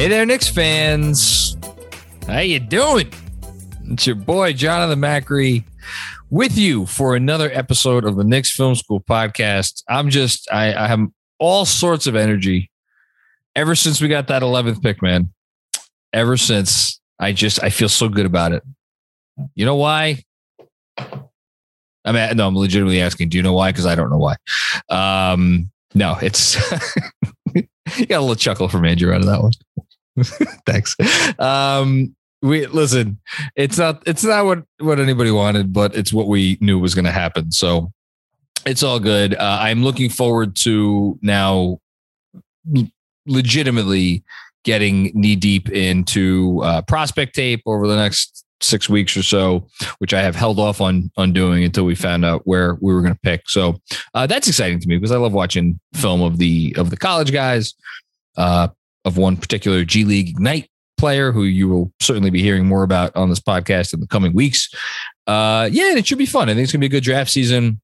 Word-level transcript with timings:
Hey 0.00 0.08
there, 0.08 0.24
Knicks 0.24 0.48
fans. 0.48 1.58
How 2.26 2.38
you 2.38 2.58
doing? 2.58 3.12
It's 3.90 4.06
your 4.06 4.16
boy 4.16 4.54
Jonathan 4.54 4.98
Macri 4.98 5.64
with 6.30 6.56
you 6.56 6.86
for 6.86 7.14
another 7.14 7.50
episode 7.52 8.06
of 8.06 8.16
the 8.16 8.24
Knicks 8.24 8.50
Film 8.50 8.74
School 8.74 9.02
podcast. 9.02 9.82
I'm 9.90 10.08
just 10.08 10.50
I, 10.50 10.72
I 10.72 10.86
have 10.86 11.06
all 11.38 11.66
sorts 11.66 12.06
of 12.06 12.16
energy 12.16 12.70
ever 13.54 13.74
since 13.74 14.00
we 14.00 14.08
got 14.08 14.28
that 14.28 14.40
11th 14.40 14.82
pick, 14.82 15.02
man. 15.02 15.34
Ever 16.14 16.38
since 16.38 16.98
I 17.18 17.32
just 17.32 17.62
I 17.62 17.68
feel 17.68 17.90
so 17.90 18.08
good 18.08 18.24
about 18.24 18.52
it. 18.52 18.62
You 19.54 19.66
know 19.66 19.76
why? 19.76 20.22
I 20.96 21.12
mean, 22.06 22.38
no, 22.38 22.48
I'm 22.48 22.56
legitimately 22.56 23.02
asking. 23.02 23.28
Do 23.28 23.36
you 23.36 23.42
know 23.42 23.52
why? 23.52 23.70
Because 23.70 23.84
I 23.84 23.96
don't 23.96 24.08
know 24.08 24.16
why. 24.16 24.36
Um, 24.88 25.70
no, 25.94 26.16
it's 26.22 26.56
you 27.54 28.06
got 28.06 28.16
a 28.16 28.20
little 28.20 28.34
chuckle 28.34 28.68
from 28.68 28.86
Andrew 28.86 29.12
out 29.12 29.20
of 29.20 29.26
that 29.26 29.42
one. 29.42 29.52
Thanks. 30.66 30.96
Um, 31.38 32.14
we 32.42 32.66
listen. 32.66 33.18
It's 33.54 33.78
not. 33.78 34.02
It's 34.06 34.24
not 34.24 34.44
what 34.44 34.64
what 34.78 34.98
anybody 34.98 35.30
wanted, 35.30 35.72
but 35.72 35.94
it's 35.94 36.12
what 36.12 36.26
we 36.26 36.56
knew 36.60 36.78
was 36.78 36.94
going 36.94 37.04
to 37.04 37.12
happen. 37.12 37.52
So 37.52 37.92
it's 38.66 38.82
all 38.82 38.98
good. 38.98 39.34
Uh, 39.34 39.58
I'm 39.60 39.84
looking 39.84 40.08
forward 40.08 40.56
to 40.56 41.18
now, 41.22 41.80
legitimately 43.26 44.24
getting 44.64 45.10
knee 45.14 45.36
deep 45.36 45.70
into 45.70 46.60
uh, 46.62 46.82
prospect 46.82 47.34
tape 47.34 47.62
over 47.66 47.86
the 47.86 47.96
next 47.96 48.44
six 48.62 48.88
weeks 48.88 49.16
or 49.16 49.22
so, 49.22 49.66
which 49.98 50.12
I 50.12 50.20
have 50.22 50.36
held 50.36 50.58
off 50.58 50.80
on 50.80 51.10
on 51.16 51.32
doing 51.32 51.64
until 51.64 51.84
we 51.84 51.94
found 51.94 52.24
out 52.24 52.46
where 52.46 52.76
we 52.80 52.94
were 52.94 53.00
going 53.00 53.14
to 53.14 53.20
pick. 53.20 53.48
So 53.48 53.80
uh, 54.14 54.26
that's 54.26 54.48
exciting 54.48 54.80
to 54.80 54.88
me 54.88 54.96
because 54.96 55.12
I 55.12 55.16
love 55.16 55.32
watching 55.32 55.80
film 55.94 56.22
of 56.22 56.38
the 56.38 56.74
of 56.78 56.90
the 56.90 56.96
college 56.96 57.32
guys. 57.32 57.74
Uh, 58.36 58.68
of 59.04 59.16
one 59.16 59.36
particular 59.36 59.84
G 59.84 60.04
League 60.04 60.30
Ignite 60.30 60.68
player 60.98 61.32
who 61.32 61.44
you 61.44 61.68
will 61.68 61.92
certainly 62.00 62.30
be 62.30 62.42
hearing 62.42 62.66
more 62.66 62.82
about 62.82 63.14
on 63.16 63.30
this 63.30 63.40
podcast 63.40 63.94
in 63.94 64.00
the 64.00 64.06
coming 64.06 64.34
weeks. 64.34 64.68
Uh, 65.26 65.68
yeah, 65.72 65.94
it 65.94 66.06
should 66.06 66.18
be 66.18 66.26
fun. 66.26 66.48
I 66.50 66.54
think 66.54 66.64
it's 66.64 66.72
gonna 66.72 66.80
be 66.80 66.86
a 66.86 66.90
good 66.90 67.04
draft 67.04 67.30
season. 67.30 67.80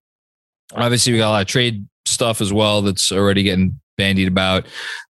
Obviously, 0.75 1.13
we 1.13 1.19
got 1.19 1.29
a 1.29 1.31
lot 1.31 1.43
of 1.43 1.49
trade 1.49 1.87
stuff 2.05 2.41
as 2.41 2.53
well 2.53 2.83
that's 2.83 3.11
already 3.11 3.43
getting 3.43 3.81
bandied 3.97 4.29
about. 4.29 4.67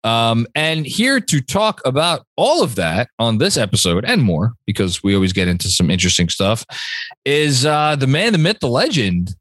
Um, 0.04 0.46
and 0.54 0.84
here 0.84 1.20
to 1.20 1.40
talk 1.40 1.80
about 1.84 2.26
all 2.36 2.62
of 2.62 2.74
that 2.74 3.08
on 3.18 3.38
this 3.38 3.56
episode 3.56 4.04
and 4.04 4.22
more, 4.22 4.54
because 4.66 5.02
we 5.02 5.14
always 5.14 5.32
get 5.32 5.48
into 5.48 5.68
some 5.68 5.90
interesting 5.90 6.28
stuff, 6.28 6.64
is 7.24 7.64
uh, 7.64 7.96
the 7.96 8.06
man, 8.06 8.32
the 8.32 8.38
myth, 8.38 8.58
the 8.60 8.68
legend, 8.68 9.34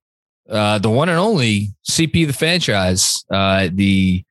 uh, 0.50 0.78
the 0.78 0.90
one 0.90 1.10
and 1.10 1.18
only 1.18 1.70
CP 1.90 2.28
the 2.28 2.34
franchise, 2.34 3.26
uh, 3.32 3.70
the 3.74 4.24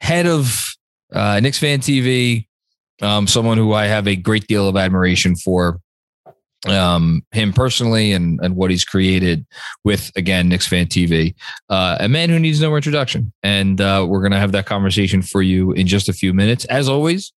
head 0.00 0.26
of 0.26 0.64
uh, 1.12 1.40
Knicks 1.40 1.58
fan 1.58 1.80
TV, 1.80 2.46
um, 3.00 3.26
someone 3.26 3.58
who 3.58 3.72
I 3.72 3.86
have 3.86 4.06
a 4.06 4.16
great 4.16 4.46
deal 4.46 4.68
of 4.68 4.76
admiration 4.76 5.36
for, 5.36 5.80
um, 6.68 7.24
him 7.32 7.52
personally 7.52 8.12
and 8.12 8.38
and 8.40 8.54
what 8.54 8.70
he's 8.70 8.84
created 8.84 9.44
with 9.84 10.12
again 10.16 10.48
Knicks 10.48 10.66
fan 10.66 10.86
TV, 10.86 11.34
uh, 11.68 11.96
a 12.00 12.08
man 12.08 12.30
who 12.30 12.38
needs 12.38 12.60
no 12.60 12.76
introduction. 12.76 13.32
And 13.42 13.80
uh, 13.80 14.06
we're 14.08 14.22
gonna 14.22 14.38
have 14.38 14.52
that 14.52 14.66
conversation 14.66 15.22
for 15.22 15.42
you 15.42 15.72
in 15.72 15.86
just 15.86 16.08
a 16.08 16.12
few 16.12 16.32
minutes. 16.32 16.64
As 16.66 16.88
always, 16.88 17.32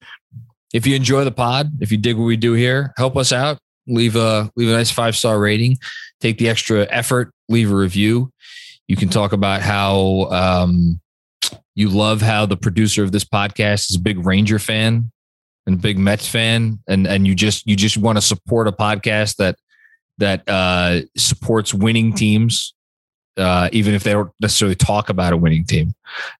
if 0.74 0.86
you 0.86 0.96
enjoy 0.96 1.24
the 1.24 1.32
pod, 1.32 1.72
if 1.82 1.92
you 1.92 1.98
dig 1.98 2.18
what 2.18 2.26
we 2.26 2.38
do 2.38 2.54
here, 2.54 2.94
help 2.98 3.18
us 3.18 3.32
out. 3.32 3.58
Leave 3.88 4.16
a 4.16 4.52
leave 4.56 4.70
a 4.70 4.74
nice 4.74 4.92
five 4.92 5.16
star 5.16 5.40
rating. 5.40 5.78
Take 6.20 6.38
the 6.38 6.50
extra 6.50 6.88
effort. 6.90 7.34
Leave 7.50 7.72
a 7.72 7.76
review. 7.76 8.32
You 8.88 8.96
can 8.96 9.10
talk 9.10 9.34
about 9.34 9.62
how 9.62 10.28
um, 10.32 11.00
you 11.76 11.90
love 11.90 12.22
how 12.22 12.46
the 12.46 12.58
producer 12.58 13.04
of 13.04 13.12
this 13.12 13.26
podcast 13.26 13.90
is 13.90 13.98
a 13.98 14.00
big 14.00 14.26
Ranger 14.26 14.60
fan 14.60 15.12
and 15.68 15.82
big 15.82 15.98
Mets 15.98 16.28
fan, 16.28 16.80
and 16.88 17.08
and 17.08 17.28
you 17.28 17.36
just 17.36 17.68
you 17.68 17.76
just 17.76 17.98
want 17.98 18.18
to 18.18 18.22
support 18.22 18.68
a 18.68 18.72
podcast 18.72 19.36
that 19.38 19.58
that 20.18 20.48
uh, 20.48 21.02
supports 21.18 21.74
winning 21.74 22.14
teams, 22.14 22.74
uh, 23.38 23.68
even 23.74 23.94
if 23.94 24.04
they 24.04 24.14
don't 24.14 24.32
necessarily 24.40 24.76
talk 24.76 25.10
about 25.10 25.34
a 25.34 25.38
winning 25.38 25.66
team. 25.66 25.94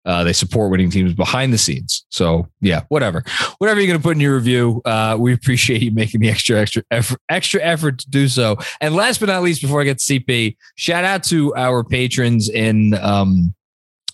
Uh, 0.06 0.24
they 0.24 0.32
support 0.32 0.72
winning 0.72 0.90
teams 0.90 1.14
behind 1.14 1.52
the 1.52 1.58
scenes. 1.58 2.06
So 2.10 2.48
yeah, 2.62 2.84
whatever, 2.88 3.24
whatever 3.58 3.82
you're 3.82 3.88
going 3.88 4.00
to 4.00 4.04
put 4.04 4.16
in 4.16 4.22
your 4.22 4.36
review, 4.36 4.82
uh, 4.86 5.18
we 5.20 5.34
appreciate 5.34 5.82
you 5.82 5.92
making 5.92 6.22
the 6.22 6.30
extra 6.30 6.62
extra 6.62 6.84
effort, 6.92 7.20
extra 7.30 7.62
effort 7.62 8.00
to 8.00 8.10
do 8.10 8.28
so. 8.28 8.58
And 8.80 8.96
last 8.96 9.20
but 9.20 9.28
not 9.28 9.44
least, 9.44 9.62
before 9.62 9.82
I 9.82 9.86
get 9.86 9.98
to 9.98 10.20
CP, 10.20 10.56
shout 10.76 11.04
out 11.04 11.24
to 11.26 11.54
our 11.56 11.84
patrons 11.84 12.50
in. 12.50 12.94
Um, 12.94 13.55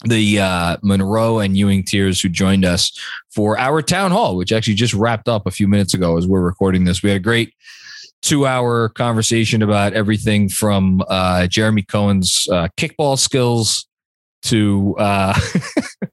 the 0.06 0.39
uh, 0.39 0.78
Monroe 0.81 1.39
and 1.39 1.56
Ewing 1.56 1.84
tiers 1.84 2.22
who 2.22 2.29
joined 2.29 2.66
us 2.66 2.91
for 3.29 3.57
our 3.57 3.81
town 3.81 4.12
hall, 4.12 4.35
which 4.35 4.51
actually 4.51 4.73
just 4.73 4.94
wrapped 4.94 5.28
up 5.28 5.45
a 5.45 5.51
few 5.51 5.67
minutes 5.67 5.94
ago 5.94 6.17
as 6.17 6.28
we're 6.28 6.41
recording 6.41 6.85
this. 6.85 7.03
We 7.03 7.09
had 7.09 7.17
a 7.17 7.23
great 7.23 7.53
two 8.22 8.45
hour 8.45 8.89
conversation 8.89 9.62
about 9.62 9.94
everything 9.94 10.50
from 10.50 11.03
uh, 11.07 11.47
Jeremy 11.47 11.84
Cohen's 11.84 12.47
uh, 12.51 12.67
kickball 12.78 13.17
skills 13.17 13.88
to 14.44 14.95
uh, 14.97 15.39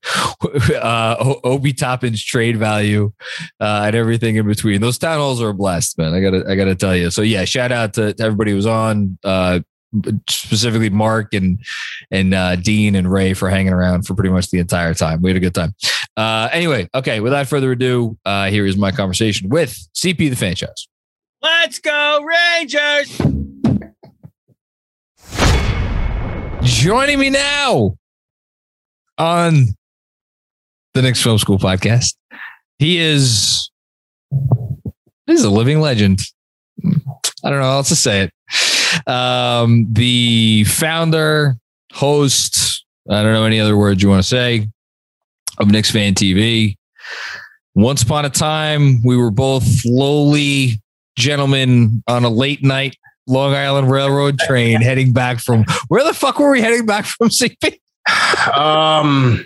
uh, 0.83 1.35
Obi 1.45 1.73
Toppin's 1.73 2.23
trade 2.23 2.57
value 2.57 3.13
uh, 3.61 3.85
and 3.87 3.97
everything 3.97 4.37
in 4.37 4.47
between. 4.47 4.81
Those 4.81 4.99
town 4.99 5.19
halls 5.19 5.41
are 5.41 5.49
a 5.49 5.55
blast, 5.55 5.99
man. 5.99 6.13
I 6.13 6.21
gotta, 6.21 6.45
I 6.49 6.55
gotta 6.55 6.75
tell 6.75 6.95
you. 6.95 7.11
So 7.11 7.23
yeah, 7.23 7.45
shout 7.45 7.73
out 7.73 7.95
to, 7.95 8.13
to 8.13 8.23
everybody 8.23 8.51
who 8.51 8.57
was 8.57 8.67
on. 8.67 9.19
Uh, 9.25 9.61
specifically 10.29 10.91
Mark 10.91 11.35
and 11.35 11.59
and 12.11 12.35
uh, 12.35 12.57
Dean 12.57 12.95
and 12.95 13.11
Ray 13.11 13.35
for 13.35 13.49
hanging 13.49 13.73
around 13.73 14.07
for 14.07 14.15
pretty 14.15 14.31
much 14.31 14.51
the 14.51 14.59
entire 14.59 14.95
time. 14.95 15.23
We 15.23 15.31
had 15.31 15.37
a 15.37 15.41
good 15.41 15.55
time. 15.55 15.75
Uh, 16.17 16.49
anyway, 16.53 16.89
okay. 16.95 17.21
Without 17.21 17.47
further 17.47 17.73
ado, 17.73 18.19
uh, 18.25 18.49
here 18.51 18.67
is 18.67 18.77
my 18.77 18.93
conversation 18.93 19.49
with 19.49 19.71
CP 19.95 20.31
the 20.31 20.37
franchise. 20.37 20.89
Let's 21.41 21.79
go 21.79 22.25
Rangers! 22.25 23.17
Joining 26.63 27.19
me 27.19 27.31
now 27.31 27.97
on 29.17 29.69
the 30.95 31.03
Knicks 31.03 31.23
Film 31.23 31.39
School 31.39 31.59
podcast, 31.59 32.15
he 32.79 32.99
is 32.99 33.71
he's 35.27 35.45
a 35.45 35.51
living 35.51 35.81
legend. 35.81 36.21
I 36.85 37.51
don't 37.51 37.61
know 37.61 37.65
how 37.65 37.77
else 37.77 37.89
to 37.89 37.97
say 37.97 38.23
it 38.23 38.33
um, 39.07 39.87
the 39.93 40.65
founder, 40.65 41.57
host, 41.93 42.85
I 43.11 43.23
don't 43.23 43.33
know 43.33 43.45
any 43.45 43.61
other 43.61 43.77
words 43.77 44.03
you 44.03 44.09
want 44.09 44.23
to 44.23 44.29
say 44.29 44.69
of 45.59 45.71
Knicks 45.71 45.91
Fan 45.91 46.15
TV, 46.15 46.77
Once 47.75 48.03
upon 48.03 48.25
a 48.25 48.31
time, 48.31 49.03
we 49.05 49.17
were 49.17 49.31
both 49.31 49.65
lowly 49.85 50.81
gentlemen 51.17 52.03
on 52.07 52.25
a 52.25 52.29
late 52.29 52.63
night 52.63 52.97
Long 53.27 53.55
Island 53.55 53.91
Railroad 53.91 54.39
train 54.39 54.81
heading 54.81 55.13
back 55.13 55.39
from 55.41 55.65
where 55.89 56.05
the 56.05 56.15
fuck 56.15 56.39
were 56.39 56.51
we 56.51 56.61
heading 56.61 56.87
back 56.87 57.05
from 57.05 57.29
CP? 57.29 57.79
Um, 58.57 59.45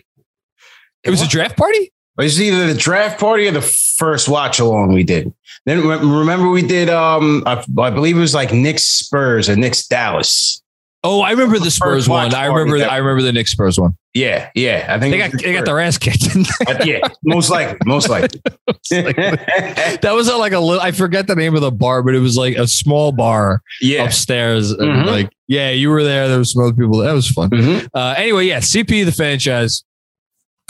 It 1.03 1.11
was 1.11 1.21
a 1.23 1.27
draft 1.29 1.57
party? 1.57 1.93
It 2.19 2.23
was 2.25 2.41
either 2.41 2.67
the 2.67 2.79
draft 2.79 3.19
party 3.19 3.49
or 3.49 3.53
the 3.53 3.63
first 3.63 4.29
watch 4.29 4.59
along 4.59 4.93
we 4.93 5.03
did. 5.05 5.33
Then 5.67 5.87
remember 5.87 6.49
we 6.51 6.63
did 6.67 6.89
um 6.91 7.43
I, 7.47 7.65
I 7.79 7.91
believe 7.91 8.17
it 8.17 8.21
was 8.21 8.35
like 8.35 8.53
Knicks 8.53 8.85
Spurs 8.85 9.49
or 9.49 9.57
Knicks 9.57 9.87
Dallas. 9.87 10.63
Oh, 11.05 11.21
I 11.21 11.33
remember 11.33 11.59
the 11.59 11.65
First 11.65 11.77
Spurs 11.77 12.09
one. 12.09 12.33
I 12.33 12.47
remember 12.47 12.79
that- 12.79 12.93
I 12.93 12.99
remember 12.99 13.23
the 13.23 13.33
Knicks 13.33 13.51
Spurs 13.51 13.79
one. 13.79 13.97
Yeah, 14.15 14.51
yeah. 14.55 14.87
I 14.89 15.01
think 15.01 15.13
They 15.13 15.19
got 15.19 15.31
the 15.33 15.37
they 15.39 15.53
got 15.53 15.65
their 15.65 15.81
ass 15.81 15.99
kicked. 15.99 16.25
Uh, 16.69 16.79
yeah, 16.85 17.01
most 17.25 17.51
likely, 17.51 17.77
most 17.87 18.09
likely. 18.09 18.41
that 18.91 20.11
was 20.13 20.29
at 20.29 20.35
like 20.37 20.53
a 20.53 20.61
little 20.61 20.81
I 20.81 20.93
forget 20.93 21.27
the 21.27 21.35
name 21.35 21.55
of 21.57 21.61
the 21.63 21.73
bar, 21.73 22.03
but 22.03 22.15
it 22.15 22.21
was 22.21 22.37
like 22.37 22.57
a 22.57 22.67
small 22.69 23.11
bar 23.11 23.63
yeah. 23.81 24.05
upstairs. 24.05 24.73
Mhm. 24.77 25.07
like, 25.07 25.31
yeah, 25.49 25.71
you 25.71 25.89
were 25.91 26.05
there. 26.05 26.29
There 26.29 26.39
was 26.39 26.53
some 26.53 26.63
other 26.63 26.75
people. 26.75 26.99
That 26.99 27.13
was 27.15 27.29
fun. 27.29 27.51
Mhm. 27.51 27.89
Uh, 27.95 28.15
anyway, 28.17 28.47
yeah, 28.47 28.59
CP 28.59 29.05
the 29.05 29.13
franchise, 29.13 29.83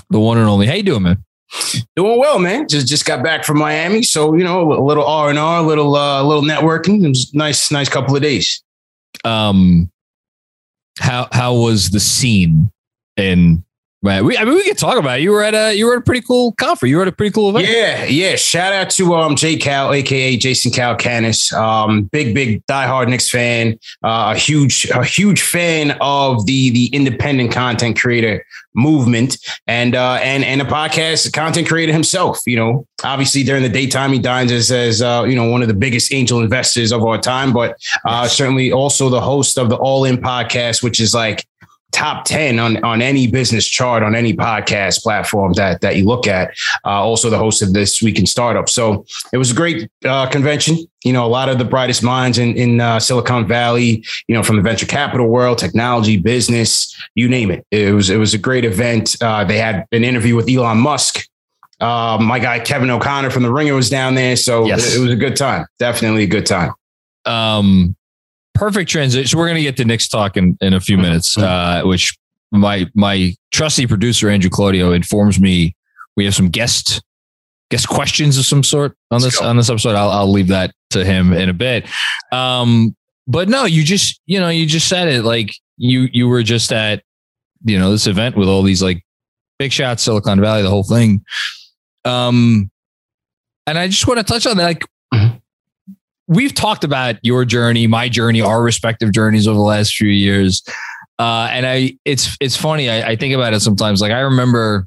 the 0.09 0.21
one 0.21 0.39
and 0.39 0.49
only. 0.49 0.67
How 0.67 0.75
you 0.75 0.83
doing, 0.83 1.03
man? 1.03 1.25
Doing 1.97 2.19
well, 2.19 2.39
man. 2.39 2.67
Just 2.69 2.87
just 2.87 3.05
got 3.05 3.23
back 3.23 3.45
from 3.45 3.59
Miami, 3.59 4.03
so 4.03 4.35
you 4.35 4.45
know 4.45 4.73
a 4.73 4.83
little 4.83 5.05
R 5.05 5.31
and 5.31 5.39
R, 5.39 5.61
a 5.61 5.63
little 5.63 5.95
uh, 5.95 6.23
little 6.23 6.43
networking. 6.43 7.05
It 7.05 7.09
was 7.09 7.33
nice, 7.35 7.71
nice 7.71 7.89
couple 7.89 8.17
of 8.17 8.23
days. 8.23 8.63
Um, 9.25 9.91
how 10.99 11.29
how 11.33 11.55
was 11.55 11.91
the 11.91 12.01
scene 12.01 12.71
in? 13.17 13.65
Man, 14.05 14.25
we 14.25 14.37
I 14.37 14.45
mean 14.45 14.55
we 14.55 14.65
could 14.65 14.79
talk 14.79 14.99
about 14.99 15.21
it. 15.21 15.23
You 15.23 15.31
were 15.31 15.45
at 15.45 15.55
a 15.55 15.77
you 15.77 15.87
were 15.87 15.93
at 15.93 16.01
a 16.01 16.03
pretty 16.03 16.23
cool 16.23 16.53
conference. 16.55 16.91
You 16.91 16.97
were 16.97 17.03
at 17.03 17.09
a 17.09 17.13
pretty 17.13 17.33
cool 17.33 17.51
event. 17.51 17.69
Yeah, 17.69 18.05
yeah. 18.05 18.35
Shout 18.35 18.73
out 18.73 18.91
to 18.91 19.15
um 19.15 19.37
J 19.37 19.57
Cal, 19.57 19.93
aka 19.93 20.37
Jason 20.37 20.73
Calacanis. 20.73 21.53
Um, 21.53 22.05
big, 22.05 22.35
big 22.35 22.67
diehard 22.67 23.09
Knicks 23.09 23.31
fan. 23.31 23.79
Uh, 24.03 24.33
a 24.35 24.37
huge, 24.37 24.87
a 24.91 25.05
huge 25.05 25.43
fan 25.43 25.97
of 26.01 26.47
the 26.47 26.71
the 26.71 26.87
independent 26.87 27.53
content 27.53 27.97
creator 27.99 28.45
movement 28.75 29.37
and 29.67 29.95
uh 29.95 30.19
and 30.23 30.45
and 30.45 30.63
a 30.63 30.65
podcast 30.65 31.33
content 31.33 31.69
creator 31.69 31.93
himself. 31.93 32.41
You 32.45 32.57
know, 32.57 32.87
obviously 33.05 33.45
during 33.45 33.63
the 33.63 33.69
daytime 33.69 34.13
he 34.13 34.19
dines 34.19 34.51
as 34.51 34.73
as 34.73 35.01
uh, 35.01 35.25
you 35.29 35.37
know 35.37 35.49
one 35.49 35.63
of 35.63 35.69
the 35.69 35.75
biggest 35.75 36.13
angel 36.13 36.41
investors 36.41 36.91
of 36.91 37.05
our 37.05 37.19
time, 37.19 37.53
but 37.53 37.77
uh 38.05 38.27
certainly 38.27 38.73
also 38.73 39.09
the 39.09 39.21
host 39.21 39.59
of 39.59 39.69
the 39.69 39.77
All 39.77 40.05
In 40.05 40.17
podcast, 40.17 40.83
which 40.83 40.99
is 40.99 41.15
like 41.15 41.47
top 41.93 42.25
10 42.25 42.59
on, 42.59 42.83
on 42.83 43.01
any 43.03 43.27
business 43.27 43.67
chart 43.67 44.03
on 44.03 44.15
any 44.15 44.35
podcast 44.35 45.03
platform 45.03 45.53
that 45.53 45.81
that 45.83 45.97
you 45.97 46.05
look 46.05 46.27
at. 46.27 46.51
Uh, 46.85 46.91
also 46.91 47.31
the 47.31 47.39
host 47.39 47.63
of 47.63 47.73
this 47.75 48.03
week 48.03 48.19
in 48.19 48.27
startup. 48.27 48.69
So 48.69 49.05
it 49.33 49.37
was 49.39 49.51
a 49.51 49.55
great 49.55 49.91
uh, 50.05 50.27
convention. 50.29 50.79
You 51.05 51.13
know 51.13 51.25
a 51.27 51.29
lot 51.29 51.49
of 51.49 51.59
the 51.59 51.65
brightest 51.65 52.03
minds 52.03 52.39
in, 52.39 52.57
in 52.57 52.81
uh, 52.81 52.99
silicon 53.01 53.47
valley 53.47 54.05
you 54.29 54.35
know 54.35 54.43
from 54.43 54.57
the 54.57 54.63
venture 54.63 54.87
capital 54.87 55.29
world 55.29 55.59
technology 55.59 56.17
business 56.17 56.95
you 57.15 57.29
name 57.29 57.51
it. 57.51 57.67
It 57.71 57.93
was 57.95 58.09
it 58.11 58.17
was 58.17 58.35
a 58.35 58.39
great 58.39 58.65
event. 58.65 59.17
Uh, 59.21 59.45
they 59.45 59.59
had 59.59 59.87
an 59.93 60.05
interview 60.05 60.35
with 60.37 60.49
elon 60.49 60.79
musk. 60.79 61.27
Uh, 61.81 62.17
my 62.21 62.39
guy 62.39 62.61
kevin 62.61 62.89
o'connor 62.91 63.31
from 63.31 63.43
the 63.43 63.53
ringer 63.53 63.75
was 63.75 63.91
down 63.91 64.15
there. 64.15 64.37
So 64.37 64.65
Yes. 64.67 64.95
it, 64.95 64.99
it 64.99 65.03
was 65.03 65.11
a 65.13 65.17
good 65.17 65.37
time. 65.37 65.67
Definitely 65.79 66.23
a 66.23 66.29
good 66.29 66.47
time. 66.47 66.73
Um, 67.27 67.97
perfect 68.63 68.89
transition. 68.89 69.37
We're 69.37 69.49
gonna 69.49 69.61
get 69.61 69.77
to 69.79 69.85
Knicks 69.85 70.07
talk 70.07 70.37
in, 70.37 70.57
in 70.61 70.73
a 70.73 70.81
few 70.81 70.97
minutes, 70.97 71.37
uh, 71.37 71.83
which 71.85 72.17
my 72.53 72.87
my 72.95 73.35
trusty 73.51 73.89
producer 73.89 74.31
Andrew 74.31 74.51
Claudio 74.51 74.93
informs 74.93 75.41
me 75.41 75.75
we 76.17 76.25
have 76.27 76.35
some 76.35 76.49
guest 76.49 77.03
guest 77.71 77.89
questions 77.89 78.39
of 78.39 78.45
some 78.45 78.63
sort 78.63 78.97
on 79.11 79.21
Let's 79.21 79.25
this 79.35 79.41
go. 79.41 79.47
on 79.47 79.57
this 79.57 79.69
episode. 79.69 79.97
I'll 79.97 80.11
I'll 80.11 80.31
leave 80.31 80.47
that 80.49 80.73
to 80.91 81.05
him 81.05 81.33
in 81.33 81.49
a 81.49 81.53
bit. 81.53 81.89
Um, 82.31 82.95
but 83.27 83.49
no, 83.49 83.65
you 83.65 83.83
just 83.83 84.21
you 84.27 84.39
know 84.39 84.49
you 84.49 84.65
just 84.65 84.87
said 84.87 85.09
it 85.09 85.25
like 85.25 85.53
you 85.77 86.09
you 86.13 86.29
were 86.29 86.45
just 86.45 86.73
at 86.73 87.03
you 87.65 87.77
know 87.77 87.91
this 87.91 88.07
event 88.07 88.37
with 88.37 88.47
all 88.47 88.63
these 88.63 88.83
like 88.83 89.03
big 89.59 89.73
shots, 89.73 90.05
Silicon 90.05 90.41
Valley, 90.41 90.63
the 90.63 90.71
whole 90.71 90.85
thing. 90.85 91.25
Um, 92.05 92.71
and 93.67 93.77
I 93.77 93.89
just 93.89 94.07
want 94.07 94.19
to 94.19 94.25
touch 94.25 94.47
on 94.47 94.57
that. 94.59 94.65
Like. 94.65 94.85
We've 96.33 96.55
talked 96.55 96.85
about 96.85 97.17
your 97.23 97.45
journey, 97.45 97.87
my 97.87 98.09
journey, 98.09 98.41
our 98.41 98.63
respective 98.63 99.13
journeys 99.13 99.47
over 99.47 99.57
the 99.57 99.63
last 99.63 99.95
few 99.95 100.09
years. 100.09 100.63
Uh, 101.19 101.49
and 101.51 101.67
I, 101.67 101.99
it's 102.05 102.37
it's 102.41 102.57
funny. 102.57 102.89
I, 102.89 103.11
I 103.11 103.17
think 103.17 103.35
about 103.35 103.53
it 103.53 103.61
sometimes. 103.61 104.01
Like 104.01 104.13
I 104.13 104.21
remember, 104.21 104.87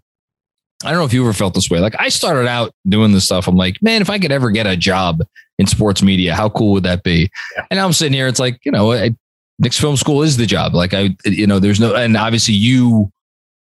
I 0.84 0.90
don't 0.90 1.00
know 1.00 1.06
if 1.06 1.14
you 1.14 1.24
ever 1.24 1.34
felt 1.34 1.54
this 1.54 1.70
way. 1.70 1.80
Like 1.80 1.96
I 2.00 2.10
started 2.10 2.48
out 2.48 2.74
doing 2.88 3.12
this 3.12 3.26
stuff. 3.26 3.48
I'm 3.48 3.56
like, 3.56 3.82
man, 3.82 4.02
if 4.02 4.10
I 4.10 4.20
could 4.20 4.32
ever 4.32 4.50
get 4.52 4.66
a 4.66 4.76
job 4.76 5.22
in 5.60 5.68
sports 5.68 6.02
media, 6.02 6.36
how 6.36 6.50
cool 6.50 6.74
would 6.74 6.84
that 6.84 7.04
be? 7.04 7.30
Yeah. 7.56 7.66
And 7.70 7.78
now 7.78 7.86
I'm 7.86 7.94
sitting 7.94 8.14
here. 8.14 8.28
It's 8.28 8.40
like 8.40 8.60
you 8.66 8.72
know, 8.72 8.92
I, 8.92 9.16
Knicks 9.60 9.80
Film 9.80 9.96
School 9.96 10.24
is 10.24 10.38
the 10.38 10.46
job. 10.46 10.74
Like 10.74 10.94
I, 10.94 11.16
you 11.26 11.48
know, 11.48 11.60
there's 11.60 11.80
no, 11.80 11.96
and 11.96 12.18
obviously 12.18 12.56
you 12.56 13.12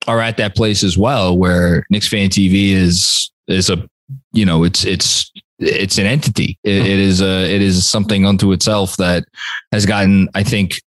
are 0.07 0.21
at 0.21 0.37
that 0.39 0.57
place 0.57 0.83
as 0.83 0.97
well, 0.97 1.37
where 1.37 1.87
Knicks 1.91 2.09
Fan 2.09 2.31
TV 2.31 2.71
is 2.71 3.31
is 3.49 3.69
a, 3.69 3.87
you 4.33 4.47
know, 4.47 4.65
it's 4.65 4.85
it's 4.85 5.31
it's 5.65 5.99
an 5.99 6.07
entity. 6.07 6.59
It, 6.65 6.77
it 6.77 6.99
is 6.99 7.21
a 7.21 7.53
it 7.53 7.63
is 7.63 7.89
something 7.89 8.27
unto 8.27 8.53
itself 8.53 8.97
that 8.99 9.25
has 9.73 9.87
gotten, 9.87 10.29
I 10.35 10.43
think, 10.43 10.81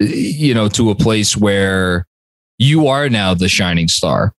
you 0.00 0.54
know, 0.54 0.68
to 0.70 0.90
a 0.90 0.94
place 0.94 1.36
where 1.36 2.06
you 2.58 2.88
are 2.88 3.08
now 3.08 3.34
the 3.34 3.48
shining 3.48 3.88
star 3.88 4.32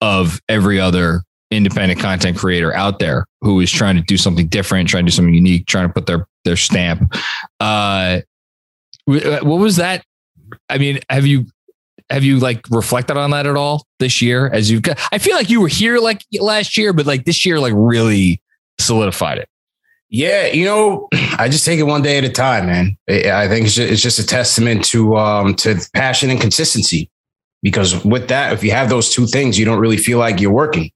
of 0.00 0.40
every 0.48 0.78
other 0.78 1.22
independent 1.50 2.00
content 2.00 2.36
creator 2.36 2.74
out 2.74 2.98
there 2.98 3.26
who 3.40 3.60
is 3.60 3.70
trying 3.70 3.96
to 3.96 4.02
do 4.02 4.16
something 4.16 4.46
different, 4.48 4.88
trying 4.88 5.04
to 5.04 5.10
do 5.10 5.14
something 5.14 5.34
unique, 5.34 5.66
trying 5.66 5.88
to 5.88 5.92
put 5.92 6.06
their 6.06 6.26
their 6.44 6.56
stamp. 6.56 7.14
Uh, 7.60 8.20
what 9.06 9.44
was 9.44 9.76
that? 9.76 10.04
I 10.68 10.78
mean, 10.78 11.00
have 11.10 11.26
you 11.26 11.46
have 12.10 12.24
you 12.24 12.38
like 12.38 12.64
reflected 12.70 13.16
on 13.16 13.30
that 13.30 13.46
at 13.46 13.56
all 13.56 13.86
this 13.98 14.20
year? 14.20 14.48
As 14.48 14.70
you've 14.70 14.82
got, 14.82 15.00
I 15.10 15.18
feel 15.18 15.36
like 15.36 15.50
you 15.50 15.60
were 15.60 15.68
here 15.68 15.98
like 15.98 16.22
last 16.40 16.76
year, 16.76 16.92
but 16.92 17.06
like 17.06 17.24
this 17.24 17.46
year, 17.46 17.58
like 17.58 17.72
really 17.76 18.40
solidified 18.78 19.38
it. 19.38 19.48
Yeah, 20.10 20.46
you 20.46 20.64
know, 20.64 21.08
I 21.38 21.48
just 21.48 21.64
take 21.64 21.78
it 21.80 21.84
one 21.84 22.02
day 22.02 22.18
at 22.18 22.24
a 22.24 22.28
time, 22.28 22.66
man. 22.66 22.96
I 23.08 23.48
think 23.48 23.66
it's 23.66 23.74
just, 23.74 24.18
a 24.18 24.26
testament 24.26 24.84
to 24.86 25.16
um 25.16 25.54
to 25.56 25.76
passion 25.94 26.30
and 26.30 26.40
consistency. 26.40 27.10
Because 27.62 28.04
with 28.04 28.28
that, 28.28 28.52
if 28.52 28.62
you 28.62 28.72
have 28.72 28.90
those 28.90 29.10
two 29.14 29.26
things, 29.26 29.58
you 29.58 29.64
don't 29.64 29.78
really 29.80 29.96
feel 29.96 30.18
like 30.18 30.38
you're 30.40 30.52
working. 30.52 30.90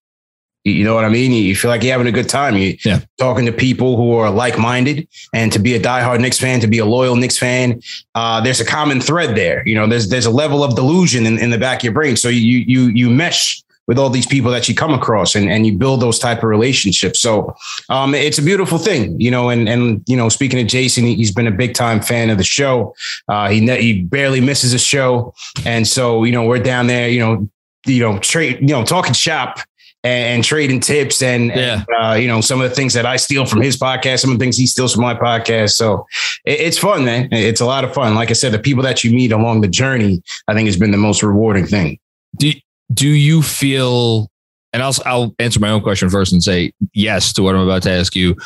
You- 0.65 0.75
You 0.75 0.85
know 0.85 0.95
what 0.95 1.05
I 1.07 1.09
mean? 1.09 1.33
You 1.33 1.57
feel 1.57 1.71
like 1.71 1.83
you're 1.83 1.93
having 1.93 2.07
a 2.07 2.13
good 2.13 2.29
time. 2.29 2.57
You 2.57 2.77
Yeah. 2.85 3.01
talking 3.19 3.47
to 3.47 3.53
people 3.53 3.97
who 3.97 4.13
are 4.15 4.31
like 4.31 4.59
minded, 4.59 5.09
and 5.33 5.51
to 5.53 5.59
be 5.59 5.75
a 5.75 5.81
diehard 5.81 6.21
Knicks 6.21 6.39
fan, 6.39 6.61
to 6.61 6.67
be 6.67 6.79
a 6.79 6.85
loyal 6.85 7.17
Knicks 7.17 7.39
fan, 7.39 7.81
uh, 8.15 8.41
there's 8.43 8.61
a 8.61 8.65
common 8.67 9.01
thread 9.01 9.35
there. 9.35 9.63
You 9.67 9.75
know, 9.77 9.87
there's 9.87 10.09
there's 10.11 10.27
a 10.27 10.31
level 10.31 10.63
of 10.63 10.75
delusion 10.77 11.25
in, 11.27 11.39
in 11.39 11.51
the 11.51 11.59
back 11.59 11.79
of 11.79 11.85
your 11.85 11.95
brain. 11.95 12.17
So 12.17 12.29
you 12.29 12.59
you 12.67 12.83
you 13.01 13.09
mesh 13.09 13.63
with 13.89 13.99
all 13.99 14.11
these 14.11 14.27
people 14.27 14.51
that 14.53 14.69
you 14.69 14.75
come 14.75 14.93
across 14.93 15.35
and, 15.35 15.51
and 15.51 15.67
you 15.67 15.77
build 15.77 16.01
those 16.01 16.19
type 16.19 16.39
of 16.39 16.45
relationships. 16.45 17.21
So 17.21 17.57
um, 17.89 18.15
it's 18.15 18.39
a 18.39 18.43
beautiful 18.43 18.79
thing, 18.79 19.19
you 19.21 19.31
know, 19.31 19.49
and, 19.49 19.69
and, 19.69 20.05
you 20.07 20.17
know, 20.17 20.29
speaking 20.29 20.61
of 20.61 20.67
Jason, 20.69 21.05
he- 21.05 21.17
he's 21.17 21.33
been 21.33 21.47
a 21.47 21.51
big 21.51 21.73
time 21.75 22.01
fan 22.03 22.29
of 22.31 22.37
the 22.39 22.45
show. 22.45 22.95
Uh, 23.29 23.49
he, 23.49 23.61
ne- 23.61 23.81
he 23.81 24.03
barely 24.03 24.41
misses 24.43 24.75
a 24.75 24.79
show. 24.79 25.33
And 25.65 25.89
so, 25.89 26.25
you 26.25 26.33
know, 26.33 26.45
we're 26.45 26.63
down 26.63 26.87
there, 26.87 27.09
you 27.09 27.19
know, 27.19 27.49
you 27.87 28.01
know, 28.01 28.19
trade, 28.19 28.59
you 28.61 28.69
know, 28.75 28.85
talking 28.85 29.15
shop 29.15 29.59
and, 30.05 30.35
and 30.35 30.45
trading 30.45 30.81
tips 30.81 31.23
and, 31.23 31.51
and, 31.51 31.87
uh, 31.99 32.13
you 32.15 32.29
know, 32.29 32.43
some 32.43 32.61
of 32.61 32.69
the 32.69 32.77
things 32.77 32.93
that 32.93 33.07
I 33.07 33.17
steal 33.17 33.47
from 33.47 33.63
his 33.63 33.79
podcast, 33.79 34.19
some 34.21 34.33
of 34.33 34.39
the 34.39 34.45
things 34.45 34.59
he 34.59 34.67
steals 34.67 34.93
from 34.93 35.03
my 35.03 35.15
podcast. 35.15 35.71
So 35.71 36.07
it, 36.45 36.61
it's 36.61 36.77
fun, 36.79 37.07
man. 37.07 37.29
It's 37.33 37.63
a 37.63 37.67
lot 37.67 37.85
of 37.85 37.95
fun. 37.95 38.15
Like 38.15 38.29
I 38.31 38.35
said, 38.35 38.53
the 38.53 38.59
people 38.59 38.83
that 38.83 39.03
you 39.03 39.13
meet 39.13 39.33
along 39.33 39.63
the 39.63 39.69
journey, 39.69 40.23
I 40.47 40.53
think 40.53 40.67
has 40.67 40.77
been 40.77 40.91
the 40.91 40.99
most 40.99 41.23
rewarding 41.23 41.67
thing. 41.67 41.99
Do 42.37 42.53
do 42.93 43.09
you 43.09 43.43
feel? 43.43 44.31
And 44.73 44.83
I'll 44.83 44.95
I'll 45.05 45.35
answer 45.39 45.61
my 45.61 45.71
own 45.71 45.83
question 45.83 46.11
first 46.11 46.33
and 46.33 46.43
say 46.43 46.73
yes 46.93 47.33
to 47.35 47.43
what 47.43 47.55
I'm 47.55 47.63
about 47.63 47.83
to 47.85 47.91
ask 47.91 48.15
you. 48.15 48.37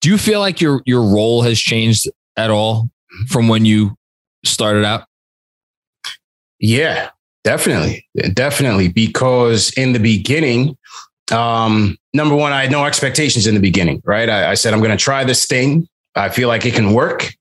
Do 0.00 0.08
you 0.08 0.18
feel 0.18 0.40
like 0.40 0.60
your 0.60 0.82
your 0.86 1.02
role 1.02 1.42
has 1.42 1.58
changed 1.58 2.08
at 2.36 2.50
all 2.50 2.88
from 3.28 3.48
when 3.48 3.64
you 3.64 3.96
started 4.44 4.84
out? 4.84 5.04
Yeah, 6.60 7.10
definitely. 7.44 8.06
Definitely. 8.34 8.88
Because 8.88 9.70
in 9.76 9.92
the 9.92 9.98
beginning, 10.00 10.76
um, 11.30 11.96
number 12.12 12.34
one, 12.34 12.52
I 12.52 12.62
had 12.62 12.70
no 12.70 12.84
expectations 12.84 13.46
in 13.46 13.54
the 13.54 13.60
beginning, 13.60 14.02
right? 14.04 14.28
I, 14.28 14.50
I 14.50 14.54
said, 14.54 14.74
I'm 14.74 14.80
going 14.80 14.90
to 14.90 14.96
try 14.96 15.24
this 15.24 15.46
thing. 15.46 15.86
I 16.14 16.30
feel 16.30 16.48
like 16.48 16.64
it 16.64 16.74
can 16.74 16.94
work 16.94 17.32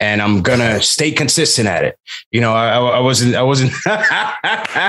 and 0.00 0.22
I'm 0.22 0.40
going 0.42 0.60
to 0.60 0.80
stay 0.80 1.10
consistent 1.12 1.68
at 1.68 1.84
it. 1.84 1.96
You 2.30 2.40
know, 2.40 2.52
I, 2.54 2.68
I 2.70 2.78
I 2.78 3.00
wasn't, 3.00 3.34
I 3.34 3.42
wasn't. 3.42 3.72
I 3.86 4.86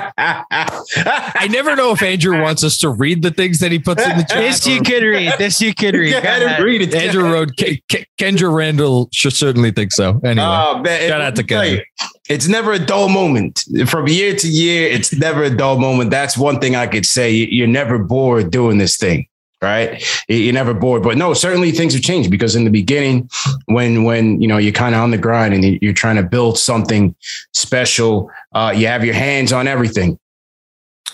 never 1.51 1.75
know 1.75 1.91
if 1.91 2.01
Andrew 2.01 2.41
wants 2.41 2.63
us 2.63 2.77
to 2.80 2.89
read 2.89 3.22
the 3.22 3.32
things 3.32 3.60
that 3.60 3.72
he 3.72 3.80
puts 3.80 4.03
in 4.06 4.18
the 4.18 4.24
chat. 4.24 4.38
This 4.38 4.65
you 4.68 4.82
could 4.82 5.03
read. 5.03 5.34
This 5.38 5.62
you 5.62 5.74
could 5.74 5.96
read. 5.96 6.12
Go 6.13 6.22
Go 6.22 6.27
ahead 6.27 6.44
and 6.44 6.63
read 6.63 6.82
it. 6.82 6.94
Andrew 6.96 7.32
wrote 7.32 7.51
Ke- 7.58 7.82
Ke- 7.91 8.06
Kendra 8.20 8.53
Randle 8.53 9.10
should 9.12 9.34
certainly 9.34 9.72
think 9.72 9.91
so. 9.91 10.20
Anyway, 10.24 10.46
Oh, 10.48 10.80
man, 10.80 11.10
Shout 11.10 11.22
out 11.22 11.36
to 11.36 11.41
let 11.41 11.44
me 11.44 11.48
tell 11.48 11.62
Kevin. 11.63 11.77
you, 11.77 11.84
It's 12.30 12.48
never 12.48 12.72
a 12.74 12.80
dull 12.80 13.10
moment. 13.10 13.63
From 13.88 14.08
year 14.08 14.36
to 14.36 14.48
year, 14.48 14.88
it's 14.88 15.13
never 15.13 15.44
a 15.44 15.50
dull 15.50 15.80
moment. 15.80 16.12
That's 16.12 16.38
one 16.38 16.60
thing 16.60 16.75
I 16.75 16.88
could 16.88 17.06
say. 17.06 17.32
You're 17.32 17.68
never 17.68 17.98
bored 18.00 18.51
doing 18.51 18.77
this 18.77 18.98
thing. 18.98 19.27
Right? 19.62 20.03
You're 20.27 20.53
never 20.53 20.74
bored. 20.74 21.03
But 21.03 21.18
no, 21.18 21.34
certainly 21.34 21.72
things 21.72 21.94
have 21.94 22.01
changed 22.01 22.32
because 22.32 22.56
in 22.56 22.63
the 22.63 22.72
beginning, 22.72 23.30
when 23.65 24.03
when 24.03 24.41
you 24.41 24.48
know 24.48 24.58
you're 24.58 24.74
kind 24.74 24.96
of 24.96 25.01
on 25.01 25.12
the 25.12 25.18
grind 25.18 25.53
and 25.53 25.63
you're 25.82 25.94
trying 25.94 26.15
to 26.15 26.24
build 26.24 26.58
something 26.58 27.15
special, 27.53 28.32
uh, 28.53 28.74
you 28.75 28.88
have 28.88 29.06
your 29.06 29.13
hands 29.13 29.53
on 29.53 29.68
everything. 29.68 30.18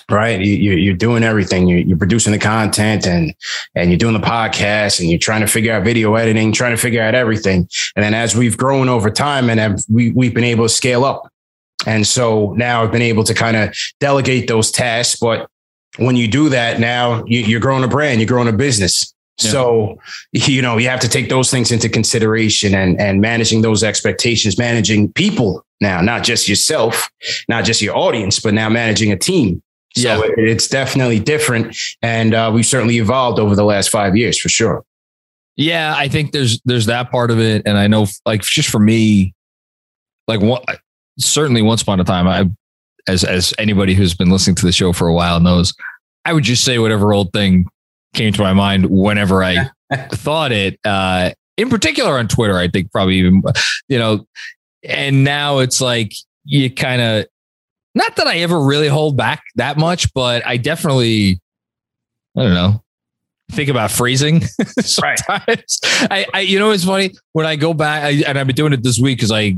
Right, 0.10 0.39
you, 0.39 0.94
are 0.94 0.96
doing 0.96 1.22
everything. 1.22 1.68
You're, 1.68 1.98
producing 1.98 2.32
the 2.32 2.39
content, 2.39 3.06
and 3.06 3.36
and 3.75 3.89
you're 3.89 3.98
doing 3.98 4.13
the 4.13 4.25
podcast, 4.25 5.01
and 5.01 5.10
you're 5.10 5.20
trying 5.20 5.42
to 5.42 5.48
figure 5.48 5.74
out 5.74 5.84
video 5.84 6.16
editing, 6.16 6.54
trying 6.54 6.72
to 6.72 6.82
figure 6.82 7.01
out 7.01 7.13
everything. 7.13 7.68
And 7.94 8.06
then 8.06 8.13
as 8.13 8.34
we've 8.34 8.56
grown 8.56 8.88
over 8.88 9.10
time, 9.10 9.50
and 9.50 9.60
have, 9.60 9.82
we 9.89 10.12
we've 10.12 10.34
been 10.34 10.46
able 10.46 10.63
to 10.63 10.70
scale 10.70 11.04
up, 11.04 11.30
and 11.86 12.08
so 12.08 12.54
now 12.54 12.84
I've 12.84 12.92
been 12.94 13.01
able 13.01 13.25
to 13.25 13.34
kind 13.34 13.58
of 13.58 13.75
delegate 14.00 14.48
those 14.48 14.72
tasks. 14.72 15.20
But 15.20 15.50
when 15.98 16.16
you 16.16 16.27
do 16.27 16.50
that, 16.50 16.80
now 16.80 17.24
you, 17.25 17.58
are 17.58 17.60
growing 17.60 17.84
a 17.84 17.88
brand, 17.88 18.20
you're 18.20 18.27
growing 18.27 18.48
a 18.48 18.54
business. 18.54 19.13
Yeah. 19.42 19.51
So, 19.51 20.00
you 20.32 20.62
know, 20.62 20.77
you 20.77 20.89
have 20.89 21.00
to 21.01 21.10
take 21.10 21.30
those 21.30 21.51
things 21.51 21.72
into 21.72 21.89
consideration 21.89 22.74
and, 22.74 23.00
and 23.00 23.22
managing 23.22 23.62
those 23.62 23.84
expectations, 23.84 24.58
managing 24.58 25.13
people 25.13 25.63
now, 25.80 26.01
not 26.01 26.24
just 26.24 26.50
yourself, 26.50 27.10
not 27.48 27.63
just 27.63 27.82
your 27.82 27.96
audience, 27.96 28.39
but 28.39 28.54
now 28.54 28.68
managing 28.70 29.12
a 29.12 29.18
team. 29.18 29.62
So 29.96 30.25
yeah. 30.25 30.32
it's 30.38 30.68
definitely 30.68 31.20
different. 31.20 31.75
And 32.01 32.34
uh, 32.34 32.51
we've 32.54 32.66
certainly 32.66 32.98
evolved 32.98 33.39
over 33.39 33.56
the 33.56 33.63
last 33.63 33.89
five 33.89 34.16
years 34.16 34.39
for 34.39 34.50
sure. 34.50 34.84
Yeah, 35.56 35.94
I 35.98 36.08
think 36.08 36.34
there's 36.34 36.62
there's 36.66 36.86
that 36.86 37.10
part 37.10 37.32
of 37.32 37.39
it. 37.39 37.63
And 37.66 37.77
I 37.77 37.88
know 37.88 38.06
like 38.25 38.42
just 38.42 38.70
for 38.70 38.80
me, 38.80 39.34
like 40.27 40.39
what 40.39 40.63
certainly 41.18 41.63
once 41.63 41.82
upon 41.82 42.00
a 42.00 42.04
time, 42.04 42.27
I 42.27 42.50
as 43.08 43.24
as 43.24 43.54
anybody 43.58 43.94
who's 43.94 44.14
been 44.14 44.30
listening 44.30 44.56
to 44.56 44.66
the 44.66 44.72
show 44.72 44.94
for 44.94 45.08
a 45.08 45.14
while 45.14 45.40
knows, 45.40 45.74
I 46.26 46.34
would 46.34 46.44
just 46.44 46.64
say 46.64 46.80
whatever 46.80 47.14
old 47.14 47.34
thing 47.34 47.66
came 48.14 48.34
to 48.34 48.42
my 48.42 48.54
mind 48.54 48.88
whenever 48.90 49.44
I 49.44 49.70
thought 50.12 50.52
it. 50.52 50.80
Uh, 50.86 51.32
in 51.58 51.70
particular 51.70 52.18
on 52.18 52.28
Twitter, 52.28 52.58
I 52.58 52.68
think 52.68 52.92
probably 52.92 53.16
even 53.16 53.42
you 53.88 53.98
know, 53.98 54.28
and 54.84 55.24
now 55.24 55.60
it's 55.60 55.82
like 55.82 56.14
you 56.46 56.74
kind 56.74 57.02
of 57.02 57.26
not 57.96 58.16
that 58.18 58.28
I 58.28 58.38
ever 58.40 58.62
really 58.62 58.88
hold 58.88 59.18
back 59.18 59.44
that 59.56 59.78
much, 59.78 60.14
but 60.14 60.46
I 60.46 60.58
definitely 60.58 61.40
I 62.38 62.44
don't 62.44 62.54
know 62.54 62.84
think 63.52 63.70
about 63.70 63.92
phrasing 63.92 64.42
sometimes. 64.82 65.40
Right. 65.48 65.64
I, 66.12 66.26
I, 66.34 66.40
you 66.42 66.60
know, 66.60 66.72
it's 66.72 66.84
funny 66.84 67.12
when 67.34 67.46
I 67.46 67.56
go 67.56 67.74
back, 67.74 68.04
I, 68.04 68.10
and 68.28 68.38
I've 68.38 68.48
been 68.48 68.56
doing 68.56 68.74
it 68.74 68.84
this 68.84 69.00
week 69.00 69.18
because 69.18 69.32
I 69.32 69.56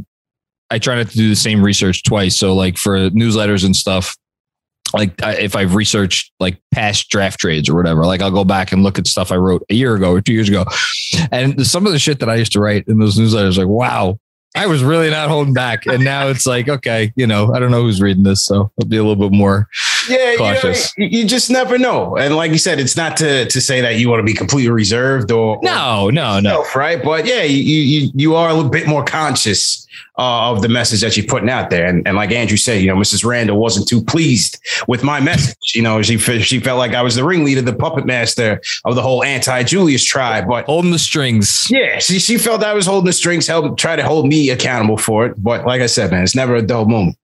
I 0.71 0.79
try 0.79 0.95
not 0.95 1.09
to 1.09 1.17
do 1.17 1.29
the 1.29 1.35
same 1.35 1.63
research 1.63 2.03
twice. 2.03 2.38
So 2.38 2.53
like 2.53 2.77
for 2.77 3.09
newsletters 3.09 3.65
and 3.65 3.75
stuff, 3.75 4.15
like 4.93 5.13
if 5.19 5.55
I've 5.55 5.75
researched 5.75 6.31
like 6.39 6.59
past 6.71 7.09
draft 7.09 7.39
trades 7.39 7.69
or 7.69 7.75
whatever, 7.75 8.05
like 8.05 8.21
I'll 8.21 8.31
go 8.31 8.43
back 8.43 8.71
and 8.71 8.83
look 8.83 8.97
at 8.97 9.07
stuff 9.07 9.31
I 9.31 9.35
wrote 9.35 9.63
a 9.69 9.75
year 9.75 9.95
ago 9.95 10.11
or 10.11 10.21
two 10.21 10.33
years 10.33 10.49
ago. 10.49 10.65
And 11.31 11.65
some 11.65 11.85
of 11.85 11.91
the 11.91 11.99
shit 11.99 12.19
that 12.19 12.29
I 12.29 12.35
used 12.35 12.53
to 12.53 12.59
write 12.59 12.88
in 12.88 12.99
those 12.99 13.17
newsletters, 13.17 13.57
like, 13.57 13.67
wow, 13.67 14.19
I 14.55 14.65
was 14.65 14.83
really 14.83 15.09
not 15.11 15.29
holding 15.29 15.53
back. 15.53 15.85
And 15.85 16.03
now 16.03 16.27
it's 16.27 16.47
like, 16.47 16.67
okay, 16.67 17.13
you 17.15 17.27
know, 17.27 17.53
I 17.53 17.59
don't 17.59 17.71
know 17.71 17.83
who's 17.83 18.01
reading 18.01 18.23
this. 18.23 18.45
So 18.45 18.71
I'll 18.81 18.88
be 18.88 18.97
a 18.97 19.03
little 19.03 19.29
bit 19.29 19.35
more 19.35 19.67
yeah, 20.09 20.35
cautious. 20.37 20.93
You, 20.97 21.05
know, 21.05 21.17
you 21.17 21.25
just 21.25 21.49
never 21.49 21.77
know. 21.77 22.17
And 22.17 22.35
like 22.35 22.51
you 22.51 22.57
said, 22.57 22.79
it's 22.79 22.97
not 22.97 23.17
to, 23.17 23.45
to 23.45 23.61
say 23.61 23.81
that 23.81 23.97
you 23.97 24.09
want 24.09 24.19
to 24.19 24.25
be 24.25 24.33
completely 24.33 24.71
reserved 24.71 25.31
or, 25.31 25.59
no, 25.61 26.09
no, 26.09 26.39
no. 26.39 26.65
Right. 26.75 27.03
But 27.03 27.25
yeah, 27.25 27.43
you, 27.43 27.57
you, 27.57 28.11
you 28.13 28.35
are 28.35 28.49
a 28.49 28.53
little 28.53 28.69
bit 28.69 28.87
more 28.87 29.03
conscious 29.03 29.87
uh, 30.17 30.51
of 30.51 30.61
the 30.61 30.67
message 30.67 31.01
that 31.01 31.15
you're 31.15 31.25
putting 31.25 31.49
out 31.49 31.69
there. 31.69 31.85
And, 31.85 32.05
and 32.05 32.17
like 32.17 32.31
Andrew 32.31 32.57
said, 32.57 32.81
you 32.81 32.87
know, 32.87 32.95
Mrs. 32.95 33.23
Randle 33.23 33.57
wasn't 33.57 33.87
too 33.87 34.03
pleased 34.03 34.59
with 34.87 35.03
my 35.03 35.19
message. 35.19 35.73
You 35.73 35.81
know, 35.81 36.01
she 36.01 36.17
she 36.17 36.59
felt 36.59 36.77
like 36.77 36.93
I 36.93 37.01
was 37.01 37.15
the 37.15 37.23
ringleader, 37.23 37.61
the 37.61 37.73
puppet 37.73 38.05
master 38.05 38.61
of 38.85 38.95
the 38.95 39.01
whole 39.01 39.23
anti-Julius 39.23 40.03
tribe. 40.03 40.47
But 40.47 40.65
holding 40.65 40.91
the 40.91 40.99
strings. 40.99 41.67
Yeah, 41.69 41.99
she 41.99 42.19
she 42.19 42.37
felt 42.37 42.63
I 42.63 42.73
was 42.73 42.85
holding 42.85 43.05
the 43.05 43.13
strings, 43.13 43.47
help 43.47 43.77
try 43.77 43.95
to 43.95 44.03
hold 44.03 44.27
me 44.27 44.49
accountable 44.49 44.97
for 44.97 45.25
it. 45.25 45.41
But 45.41 45.65
like 45.65 45.81
I 45.81 45.87
said, 45.87 46.11
man, 46.11 46.23
it's 46.23 46.35
never 46.35 46.55
a 46.55 46.61
dull 46.61 46.85
moment. 46.85 47.17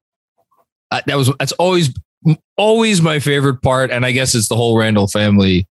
Uh, 0.91 1.01
that 1.07 1.17
was 1.17 1.31
that's 1.39 1.51
always 1.53 1.89
always 2.57 3.01
my 3.01 3.19
favorite 3.19 3.61
part, 3.61 3.91
and 3.91 4.05
I 4.05 4.11
guess 4.11 4.35
it's 4.35 4.47
the 4.47 4.55
whole 4.55 4.77
Randle 4.77 5.07
family. 5.07 5.67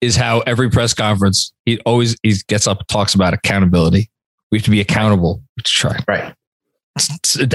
Is 0.00 0.14
how 0.14 0.40
every 0.40 0.70
press 0.70 0.94
conference 0.94 1.52
he 1.66 1.80
always 1.80 2.16
he 2.22 2.32
gets 2.46 2.68
up 2.68 2.78
and 2.78 2.88
talks 2.88 3.16
about 3.16 3.34
accountability. 3.34 4.08
We 4.52 4.58
have 4.58 4.64
to 4.66 4.70
be 4.70 4.80
accountable. 4.80 5.42
to 5.56 5.64
try. 5.64 5.98
Right. 6.06 6.32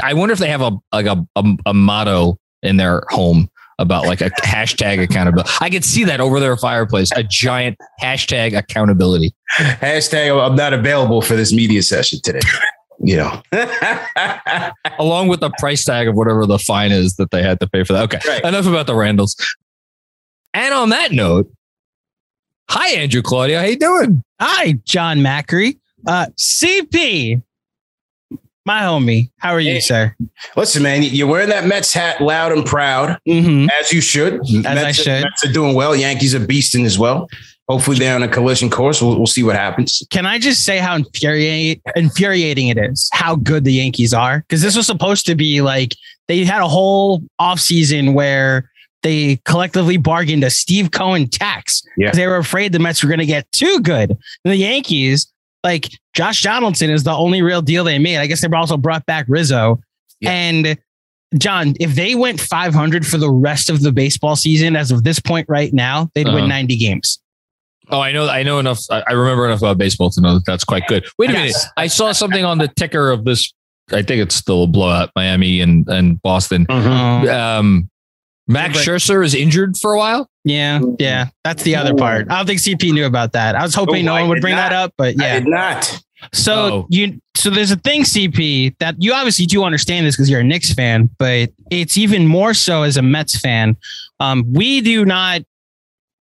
I 0.03 0.13
wonder 0.13 0.33
if 0.33 0.39
they 0.39 0.49
have 0.49 0.61
a 0.61 0.71
like 0.91 1.05
a, 1.05 1.25
a, 1.37 1.55
a 1.67 1.73
motto 1.73 2.37
in 2.61 2.75
their 2.75 3.03
home 3.09 3.49
about 3.79 4.05
like 4.05 4.21
a 4.21 4.29
hashtag 4.43 5.01
accountability. 5.01 5.49
I 5.61 5.69
could 5.69 5.85
see 5.85 6.03
that 6.03 6.19
over 6.19 6.39
their 6.39 6.57
fireplace, 6.57 7.11
a 7.15 7.23
giant 7.23 7.77
hashtag 8.01 8.57
accountability. 8.57 9.33
Hashtag 9.57 10.45
I'm 10.45 10.55
not 10.55 10.73
available 10.73 11.21
for 11.21 11.35
this 11.35 11.53
media 11.53 11.81
session 11.81 12.19
today. 12.23 12.41
You 13.01 13.17
know, 13.17 13.41
along 14.99 15.27
with 15.27 15.39
the 15.39 15.51
price 15.59 15.83
tag 15.83 16.07
of 16.07 16.15
whatever 16.15 16.45
the 16.45 16.59
fine 16.59 16.91
is 16.91 17.15
that 17.15 17.31
they 17.31 17.43
had 17.43 17.59
to 17.59 17.67
pay 17.67 17.83
for 17.83 17.93
that. 17.93 18.03
Okay, 18.03 18.19
right. 18.27 18.43
enough 18.43 18.65
about 18.65 18.87
the 18.87 18.93
Randles. 18.93 19.41
And 20.53 20.73
on 20.73 20.89
that 20.89 21.11
note, 21.11 21.51
hi 22.69 22.89
Andrew 22.89 23.21
Claudio, 23.21 23.59
how 23.59 23.65
you 23.65 23.77
doing? 23.77 24.23
Hi 24.39 24.73
John 24.85 25.19
Macri. 25.19 25.79
Uh, 26.05 26.27
CP, 26.37 27.41
my 28.65 28.81
homie, 28.81 29.29
how 29.37 29.51
are 29.51 29.59
you, 29.59 29.73
hey, 29.73 29.79
sir? 29.79 30.15
Listen, 30.55 30.83
man, 30.83 31.03
you're 31.03 31.27
wearing 31.27 31.49
that 31.49 31.65
Mets 31.65 31.93
hat 31.93 32.21
loud 32.21 32.51
and 32.51 32.65
proud, 32.65 33.17
mm-hmm. 33.27 33.67
as 33.79 33.91
you 33.91 33.99
should. 33.99 34.35
As 34.41 34.63
Mets, 34.63 34.83
I 34.83 34.91
should. 34.91 35.23
Mets 35.23 35.45
are 35.45 35.51
doing 35.51 35.75
well. 35.75 35.95
Yankees 35.95 36.33
are 36.33 36.39
beasting 36.39 36.85
as 36.85 36.97
well. 36.97 37.27
Hopefully, 37.69 37.97
they're 37.97 38.15
on 38.15 38.23
a 38.23 38.27
collision 38.27 38.69
course. 38.69 39.01
We'll, 39.01 39.17
we'll 39.17 39.27
see 39.27 39.43
what 39.43 39.55
happens. 39.55 40.05
Can 40.09 40.25
I 40.25 40.37
just 40.37 40.65
say 40.65 40.79
how 40.79 40.95
infuriating, 40.95 41.81
infuriating 41.95 42.67
it 42.67 42.77
is 42.77 43.09
how 43.13 43.35
good 43.35 43.63
the 43.63 43.73
Yankees 43.73 44.13
are? 44.13 44.39
Because 44.39 44.61
this 44.61 44.75
was 44.75 44.85
supposed 44.85 45.25
to 45.27 45.35
be 45.35 45.61
like 45.61 45.95
they 46.27 46.43
had 46.43 46.61
a 46.61 46.67
whole 46.67 47.21
offseason 47.39 48.13
where 48.13 48.69
they 49.01 49.39
collectively 49.45 49.97
bargained 49.97 50.43
a 50.43 50.49
Steve 50.49 50.91
Cohen 50.91 51.27
tax. 51.27 51.83
Yeah. 51.97 52.11
They 52.11 52.27
were 52.27 52.37
afraid 52.37 52.71
the 52.71 52.79
Mets 52.79 53.03
were 53.03 53.09
going 53.09 53.19
to 53.19 53.25
get 53.25 53.51
too 53.51 53.79
good. 53.81 54.11
And 54.11 54.51
the 54.51 54.57
Yankees 54.57 55.31
like 55.63 55.89
Josh 56.13 56.43
Donaldson 56.43 56.89
is 56.89 57.03
the 57.03 57.13
only 57.13 57.41
real 57.41 57.61
deal 57.61 57.83
they 57.83 57.99
made. 57.99 58.17
I 58.17 58.27
guess 58.27 58.41
they 58.41 58.47
also 58.49 58.77
brought 58.77 59.05
back 59.05 59.25
Rizzo. 59.27 59.81
Yeah. 60.19 60.31
And 60.31 60.77
John, 61.37 61.73
if 61.79 61.95
they 61.95 62.15
went 62.15 62.39
500 62.39 63.07
for 63.07 63.17
the 63.17 63.31
rest 63.31 63.69
of 63.69 63.81
the 63.81 63.91
baseball 63.91 64.35
season, 64.35 64.75
as 64.75 64.91
of 64.91 65.03
this 65.03 65.19
point 65.19 65.47
right 65.49 65.73
now, 65.73 66.09
they'd 66.13 66.27
uh-huh. 66.27 66.35
win 66.35 66.49
90 66.49 66.77
games. 66.77 67.19
Oh, 67.89 67.99
I 67.99 68.11
know. 68.11 68.27
I 68.27 68.43
know 68.43 68.59
enough. 68.59 68.79
I 68.89 69.11
remember 69.11 69.45
enough 69.45 69.59
about 69.59 69.77
baseball 69.77 70.09
to 70.11 70.21
know 70.21 70.35
that 70.35 70.45
that's 70.45 70.63
quite 70.63 70.87
good. 70.87 71.05
Wait 71.17 71.29
a 71.29 71.33
yes. 71.33 71.39
minute. 71.39 71.55
I 71.77 71.87
saw 71.87 72.11
something 72.11 72.45
on 72.45 72.57
the 72.57 72.69
ticker 72.69 73.11
of 73.11 73.25
this. 73.25 73.53
I 73.91 74.01
think 74.01 74.21
it's 74.21 74.35
still 74.35 74.63
a 74.63 74.67
blowout. 74.67 75.11
Miami 75.15 75.59
and 75.61 75.87
and 75.89 76.21
Boston. 76.21 76.65
Mm-hmm. 76.65 77.29
Um, 77.29 77.89
Max 78.47 78.77
Scherzer 78.77 79.23
is 79.23 79.35
injured 79.35 79.77
for 79.77 79.93
a 79.93 79.97
while. 79.97 80.29
Yeah, 80.43 80.81
yeah, 80.99 81.27
that's 81.43 81.63
the 81.63 81.75
other 81.75 81.93
part. 81.93 82.29
I 82.29 82.37
don't 82.37 82.45
think 82.45 82.59
CP 82.59 82.93
knew 82.93 83.05
about 83.05 83.31
that. 83.33 83.55
I 83.55 83.63
was 83.63 83.73
hoping 83.73 84.07
oh, 84.07 84.13
no 84.13 84.21
one 84.21 84.29
would 84.29 84.41
bring 84.41 84.55
not. 84.55 84.69
that 84.69 84.75
up, 84.75 84.93
but 84.97 85.15
yeah, 85.17 85.35
I 85.35 85.39
did 85.39 85.47
not. 85.47 86.03
So 86.31 86.53
oh. 86.53 86.87
you, 86.89 87.19
so 87.35 87.49
there's 87.49 87.71
a 87.71 87.75
thing, 87.77 88.03
CP, 88.03 88.77
that 88.79 88.95
you 89.01 89.13
obviously 89.13 89.45
do 89.45 89.63
understand 89.63 90.05
this 90.05 90.15
because 90.15 90.29
you're 90.29 90.39
a 90.39 90.43
Knicks 90.43 90.73
fan, 90.73 91.09
but 91.17 91.51
it's 91.69 91.97
even 91.97 92.27
more 92.27 92.53
so 92.53 92.83
as 92.83 92.97
a 92.97 93.01
Mets 93.01 93.37
fan. 93.39 93.75
Um, 94.19 94.51
we 94.53 94.81
do 94.81 95.05
not, 95.05 95.41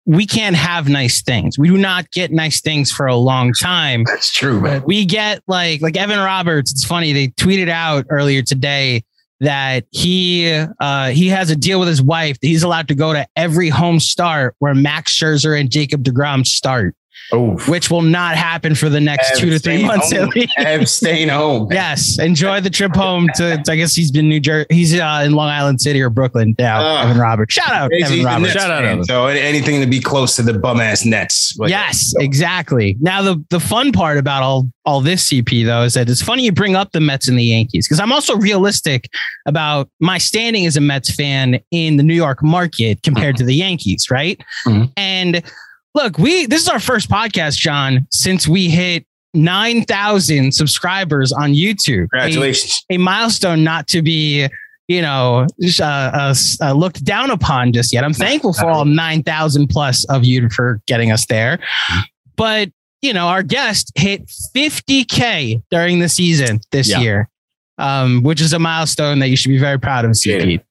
we 0.10 0.26
can't 0.26 0.56
have 0.56 0.90
nice 0.90 1.22
things. 1.22 1.60
We 1.60 1.68
do 1.68 1.78
not 1.78 2.10
get 2.10 2.32
nice 2.32 2.62
things 2.62 2.92
for 2.92 3.06
a 3.06 3.16
long 3.16 3.54
time. 3.54 4.06
That's 4.06 4.34
true, 4.34 4.60
man. 4.60 4.82
We 4.84 5.06
get 5.06 5.44
like, 5.46 5.84
like 5.84 5.96
Evan 5.96 6.18
Roberts. 6.18 6.72
It's 6.72 6.84
funny 6.84 7.14
they 7.14 7.28
tweeted 7.28 7.70
out 7.70 8.08
earlier 8.10 8.42
today 8.42 9.04
that 9.40 9.86
he 9.92 10.52
uh, 10.80 11.10
he 11.10 11.28
has 11.28 11.52
a 11.52 11.56
deal 11.56 11.78
with 11.78 11.88
his 11.88 12.02
wife 12.02 12.40
that 12.40 12.48
he's 12.48 12.64
allowed 12.64 12.88
to 12.88 12.96
go 12.96 13.14
to 13.14 13.28
every 13.36 13.70
home 13.70 14.00
start 14.00 14.56
where 14.58 14.74
Max 14.74 15.16
Scherzer 15.16 15.58
and 15.58 15.70
Jacob 15.70 16.04
DeGrom 16.04 16.44
start. 16.44 16.96
Oh, 17.32 17.58
which 17.68 17.92
will 17.92 18.02
not 18.02 18.36
happen 18.36 18.74
for 18.74 18.90
the 18.90 19.00
next 19.00 19.40
two 19.40 19.50
to 19.50 19.60
three 19.60 19.86
months 19.86 20.12
home. 20.12 20.30
at 20.30 20.36
least. 20.36 20.54
I'm 20.58 20.86
staying 20.86 21.30
home. 21.30 21.68
yes, 21.72 22.18
enjoy 22.20 22.60
the 22.62 22.70
trip 22.70 22.96
home 22.96 23.28
to. 23.36 23.62
I 23.68 23.76
guess 23.76 23.94
he's 23.94 24.12
been 24.12 24.28
New 24.28 24.40
Jersey. 24.40 24.68
He's 24.72 25.00
uh, 25.00 25.22
in 25.24 25.34
Long 25.34 25.50
Island 25.50 25.80
City 25.80 26.02
or 26.02 26.10
Brooklyn 26.10 26.56
now. 26.58 26.82
Uh, 26.82 27.04
Evan 27.04 27.18
Roberts. 27.20 27.54
Shout 27.54 27.72
out 27.72 27.92
Evan 27.94 28.24
Roberts. 28.24 28.54
Shout 28.54 28.72
out. 28.72 28.84
Evan. 28.84 29.04
So 29.04 29.28
anything 29.28 29.80
to 29.82 29.88
be 29.88 30.00
close 30.00 30.36
to 30.38 30.44
the 30.44 30.58
bum 30.58 30.80
ass 30.80 31.06
Nets. 31.06 31.58
Like 31.58 31.70
yes, 31.70 32.12
so. 32.12 32.22
exactly. 32.22 32.98
Now 33.00 33.22
the 33.22 33.44
the 33.50 33.60
fun 33.60 33.92
part 33.92 34.18
about 34.18 34.42
all 34.42 34.70
all 34.86 35.02
this 35.02 35.30
CP 35.30 35.66
though 35.66 35.84
is 35.84 35.94
that 35.94 36.10
it's 36.10 36.22
funny 36.22 36.46
you 36.46 36.52
bring 36.52 36.76
up 36.76 36.94
the 36.94 37.00
Mets 37.00 37.28
and 37.28 37.38
the 37.38 37.44
Yankees 37.44 37.88
because 37.88 38.00
I'm 38.00 38.12
also 38.12 38.36
realistic 38.38 39.08
about 39.46 39.88
my 40.00 40.18
standing 40.18 40.66
as 40.66 40.78
a 40.78 40.82
Mets 40.82 41.14
fan 41.14 41.60
in 41.70 41.98
the 41.98 42.04
New 42.04 42.16
York 42.16 42.42
market 42.42 43.04
compared 43.04 43.36
mm-hmm. 43.36 43.44
to 43.44 43.46
the 43.46 43.56
Yankees, 43.56 44.10
right? 44.10 44.42
Mm-hmm. 44.66 44.86
And 44.98 45.44
look, 46.04 46.18
we 46.18 46.46
this 46.46 46.62
is 46.62 46.70
our 46.70 46.80
first 46.80 47.10
podcast, 47.10 47.58
John, 47.58 48.08
since 48.12 48.48
we 48.48 48.70
hit 48.70 49.06
9,000 49.34 50.54
subscribers 50.54 51.32
on 51.32 51.54
YouTube. 51.54 52.10
Congratulations. 52.12 52.86
A, 52.90 52.96
a, 52.96 52.98
milestone 52.98 53.64
not 53.64 53.88
to 53.90 54.02
be, 54.02 54.48
you 54.88 55.02
know, 55.02 55.46
uh, 55.80 55.84
uh, 55.84 56.36
uh, 56.62 56.74
looked 56.74 57.04
down 57.04 57.30
upon 57.30 57.74
just 57.74 57.94
yet. 57.94 58.04
I'm 58.04 58.14
thankful 58.14 58.54
for 58.54 58.68
all 58.68 58.86
9,000 58.86 59.68
plus 59.68 60.06
of 60.06 60.24
you 60.24 60.50
for 60.50 60.82
getting 60.88 61.12
us 61.12 61.26
there. 61.28 61.60
But, 62.38 62.72
you 63.02 63.14
know, 63.14 63.28
our 63.28 63.44
guest 63.44 63.92
hit 63.96 64.26
50K 64.56 65.62
during 65.70 66.00
the 66.00 66.10
season 66.10 66.62
this 66.72 66.90
yeah. 66.90 67.00
year, 67.00 67.30
um, 67.78 68.24
which 68.24 68.42
is 68.42 68.54
a 68.54 68.60
milestone 68.60 69.20
that 69.20 69.28
you 69.28 69.36
should 69.36 69.50
be 69.50 69.60
very 69.60 69.80
proud 69.80 70.06
of, 70.06 70.12
CP. 70.12 70.62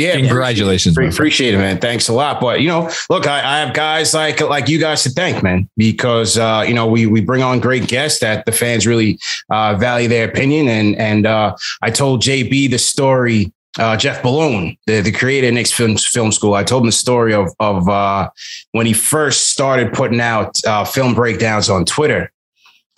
Yeah, 0.00 0.16
congratulations. 0.16 0.96
Appreciate, 0.96 1.14
appreciate 1.14 1.54
it, 1.54 1.58
man. 1.58 1.78
Thanks 1.78 2.08
a 2.08 2.14
lot. 2.14 2.40
But 2.40 2.62
you 2.62 2.68
know, 2.68 2.90
look, 3.10 3.26
I, 3.26 3.56
I, 3.56 3.58
have 3.60 3.74
guys 3.74 4.14
like 4.14 4.40
like 4.40 4.68
you 4.68 4.78
guys 4.78 5.02
to 5.02 5.10
thank, 5.10 5.42
man, 5.42 5.68
because 5.76 6.38
uh, 6.38 6.64
you 6.66 6.72
know 6.72 6.86
we 6.86 7.06
we 7.06 7.20
bring 7.20 7.42
on 7.42 7.60
great 7.60 7.86
guests 7.86 8.20
that 8.20 8.46
the 8.46 8.52
fans 8.52 8.86
really 8.86 9.18
uh, 9.50 9.76
value 9.76 10.08
their 10.08 10.26
opinion. 10.26 10.68
And 10.68 10.96
and 10.96 11.26
uh, 11.26 11.54
I 11.82 11.90
told 11.90 12.22
JB 12.22 12.70
the 12.70 12.78
story. 12.78 13.52
Uh, 13.78 13.96
Jeff 13.96 14.20
Bellone, 14.20 14.76
the, 14.88 15.00
the 15.00 15.12
creator 15.12 15.46
of 15.46 15.54
Knicks 15.54 15.70
Film, 15.70 15.96
Film 15.96 16.32
School, 16.32 16.54
I 16.54 16.64
told 16.64 16.82
him 16.82 16.86
the 16.86 16.92
story 16.92 17.32
of 17.32 17.54
of 17.60 17.88
uh, 17.88 18.28
when 18.72 18.84
he 18.84 18.92
first 18.92 19.50
started 19.50 19.92
putting 19.92 20.20
out 20.20 20.56
uh, 20.66 20.84
film 20.84 21.14
breakdowns 21.14 21.70
on 21.70 21.84
Twitter 21.84 22.32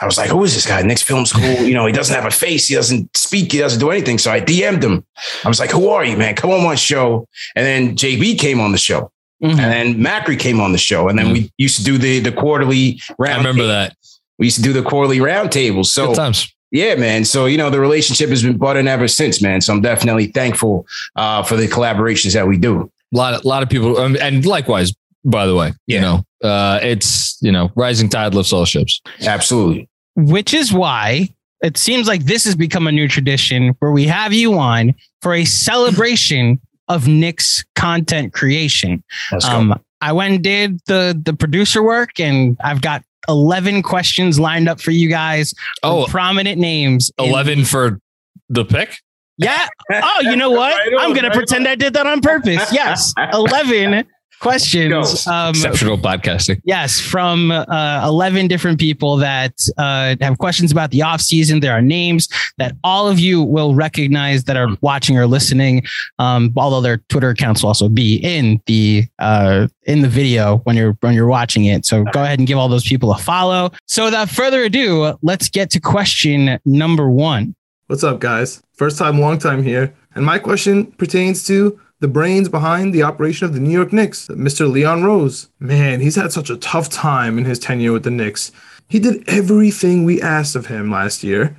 I 0.02 0.06
was 0.06 0.18
like, 0.18 0.30
who 0.30 0.42
is 0.42 0.54
this 0.54 0.66
guy? 0.66 0.82
Knicks 0.82 1.02
Film 1.02 1.24
School. 1.24 1.42
You 1.42 1.74
know, 1.74 1.86
he 1.86 1.92
doesn't 1.92 2.14
have 2.14 2.26
a 2.26 2.30
face. 2.30 2.66
He 2.66 2.74
doesn't 2.74 3.16
speak. 3.16 3.52
He 3.52 3.58
doesn't 3.58 3.78
do 3.78 3.90
anything. 3.90 4.18
So 4.18 4.32
I 4.32 4.40
DM'd 4.40 4.82
him. 4.82 5.04
I 5.44 5.48
was 5.48 5.60
like, 5.60 5.70
who 5.70 5.88
are 5.90 6.04
you, 6.04 6.16
man? 6.16 6.34
Come 6.34 6.50
on 6.50 6.64
my 6.64 6.74
show. 6.74 7.28
And 7.54 7.64
then 7.64 7.96
JB 7.96 8.36
came 8.40 8.58
on 8.58 8.72
the 8.72 8.78
show. 8.78 9.12
Mm-hmm. 9.42 9.60
And 9.60 9.72
then 9.72 9.94
Macri 9.94 10.38
came 10.38 10.60
on 10.60 10.72
the 10.72 10.78
show. 10.78 11.08
And 11.08 11.16
then 11.16 11.26
mm-hmm. 11.26 11.34
we 11.34 11.52
used 11.56 11.76
to 11.76 11.84
do 11.84 11.98
the, 11.98 12.18
the 12.18 12.32
quarterly 12.32 13.00
round. 13.16 13.34
I 13.34 13.36
remember 13.38 13.66
that. 13.68 13.96
We 14.38 14.46
used 14.46 14.56
to 14.56 14.62
do 14.62 14.72
the 14.72 14.82
quarterly 14.82 15.18
roundtables. 15.18 15.86
So 15.86 16.08
Good 16.08 16.16
times. 16.16 16.52
Yeah, 16.72 16.96
man. 16.96 17.24
So, 17.24 17.46
you 17.46 17.58
know, 17.58 17.70
the 17.70 17.78
relationship 17.78 18.28
has 18.30 18.42
been 18.42 18.56
budding 18.56 18.88
ever 18.88 19.06
since, 19.06 19.40
man. 19.40 19.60
So 19.60 19.72
I'm 19.72 19.82
definitely 19.82 20.28
thankful 20.28 20.84
uh, 21.14 21.44
for 21.44 21.54
the 21.54 21.68
collaborations 21.68 22.32
that 22.32 22.48
we 22.48 22.58
do. 22.58 22.90
A 23.14 23.16
lot, 23.16 23.44
a 23.44 23.46
lot 23.46 23.62
of 23.62 23.68
people, 23.68 23.98
um, 23.98 24.16
and 24.20 24.44
likewise, 24.44 24.92
by 25.24 25.46
the 25.46 25.54
way, 25.54 25.74
yeah. 25.86 25.96
you 25.96 26.00
know, 26.00 26.48
uh, 26.48 26.80
it's, 26.82 27.38
you 27.40 27.52
know, 27.52 27.70
rising 27.76 28.08
tide 28.08 28.34
lifts 28.34 28.52
all 28.52 28.64
ships. 28.64 29.00
Absolutely 29.20 29.88
which 30.16 30.54
is 30.54 30.72
why 30.72 31.28
it 31.62 31.76
seems 31.76 32.08
like 32.08 32.24
this 32.24 32.44
has 32.44 32.56
become 32.56 32.86
a 32.86 32.92
new 32.92 33.06
tradition 33.08 33.68
where 33.78 33.92
we 33.92 34.06
have 34.06 34.32
you 34.32 34.54
on 34.58 34.94
for 35.20 35.34
a 35.34 35.44
celebration 35.44 36.60
of 36.88 37.06
Knicks 37.06 37.64
content 37.76 38.32
creation. 38.32 39.02
Um, 39.44 39.78
I 40.00 40.12
went 40.12 40.34
and 40.34 40.42
did 40.44 40.80
the 40.86 41.18
the 41.24 41.32
producer 41.32 41.82
work, 41.82 42.18
and 42.18 42.56
I've 42.62 42.80
got 42.82 43.02
eleven 43.28 43.82
questions 43.82 44.40
lined 44.40 44.68
up 44.68 44.80
for 44.80 44.90
you 44.90 45.08
guys. 45.08 45.54
Oh, 45.84 46.06
prominent 46.08 46.58
names. 46.60 47.12
Eleven 47.18 47.60
the- 47.60 47.64
for 47.64 48.00
the 48.48 48.64
pick. 48.64 48.98
Yeah. 49.38 49.66
Oh, 49.92 50.20
you 50.22 50.36
know 50.36 50.50
what? 50.60 50.74
right 50.76 50.92
I'm 50.98 51.10
going 51.10 51.22
right 51.22 51.32
to 51.32 51.38
pretend 51.38 51.66
on. 51.66 51.72
I 51.72 51.74
did 51.76 51.94
that 51.94 52.06
on 52.06 52.20
purpose. 52.20 52.72
Yes. 52.72 53.14
11 53.32 54.04
questions. 54.42 55.26
Um, 55.26 55.50
Exceptional 55.50 55.96
podcasting. 55.96 56.60
Yes, 56.64 57.00
from 57.00 57.50
uh, 57.52 58.04
11 58.04 58.48
different 58.48 58.78
people 58.78 59.16
that 59.18 59.54
uh, 59.78 60.16
have 60.20 60.36
questions 60.38 60.72
about 60.72 60.90
the 60.90 61.02
off 61.02 61.20
season. 61.20 61.60
There 61.60 61.72
are 61.72 61.80
names 61.80 62.28
that 62.58 62.76
all 62.82 63.08
of 63.08 63.20
you 63.20 63.42
will 63.42 63.74
recognize 63.74 64.44
that 64.44 64.56
are 64.56 64.76
watching 64.80 65.16
or 65.16 65.26
listening. 65.26 65.84
Um, 66.18 66.52
although 66.56 66.80
their 66.80 66.98
Twitter 67.08 67.30
accounts 67.30 67.62
will 67.62 67.68
also 67.68 67.88
be 67.88 68.16
in 68.16 68.60
the 68.66 69.04
uh, 69.20 69.68
in 69.84 70.02
the 70.02 70.08
video 70.08 70.58
when 70.58 70.76
you're 70.76 70.96
when 71.00 71.14
you're 71.14 71.28
watching 71.28 71.66
it. 71.66 71.86
So 71.86 72.04
go 72.04 72.22
ahead 72.22 72.38
and 72.40 72.48
give 72.48 72.58
all 72.58 72.68
those 72.68 72.86
people 72.86 73.12
a 73.12 73.18
follow. 73.18 73.70
So 73.86 74.06
without 74.06 74.28
further 74.28 74.64
ado, 74.64 75.16
let's 75.22 75.48
get 75.48 75.70
to 75.70 75.80
question 75.80 76.58
number 76.64 77.08
one. 77.08 77.54
What's 77.86 78.04
up, 78.04 78.20
guys? 78.20 78.62
First 78.72 78.98
time, 78.98 79.20
long 79.20 79.38
time 79.38 79.62
here. 79.62 79.94
And 80.14 80.26
my 80.26 80.38
question 80.38 80.86
pertains 80.92 81.46
to 81.46 81.78
the 82.02 82.08
brains 82.08 82.48
behind 82.48 82.92
the 82.92 83.04
operation 83.04 83.46
of 83.46 83.54
the 83.54 83.60
New 83.60 83.70
York 83.70 83.92
Knicks, 83.92 84.26
Mr. 84.26 84.68
Leon 84.68 85.04
Rose. 85.04 85.48
Man, 85.60 86.00
he's 86.00 86.16
had 86.16 86.32
such 86.32 86.50
a 86.50 86.56
tough 86.56 86.88
time 86.88 87.38
in 87.38 87.44
his 87.44 87.60
tenure 87.60 87.92
with 87.92 88.02
the 88.02 88.10
Knicks. 88.10 88.50
He 88.88 88.98
did 88.98 89.22
everything 89.28 90.02
we 90.02 90.20
asked 90.20 90.56
of 90.56 90.66
him 90.66 90.90
last 90.90 91.22
year, 91.22 91.56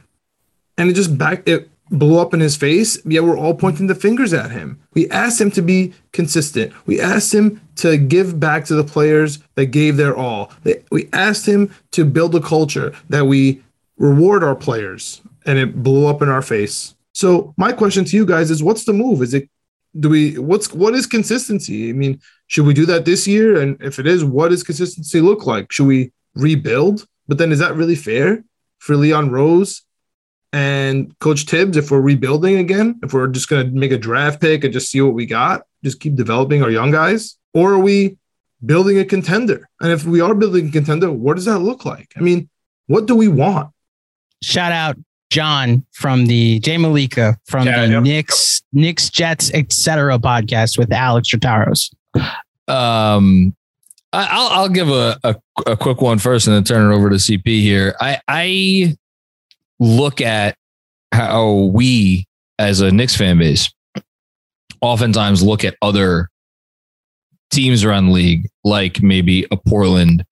and 0.78 0.90
it 0.90 0.96
just 0.96 1.18
back 1.18 1.48
it 1.48 1.70
blew 1.90 2.20
up 2.20 2.34
in 2.34 2.42
his 2.42 2.58
face. 2.58 2.98
Yeah, 3.06 3.22
we're 3.22 3.38
all 3.38 3.54
pointing 3.54 3.88
the 3.88 3.96
fingers 3.96 4.34
at 4.34 4.52
him. 4.52 4.82
We 4.94 5.10
asked 5.10 5.40
him 5.40 5.50
to 5.52 5.62
be 5.62 5.94
consistent. 6.12 6.74
We 6.86 7.00
asked 7.00 7.34
him 7.34 7.62
to 7.78 7.96
give 7.96 8.38
back 8.38 8.66
to 8.66 8.76
the 8.76 8.84
players 8.84 9.40
that 9.56 9.68
gave 9.68 9.96
their 9.96 10.16
all. 10.16 10.52
We 10.92 11.08
asked 11.14 11.46
him 11.46 11.74
to 11.92 12.04
build 12.04 12.36
a 12.36 12.42
culture 12.42 12.94
that 13.08 13.28
we 13.28 13.64
reward 13.98 14.44
our 14.44 14.56
players, 14.56 15.22
and 15.46 15.58
it 15.58 15.82
blew 15.84 16.06
up 16.06 16.22
in 16.22 16.28
our 16.28 16.42
face. 16.42 16.96
So 17.14 17.54
my 17.56 17.72
question 17.72 18.04
to 18.04 18.18
you 18.18 18.26
guys 18.26 18.52
is 18.52 18.62
what's 18.62 18.84
the 18.84 18.92
move? 18.92 19.22
Is 19.22 19.34
it 19.34 19.48
do 20.00 20.10
we 20.10 20.38
what's 20.38 20.74
what 20.74 20.96
is 20.96 21.06
consistency? 21.06 21.90
I 21.90 21.94
mean, 21.94 22.20
should 22.48 22.66
we 22.66 22.74
do 22.74 22.86
that 22.88 23.06
this 23.06 23.28
year? 23.28 23.62
And 23.62 23.82
if 23.82 24.00
it 24.00 24.08
is, 24.08 24.24
what 24.24 24.50
does 24.50 24.64
consistency 24.64 25.22
look 25.22 25.46
like? 25.46 25.72
Should 25.72 25.88
we 25.88 26.12
rebuild? 26.36 27.06
But 27.28 27.38
then 27.38 27.52
is 27.52 27.60
that 27.60 27.76
really 27.76 27.96
fair 27.96 28.44
for 28.80 28.96
Leon 28.96 29.32
Rose 29.32 29.84
and 30.52 31.18
Coach 31.20 31.46
Tibbs 31.46 31.78
if 31.78 31.92
we're 31.92 32.02
rebuilding 32.02 32.58
again? 32.58 33.00
If 33.04 33.14
we're 33.14 33.28
just 33.28 33.50
gonna 33.50 33.66
make 33.66 33.92
a 33.92 33.98
draft 33.98 34.42
pick 34.42 34.64
and 34.64 34.74
just 34.74 34.90
see 34.90 35.02
what 35.02 35.14
we 35.14 35.26
got, 35.26 35.64
just 35.84 36.00
keep 36.00 36.16
developing 36.16 36.64
our 36.64 36.72
young 36.72 36.92
guys? 36.92 37.38
Or 37.54 37.74
are 37.74 37.80
we 37.80 38.18
building 38.66 38.98
a 38.98 39.06
contender? 39.06 39.70
And 39.80 39.92
if 39.92 40.06
we 40.06 40.22
are 40.22 40.34
building 40.34 40.70
a 40.70 40.72
contender, 40.72 41.12
what 41.12 41.36
does 41.36 41.46
that 41.46 41.60
look 41.60 41.86
like? 41.86 42.14
I 42.18 42.22
mean, 42.22 42.50
what 42.88 43.06
do 43.06 43.16
we 43.16 43.28
want? 43.28 43.70
Shout 44.42 44.72
out 44.72 44.98
John 45.30 45.86
from 45.92 46.26
the 46.26 46.60
Jay 46.60 46.78
Malika 46.78 47.38
from 47.46 47.68
yeah, 47.68 47.86
the 47.86 47.92
yep. 47.94 48.04
Knicks, 48.04 48.63
Knicks, 48.74 49.10
Jets, 49.10 49.52
etc. 49.54 50.18
podcast 50.20 50.78
with 50.78 50.92
Alex 50.92 51.30
Trataros. 51.30 51.94
Um, 52.68 53.56
I'll 54.12 54.50
I'll 54.50 54.70
give 54.70 54.90
a, 54.90 55.18
a, 55.24 55.36
a 55.66 55.78
quick 55.78 56.02
one 56.02 56.20
first 56.20 56.48
and 56.48 56.56
then 56.56 56.64
turn 56.64 56.92
it 56.92 56.96
over 56.96 57.10
to 57.10 57.16
CP 57.16 57.62
here. 57.62 57.96
I 58.00 58.20
I 58.28 58.96
look 59.80 60.22
at 60.22 60.56
how 61.12 61.72
we 61.74 62.28
as 62.60 62.82
a 62.82 62.92
Knicks 62.92 63.16
fan 63.16 63.38
base 63.38 63.72
oftentimes 64.82 65.42
look 65.42 65.64
at 65.64 65.76
other 65.82 66.30
teams 67.52 67.84
around 67.84 68.08
the 68.08 68.12
league, 68.14 68.50
like 68.64 69.02
maybe 69.02 69.48
a 69.50 69.58
Portland 69.58 70.26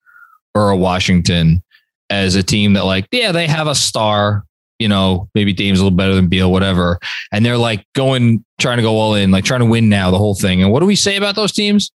or 0.54 0.70
a 0.70 0.76
Washington, 0.76 1.62
as 2.10 2.34
a 2.34 2.42
team 2.42 2.74
that 2.74 2.84
like 2.84 3.06
yeah 3.10 3.32
they 3.32 3.46
have 3.46 3.66
a 3.66 3.74
star 3.74 4.44
you 4.82 4.88
know, 4.88 5.28
maybe 5.34 5.52
Dame's 5.52 5.78
a 5.78 5.84
little 5.84 5.96
better 5.96 6.14
than 6.14 6.26
Beal, 6.26 6.50
whatever. 6.50 6.98
And 7.30 7.46
they're 7.46 7.56
like 7.56 7.86
going, 7.94 8.44
trying 8.60 8.78
to 8.78 8.82
go 8.82 8.96
all 8.96 9.14
in, 9.14 9.30
like 9.30 9.44
trying 9.44 9.60
to 9.60 9.66
win 9.66 9.88
now, 9.88 10.10
the 10.10 10.18
whole 10.18 10.34
thing. 10.34 10.60
And 10.60 10.72
what 10.72 10.80
do 10.80 10.86
we 10.86 10.96
say 10.96 11.16
about 11.16 11.36
those 11.36 11.52
teams? 11.52 11.92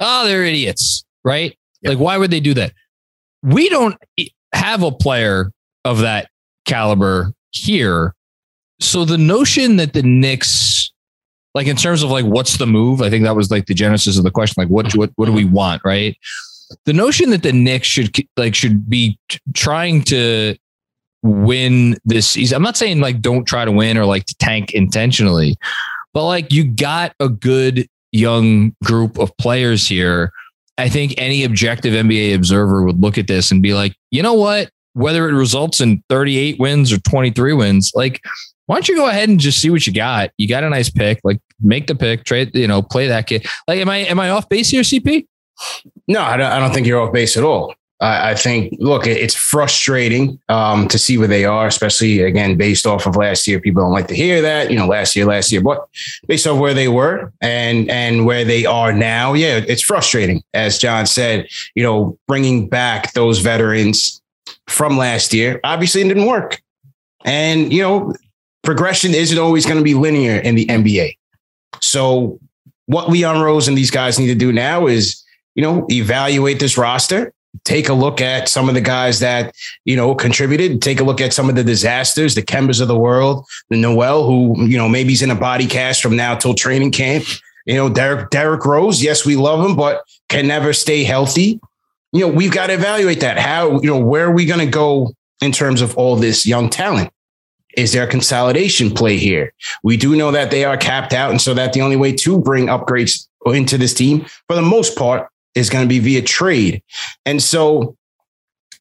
Oh, 0.00 0.26
they're 0.26 0.44
idiots, 0.44 1.04
right? 1.24 1.56
Yep. 1.82 1.90
Like, 1.90 1.98
why 1.98 2.18
would 2.18 2.30
they 2.30 2.40
do 2.40 2.54
that? 2.54 2.72
We 3.42 3.68
don't 3.68 3.96
have 4.52 4.82
a 4.82 4.90
player 4.90 5.52
of 5.84 6.00
that 6.00 6.28
caliber 6.66 7.32
here. 7.52 8.14
So 8.80 9.04
the 9.04 9.16
notion 9.16 9.76
that 9.76 9.92
the 9.92 10.02
Knicks, 10.02 10.92
like 11.54 11.66
in 11.66 11.76
terms 11.76 12.02
of 12.02 12.10
like 12.10 12.26
what's 12.26 12.58
the 12.58 12.66
move, 12.66 13.00
I 13.00 13.08
think 13.08 13.24
that 13.24 13.36
was 13.36 13.50
like 13.50 13.66
the 13.66 13.74
genesis 13.74 14.18
of 14.18 14.24
the 14.24 14.30
question. 14.30 14.60
Like, 14.60 14.68
what 14.68 14.94
what 14.96 15.10
what 15.16 15.26
do 15.26 15.32
we 15.32 15.44
want, 15.44 15.82
right? 15.84 16.16
The 16.84 16.92
notion 16.92 17.30
that 17.30 17.42
the 17.42 17.52
Knicks 17.52 17.86
should 17.86 18.14
like 18.36 18.54
should 18.54 18.90
be 18.90 19.18
t- 19.28 19.38
trying 19.54 20.02
to 20.04 20.56
win 21.26 21.96
this 22.04 22.28
season. 22.28 22.56
I'm 22.56 22.62
not 22.62 22.76
saying 22.76 23.00
like 23.00 23.20
don't 23.20 23.44
try 23.44 23.64
to 23.64 23.72
win 23.72 23.98
or 23.98 24.04
like 24.04 24.26
to 24.26 24.34
tank 24.36 24.72
intentionally, 24.72 25.56
but 26.14 26.26
like 26.26 26.52
you 26.52 26.64
got 26.64 27.14
a 27.20 27.28
good 27.28 27.88
young 28.12 28.74
group 28.84 29.18
of 29.18 29.36
players 29.36 29.86
here. 29.86 30.32
I 30.78 30.88
think 30.88 31.14
any 31.16 31.44
objective 31.44 31.94
NBA 31.94 32.34
observer 32.34 32.82
would 32.82 33.00
look 33.00 33.18
at 33.18 33.26
this 33.26 33.50
and 33.50 33.62
be 33.62 33.74
like, 33.74 33.94
you 34.10 34.22
know 34.22 34.34
what? 34.34 34.70
Whether 34.92 35.28
it 35.28 35.32
results 35.32 35.80
in 35.80 36.02
38 36.08 36.58
wins 36.58 36.92
or 36.92 36.98
23 36.98 37.52
wins, 37.54 37.92
like, 37.94 38.22
why 38.66 38.76
don't 38.76 38.88
you 38.88 38.96
go 38.96 39.08
ahead 39.08 39.28
and 39.28 39.38
just 39.38 39.60
see 39.60 39.70
what 39.70 39.86
you 39.86 39.92
got? 39.92 40.30
You 40.38 40.48
got 40.48 40.64
a 40.64 40.70
nice 40.70 40.90
pick, 40.90 41.20
like 41.24 41.40
make 41.60 41.86
the 41.86 41.94
pick, 41.94 42.24
trade, 42.24 42.54
you 42.54 42.66
know, 42.66 42.82
play 42.82 43.06
that 43.06 43.26
kid. 43.26 43.46
Like, 43.68 43.78
am 43.78 43.88
I 43.88 43.98
am 43.98 44.18
I 44.20 44.30
off 44.30 44.48
base 44.48 44.70
here, 44.70 44.82
CP? 44.82 45.26
No, 46.08 46.20
I 46.20 46.36
don't, 46.36 46.52
I 46.52 46.58
don't 46.58 46.72
think 46.72 46.86
you're 46.86 47.00
off 47.00 47.12
base 47.12 47.36
at 47.36 47.44
all. 47.44 47.74
I, 48.00 48.30
I 48.30 48.34
think, 48.34 48.74
look, 48.78 49.06
it's 49.06 49.34
frustrating 49.34 50.38
um, 50.48 50.88
to 50.88 50.98
see 50.98 51.16
where 51.16 51.28
they 51.28 51.44
are, 51.44 51.66
especially 51.66 52.20
again 52.22 52.56
based 52.56 52.86
off 52.86 53.06
of 53.06 53.16
last 53.16 53.46
year. 53.46 53.60
People 53.60 53.82
don't 53.82 53.92
like 53.92 54.08
to 54.08 54.14
hear 54.14 54.42
that, 54.42 54.70
you 54.70 54.76
know, 54.76 54.86
last 54.86 55.16
year, 55.16 55.24
last 55.24 55.50
year, 55.50 55.62
but 55.62 55.88
based 56.26 56.46
off 56.46 56.58
where 56.58 56.74
they 56.74 56.88
were 56.88 57.32
and 57.40 57.90
and 57.90 58.26
where 58.26 58.44
they 58.44 58.66
are 58.66 58.92
now, 58.92 59.32
yeah, 59.32 59.60
it's 59.66 59.82
frustrating. 59.82 60.42
As 60.52 60.78
John 60.78 61.06
said, 61.06 61.48
you 61.74 61.82
know, 61.82 62.18
bringing 62.28 62.68
back 62.68 63.12
those 63.14 63.38
veterans 63.38 64.20
from 64.68 64.96
last 64.96 65.32
year 65.32 65.60
obviously 65.62 66.00
it 66.00 66.08
didn't 66.08 66.26
work, 66.26 66.62
and 67.24 67.72
you 67.72 67.82
know, 67.82 68.14
progression 68.62 69.14
isn't 69.14 69.38
always 69.38 69.64
going 69.64 69.78
to 69.78 69.84
be 69.84 69.94
linear 69.94 70.36
in 70.36 70.54
the 70.54 70.66
NBA. 70.66 71.16
So, 71.80 72.38
what 72.86 73.08
Leon 73.08 73.40
Rose 73.40 73.68
and 73.68 73.76
these 73.76 73.90
guys 73.90 74.18
need 74.18 74.28
to 74.28 74.34
do 74.34 74.52
now 74.52 74.86
is, 74.86 75.22
you 75.54 75.62
know, 75.62 75.86
evaluate 75.90 76.60
this 76.60 76.76
roster 76.76 77.32
take 77.64 77.88
a 77.88 77.94
look 77.94 78.20
at 78.20 78.48
some 78.48 78.68
of 78.68 78.74
the 78.74 78.80
guys 78.80 79.20
that, 79.20 79.54
you 79.84 79.96
know, 79.96 80.14
contributed, 80.14 80.82
take 80.82 81.00
a 81.00 81.04
look 81.04 81.20
at 81.20 81.32
some 81.32 81.48
of 81.48 81.54
the 81.54 81.64
disasters, 81.64 82.34
the 82.34 82.42
Kembas 82.42 82.80
of 82.80 82.88
the 82.88 82.98
world, 82.98 83.46
the 83.70 83.76
Noel, 83.76 84.26
who, 84.26 84.66
you 84.66 84.76
know, 84.76 84.88
maybe 84.88 85.10
he's 85.10 85.22
in 85.22 85.30
a 85.30 85.34
body 85.34 85.66
cast 85.66 86.02
from 86.02 86.16
now 86.16 86.34
till 86.34 86.54
training 86.54 86.92
camp. 86.92 87.24
You 87.66 87.74
know, 87.74 87.88
Derek, 87.88 88.30
Derrick 88.30 88.64
Rose, 88.64 89.02
yes, 89.02 89.26
we 89.26 89.36
love 89.36 89.64
him, 89.64 89.76
but 89.76 90.02
can 90.28 90.46
never 90.46 90.72
stay 90.72 91.02
healthy. 91.04 91.60
You 92.12 92.20
know, 92.20 92.28
we've 92.28 92.52
got 92.52 92.68
to 92.68 92.74
evaluate 92.74 93.20
that. 93.20 93.38
How, 93.38 93.80
you 93.80 93.90
know, 93.90 93.98
where 93.98 94.26
are 94.26 94.32
we 94.32 94.46
going 94.46 94.60
to 94.60 94.66
go 94.66 95.12
in 95.42 95.52
terms 95.52 95.80
of 95.80 95.96
all 95.96 96.16
this 96.16 96.46
young 96.46 96.70
talent? 96.70 97.10
Is 97.76 97.92
there 97.92 98.04
a 98.04 98.10
consolidation 98.10 98.90
play 98.90 99.18
here? 99.18 99.52
We 99.82 99.96
do 99.96 100.16
know 100.16 100.30
that 100.30 100.50
they 100.50 100.64
are 100.64 100.76
capped 100.78 101.12
out. 101.12 101.30
And 101.30 101.40
so 101.40 101.52
that 101.54 101.74
the 101.74 101.82
only 101.82 101.96
way 101.96 102.12
to 102.12 102.38
bring 102.38 102.66
upgrades 102.66 103.26
into 103.44 103.76
this 103.76 103.92
team, 103.92 104.24
for 104.46 104.56
the 104.56 104.62
most 104.62 104.96
part, 104.96 105.28
is 105.56 105.70
going 105.70 105.84
to 105.84 105.88
be 105.88 105.98
via 105.98 106.22
trade. 106.22 106.82
And 107.24 107.42
so, 107.42 107.96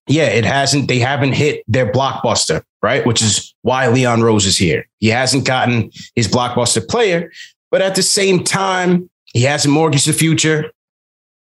yeah, 0.07 0.25
it 0.27 0.45
hasn't, 0.45 0.87
they 0.87 0.99
haven't 0.99 1.33
hit 1.33 1.63
their 1.67 1.91
blockbuster, 1.91 2.61
right? 2.83 3.05
Which 3.05 3.21
is 3.21 3.53
why 3.63 3.87
Leon 3.87 4.21
Rose 4.21 4.45
is 4.45 4.57
here. 4.57 4.85
He 4.99 5.07
hasn't 5.07 5.45
gotten 5.45 5.89
his 6.15 6.27
blockbuster 6.27 6.87
player, 6.87 7.31
but 7.71 7.81
at 7.81 7.95
the 7.95 8.03
same 8.03 8.43
time, 8.43 9.09
he 9.33 9.41
hasn't 9.41 9.73
mortgaged 9.73 10.07
the 10.07 10.13
future. 10.13 10.71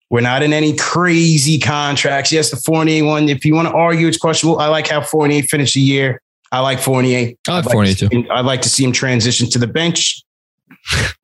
We're 0.09 0.21
not 0.21 0.41
in 0.41 0.53
any 0.53 0.73
crazy 0.75 1.59
contracts. 1.59 2.31
Yes, 2.31 2.49
the 2.49 2.55
Fournier 2.57 3.03
one, 3.03 3.27
if 3.27 3.43
you 3.43 3.53
want 3.53 3.67
to 3.67 3.73
argue, 3.73 4.07
it's 4.07 4.17
questionable. 4.17 4.59
I 4.59 4.67
like 4.67 4.87
how 4.87 5.01
Fournier 5.01 5.43
finished 5.43 5.73
the 5.73 5.81
year. 5.81 6.21
I 6.49 6.61
like 6.61 6.79
Fournier. 6.79 7.33
I 7.49 7.51
like 7.51 7.65
I'd 7.65 7.71
Fournier 7.71 7.93
to 7.93 8.07
too. 8.09 8.23
see- 8.23 8.29
I'd 8.29 8.45
like 8.45 8.61
to 8.61 8.69
see 8.69 8.85
him 8.85 8.93
transition 8.93 9.49
to 9.49 9.59
the 9.59 9.67
bench. 9.67 10.23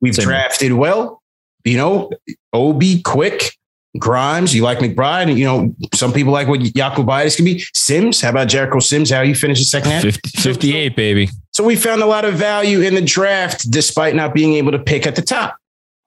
We've 0.02 0.14
Same 0.14 0.26
drafted 0.26 0.74
well, 0.74 1.22
you 1.64 1.78
know, 1.78 2.10
Obi, 2.52 3.00
quick, 3.00 3.56
Grimes. 3.98 4.54
You 4.54 4.62
like 4.62 4.78
McBride, 4.78 5.28
and 5.28 5.38
you 5.38 5.44
know 5.44 5.74
some 5.94 6.12
people 6.12 6.32
like 6.32 6.48
what 6.48 6.60
Jokubaitis 6.60 7.36
can 7.36 7.44
be. 7.44 7.64
Sims, 7.74 8.20
how 8.20 8.30
about 8.30 8.48
Jericho 8.48 8.80
Sims? 8.80 9.10
How 9.10 9.22
you 9.22 9.34
finish 9.34 9.58
the 9.58 9.64
second 9.64 9.90
half? 9.92 10.02
50, 10.02 10.40
58, 10.40 10.96
baby. 10.96 11.28
So 11.52 11.62
we 11.62 11.76
found 11.76 12.02
a 12.02 12.06
lot 12.06 12.24
of 12.24 12.34
value 12.34 12.80
in 12.80 12.94
the 12.94 13.02
draft 13.02 13.70
despite 13.70 14.14
not 14.14 14.34
being 14.34 14.54
able 14.54 14.72
to 14.72 14.78
pick 14.78 15.06
at 15.06 15.14
the 15.14 15.22
top. 15.22 15.56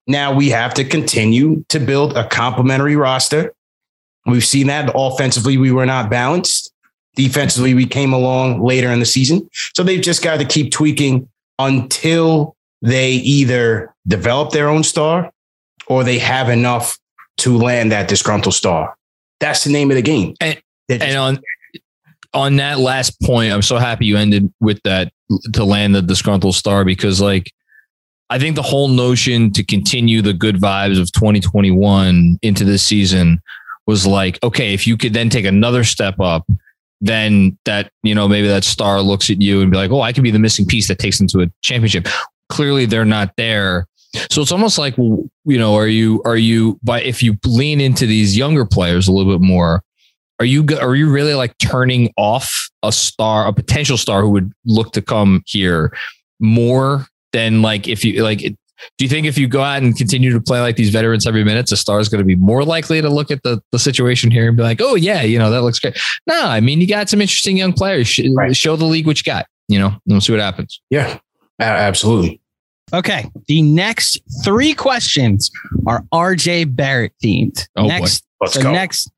Now 0.05 0.33
we 0.33 0.49
have 0.49 0.73
to 0.75 0.83
continue 0.83 1.63
to 1.69 1.79
build 1.79 2.17
a 2.17 2.27
complementary 2.27 2.95
roster. 2.95 3.53
We've 4.25 4.45
seen 4.45 4.67
that 4.67 4.91
offensively, 4.93 5.57
we 5.57 5.71
were 5.71 5.85
not 5.85 6.09
balanced. 6.09 6.73
Defensively, 7.15 7.73
we 7.73 7.85
came 7.85 8.13
along 8.13 8.61
later 8.61 8.89
in 8.89 8.99
the 8.99 9.05
season. 9.05 9.49
So 9.73 9.83
they've 9.83 10.01
just 10.01 10.21
got 10.21 10.39
to 10.39 10.45
keep 10.45 10.71
tweaking 10.71 11.29
until 11.59 12.55
they 12.81 13.11
either 13.13 13.95
develop 14.05 14.51
their 14.51 14.69
own 14.69 14.83
star 14.83 15.31
or 15.87 16.03
they 16.03 16.19
have 16.19 16.49
enough 16.49 16.97
to 17.37 17.57
land 17.57 17.91
that 17.91 18.07
disgruntled 18.07 18.53
star. 18.55 18.95
That's 19.39 19.63
the 19.63 19.71
name 19.71 19.91
of 19.91 19.95
the 19.95 20.01
game. 20.01 20.33
And- 20.41 20.59
just- 20.89 21.03
And 21.03 21.17
on 21.17 21.39
on 22.33 22.55
that 22.57 22.79
last 22.79 23.19
point, 23.21 23.51
I'm 23.51 23.61
so 23.61 23.77
happy 23.77 24.05
you 24.05 24.17
ended 24.17 24.51
with 24.59 24.79
that 24.83 25.11
to 25.53 25.63
land 25.63 25.95
the 25.95 26.01
disgruntled 26.01 26.55
star 26.55 26.85
because 26.85 27.19
like 27.21 27.51
I 28.29 28.37
think 28.39 28.55
the 28.55 28.61
whole 28.61 28.89
notion 28.89 29.51
to 29.53 29.63
continue 29.63 30.21
the 30.21 30.33
good 30.33 30.57
vibes 30.57 30.99
of 30.99 31.11
2021 31.13 32.37
into 32.41 32.65
this 32.65 32.83
season 32.83 33.41
was 33.85 34.05
like, 34.05 34.37
okay, 34.43 34.73
if 34.73 34.85
you 34.85 34.97
could 34.97 35.13
then 35.13 35.29
take 35.29 35.45
another 35.45 35.83
step 35.85 36.19
up, 36.19 36.45
then 36.99 37.57
that, 37.63 37.89
you 38.03 38.13
know, 38.13 38.27
maybe 38.27 38.47
that 38.49 38.65
star 38.65 39.01
looks 39.01 39.29
at 39.29 39.41
you 39.41 39.61
and 39.61 39.71
be 39.71 39.77
like, 39.77 39.91
oh, 39.91 40.01
I 40.01 40.11
could 40.11 40.23
be 40.23 40.31
the 40.31 40.39
missing 40.39 40.65
piece 40.65 40.89
that 40.89 40.99
takes 40.99 41.17
them 41.17 41.27
to 41.27 41.41
a 41.41 41.47
championship. 41.63 42.07
Clearly 42.49 42.85
they're 42.85 43.05
not 43.05 43.31
there. 43.37 43.87
So 44.29 44.41
it's 44.41 44.51
almost 44.51 44.77
like, 44.77 44.97
well, 44.97 45.23
you 45.45 45.57
know, 45.57 45.75
are 45.75 45.87
you, 45.87 46.21
are 46.25 46.37
you, 46.37 46.79
but 46.83 47.03
if 47.03 47.21
you 47.23 47.37
lean 47.45 47.79
into 47.81 48.05
these 48.05 48.37
younger 48.37 48.65
players 48.65 49.07
a 49.07 49.11
little 49.11 49.31
bit 49.37 49.45
more, 49.45 49.81
are 50.39 50.45
you 50.45 50.65
are 50.79 50.93
you 50.95 51.09
really 51.09 51.33
like 51.33 51.57
turning 51.57 52.13
off 52.17 52.69
a 52.83 52.91
star, 52.91 53.47
a 53.47 53.53
potential 53.53 53.97
star 53.97 54.21
who 54.21 54.29
would 54.29 54.51
look 54.65 54.91
to 54.93 55.01
come 55.01 55.41
here 55.47 55.91
more 56.39 57.07
than 57.33 57.61
like 57.61 57.87
if 57.87 58.05
you 58.05 58.23
like? 58.23 58.39
Do 58.39 59.05
you 59.05 59.09
think 59.09 59.25
if 59.25 59.39
you 59.39 59.47
go 59.47 59.61
out 59.63 59.81
and 59.81 59.97
continue 59.97 60.31
to 60.31 60.39
play 60.39 60.61
like 60.61 60.75
these 60.75 60.91
veterans 60.91 61.25
every 61.25 61.43
minute, 61.43 61.71
a 61.71 61.75
star 61.75 61.99
is 61.99 62.09
going 62.09 62.19
to 62.19 62.25
be 62.25 62.35
more 62.35 62.63
likely 62.63 63.01
to 63.01 63.09
look 63.09 63.31
at 63.31 63.41
the, 63.41 63.59
the 63.71 63.79
situation 63.79 64.29
here 64.29 64.47
and 64.47 64.55
be 64.55 64.61
like, 64.61 64.79
oh 64.79 64.93
yeah, 64.93 65.23
you 65.23 65.39
know 65.39 65.49
that 65.49 65.63
looks 65.63 65.79
great. 65.79 65.97
No, 66.27 66.39
I 66.45 66.59
mean 66.59 66.81
you 66.81 66.87
got 66.87 67.09
some 67.09 67.19
interesting 67.19 67.57
young 67.57 67.73
players. 67.73 68.07
Sh- 68.07 68.27
Right. 68.35 68.55
Show 68.55 68.75
the 68.75 68.85
league 68.85 69.07
what 69.07 69.17
you 69.17 69.23
got. 69.23 69.47
You 69.67 69.79
know, 69.79 69.87
and 69.87 69.99
we'll 70.05 70.21
see 70.21 70.31
what 70.31 70.39
happens. 70.41 70.79
yeah, 70.91 71.17
absolutely. 71.59 72.39
Okay. 72.93 73.29
The 73.47 73.61
next 73.61 74.19
three 74.43 74.73
questions 74.73 75.51
are 75.85 76.03
RJ 76.13 76.75
Barrett 76.75 77.13
themed. 77.23 77.67
Oh, 77.75 77.83
boy. 77.83 77.87
next, 77.89 78.23
Let's 78.39 78.53
so 78.53 78.63
go. 78.63 78.71
next, 78.71 79.11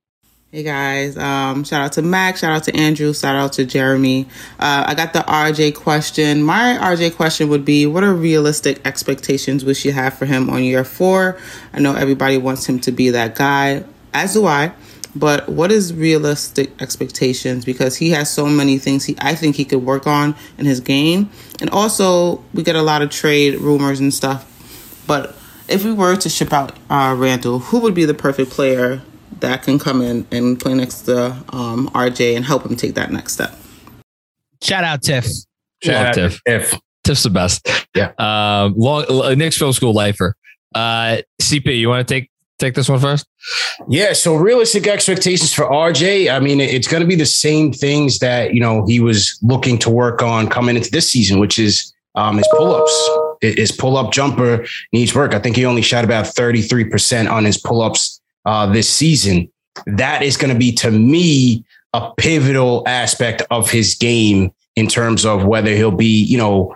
Hey 0.51 0.63
guys, 0.63 1.15
um, 1.15 1.63
shout 1.63 1.81
out 1.83 1.91
to 1.91 2.01
Max, 2.01 2.39
shout 2.39 2.51
out 2.51 2.63
to 2.63 2.75
Andrew, 2.75 3.13
shout 3.13 3.35
out 3.35 3.53
to 3.53 3.65
Jeremy. 3.65 4.25
Uh, 4.59 4.83
I 4.87 4.95
got 4.95 5.13
the 5.13 5.19
RJ 5.19 5.75
question. 5.75 6.41
My 6.41 6.75
RJ 6.81 7.15
question 7.15 7.49
would 7.49 7.63
be 7.63 7.85
What 7.85 8.03
are 8.03 8.11
realistic 8.15 8.81
expectations 8.83 9.63
we 9.63 9.75
should 9.75 9.93
have 9.93 10.15
for 10.15 10.25
him 10.25 10.49
on 10.49 10.63
year 10.63 10.83
four? 10.83 11.37
I 11.71 11.79
know 11.81 11.93
everybody 11.93 12.39
wants 12.39 12.65
him 12.67 12.79
to 12.79 12.91
be 12.91 13.11
that 13.11 13.35
guy, 13.35 13.83
as 14.11 14.33
do 14.33 14.47
I. 14.47 14.73
But 15.15 15.49
what 15.49 15.71
is 15.71 15.93
realistic 15.93 16.79
expectations? 16.81 17.65
Because 17.65 17.95
he 17.97 18.11
has 18.11 18.31
so 18.31 18.45
many 18.45 18.77
things 18.77 19.05
he 19.05 19.15
I 19.19 19.35
think 19.35 19.55
he 19.55 19.65
could 19.65 19.83
work 19.83 20.05
on 20.05 20.35
in 20.57 20.65
his 20.65 20.79
game. 20.79 21.29
And 21.59 21.69
also 21.71 22.43
we 22.53 22.63
get 22.63 22.75
a 22.75 22.81
lot 22.81 23.01
of 23.01 23.09
trade 23.09 23.59
rumors 23.59 23.99
and 23.99 24.13
stuff. 24.13 24.45
But 25.07 25.35
if 25.67 25.83
we 25.83 25.91
were 25.93 26.15
to 26.15 26.29
ship 26.29 26.53
out 26.53 26.77
uh, 26.89 27.15
Randle, 27.17 27.59
who 27.59 27.79
would 27.79 27.93
be 27.95 28.05
the 28.05 28.13
perfect 28.13 28.51
player 28.51 29.01
that 29.39 29.63
can 29.63 29.79
come 29.79 30.01
in 30.01 30.27
and 30.31 30.59
play 30.59 30.73
next 30.73 31.01
to 31.03 31.31
um, 31.49 31.89
RJ 31.89 32.35
and 32.35 32.45
help 32.45 32.65
him 32.65 32.75
take 32.75 32.95
that 32.95 33.11
next 33.11 33.33
step? 33.33 33.55
shout 34.61 34.83
out 34.83 35.01
Tiff. 35.01 35.25
Love 35.25 35.33
Shout 35.83 36.15
Tiff. 36.15 36.23
out 36.23 36.31
to 36.45 36.59
Tiff. 36.69 36.81
Tiff's 37.03 37.23
the 37.23 37.29
best. 37.29 37.67
Yeah. 37.95 38.11
Um, 38.19 38.73
long, 38.77 39.05
uh, 39.09 39.33
Knicks 39.35 39.57
film 39.57 39.73
school 39.73 39.93
lifer. 39.93 40.35
Uh, 40.75 41.17
CP, 41.41 41.79
you 41.79 41.89
want 41.89 42.07
to 42.07 42.13
take 42.13 42.29
take 42.59 42.75
this 42.75 42.89
one 42.89 42.99
first? 42.99 43.25
Yeah. 43.87 44.13
So 44.13 44.35
realistic 44.35 44.87
expectations 44.87 45.53
for 45.53 45.65
RJ. 45.65 46.31
I 46.31 46.39
mean, 46.39 46.59
it's 46.59 46.87
going 46.87 47.01
to 47.01 47.07
be 47.07 47.15
the 47.15 47.25
same 47.25 47.71
things 47.71 48.19
that, 48.19 48.53
you 48.53 48.59
know, 48.59 48.85
he 48.85 48.99
was 48.99 49.39
looking 49.41 49.77
to 49.79 49.89
work 49.89 50.21
on 50.21 50.47
coming 50.47 50.75
into 50.75 50.91
this 50.91 51.09
season, 51.11 51.39
which 51.39 51.57
is 51.57 51.93
um, 52.15 52.37
his 52.37 52.47
pull-ups. 52.57 53.09
His 53.41 53.71
pull-up 53.71 54.11
jumper 54.11 54.65
needs 54.91 55.15
work. 55.15 55.33
I 55.33 55.39
think 55.39 55.55
he 55.55 55.65
only 55.65 55.81
shot 55.81 56.03
about 56.03 56.25
33% 56.25 57.31
on 57.31 57.45
his 57.45 57.57
pull-ups 57.57 58.19
uh, 58.45 58.71
this 58.71 58.89
season. 58.89 59.49
That 59.85 60.21
is 60.21 60.35
going 60.35 60.53
to 60.53 60.59
be, 60.59 60.73
to 60.73 60.91
me, 60.91 61.63
a 61.93 62.11
pivotal 62.17 62.83
aspect 62.85 63.43
of 63.49 63.71
his 63.71 63.95
game 63.95 64.51
in 64.75 64.87
terms 64.87 65.25
of 65.25 65.45
whether 65.45 65.71
he'll 65.71 65.91
be, 65.91 66.23
you 66.23 66.37
know, 66.37 66.75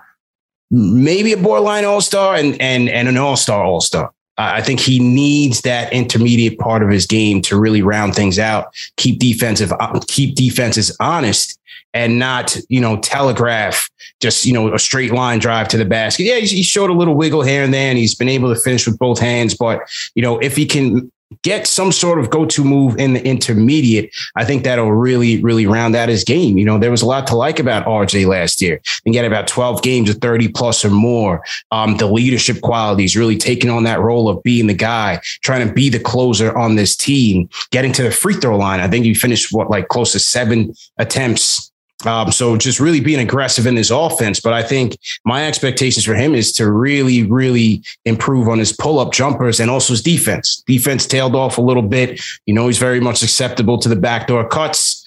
maybe 0.72 1.34
a 1.34 1.38
borderline 1.38 1.86
all-star 1.86 2.36
and 2.36 2.60
and 2.60 2.90
and 2.90 3.08
an 3.08 3.18
all-star 3.18 3.64
all-star. 3.64 4.12
I 4.38 4.62
think 4.62 4.80
he 4.80 5.00
needs 5.00 5.62
that 5.62 5.94
intermediate 5.94 6.58
part 6.58 6.82
of 6.82 6.90
his 6.90 7.06
game 7.06 7.42
to 7.44 7.60
really 7.60 7.82
round 7.84 8.16
things 8.16 8.40
out, 8.40 8.74
keep 8.98 9.20
defensive, 9.20 9.72
uh, 9.80 10.00
keep 10.08 10.36
defenses 10.36 10.96
honest, 11.00 11.60
and 11.94 12.18
not 12.18 12.58
you 12.70 12.82
know 12.82 12.98
telegraph 12.98 13.90
just 14.20 14.46
you 14.46 14.54
know 14.54 14.74
a 14.74 14.80
straight 14.80 15.12
line 15.12 15.40
drive 15.40 15.68
to 15.70 15.78
the 15.78 15.86
basket. 15.86 16.24
Yeah, 16.24 16.38
he 16.38 16.64
showed 16.64 16.90
a 16.90 16.94
little 16.94 17.16
wiggle 17.16 17.44
here 17.44 17.64
and 17.64 17.74
there, 17.74 17.90
and 17.90 17.98
he's 17.98 18.16
been 18.16 18.30
able 18.30 18.54
to 18.54 18.60
finish 18.60 18.88
with 18.88 18.98
both 18.98 19.20
hands. 19.20 19.56
But 19.56 19.82
you 20.16 20.24
know 20.24 20.40
if 20.40 20.56
he 20.56 20.66
can 20.66 21.12
get 21.42 21.68
some 21.68 21.92
sort 21.92 22.20
of 22.20 22.30
go-to 22.30 22.64
move 22.64 22.98
in 22.98 23.14
the 23.14 23.26
intermediate, 23.26 24.12
I 24.36 24.46
think 24.46 24.64
that'll 24.64 24.92
really, 24.92 25.42
really 25.42 25.66
round 25.66 25.96
out 25.96 26.10
his 26.10 26.24
game. 26.24 26.58
You 26.58 26.66
know, 26.66 26.78
there 26.78 26.92
was 26.92 27.02
a 27.02 27.06
lot 27.06 27.28
to 27.28 27.36
like 27.36 27.60
about 27.60 27.86
RJ 27.86 28.28
last 28.28 28.62
year. 28.62 28.82
And 29.06 29.14
get 29.14 29.26
about 29.26 29.48
12 29.48 29.82
games 29.82 30.10
of 30.10 30.18
30 30.18 30.50
plus 30.50 30.86
or 30.86 30.90
more. 30.90 31.44
Um, 31.72 31.98
the 31.98 32.08
leadership 32.08 32.62
qualities, 32.62 33.18
really 33.18 33.38
taking 33.38 33.70
on 33.70 33.84
that 33.84 34.00
role 34.00 34.30
of 34.30 34.42
being 34.44 34.68
the 34.68 34.74
guy, 34.74 35.20
trying 35.42 35.68
to 35.68 35.74
be 35.74 35.90
the 35.90 36.00
closer 36.00 36.56
on 36.58 36.76
this 36.76 36.96
team, 36.96 37.50
getting 37.72 37.92
to 37.94 38.04
the 38.04 38.12
free 38.12 38.36
throw 38.36 38.58
line. 38.58 38.80
I 38.80 38.88
think 38.88 39.06
he 39.06 39.14
finished 39.14 39.52
what 39.52 39.70
like 39.70 39.88
close 39.88 40.12
to 40.14 40.20
seven 40.20 40.74
attempts 40.98 41.73
um, 42.06 42.32
so 42.32 42.58
just 42.58 42.80
really 42.80 43.00
being 43.00 43.20
aggressive 43.20 43.66
in 43.66 43.76
this 43.76 43.90
offense. 43.90 44.40
But 44.40 44.54
I 44.54 44.64
think 44.64 44.98
my 45.26 45.48
expectations 45.48 46.06
for 46.06 46.16
him 46.16 46.36
is 46.36 46.52
to 46.54 46.72
really, 46.72 47.24
really 47.24 47.84
improve 48.06 48.48
on 48.48 48.60
his 48.60 48.74
pull 48.74 49.00
up 49.00 49.14
jumpers 49.14 49.60
and 49.60 49.70
also 49.70 49.94
his 49.94 50.02
defense. 50.02 50.64
Defense 50.68 51.06
tailed 51.06 51.36
off 51.36 51.58
a 51.58 51.62
little 51.62 51.84
bit. 51.84 52.22
You 52.46 52.54
know, 52.54 52.68
he's 52.68 52.78
very 52.78 53.00
much 53.00 53.24
acceptable 53.24 53.78
to 53.80 53.90
the 53.90 53.96
backdoor 53.96 54.48
cuts. 54.48 55.02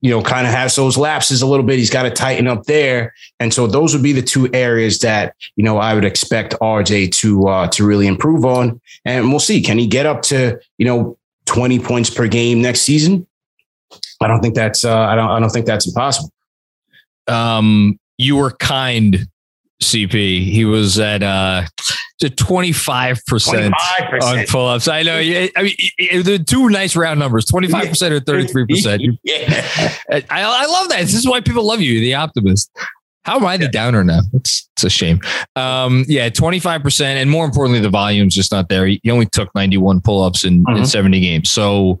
You 0.00 0.10
know, 0.10 0.20
kind 0.20 0.46
of 0.46 0.52
has 0.52 0.76
those 0.76 0.98
lapses 0.98 1.40
a 1.40 1.46
little 1.46 1.64
bit. 1.64 1.78
He's 1.78 1.88
got 1.88 2.02
to 2.02 2.10
tighten 2.10 2.46
up 2.46 2.64
there, 2.64 3.14
and 3.40 3.54
so 3.54 3.66
those 3.66 3.94
would 3.94 4.02
be 4.02 4.12
the 4.12 4.20
two 4.20 4.52
areas 4.52 4.98
that 4.98 5.34
you 5.56 5.64
know 5.64 5.78
I 5.78 5.94
would 5.94 6.04
expect 6.04 6.52
RJ 6.60 7.10
to 7.20 7.48
uh, 7.48 7.68
to 7.68 7.86
really 7.86 8.06
improve 8.06 8.44
on. 8.44 8.82
And 9.06 9.30
we'll 9.30 9.40
see, 9.40 9.62
can 9.62 9.78
he 9.78 9.86
get 9.86 10.04
up 10.04 10.20
to 10.24 10.60
you 10.76 10.84
know 10.84 11.16
twenty 11.46 11.78
points 11.78 12.10
per 12.10 12.28
game 12.28 12.60
next 12.60 12.82
season? 12.82 13.26
I 14.20 14.26
don't 14.26 14.40
think 14.40 14.54
that's 14.54 14.84
uh, 14.84 14.94
I 14.94 15.14
don't 15.14 15.30
I 15.30 15.40
don't 15.40 15.48
think 15.48 15.64
that's 15.64 15.86
impossible. 15.86 16.33
Um, 17.26 17.98
you 18.18 18.36
were 18.36 18.50
kind 18.52 19.26
CP. 19.82 20.44
He 20.44 20.64
was 20.64 20.98
at 20.98 21.22
uh 21.22 21.64
to 22.20 22.28
25% 22.28 23.72
on 24.22 24.46
pull 24.46 24.68
ups. 24.68 24.86
I 24.88 25.02
know. 25.02 25.16
I 25.18 25.50
mean, 25.56 26.22
the 26.22 26.42
two 26.46 26.68
nice 26.68 26.94
round 26.96 27.18
numbers 27.18 27.44
25% 27.46 28.10
or 28.12 28.20
33%. 28.20 29.18
yeah. 29.24 29.92
I, 30.10 30.24
I 30.30 30.66
love 30.66 30.88
that. 30.90 31.00
This 31.00 31.14
is 31.14 31.26
why 31.28 31.40
people 31.40 31.64
love 31.66 31.80
you, 31.80 31.98
the 32.00 32.14
optimist. 32.14 32.70
How 33.24 33.36
am 33.36 33.46
I 33.46 33.56
the 33.56 33.68
downer 33.68 34.04
now? 34.04 34.20
It's, 34.34 34.68
it's 34.76 34.84
a 34.84 34.90
shame. 34.90 35.18
Um, 35.56 36.04
yeah, 36.06 36.28
25%. 36.28 37.00
And 37.02 37.30
more 37.30 37.44
importantly, 37.46 37.80
the 37.80 37.90
volume's 37.90 38.34
just 38.34 38.52
not 38.52 38.68
there. 38.68 38.86
He 38.86 39.00
only 39.10 39.26
took 39.26 39.52
91 39.54 40.00
pull 40.02 40.22
ups 40.22 40.44
in, 40.44 40.64
Mhm. 40.66 40.78
in 40.78 40.86
70 40.86 41.20
games. 41.20 41.50
So 41.50 41.98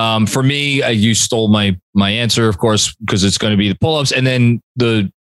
um, 0.00 0.26
for 0.26 0.42
me, 0.42 0.82
uh, 0.82 0.88
you 0.88 1.14
stole 1.14 1.48
my 1.48 1.78
my 1.92 2.08
answer, 2.08 2.48
of 2.48 2.56
course, 2.56 2.94
because 2.96 3.22
it's 3.22 3.36
going 3.36 3.50
to 3.50 3.56
be 3.58 3.68
the 3.68 3.74
pull 3.74 3.96
ups. 3.96 4.12
And 4.12 4.26
then 4.26 4.62
the 4.76 5.12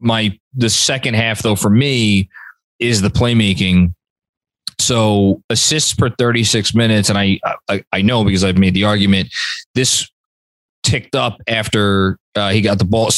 my 0.00 0.36
the 0.54 0.68
second 0.68 1.14
half, 1.14 1.42
though, 1.42 1.54
for 1.54 1.70
me, 1.70 2.28
is 2.80 3.00
the 3.00 3.10
playmaking. 3.10 3.94
So 4.80 5.40
assists 5.50 5.94
per 5.94 6.10
36 6.10 6.74
minutes, 6.74 7.08
and 7.08 7.16
I, 7.16 7.38
I 7.68 7.84
I 7.92 8.02
know 8.02 8.24
because 8.24 8.42
I've 8.42 8.58
made 8.58 8.74
the 8.74 8.82
argument. 8.82 9.28
This 9.76 10.10
ticked 10.82 11.14
up 11.14 11.40
after 11.46 12.18
uh, 12.34 12.50
he 12.50 12.60
got 12.60 12.78
the 12.78 12.84
ball, 12.84 13.10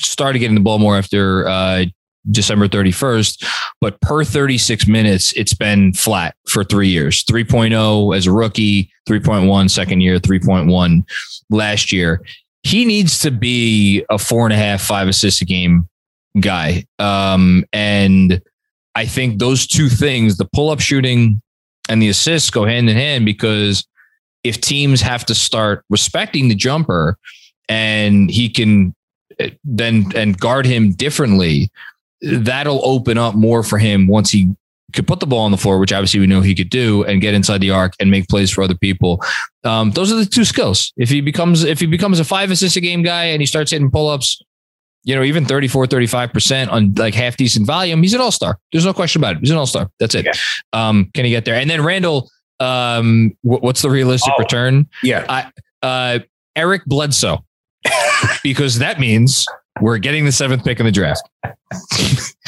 started 0.00 0.40
getting 0.40 0.56
the 0.56 0.60
ball 0.60 0.80
more 0.80 0.98
after 0.98 1.46
uh, 1.46 1.84
December 2.32 2.66
31st. 2.66 3.46
But 3.80 4.00
per 4.00 4.24
36 4.24 4.88
minutes, 4.88 5.32
it's 5.34 5.54
been 5.54 5.92
flat 5.92 6.34
for 6.48 6.64
three 6.64 6.88
years 6.88 7.22
3.0 7.24 8.16
as 8.16 8.26
a 8.26 8.32
rookie, 8.32 8.90
3.1 9.08 9.70
second 9.70 10.00
year, 10.00 10.18
3.1 10.18 11.04
last 11.50 11.92
year. 11.92 12.22
He 12.62 12.84
needs 12.84 13.18
to 13.20 13.30
be 13.30 14.04
a 14.08 14.18
four 14.18 14.46
and 14.46 14.52
a 14.52 14.56
half, 14.56 14.80
five 14.80 15.08
assists 15.08 15.42
a 15.42 15.44
game 15.44 15.88
guy. 16.40 16.84
Um, 16.98 17.64
and 17.72 18.40
I 18.94 19.06
think 19.06 19.38
those 19.38 19.66
two 19.66 19.88
things, 19.88 20.36
the 20.36 20.46
pull 20.46 20.70
up 20.70 20.80
shooting 20.80 21.40
and 21.88 22.00
the 22.00 22.08
assists, 22.08 22.50
go 22.50 22.64
hand 22.64 22.88
in 22.88 22.96
hand 22.96 23.26
because 23.26 23.86
if 24.44 24.60
teams 24.60 25.00
have 25.00 25.24
to 25.26 25.34
start 25.34 25.84
respecting 25.90 26.48
the 26.48 26.54
jumper 26.54 27.18
and 27.68 28.30
he 28.30 28.48
can 28.48 28.94
uh, 29.40 29.48
then 29.64 30.06
and 30.14 30.38
guard 30.38 30.66
him 30.66 30.92
differently, 30.92 31.70
that'll 32.22 32.84
open 32.84 33.18
up 33.18 33.34
more 33.34 33.62
for 33.62 33.78
him 33.78 34.06
once 34.06 34.30
he 34.30 34.54
could 34.94 35.06
put 35.06 35.20
the 35.20 35.26
ball 35.26 35.40
on 35.40 35.50
the 35.50 35.56
floor, 35.58 35.78
which 35.78 35.92
obviously 35.92 36.20
we 36.20 36.26
know 36.26 36.40
he 36.40 36.54
could 36.54 36.70
do, 36.70 37.04
and 37.04 37.20
get 37.20 37.34
inside 37.34 37.60
the 37.60 37.70
arc 37.70 37.92
and 38.00 38.10
make 38.10 38.28
plays 38.28 38.50
for 38.50 38.62
other 38.62 38.76
people. 38.76 39.22
Um, 39.64 39.90
those 39.90 40.10
are 40.12 40.16
the 40.16 40.24
two 40.26 40.44
skills. 40.44 40.92
If 40.96 41.08
he 41.10 41.20
becomes 41.20 41.64
if 41.64 41.80
he 41.80 41.86
becomes 41.86 42.18
a 42.20 42.24
five 42.24 42.50
assist 42.50 42.76
a 42.76 42.80
game 42.80 43.02
guy 43.02 43.24
and 43.24 43.40
he 43.42 43.46
starts 43.46 43.70
hitting 43.70 43.90
pull 43.90 44.08
ups, 44.08 44.40
you 45.04 45.14
know, 45.14 45.22
even 45.22 45.44
34, 45.44 45.86
35% 45.86 46.70
on 46.70 46.94
like 46.94 47.12
half 47.14 47.36
decent 47.36 47.66
volume, 47.66 48.02
he's 48.02 48.14
an 48.14 48.20
all 48.22 48.32
star. 48.32 48.58
There's 48.72 48.86
no 48.86 48.94
question 48.94 49.20
about 49.20 49.36
it. 49.36 49.40
He's 49.40 49.50
an 49.50 49.56
all 49.58 49.66
star. 49.66 49.90
That's 50.00 50.14
it. 50.14 50.24
Yeah. 50.24 50.32
Um, 50.72 51.10
can 51.14 51.24
he 51.26 51.30
get 51.30 51.44
there? 51.44 51.56
And 51.56 51.68
then 51.68 51.82
Randle, 51.84 52.30
um, 52.60 53.32
wh- 53.42 53.62
what's 53.62 53.82
the 53.82 53.90
realistic 53.90 54.32
Oh. 54.38 54.42
return? 54.42 54.88
Yeah. 55.02 55.50
Uh, 55.82 56.20
Eric 56.56 56.84
Bledsoe, 56.86 57.44
because 58.42 58.78
that 58.78 58.98
means 59.00 59.44
we're 59.80 59.98
getting 59.98 60.24
the 60.24 60.32
seventh 60.32 60.64
pick 60.64 60.78
in 60.80 60.86
the 60.86 60.92
draft. 60.92 61.22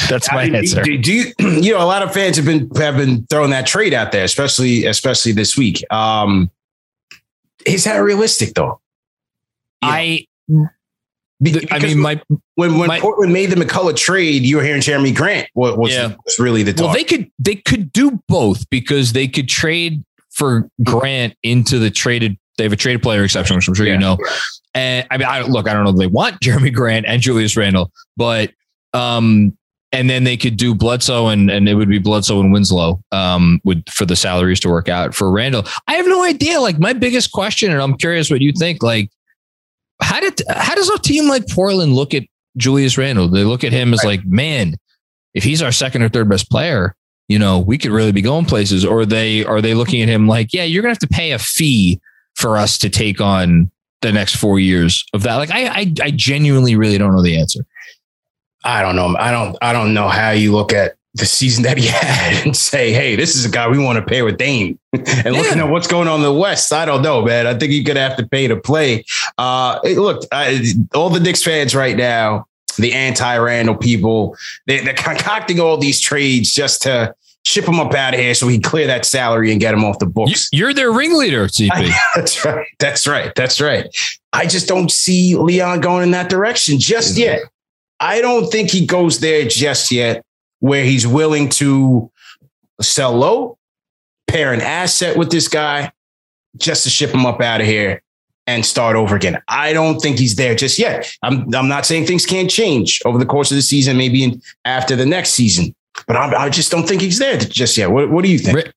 That's 0.09 0.31
my 0.33 0.43
I 0.43 0.45
mean, 0.47 0.55
answer. 0.57 0.83
Do, 0.83 0.97
do 0.99 1.13
you, 1.13 1.25
you 1.39 1.73
know, 1.73 1.79
a 1.83 1.85
lot 1.87 2.03
of 2.03 2.13
fans 2.15 2.37
have 2.37 2.47
been 2.47 2.71
have 2.77 2.97
been 2.97 3.27
throwing 3.27 3.51
that 3.51 3.67
trade 3.67 3.93
out 3.95 4.13
there, 4.13 4.25
especially 4.25 4.85
especially 4.87 5.33
this 5.33 5.57
week. 5.57 5.83
Um, 5.93 6.51
is 7.67 7.85
that 7.85 7.97
realistic 7.99 8.55
though? 8.55 8.81
I, 9.83 10.27
Be- 11.43 11.67
I 11.71 11.79
mean, 11.81 11.99
my 11.99 12.21
when 12.55 12.79
when 12.79 12.89
my- 12.89 13.01
Portland 13.01 13.33
made 13.33 13.47
the 13.51 13.57
McCollum 13.57 13.97
trade, 13.97 14.43
you 14.43 14.57
were 14.57 14.63
hearing 14.63 14.81
Jerami 14.81 15.15
Grant. 15.15 15.49
What 15.55 15.77
was, 15.79 15.93
Yeah. 15.93 16.15
was 16.25 16.39
really 16.39 16.63
the 16.63 16.73
talk? 16.73 16.87
well, 16.87 16.95
they 16.95 17.05
could 17.05 17.31
they 17.39 17.57
could 17.57 17.93
do 17.93 18.23
both 18.29 18.69
because 18.71 19.13
they 19.13 19.29
could 19.29 19.49
trade 19.49 20.03
for 20.31 20.71
Grant 20.85 21.35
into 21.43 21.79
the 21.79 21.91
traded. 21.91 22.39
They 22.57 22.65
have 22.65 22.73
a 22.73 22.77
traded 22.77 23.03
player 23.03 23.23
exception, 23.25 23.57
which 23.57 23.69
I'm 23.69 23.75
sure 23.75 23.87
Yeah. 23.87 23.95
you 23.95 23.99
know. 23.99 24.17
And 24.77 25.07
I 25.11 25.17
mean, 25.17 25.27
I 25.27 25.41
look, 25.41 25.67
I 25.69 25.73
don't 25.73 25.85
know 25.85 25.91
if 25.91 25.97
they 25.97 26.07
want 26.07 26.39
Jerami 26.43 26.73
Grant 26.73 27.07
and 27.07 27.21
Julius 27.23 27.57
Randle, 27.57 27.91
but 28.17 28.53
um, 28.93 29.57
and 29.91 30.11
then 30.11 30.25
they 30.25 30.37
could 30.37 30.57
do 30.57 30.75
Bledsoe 30.75 31.29
and 31.29 31.51
and 31.51 31.69
it 31.69 31.75
would 31.75 31.89
be 31.89 31.99
Bledsoe 31.99 32.41
and 32.41 32.53
Winslow 32.53 33.01
um 33.11 33.61
would 33.65 33.89
for 33.91 34.05
the 34.05 34.17
salaries 34.17 34.61
to 34.61 34.69
work 34.69 34.89
out 34.89 35.15
for 35.15 35.31
Randle. 35.31 35.65
I 35.89 35.95
have 35.95 36.07
no 36.07 36.23
idea. 36.23 36.61
Like 36.61 36.79
my 36.79 36.93
biggest 36.93 37.33
question, 37.33 37.73
and 37.73 37.81
I'm 37.81 37.97
curious 37.97 38.31
what 38.31 38.43
you 38.43 38.53
think. 38.53 38.83
Like, 38.83 39.11
how 40.03 40.21
did 40.21 40.43
how 40.51 40.75
does 40.75 40.91
a 40.91 40.99
team 40.99 41.27
like 41.27 41.49
Portland 41.49 41.95
look 41.95 42.13
at 42.13 42.25
Julius 42.59 42.99
Randle? 42.99 43.29
They 43.29 43.45
look 43.45 43.65
at 43.65 43.73
him 43.73 43.95
as 43.95 44.05
like, 44.05 44.25
man, 44.27 44.75
if 45.33 45.43
he's 45.43 45.63
our 45.63 45.73
second 45.73 46.03
or 46.03 46.11
third 46.11 46.29
best 46.29 46.51
player, 46.51 46.95
you 47.29 47.39
know, 47.39 47.61
we 47.61 47.79
could 47.79 47.93
really 47.93 48.13
be 48.13 48.23
going 48.23 48.45
places. 48.45 48.85
Or 48.85 49.07
they 49.07 49.43
are 49.47 49.63
they 49.63 49.73
looking 49.73 50.03
at 50.03 50.09
him 50.11 50.29
like, 50.29 50.53
yeah, 50.53 50.65
you're 50.65 50.83
gonna 50.83 50.93
have 50.93 50.99
to 50.99 51.09
pay 51.09 51.33
a 51.33 51.39
fee 51.39 51.99
for 52.35 52.59
us 52.59 52.77
to 52.77 52.91
take 52.91 53.23
on 53.23 53.71
the 54.03 54.13
next 54.13 54.37
four 54.37 54.59
years 54.61 55.05
of 55.15 55.23
that. 55.23 55.37
Like, 55.37 55.51
I 55.51 55.67
I, 55.67 55.93
I 56.03 56.11
genuinely 56.11 56.77
really 56.77 56.99
don't 56.99 57.15
know 57.15 57.23
the 57.23 57.39
answer. 57.39 57.65
I 58.65 58.83
don't 58.83 58.97
know. 58.97 59.17
I 59.19 59.31
don't. 59.31 59.57
I 59.63 59.73
don't 59.73 59.95
know 59.95 60.09
how 60.09 60.31
you 60.31 60.53
look 60.53 60.73
at 60.73 60.97
the 61.15 61.25
season 61.25 61.63
that 61.63 61.79
he 61.79 61.87
had 61.93 62.45
and 62.45 62.57
say, 62.57 62.93
"Hey, 62.93 63.17
this 63.17 63.37
is 63.37 63.45
a 63.45 63.49
guy 63.49 63.69
we 63.69 63.79
want 63.79 63.97
to 63.99 64.05
pay 64.05 64.23
with 64.23 64.37
Dame." 64.39 64.79
and 64.93 65.35
looking 65.37 65.59
Yeah. 65.59 65.65
at 65.65 65.71
what's 65.71 65.87
going 65.87 66.09
on 66.09 66.17
in 66.17 66.23
the 66.23 66.33
West, 66.33 66.73
I 66.73 66.85
don't 66.85 67.03
know, 67.03 67.23
man. 67.25 67.47
I 67.47 67.55
think 67.55 67.73
you're 67.73 67.85
gonna 67.85 68.01
have 68.01 68.17
to 68.17 68.27
pay 68.27 68.49
to 68.49 68.57
play. 68.57 69.05
Uh, 69.39 69.79
look, 69.85 70.25
I, 70.33 70.65
all 70.95 71.11
the 71.11 71.21
Knicks 71.21 71.43
fans 71.43 71.75
right 71.75 71.97
now, 71.97 72.47
the 72.79 72.93
anti-Randle 72.93 73.77
people, 73.77 74.37
they, 74.67 74.81
they're 74.81 74.95
concocting 74.95 75.61
all 75.61 75.77
these 75.79 76.01
trades 76.01 76.53
just 76.53 76.83
to 76.83 77.15
ship 77.47 77.65
him 77.65 77.79
up 77.79 77.95
out 77.95 78.13
of 78.13 78.19
here 78.19 78.35
so 78.35 78.49
he 78.49 78.57
can 78.57 78.63
clear 78.63 78.89
that 78.89 79.05
salary 79.05 79.53
and 79.53 79.61
get 79.61 79.73
him 79.73 79.85
off 79.85 80.01
the 80.01 80.07
books. 80.07 80.49
You're 80.53 80.75
their 80.75 80.91
ringleader, 80.91 81.47
CP. 81.47 81.93
That's 82.17 82.45
right. 82.45 82.67
That's 82.81 83.07
right. 83.07 83.33
That's 83.37 83.61
right. 83.61 83.87
I 84.33 84.47
just 84.47 84.67
don't 84.67 84.91
see 84.91 85.37
Leon 85.37 85.81
going 85.81 86.03
in 86.03 86.11
that 86.11 86.29
direction 86.29 86.81
just 86.81 87.17
yet. 87.17 87.43
I 88.01 88.21
don't 88.21 88.51
think 88.51 88.71
he 88.71 88.85
goes 88.85 89.21
there 89.21 89.47
just 89.47 89.93
yet, 89.93 90.25
where 90.59 90.85
he's 90.85 91.07
willing 91.07 91.49
to 91.51 92.11
sell 92.83 93.13
low, 93.17 93.59
pair 94.27 94.53
an 94.53 94.61
asset 94.61 95.17
with 95.17 95.31
this 95.31 95.47
guy 95.47 95.93
just 96.57 96.83
to 96.83 96.91
ship 96.91 97.11
him 97.11 97.25
up 97.25 97.41
out 97.41 97.61
of 97.61 97.67
here 97.67 98.03
and 98.49 98.67
start 98.67 98.97
over 98.97 99.15
again. 99.15 99.41
I 99.47 99.73
don't 99.73 100.01
think 100.01 100.19
he's 100.19 100.35
there 100.35 100.57
just 100.57 100.79
yet. 100.81 101.17
I'm, 101.23 101.55
I'm 101.55 101.69
not 101.69 101.87
saying 101.87 102.07
things 102.07 102.27
can't 102.27 102.51
change 102.51 103.01
over 103.05 103.19
the 103.19 103.27
course 103.27 103.53
of 103.53 103.57
the 103.57 103.63
season, 103.63 103.97
maybe 103.97 104.25
in, 104.25 104.43
after 104.65 104.97
the 104.97 105.07
next 105.07 105.31
season, 105.31 105.75
but 106.07 106.17
I, 106.17 106.45
I 106.45 106.49
just 106.51 106.71
don't 106.71 106.87
think 106.87 107.01
he's 107.03 107.19
there 107.19 107.39
just 107.39 107.77
yet. 107.77 107.91
What, 107.91 108.11
what 108.11 108.25
do 108.25 108.31
you 108.31 108.39
think? 108.39 108.73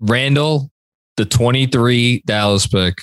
Randle, 0.00 0.70
the 1.16 1.24
23 1.24 2.22
Dallas 2.26 2.66
pick 2.66 2.98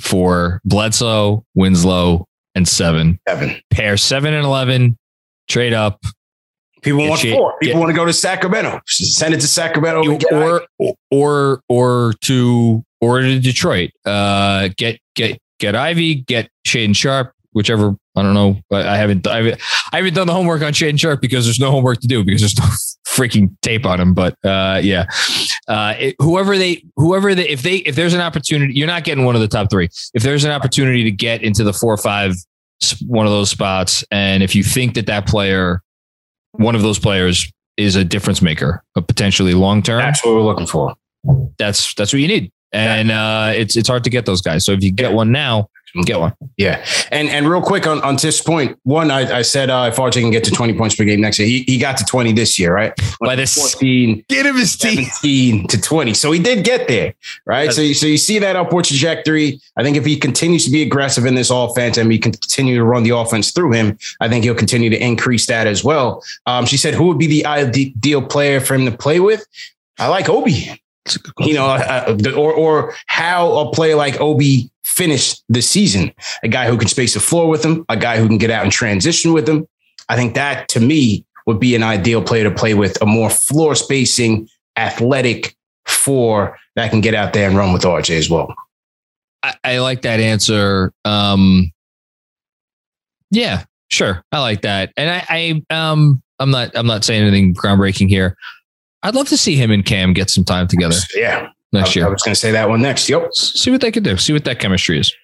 for 0.00 0.60
Bledsoe, 0.64 1.44
Winslow, 1.54 2.26
and 2.54 2.66
seven. 2.68 3.18
Seven. 3.28 3.56
Pair 3.70 3.96
seven 3.96 4.34
and 4.34 4.44
11, 4.44 4.96
trade 5.48 5.72
up. 5.72 6.00
People 6.82 7.00
Get 7.00 7.08
want 7.08 7.20
shit- 7.20 7.36
four. 7.36 7.54
People 7.60 7.74
get- 7.74 7.80
want 7.80 7.90
to 7.90 7.96
go 7.96 8.04
to 8.04 8.12
Sacramento. 8.12 8.80
Send 8.86 9.34
it 9.34 9.40
to 9.40 9.48
Sacramento. 9.48 10.02
and 10.10 10.20
get 10.20 10.32
or 10.32 10.64
or 11.10 11.60
or 11.68 12.14
to 12.22 12.84
or 13.00 13.20
to 13.20 13.40
Detroit. 13.40 13.90
Uh, 14.04 14.68
get 14.76 15.00
get 15.16 15.38
get 15.58 15.74
Ivey, 15.74 16.14
get 16.16 16.48
Shaedon 16.66 16.94
Sharpe, 16.94 17.32
whichever. 17.52 17.96
I 18.18 18.22
don't 18.22 18.34
know, 18.34 18.58
but 18.68 18.86
I 18.86 18.96
haven't 18.96 19.26
I 19.26 19.36
haven't, 19.36 19.60
I 19.92 19.96
haven't 19.98 20.14
done 20.14 20.26
the 20.26 20.32
homework 20.34 20.62
on 20.62 20.72
Shaedon 20.72 20.98
Sharpe 21.00 21.20
because 21.20 21.44
there's 21.46 21.60
no 21.60 21.70
homework 21.70 22.00
to 22.00 22.06
do 22.08 22.24
because 22.24 22.40
there's 22.42 22.58
no 22.58 22.64
freaking 23.08 23.54
tape 23.62 23.86
on 23.86 24.00
him. 24.00 24.12
But 24.14 24.34
uh, 24.44 24.80
yeah, 24.82 25.06
uh, 25.68 25.94
it- 25.98 26.16
whoever 26.18 26.58
they 26.58 26.82
whoever 26.96 27.34
they 27.34 27.48
if 27.48 27.62
they 27.62 27.76
if 27.76 27.94
there's 27.96 28.14
an 28.14 28.20
opportunity, 28.20 28.74
you're 28.74 28.86
not 28.86 29.04
getting 29.04 29.24
one 29.24 29.34
of 29.34 29.40
the 29.40 29.48
top 29.48 29.70
three. 29.70 29.88
If 30.14 30.22
there's 30.22 30.44
an 30.44 30.50
opportunity 30.50 31.04
to 31.04 31.10
get 31.10 31.42
into 31.42 31.64
the 31.64 31.72
four 31.72 31.92
or 31.94 31.96
five, 31.98 32.34
one 33.06 33.26
of 33.26 33.32
those 33.32 33.50
spots, 33.50 34.04
and 34.10 34.42
if 34.42 34.54
you 34.54 34.62
think 34.62 34.94
that 34.94 35.06
that 35.06 35.26
player, 35.26 35.82
one 36.52 36.74
of 36.74 36.82
those 36.82 36.98
players 36.98 37.50
is 37.76 37.94
a 37.96 38.04
difference 38.04 38.42
maker, 38.42 38.82
a 38.96 39.02
potentially 39.02 39.54
long 39.54 39.82
term 39.82 40.00
That's 40.00 40.24
what 40.24 40.34
we're 40.34 40.42
looking 40.42 40.66
for. 40.66 40.94
that's 41.58 41.94
that's 41.94 42.12
what 42.12 42.20
you 42.20 42.28
need. 42.28 42.50
And 42.72 43.10
uh, 43.10 43.52
it's 43.54 43.76
it's 43.76 43.88
hard 43.88 44.04
to 44.04 44.10
get 44.10 44.26
those 44.26 44.42
guys. 44.42 44.64
So 44.64 44.72
if 44.72 44.82
you 44.82 44.92
get 44.92 45.12
one 45.12 45.32
now, 45.32 45.68
get 46.04 46.20
one. 46.20 46.34
Yeah. 46.56 46.84
And 47.10 47.28
and 47.28 47.48
real 47.48 47.62
quick 47.62 47.86
on, 47.86 48.00
on 48.02 48.16
Tiff's 48.16 48.40
point, 48.40 48.78
one, 48.82 49.10
I, 49.10 49.38
I 49.38 49.42
said 49.42 49.70
uh, 49.70 49.88
if 49.92 49.96
RJ 49.96 50.20
can 50.20 50.30
get 50.30 50.44
to 50.44 50.50
20 50.50 50.74
points 50.74 50.94
per 50.96 51.04
game 51.04 51.20
next 51.20 51.38
year, 51.38 51.48
he, 51.48 51.62
he 51.62 51.78
got 51.78 51.96
to 51.98 52.04
20 52.04 52.32
this 52.32 52.58
year, 52.58 52.74
right? 52.74 52.92
By 53.20 53.36
this 53.36 53.54
14, 53.54 54.24
get 54.28 54.46
him 54.46 54.56
his 54.56 54.72
17 54.72 55.66
to 55.68 55.80
20. 55.80 56.14
So 56.14 56.32
he 56.32 56.40
did 56.40 56.64
get 56.64 56.88
there, 56.88 57.14
right? 57.46 57.72
So, 57.72 57.80
you- 57.82 57.94
so 57.94 58.06
you 58.06 58.16
see 58.18 58.38
that 58.38 58.56
upward 58.56 58.84
trajectory. 58.84 59.60
I 59.76 59.82
think 59.82 59.96
if 59.96 60.04
he 60.04 60.16
continues 60.16 60.64
to 60.64 60.70
be 60.70 60.82
aggressive 60.82 61.26
in 61.26 61.34
this 61.34 61.50
offense 61.50 61.96
and 61.96 62.08
we 62.08 62.18
can 62.18 62.32
continue 62.32 62.76
to 62.76 62.84
run 62.84 63.02
the 63.02 63.10
offense 63.16 63.50
through 63.52 63.72
him, 63.72 63.98
I 64.20 64.28
think 64.28 64.44
he'll 64.44 64.54
continue 64.54 64.90
to 64.90 65.02
increase 65.02 65.46
that 65.46 65.66
as 65.66 65.82
well. 65.84 66.22
Um, 66.46 66.66
she 66.66 66.76
said, 66.76 66.94
who 66.94 67.06
would 67.08 67.18
be 67.18 67.26
the 67.26 67.46
ideal 67.46 68.22
player 68.22 68.60
for 68.60 68.74
him 68.74 68.84
to 68.86 68.96
play 68.96 69.20
with? 69.20 69.44
I 69.98 70.08
like 70.08 70.28
Obi. 70.28 70.80
You 71.38 71.54
know, 71.54 71.64
uh, 71.66 72.18
or 72.36 72.52
or 72.52 72.94
how 73.06 73.56
a 73.60 73.72
player 73.72 73.94
like 73.96 74.20
Obi 74.20 74.70
finished 74.88 75.44
the 75.48 75.60
season. 75.60 76.12
A 76.42 76.48
guy 76.48 76.68
who 76.68 76.76
can 76.76 76.88
space 76.88 77.14
the 77.14 77.20
floor 77.20 77.48
with 77.48 77.64
him, 77.64 77.84
a 77.88 77.96
guy 77.96 78.18
who 78.18 78.26
can 78.26 78.38
get 78.38 78.50
out 78.50 78.64
and 78.64 78.72
transition 78.72 79.32
with 79.32 79.48
him. 79.48 79.66
I 80.08 80.16
think 80.16 80.34
that 80.34 80.68
to 80.70 80.80
me 80.80 81.26
would 81.46 81.60
be 81.60 81.74
an 81.74 81.82
ideal 81.82 82.22
player 82.22 82.44
to 82.44 82.50
play 82.50 82.74
with 82.74 83.00
a 83.02 83.06
more 83.06 83.30
floor 83.30 83.74
spacing, 83.74 84.48
athletic 84.76 85.54
four 85.86 86.56
that 86.74 86.90
can 86.90 87.00
get 87.00 87.14
out 87.14 87.32
there 87.32 87.48
and 87.48 87.56
run 87.56 87.72
with 87.72 87.82
RJ 87.82 88.18
as 88.18 88.30
well. 88.30 88.54
I, 89.42 89.54
I 89.62 89.78
like 89.78 90.02
that 90.02 90.20
answer. 90.20 90.92
Um, 91.04 91.70
yeah, 93.30 93.64
sure, 93.88 94.24
I 94.32 94.40
like 94.40 94.62
that, 94.62 94.92
and 94.96 95.10
I, 95.10 95.62
I 95.70 95.90
um, 95.90 96.22
I'm 96.38 96.50
not, 96.50 96.70
I'm 96.74 96.86
not 96.86 97.04
saying 97.04 97.22
anything 97.22 97.54
groundbreaking 97.54 98.08
here. 98.08 98.36
I'd 99.02 99.14
love 99.14 99.28
to 99.28 99.36
see 99.36 99.54
him 99.54 99.70
and 99.70 99.84
Cam 99.84 100.12
get 100.12 100.28
some 100.28 100.44
time 100.44 100.66
together 100.66 100.96
Yeah, 101.14 101.50
next 101.72 101.90
I, 101.90 102.00
year. 102.00 102.06
I 102.06 102.10
was 102.10 102.22
going 102.22 102.34
to 102.34 102.40
say 102.40 102.50
that 102.52 102.68
one 102.68 102.82
next. 102.82 103.08
Yep. 103.08 103.34
See 103.34 103.70
what 103.70 103.80
they 103.80 103.90
could 103.90 104.04
do. 104.04 104.16
See 104.16 104.32
what 104.32 104.44
that 104.44 104.58
chemistry 104.58 104.98
is. 104.98 105.14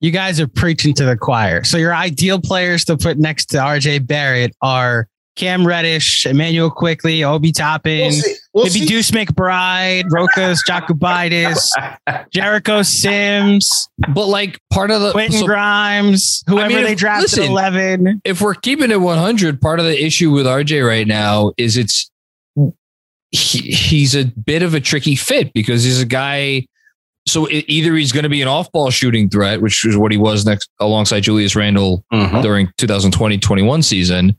You 0.00 0.10
guys 0.10 0.40
are 0.40 0.46
preaching 0.46 0.94
to 0.94 1.04
the 1.04 1.16
choir. 1.16 1.64
So 1.64 1.76
your 1.76 1.94
ideal 1.94 2.40
players 2.40 2.84
to 2.84 2.96
put 2.96 3.18
next 3.18 3.46
to 3.46 3.58
RJ 3.58 4.06
Barrett 4.06 4.54
are 4.62 5.08
Cam 5.38 5.66
Reddish, 5.66 6.26
Immanuel 6.26 6.70
Quickley, 6.70 7.22
Obi 7.24 7.52
Toppin, 7.52 8.12
We'll. 8.12 8.34
We'll 8.54 8.64
maybe 8.64 8.80
see. 8.80 8.86
Deuce 8.86 9.10
McBride, 9.12 10.04
Rokas 10.04 10.58
Jokubaitis, 10.68 11.70
Jericho 12.32 12.82
Sims, 12.82 13.88
But 14.12 14.26
like 14.26 14.58
part 14.70 14.90
of 14.90 15.00
the 15.00 15.12
Quentin 15.12 15.38
so 15.38 15.46
Grimes, 15.46 16.42
whoever 16.48 16.74
mean, 16.74 16.84
they 16.84 16.96
drafted 16.96 17.38
listen, 17.38 17.52
11. 17.52 18.22
if 18.24 18.40
we're 18.40 18.54
keeping 18.54 18.90
it 18.90 19.00
100, 19.00 19.60
part 19.60 19.78
of 19.78 19.86
the 19.86 20.04
issue 20.04 20.32
with 20.32 20.44
RJ 20.46 20.86
right 20.86 21.06
now 21.06 21.52
is 21.56 21.76
it's 21.76 22.10
he, 23.30 23.58
he's 23.70 24.14
a 24.14 24.24
bit 24.24 24.62
of 24.62 24.74
a 24.74 24.80
tricky 24.80 25.14
fit 25.16 25.52
because 25.52 25.84
he's 25.84 26.00
a 26.00 26.06
guy. 26.06 26.66
So 27.26 27.48
e- 27.50 27.64
either 27.68 27.94
he's 27.94 28.10
going 28.12 28.22
to 28.22 28.28
be 28.30 28.40
an 28.40 28.48
off-ball 28.48 28.90
shooting 28.90 29.28
threat, 29.28 29.60
which 29.60 29.84
is 29.84 29.96
what 29.98 30.12
he 30.12 30.18
was 30.18 30.46
next 30.46 30.70
alongside 30.80 31.20
Julius 31.20 31.54
Randle 31.54 32.02
Mhm. 32.12 32.42
during 32.42 32.68
2020-21 32.78 33.84
season, 33.84 34.34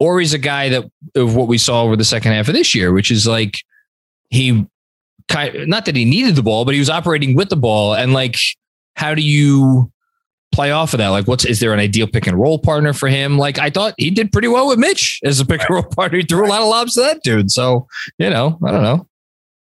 or 0.00 0.18
he's 0.18 0.32
a 0.32 0.38
guy 0.38 0.70
that 0.70 0.84
of 1.14 1.36
what 1.36 1.46
we 1.46 1.58
saw 1.58 1.82
over 1.82 1.94
the 1.94 2.04
second 2.04 2.32
half 2.32 2.48
of 2.48 2.54
this 2.54 2.74
year, 2.74 2.92
which 2.92 3.10
is 3.10 3.26
like 3.26 3.58
he 4.30 4.66
kind 5.28 5.66
not 5.68 5.84
that 5.84 5.94
he 5.94 6.06
needed 6.06 6.34
the 6.36 6.42
ball, 6.42 6.64
but 6.64 6.72
he 6.72 6.80
was 6.80 6.88
operating 6.90 7.36
with 7.36 7.50
the 7.50 7.56
ball, 7.56 7.92
and 7.94 8.14
like 8.14 8.36
how 8.96 9.14
do 9.14 9.20
you 9.22 9.91
play 10.52 10.70
off 10.70 10.94
of 10.94 10.98
that? 10.98 11.08
Like, 11.08 11.26
what's 11.26 11.44
is 11.44 11.60
there 11.60 11.72
an 11.72 11.80
ideal 11.80 12.06
pick 12.06 12.26
and 12.26 12.38
roll 12.38 12.58
partner 12.58 12.92
for 12.92 13.08
him? 13.08 13.38
Like, 13.38 13.58
I 13.58 13.70
thought 13.70 13.94
he 13.98 14.10
did 14.10 14.32
pretty 14.32 14.48
well 14.48 14.68
with 14.68 14.78
Mitch 14.78 15.20
as 15.24 15.40
a 15.40 15.46
pick 15.46 15.60
and 15.60 15.70
roll 15.70 15.82
partner. 15.82 16.18
He 16.18 16.24
threw 16.24 16.46
a 16.46 16.48
lot 16.48 16.62
of 16.62 16.68
lobs 16.68 16.94
to 16.94 17.00
that 17.00 17.22
dude. 17.22 17.50
So 17.50 17.86
you 18.18 18.30
know, 18.30 18.58
I 18.64 18.70
don't 18.70 18.82
know. 18.82 19.06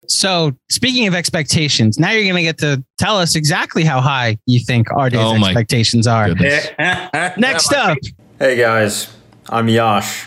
So 0.08 0.52
speaking 0.68 1.06
of 1.06 1.14
expectations, 1.14 1.98
now 1.98 2.10
you're 2.10 2.24
going 2.24 2.34
to 2.34 2.42
get 2.42 2.58
to 2.58 2.84
tell 2.98 3.16
us 3.16 3.36
exactly 3.36 3.84
how 3.84 4.00
high 4.00 4.36
you 4.46 4.60
think 4.60 4.88
RJ's 4.88 5.14
Oh 5.16 5.38
my 5.38 5.48
expectations 5.48 6.06
are. 6.06 6.28
Next 7.38 7.72
up, 7.72 7.96
Hey 8.38 8.56
guys, 8.56 9.14
I'm 9.48 9.68
Yash. 9.68 10.26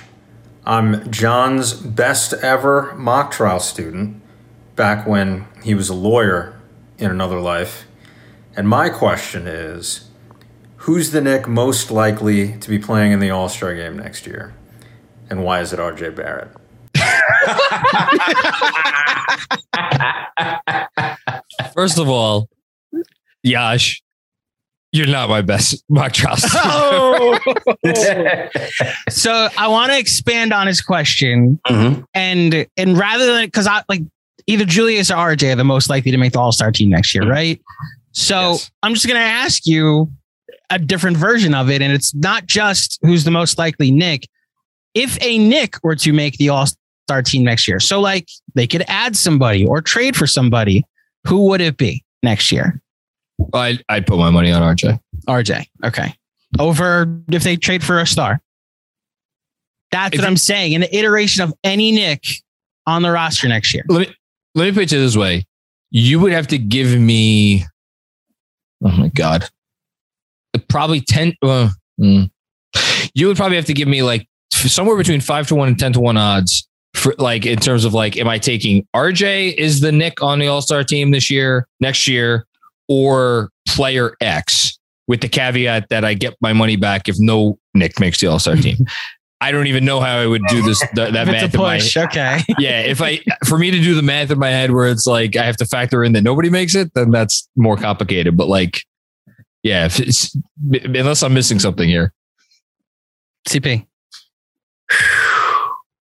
I'm 0.65 1.11
John's 1.11 1.73
best 1.73 2.33
ever 2.33 2.93
mock 2.95 3.31
trial 3.31 3.59
student 3.59 4.21
back 4.75 5.05
when 5.05 5.45
he 5.63 5.75
was 5.75 5.89
a 5.89 5.93
lawyer 5.93 6.59
in 6.97 7.11
another 7.11 7.39
life. 7.39 7.85
And 8.55 8.69
my 8.69 8.89
question 8.89 9.47
is 9.47 10.04
who's 10.85 11.11
the 11.11 11.21
Knick 11.21 11.47
most 11.47 11.89
likely 11.89 12.57
to 12.59 12.69
be 12.69 12.77
playing 12.79 13.11
in 13.11 13.19
the 13.19 13.29
All 13.31 13.49
Star 13.49 13.73
game 13.75 13.97
next 13.97 14.27
year? 14.27 14.53
And 15.29 15.43
why 15.43 15.61
is 15.61 15.73
it 15.73 15.79
RJ 15.79 16.15
Barrett? 16.15 16.51
First 21.73 21.97
of 21.99 22.09
all, 22.09 22.49
Yash, 23.43 24.01
you're 24.91 25.07
not 25.07 25.29
my 25.29 25.41
best 25.41 25.83
mock 25.89 26.13
trial. 26.13 26.37
student. 26.37 27.41
so 29.09 29.49
I 29.57 29.67
want 29.67 29.91
to 29.91 29.97
expand 29.99 30.53
on 30.53 30.67
his 30.67 30.81
question 30.81 31.59
Mhm. 31.67 32.05
and 32.13 32.65
and 32.77 32.97
rather 32.97 33.25
than 33.25 33.45
because 33.45 33.67
I 33.67 33.83
like 33.89 34.01
either 34.47 34.65
Julius 34.65 35.11
or 35.11 35.15
RJ 35.15 35.53
are 35.53 35.55
the 35.55 35.63
most 35.63 35.89
likely 35.89 36.11
to 36.11 36.17
make 36.17 36.33
the 36.33 36.39
All 36.39 36.51
Star 36.51 36.71
team 36.71 36.89
next 36.89 37.13
year, 37.13 37.27
right? 37.29 37.59
So 38.13 38.51
Yes. 38.51 38.71
I'm 38.83 38.93
just 38.93 39.07
gonna 39.07 39.19
ask 39.19 39.65
you 39.65 40.09
a 40.69 40.79
different 40.79 41.17
version 41.17 41.53
of 41.53 41.69
it, 41.69 41.81
and 41.81 41.93
it's 41.93 42.13
not 42.13 42.45
just 42.45 42.99
who's 43.01 43.23
the 43.23 43.31
most 43.31 43.57
likely 43.57 43.91
Knick. 43.91 44.27
If 44.93 45.21
a 45.21 45.37
Knick 45.37 45.77
were 45.83 45.95
to 45.97 46.13
make 46.13 46.37
the 46.37 46.49
All 46.49 46.65
Star 47.07 47.21
team 47.21 47.43
next 47.43 47.67
year, 47.67 47.79
so 47.79 47.99
like 47.99 48.29
they 48.53 48.67
could 48.67 48.83
add 48.87 49.15
somebody 49.15 49.65
or 49.65 49.81
trade 49.81 50.15
for 50.15 50.27
somebody, 50.27 50.83
who 51.27 51.47
would 51.49 51.61
it 51.61 51.77
be 51.77 52.03
next 52.23 52.51
year? 52.51 52.81
I'd, 53.53 53.83
I'd 53.89 54.07
put 54.07 54.17
my 54.17 54.29
money 54.29 54.51
on 54.51 54.61
RJ. 54.61 54.99
RJ. 55.27 55.65
Okay. 55.83 56.15
Over 56.57 57.21
if 57.29 57.43
they 57.43 57.57
trade 57.57 57.83
for 57.83 57.99
a 57.99 58.07
star. 58.07 58.39
That's 59.91 60.15
If 60.15 60.21
what 60.21 60.27
I'm 60.27 60.37
saying. 60.37 60.75
An 60.75 60.83
iteration 60.83 61.43
of 61.43 61.53
any 61.63 61.91
Knick 61.91 62.25
on 62.85 63.01
the 63.01 63.11
roster 63.11 63.47
next 63.47 63.73
year. 63.73 63.83
Let 63.87 64.09
me 64.09 64.15
let 64.55 64.65
me 64.65 64.71
put 64.71 64.91
it 64.91 64.97
this 64.97 65.15
way: 65.15 65.45
you 65.91 66.19
would 66.19 66.31
have 66.31 66.47
to 66.47 66.57
give 66.57 66.99
me. 66.99 67.65
Oh 68.83 68.91
my 68.91 69.09
god, 69.09 69.49
probably 70.59 71.01
ten. 71.01 71.33
Uh, 71.41 71.69
mm. 71.99 72.29
you 73.13 73.27
would 73.27 73.37
probably 73.37 73.57
have 73.57 73.65
to 73.65 73.73
give 73.73 73.87
me 73.87 74.03
like 74.03 74.27
somewhere 74.51 74.97
between 74.97 75.21
five 75.21 75.47
to 75.47 75.55
one 75.55 75.67
and 75.67 75.79
ten 75.79 75.93
to 75.93 75.99
one 75.99 76.17
odds 76.17 76.67
for 76.95 77.13
like 77.17 77.45
in 77.45 77.59
terms 77.59 77.85
of 77.85 77.93
like, 77.93 78.17
am 78.17 78.27
I 78.27 78.39
taking 78.39 78.87
RJ 78.95 79.55
is 79.55 79.81
the 79.81 79.91
Knick 79.91 80.21
on 80.21 80.39
the 80.39 80.47
All 80.47 80.61
Star 80.61 80.83
team 80.83 81.11
this 81.11 81.29
year, 81.29 81.67
next 81.79 82.07
year, 82.07 82.45
or 82.87 83.49
player 83.67 84.15
X 84.21 84.77
with 85.07 85.21
the 85.21 85.29
caveat 85.29 85.89
that 85.89 86.03
I 86.03 86.13
get 86.13 86.35
my 86.41 86.53
money 86.53 86.75
back 86.75 87.07
if 87.07 87.15
no 87.19 87.59
Knick 87.73 87.99
makes 87.99 88.19
the 88.19 88.27
All 88.27 88.39
Star 88.39 88.55
team. 88.55 88.77
I 89.41 89.51
don't 89.51 89.67
even 89.67 89.83
know 89.83 89.99
how 89.99 90.17
I 90.17 90.25
would 90.25 90.41
do 90.47 90.61
this 90.61 90.79
that, 90.93 91.13
that 91.13 91.27
math 91.27 91.53
a 91.53 91.57
in 91.57 91.61
my. 91.61 91.79
Okay. 92.05 92.41
yeah, 92.57 92.81
if 92.81 93.01
I 93.01 93.19
for 93.45 93.59
me 93.59 93.69
to 93.69 93.79
do 93.79 93.93
the 93.93 94.01
math 94.01 94.31
in 94.31 94.39
my 94.39 94.49
head 94.49 94.71
where 94.71 94.87
it's 94.87 95.05
like 95.05 95.35
I 95.35 95.43
have 95.43 95.57
to 95.57 95.65
factor 95.65 96.03
in 96.03 96.13
that 96.13 96.21
nobody 96.21 96.49
makes 96.49 96.73
it, 96.73 96.93
then 96.95 97.11
that's 97.11 97.47
more 97.55 97.75
complicated. 97.75 98.37
But 98.37 98.47
like, 98.47 98.81
yeah, 99.65 99.85
if 99.85 99.99
it's 99.99 100.37
unless 100.85 101.23
I'm 101.23 101.33
missing 101.33 101.57
something 101.59 101.89
here. 101.89 102.13
CP. 103.49 103.85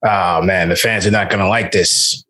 Oh 0.06 0.42
man, 0.42 0.68
the 0.68 0.76
fans 0.76 1.06
are 1.06 1.10
not 1.10 1.30
going 1.30 1.40
to 1.40 1.48
like 1.48 1.72
this. 1.72 2.26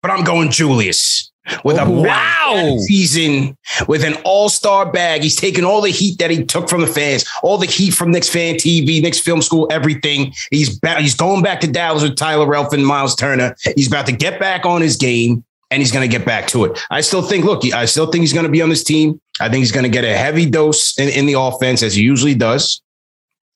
But 0.00 0.12
I'm 0.12 0.22
going 0.22 0.52
Julius 0.52 1.32
with 1.64 1.76
a 1.76 1.82
Oh, 1.82 2.04
bad 2.04 2.54
wow. 2.54 2.76
season 2.78 3.58
with 3.88 4.04
an 4.04 4.14
all-star 4.24 4.92
bag. 4.92 5.22
He's 5.22 5.34
taking 5.34 5.64
all 5.64 5.80
the 5.80 5.90
heat 5.90 6.20
that 6.20 6.30
he 6.30 6.44
took 6.44 6.68
from 6.68 6.82
the 6.82 6.86
fans, 6.86 7.24
all 7.42 7.58
the 7.58 7.66
heat 7.66 7.94
from 7.94 8.12
Knicks 8.12 8.28
fan 8.28 8.54
TV, 8.54 9.02
Knicks 9.02 9.18
film 9.18 9.42
school, 9.42 9.66
everything. 9.72 10.32
He's 10.52 10.78
back, 10.78 10.98
he's 10.98 11.16
going 11.16 11.42
back 11.42 11.60
to 11.62 11.66
Dallas 11.66 12.04
with 12.04 12.14
Tyler 12.16 12.46
Ralph 12.46 12.72
and 12.72 12.86
Miles 12.86 13.16
Turner. 13.16 13.56
He's 13.74 13.88
about 13.88 14.06
to 14.06 14.12
get 14.12 14.38
back 14.38 14.64
on 14.64 14.80
his 14.80 14.96
game 14.96 15.44
and 15.74 15.82
he's 15.82 15.90
going 15.90 16.08
to 16.08 16.18
get 16.18 16.24
back 16.24 16.46
to 16.46 16.64
it. 16.64 16.78
I 16.88 17.00
still 17.00 17.20
think, 17.20 17.44
look, 17.44 17.64
I 17.74 17.84
still 17.86 18.06
think 18.06 18.22
he's 18.22 18.32
going 18.32 18.46
to 18.46 18.52
be 18.52 18.62
on 18.62 18.68
this 18.68 18.84
team. 18.84 19.20
I 19.40 19.48
think 19.48 19.58
he's 19.58 19.72
going 19.72 19.82
to 19.82 19.90
get 19.90 20.04
a 20.04 20.16
heavy 20.16 20.46
dose 20.46 20.96
in, 20.96 21.08
in 21.08 21.26
the 21.26 21.32
offense 21.32 21.82
as 21.82 21.96
he 21.96 22.02
usually 22.02 22.36
does. 22.36 22.80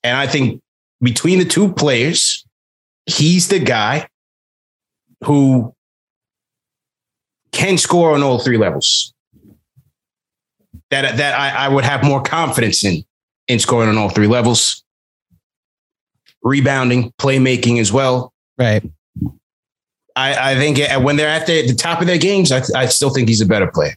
And 0.03 0.17
I 0.17 0.27
think 0.27 0.61
between 1.01 1.39
the 1.39 1.45
two 1.45 1.73
players, 1.73 2.45
he's 3.07 3.47
the 3.47 3.61
guy 3.61 4.09
who 5.25 5.73
can 7.53 7.79
score 7.79 8.15
on 8.15 8.23
all 8.25 8.41
three 8.41 8.59
levels. 8.59 9.15
That 10.91 11.19
that 11.19 11.39
I, 11.39 11.67
I 11.67 11.69
would 11.69 11.85
have 11.85 12.03
more 12.03 12.23
confidence 12.23 12.85
in 12.85 13.05
in 13.47 13.61
scoring 13.61 13.89
on 13.89 13.97
all 13.97 14.09
three 14.09 14.27
levels. 14.27 14.83
Rebounding, 16.43 17.13
playmaking 17.21 17.79
as 17.79 17.93
well. 17.93 18.33
Right. 18.59 18.83
I, 20.19 20.53
I 20.53 20.55
think 20.57 20.79
when 21.05 21.17
they're 21.17 21.29
at 21.29 21.47
the, 21.47 21.67
the 21.67 21.75
top 21.75 22.01
of 22.01 22.07
their 22.07 22.19
games, 22.19 22.51
I, 22.51 22.63
I 22.75 22.87
still 22.87 23.11
think 23.11 23.29
he's 23.29 23.41
a 23.41 23.47
better 23.47 23.69
player. 23.69 23.95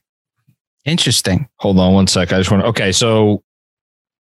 Interesting. 0.86 1.48
Hold 1.58 1.80
on 1.80 1.94
one 1.94 2.08
sec. 2.08 2.32
I 2.34 2.38
just 2.38 2.52
want 2.52 2.64
to. 2.64 2.70
Okay, 2.70 2.92
so 2.92 3.44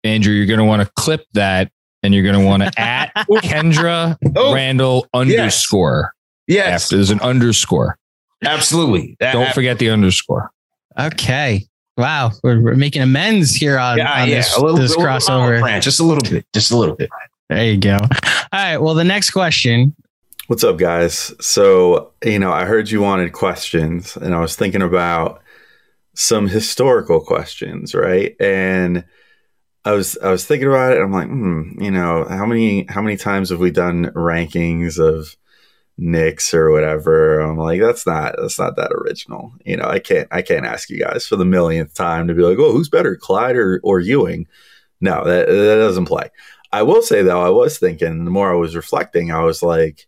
Andrew, 0.05 0.33
you're 0.33 0.47
going 0.47 0.59
to 0.59 0.65
want 0.65 0.83
to 0.83 0.91
clip 0.97 1.25
that, 1.33 1.71
and 2.03 2.15
you're 2.15 2.23
going 2.23 2.39
to 2.39 2.45
want 2.45 2.63
to 2.63 2.81
at 2.81 3.13
Kendra 3.17 4.17
Oh, 4.37 4.55
Randle 4.55 5.07
underscore. 5.15 6.13
Yes, 6.47 6.85
After 6.85 6.97
there's 6.97 7.11
an 7.11 7.21
underscore. 7.21 7.99
absolutely. 8.45 9.17
That- 9.21 9.33
Don't 9.33 9.53
forget 9.53 9.79
the 9.79 9.91
underscore. 9.91 10.51
Okay. 10.99 11.67
Wow. 11.97 12.31
We're, 12.43 12.61
we're 12.61 12.75
making 12.77 13.03
amends 13.03 13.55
here 13.55 13.79
on, 13.79 13.99
yeah, 13.99 14.23
on 14.23 14.29
yeah, 14.29 14.37
this, 14.37 14.55
a 14.57 14.61
little, 14.61 14.77
this 14.77 14.95
a 14.95 14.99
little 14.99 15.15
crossover. 15.15 15.61
branch, 15.61 15.85
just 15.85 15.99
a 15.99 16.05
little 16.05 16.31
bit, 16.31 16.47
just 16.55 16.71
a 16.71 16.77
little 16.77 16.95
bit. 16.95 17.11
There 17.49 17.65
you 17.65 17.79
go. 17.79 17.97
All 17.97 18.09
right. 18.53 18.77
Well, 18.79 18.95
the 18.95 19.05
next 19.05 19.31
question. 19.31 19.95
What's 20.49 20.63
up, 20.63 20.79
guys? 20.79 21.35
So, 21.41 22.13
you 22.25 22.39
know, 22.39 22.53
I 22.53 22.67
heard 22.67 22.89
you 22.89 23.01
wanted 23.01 23.33
questions, 23.33 24.17
and 24.17 24.33
I 24.33 24.39
was 24.39 24.55
thinking 24.55 24.81
about 24.81 25.43
some 26.15 26.47
historical 26.47 27.21
questions, 27.21 27.97
right? 27.97 28.37
And 28.39 29.05
I 29.85 29.93
was 29.93 30.17
I 30.23 30.31
was 30.31 30.47
thinking 30.47 30.69
about 30.69 30.93
it. 30.93 31.01
I'm 31.01 31.11
like, 31.13 31.27
hmm, 31.27 31.83
you 31.83 31.91
know, 31.91 32.27
how 32.29 32.47
many 32.47 32.87
how 32.89 33.03
many 33.03 33.17
times 33.17 33.51
have 33.51 33.59
we 33.59 33.73
done 33.73 34.13
rankings 34.15 35.01
of 35.01 35.37
Knicks 35.99 36.55
or 36.55 36.71
whatever? 36.71 37.41
I'm 37.41 37.59
like, 37.59 37.81
that's 37.81 38.07
not 38.07 38.37
that's 38.39 38.59
not 38.59 38.77
that 38.77 38.93
original. 38.93 39.53
You 39.65 39.77
know, 39.79 39.87
I 39.87 39.99
can't 39.99 40.29
I 40.31 40.43
can't 40.43 40.67
ask 40.67 40.91
you 40.91 41.01
guys 41.01 41.27
for 41.27 41.35
the 41.35 41.45
millionth 41.45 41.95
time 41.95 42.29
to 42.29 42.35
be 42.35 42.43
like, 42.43 42.59
oh, 42.59 42.71
who's 42.73 42.89
better, 42.89 43.17
Clyde 43.17 43.57
or 43.57 43.81
or 43.83 43.99
Ewing? 43.99 44.47
No, 45.01 45.25
that 45.25 45.49
that 45.49 45.77
doesn't 45.77 46.07
play. 46.07 46.31
I 46.73 46.83
will 46.85 47.03
say 47.03 47.23
though, 47.23 47.45
I 47.45 47.51
was 47.51 47.79
thinking 47.79 48.25
the 48.25 48.31
more 48.31 48.53
I 48.53 48.57
was 48.57 48.77
reflecting, 48.77 49.33
I 49.33 49.43
was 49.43 49.61
like, 49.63 50.07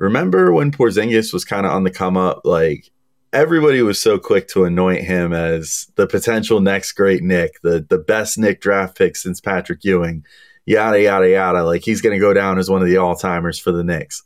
remember 0.00 0.50
when 0.52 0.72
Porzingis 0.72 1.32
was 1.32 1.44
kind 1.44 1.66
of 1.66 1.72
on 1.72 1.84
the 1.84 1.90
come 1.90 2.16
up? 2.16 2.40
Like 2.44 2.90
everybody 3.32 3.82
was 3.82 4.00
so 4.00 4.18
quick 4.18 4.48
to 4.48 4.64
anoint 4.64 5.04
him 5.04 5.32
as 5.32 5.86
the 5.94 6.06
potential 6.06 6.60
next 6.60 6.92
great 6.92 7.22
Knick, 7.22 7.60
the 7.62 7.86
the 7.88 7.98
best 7.98 8.38
Knick 8.38 8.60
draft 8.60 8.98
pick 8.98 9.14
since 9.14 9.40
Patrick 9.40 9.84
Ewing, 9.84 10.24
yada 10.66 11.00
yada 11.00 11.28
yada. 11.28 11.62
Like 11.62 11.84
he's 11.84 12.00
going 12.00 12.14
to 12.14 12.20
go 12.20 12.34
down 12.34 12.58
as 12.58 12.68
one 12.68 12.82
of 12.82 12.88
the 12.88 12.96
all 12.96 13.14
timers 13.14 13.60
for 13.60 13.70
the 13.70 13.84
Knicks. 13.84 14.24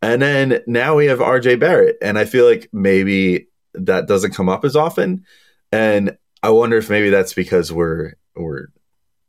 And 0.00 0.22
then 0.22 0.60
now 0.66 0.94
we 0.94 1.06
have 1.06 1.18
RJ 1.18 1.60
Barrett, 1.60 1.98
and 2.00 2.18
I 2.18 2.24
feel 2.24 2.46
like 2.46 2.70
maybe 2.72 3.48
that 3.74 4.08
doesn't 4.08 4.34
come 4.34 4.48
up 4.48 4.64
as 4.64 4.74
often. 4.74 5.26
And 5.72 6.16
I 6.42 6.50
wonder 6.50 6.78
if 6.78 6.88
maybe 6.88 7.10
that's 7.10 7.34
because 7.34 7.70
we're 7.70 8.14
we're 8.36 8.68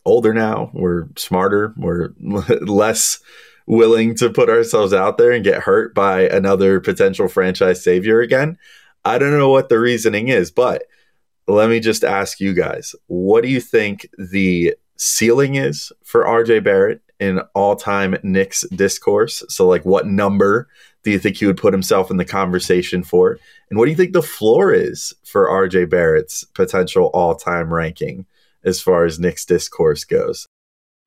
older 0.05 0.34
now, 0.34 0.71
we're 0.73 1.07
smarter, 1.17 1.73
we're 1.75 2.13
less 2.19 3.19
willing 3.72 4.13
to 4.13 4.30
put 4.30 4.49
ourselves 4.49 4.91
out 4.91 5.17
there 5.17 5.32
and 5.32 5.45
get 5.45 5.63
hurt 5.63 5.95
by 5.95 6.28
another 6.28 6.82
potential 6.82 7.30
franchise 7.30 7.82
savior 7.82 8.19
again. 8.19 8.57
I 9.05 9.17
don't 9.17 9.32
know 9.32 9.49
what 9.49 9.69
the 9.69 9.80
reasoning 9.80 10.28
is, 10.28 10.51
but 10.51 10.84
let 11.47 11.69
me 11.69 11.80
just 11.80 12.03
ask 12.03 12.41
you 12.41 12.53
guys 12.53 12.93
what 13.07 13.43
do 13.43 13.47
you 13.49 13.61
think 13.61 14.07
the 14.17 14.76
ceiling 14.97 15.55
is 15.55 15.89
for 16.03 16.26
RJ 16.26 16.65
Barrett 16.65 17.01
in 17.22 17.39
all 17.55 17.78
time 17.78 18.17
Knicks 18.24 18.67
discourse? 18.76 19.41
So, 19.47 19.65
like, 19.69 19.86
what 19.86 20.05
number 20.05 20.67
do 21.03 21.11
you 21.11 21.17
think 21.17 21.38
he 21.38 21.45
would 21.45 21.55
put 21.55 21.74
himself 21.74 22.11
in 22.11 22.17
the 22.17 22.26
conversation 22.26 23.03
for? 23.03 23.39
And 23.69 23.80
what 23.80 23.86
do 23.86 23.91
you 23.91 23.97
think 23.97 24.11
the 24.11 24.22
floor 24.22 24.74
is 24.74 25.13
for 25.24 25.47
RJ 25.47 25.89
Barrett's 25.89 26.43
potential 26.43 27.09
all 27.13 27.36
time 27.36 27.74
ranking 27.74 28.26
as 28.65 28.82
far 28.82 29.05
as 29.05 29.17
Knicks 29.17 29.45
discourse 29.45 30.03
goes? 30.03 30.45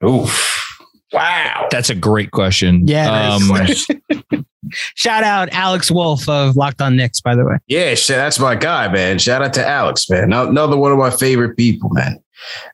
Oof. 0.02 0.73
Wow. 1.14 1.68
That's 1.70 1.90
a 1.90 1.94
great 1.94 2.30
question. 2.32 2.86
Yeah. 2.86 3.36
Um, 3.36 4.44
Shout 4.94 5.22
out 5.22 5.48
Alex 5.52 5.90
Wolf 5.90 6.28
of 6.28 6.56
Locked 6.56 6.80
On 6.80 6.96
Knicks, 6.96 7.20
by 7.20 7.36
the 7.36 7.44
way. 7.44 7.58
Yeah, 7.68 7.94
shit, 7.94 8.16
that's 8.16 8.40
my 8.40 8.54
guy, 8.56 8.88
man. 8.88 9.18
Shout 9.18 9.42
out 9.42 9.52
to 9.54 9.66
Alex, 9.66 10.08
man. 10.10 10.32
Another 10.32 10.76
one 10.76 10.90
of 10.90 10.98
my 10.98 11.10
favorite 11.10 11.56
people, 11.56 11.90
man. 11.92 12.18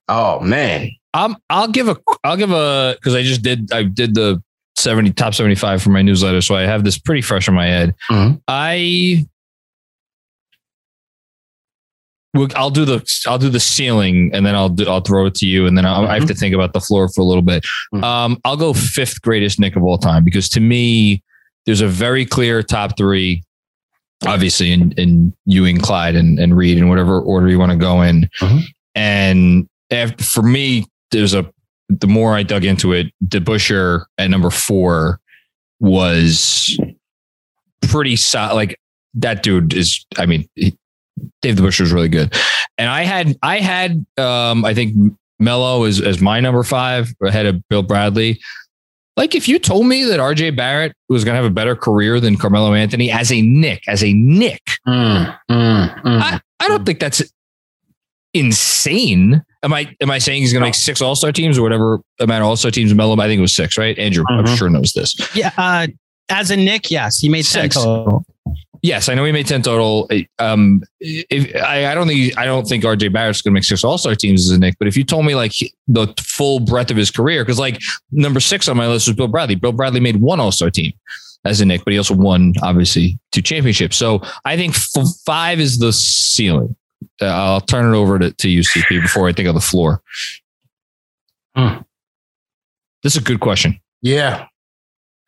Oh 0.09 0.41
man. 0.41 0.91
I'm, 1.13 1.37
I'll 1.51 1.69
give 1.69 1.89
a, 1.89 1.97
I'll 2.23 2.37
give 2.37 2.53
a, 2.53 2.95
because 2.99 3.15
I 3.15 3.23
just 3.23 3.43
did, 3.43 3.73
I 3.73 3.83
did 3.83 4.15
the 4.15 4.43
70 4.77 5.13
top 5.13 5.35
75 5.35 5.83
for 5.83 5.91
my 5.91 6.03
newsletter. 6.03 6.41
So 6.41 6.55
I 6.55 6.63
have 6.63 6.85
this 6.85 6.97
pretty 6.99 7.21
fresh 7.21 7.49
in 7.49 7.55
my 7.55 7.67
head. 7.67 7.95
Mhm. 8.11 8.41
I, 8.49 9.17
will 9.19 9.27
I'll 12.55 12.71
do 12.71 12.85
the, 12.85 13.23
I'll 13.27 13.39
do 13.39 13.49
the 13.49 13.59
ceiling 13.61 14.31
and 14.33 14.47
then 14.47 14.55
I'll 14.55 14.69
do, 14.69 14.87
I'll 14.89 15.01
throw 15.01 15.27
it 15.27 15.35
to 15.37 15.47
you. 15.47 15.67
And 15.67 15.77
then 15.77 15.85
I'll, 15.85 16.07
I 16.07 16.15
have 16.15 16.29
to 16.29 16.35
think 16.35 16.55
about 16.55 16.73
the 16.73 16.81
floor 16.81 17.09
for 17.09 17.23
a 17.23 17.25
little 17.25 17.43
bit. 17.43 17.65
Mhm. 17.93 18.05
Um, 18.05 18.41
I'll 18.45 18.57
go 18.57 18.73
fifth 18.73 19.21
greatest 19.23 19.59
Knick 19.59 19.75
of 19.77 19.83
all 19.83 19.99
time 19.99 20.25
because 20.25 20.49
to 20.51 20.61
me, 20.61 21.23
there's 21.67 21.81
a 21.81 21.89
very 21.89 22.25
clear 22.25 22.63
top 22.63 22.97
three, 22.97 23.43
obviously 24.27 24.73
in, 24.73 24.93
in 24.93 25.35
Ewing, 25.47 25.79
Clyde 25.79 26.15
and, 26.15 26.39
and 26.39 26.57
Reed 26.57 26.79
in 26.79 26.89
whatever 26.89 27.21
order 27.21 27.49
you 27.49 27.59
want 27.59 27.73
to 27.73 27.79
go 27.79 28.03
in. 28.03 28.29
Mhm. 28.39 28.63
And 28.95 29.69
after, 29.91 30.23
for 30.23 30.43
me, 30.43 30.87
there's 31.11 31.35
a, 31.35 31.51
the 31.89 32.07
more 32.07 32.37
I 32.37 32.45
dug 32.45 32.65
into 32.65 32.93
it, 32.93 33.09
DeBusschere 33.27 34.05
at 34.19 34.31
number 34.31 34.51
four 34.51 35.19
was 35.81 36.79
pretty 37.83 38.15
solid. 38.15 38.55
Like 38.55 38.79
that 39.15 39.43
dude 39.43 39.75
is, 39.75 40.05
I 40.17 40.27
mean, 40.27 40.49
he, 40.55 40.77
Dave 41.43 41.57
DeBusschere 41.57 41.81
was 41.81 41.93
really 41.93 42.09
good. 42.09 42.35
And 42.79 42.89
I 42.89 43.03
had, 43.03 43.37
I 43.43 43.59
had, 43.59 44.05
um, 44.19 44.65
I 44.65 44.75
think 44.75 44.95
Melo 45.39 45.85
is 45.85 46.01
as 46.01 46.21
my 46.21 46.41
number 46.41 46.63
five 46.63 47.13
ahead 47.23 47.47
of 47.47 47.67
Bill 47.69 47.83
Bradley. 47.83 48.41
Like 49.17 49.35
if 49.35 49.49
you 49.49 49.59
told 49.59 49.87
me 49.87 50.05
that 50.05 50.19
RJ 50.21 50.57
Barrett 50.57 50.93
was 51.09 51.25
going 51.25 51.35
to 51.35 51.37
have 51.43 51.45
a 51.51 51.53
better 51.55 51.77
career 51.77 52.21
than 52.21 52.37
Carmelo 52.39 52.73
Anthony 52.75 53.11
as 53.11 53.31
a 53.33 53.43
Knick, 53.43 53.83
as 53.89 54.03
a 54.03 54.13
Knick, 54.13 54.63
Mm, 54.89 55.39
mm, 55.51 56.03
mm. 56.03 56.21
I, 56.23 56.41
I 56.61 56.69
don't 56.69 56.87
think 56.87 57.01
that's 57.01 57.23
insane. 58.35 59.43
Am 59.63 59.73
I 59.75 59.95
am 60.01 60.11
I 60.11 60.19
saying 60.19 60.41
he's 60.43 60.53
going 60.53 60.63
to 60.63 60.67
make 60.67 60.75
six 60.75 61.03
All 61.03 61.15
Star 61.15 61.33
teams 61.33 61.59
or 61.59 61.63
whatever 61.63 62.01
amount 62.19 62.43
of 62.43 62.49
All 62.49 62.57
Star 62.57 62.71
teams? 62.71 62.95
Melo, 62.95 63.15
I 63.21 63.27
think 63.27 63.39
it 63.39 63.43
was 63.43 63.55
six, 63.55 63.77
right? 63.77 63.99
Andrew, 63.99 64.25
I'm 64.29 64.45
Mhm. 64.45 64.57
sure 64.57 64.71
knows 64.71 64.93
this. 64.93 65.15
Yeah. 65.35 65.51
Uh, 65.59 65.89
as 66.31 66.51
a 66.51 66.57
Knick, 66.57 66.91
yes, 66.91 67.19
he 67.19 67.29
made 67.29 67.45
Six. 67.45 67.75
six. 67.75 67.85
total. 67.85 68.25
Yes, 68.83 69.09
I 69.09 69.15
know 69.15 69.25
he 69.25 69.33
made 69.33 69.47
ten 69.47 69.63
total. 69.63 70.09
Um, 70.39 70.83
if, 71.01 71.55
I, 71.63 71.87
I 71.91 71.95
don't 71.95 72.07
think 72.07 72.39
I 72.39 72.45
don't 72.47 72.67
think 72.67 72.85
RJ 72.85 73.13
Barrett's 73.13 73.43
going 73.43 73.53
to 73.53 73.55
make 73.55 73.65
six 73.65 73.85
All 73.85 73.99
Star 73.99 74.15
teams 74.15 74.51
as 74.51 74.57
a 74.57 74.59
Knick. 74.59 74.77
But 74.79 74.89
if 74.89 74.97
you 74.97 75.05
told 75.05 75.27
me 75.27 75.35
like 75.35 75.53
the 75.87 76.13
full 76.19 76.61
breadth 76.61 76.91
of 76.91 76.97
his 76.97 77.11
career, 77.11 77.45
because 77.45 77.59
like 77.59 77.79
number 78.11 78.41
six 78.41 78.69
on 78.69 78.77
my 78.77 78.87
list 78.87 79.07
was 79.07 79.17
Bill 79.17 79.29
Bradley. 79.29 79.55
Bill 79.55 79.73
Bradley 79.73 80.01
made 80.01 80.17
one 80.17 80.41
All 80.41 80.53
Star 80.53 80.71
team 80.71 80.93
as 81.45 81.61
a 81.61 81.67
Knick, 81.67 81.85
but 81.85 81.93
he 81.93 81.99
also 81.99 82.15
won 82.15 82.55
obviously 82.63 83.19
two 83.33 83.43
championships. 83.43 83.97
So 83.97 84.23
I 84.45 84.57
think 84.57 84.75
f- 84.75 85.05
five 85.25 85.61
is 85.61 85.79
the 85.79 85.93
ceiling. 85.93 86.75
Uh, 87.21 87.27
I'll 87.27 87.61
turn 87.61 87.93
it 87.93 87.97
over 87.97 88.19
to, 88.19 88.31
to 88.31 88.49
you, 88.49 88.61
CP, 88.61 89.03
before 89.03 89.29
I 89.29 89.33
think 89.33 89.49
of 89.49 89.55
the 89.55 89.61
floor. 89.61 90.03
Hmm. 91.57 91.81
This 93.03 93.17
is 93.17 93.23
a 93.23 93.25
good 93.25 93.41
question. 93.41 93.81
Yeah. 94.03 94.47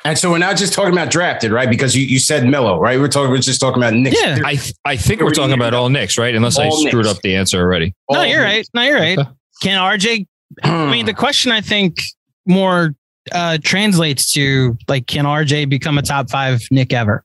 And 0.04 0.18
so 0.18 0.30
we're 0.32 0.38
not 0.38 0.56
just 0.56 0.72
talking 0.72 0.92
about 0.92 1.10
drafted, 1.10 1.52
right? 1.52 1.70
Because 1.70 1.96
you, 1.96 2.04
you 2.04 2.18
said 2.18 2.44
Melo, 2.46 2.80
right? 2.80 2.98
We're 2.98 3.06
talking. 3.08 3.30
We're 3.30 3.38
just 3.38 3.60
talking 3.60 3.80
about 3.80 3.94
Knicks. 3.94 4.20
Yeah. 4.20 4.38
I 4.44 4.56
th- 4.56 4.74
I 4.84 4.96
think 4.96 5.20
we're 5.20 5.30
talking 5.30 5.54
about 5.54 5.74
all 5.74 5.88
Knicks, 5.90 6.18
right? 6.18 6.34
Unless 6.34 6.58
I 6.58 6.70
screwed 6.70 7.04
Knicks. 7.06 7.08
up 7.08 7.22
the 7.22 7.36
answer 7.36 7.60
already. 7.60 7.94
No, 8.10 8.18
All 8.18 8.26
you're 8.26 8.42
right. 8.42 8.66
No, 8.74 8.82
you're 8.82 8.98
right. 8.98 9.18
Can 9.62 9.78
RJ? 9.80 10.26
I 10.64 10.90
mean, 10.90 11.06
the 11.06 11.14
question 11.14 11.52
I 11.52 11.60
think 11.60 11.98
more 12.46 12.94
uh, 13.30 13.58
translates 13.62 14.32
to 14.32 14.76
like, 14.88 15.06
can 15.06 15.24
RJ 15.24 15.68
become 15.68 15.98
a 15.98 16.02
top 16.02 16.30
five 16.30 16.62
Knick 16.72 16.92
ever? 16.92 17.24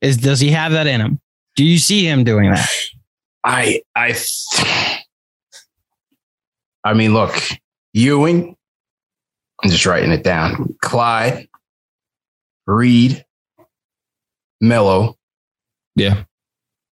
Is 0.00 0.16
does 0.16 0.40
he 0.40 0.50
have 0.52 0.72
that 0.72 0.86
in 0.86 1.02
him? 1.02 1.20
Do 1.56 1.64
you 1.64 1.78
see 1.78 2.06
him 2.06 2.24
doing 2.24 2.50
that? 2.50 2.66
I 3.44 3.82
I 3.94 4.14
I 6.84 6.94
mean, 6.94 7.12
look, 7.12 7.34
Ewing. 7.92 8.56
I'm 9.62 9.70
just 9.70 9.84
writing 9.84 10.10
it 10.10 10.24
down. 10.24 10.74
Clyde, 10.80 11.46
Reed, 12.70 13.24
Melo. 14.60 15.16
Yeah. 15.96 16.24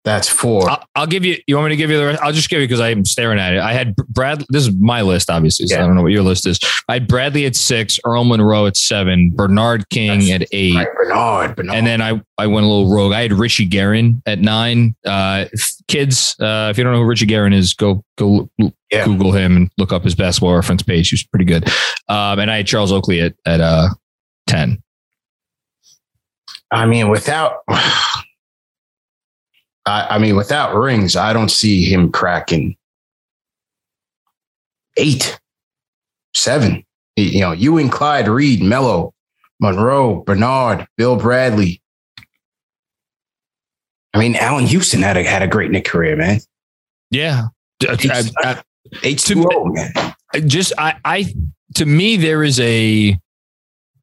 That's 0.04 0.30
four. 0.30 0.70
I'll, 0.70 0.86
I'll 0.96 1.08
give 1.08 1.26
you. 1.26 1.36
You 1.48 1.56
want 1.56 1.66
me 1.66 1.70
to 1.72 1.76
give 1.78 1.90
you 1.90 1.98
the 1.98 2.06
rest? 2.06 2.22
I'll 2.22 2.32
just 2.32 2.48
give 2.48 2.62
you 2.62 2.68
because 2.68 2.80
I'm 2.80 3.06
staring 3.06 3.40
at 3.40 3.54
it. 3.56 3.60
I 3.60 3.74
had 3.74 3.96
Brad. 3.96 4.46
This 4.50 4.68
is 4.68 4.76
my 4.76 5.02
list, 5.02 5.32
obviously. 5.32 5.66
So 5.66 5.76
Yeah. 5.76 5.84
I 5.84 5.88
don't 5.88 5.96
know 5.96 6.04
what 6.04 6.12
your 6.12 6.22
list 6.22 6.46
is. 6.46 6.60
I 6.88 6.94
had 6.94 7.08
Bradley 7.08 7.48
at 7.48 7.56
six, 7.56 8.00
Earl 8.06 8.24
Monroe 8.24 8.68
at 8.68 8.78
seven, 8.78 9.32
Bernard 9.34 9.90
King 9.90 10.20
That's 10.20 10.44
at 10.44 10.48
eight, 10.52 10.76
Right, 10.76 10.88
Bernard, 10.96 11.56
Bernard. 11.56 11.76
and 11.76 11.88
then 11.88 12.02
I 12.04 12.22
I 12.38 12.46
went 12.46 12.68
a 12.68 12.70
little 12.70 12.94
rogue. 12.94 13.14
I 13.14 13.24
had 13.24 13.34
Richie 13.34 13.66
Guerin 13.66 14.22
at 14.28 14.38
nine. 14.38 14.96
Uh, 15.04 15.46
kids, 15.88 16.36
uh, 16.40 16.68
if 16.70 16.78
you 16.78 16.84
don't 16.84 16.94
know 16.94 17.00
who 17.02 17.08
Richie 17.10 17.26
Guerin 17.26 17.52
is, 17.54 17.74
go 17.74 18.04
go 18.20 18.48
Yeah. 18.92 19.06
Google 19.06 19.32
him 19.32 19.56
and 19.58 19.72
look 19.80 19.92
up 19.92 20.04
his 20.04 20.14
basketball 20.14 20.54
reference 20.54 20.84
page. 20.84 21.10
He's 21.10 21.26
pretty 21.26 21.46
good. 21.46 21.68
Um, 22.10 22.38
and 22.38 22.52
I 22.52 22.58
had 22.58 22.68
Charles 22.68 22.92
Oakley 22.92 23.22
at 23.22 23.34
at 23.48 23.60
uh 23.60 23.90
ten. 24.46 24.84
I 26.76 26.86
mean, 26.86 27.10
without, 27.10 27.60
I, 27.70 28.26
I 29.86 30.18
mean, 30.20 30.36
without 30.36 30.76
rings, 30.76 31.16
I 31.16 31.32
don't 31.32 31.50
see 31.50 31.86
him 31.86 32.12
cracking 32.12 32.76
eight, 34.98 35.40
seven. 36.36 36.84
You 37.16 37.40
know, 37.42 37.54
Ewing 37.54 37.90
Clyde, 37.90 38.28
Reed, 38.28 38.62
Melo, 38.62 39.14
Monroe, 39.62 40.22
Bernard, 40.26 40.86
Bill 40.98 41.16
Bradley. 41.16 41.82
I 44.14 44.20
mean, 44.20 44.36
Allan 44.36 44.66
Houston 44.66 45.02
had 45.02 45.16
a 45.16 45.24
had 45.24 45.42
a 45.44 45.48
great 45.48 45.72
Knick 45.72 45.86
career, 45.86 46.16
man. 46.18 46.42
Yeah. 47.12 47.48
I- 47.90 48.62
Eight 49.04 49.20
uh, 49.20 49.28
two 49.28 49.42
zero, 49.42 49.66
man. 49.66 49.92
just 50.46 50.72
I, 50.78 50.96
I 51.04 51.34
to 51.74 51.86
me 51.86 52.18
there 52.18 52.44
is 52.44 52.60
a 52.60 53.18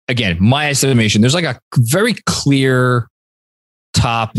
again 0.09 0.37
my 0.41 0.69
estimation 0.71 1.21
there's 1.21 1.35
like 1.35 1.45
a 1.45 1.59
very 1.79 2.15
clear 2.27 3.09
top 3.95 4.37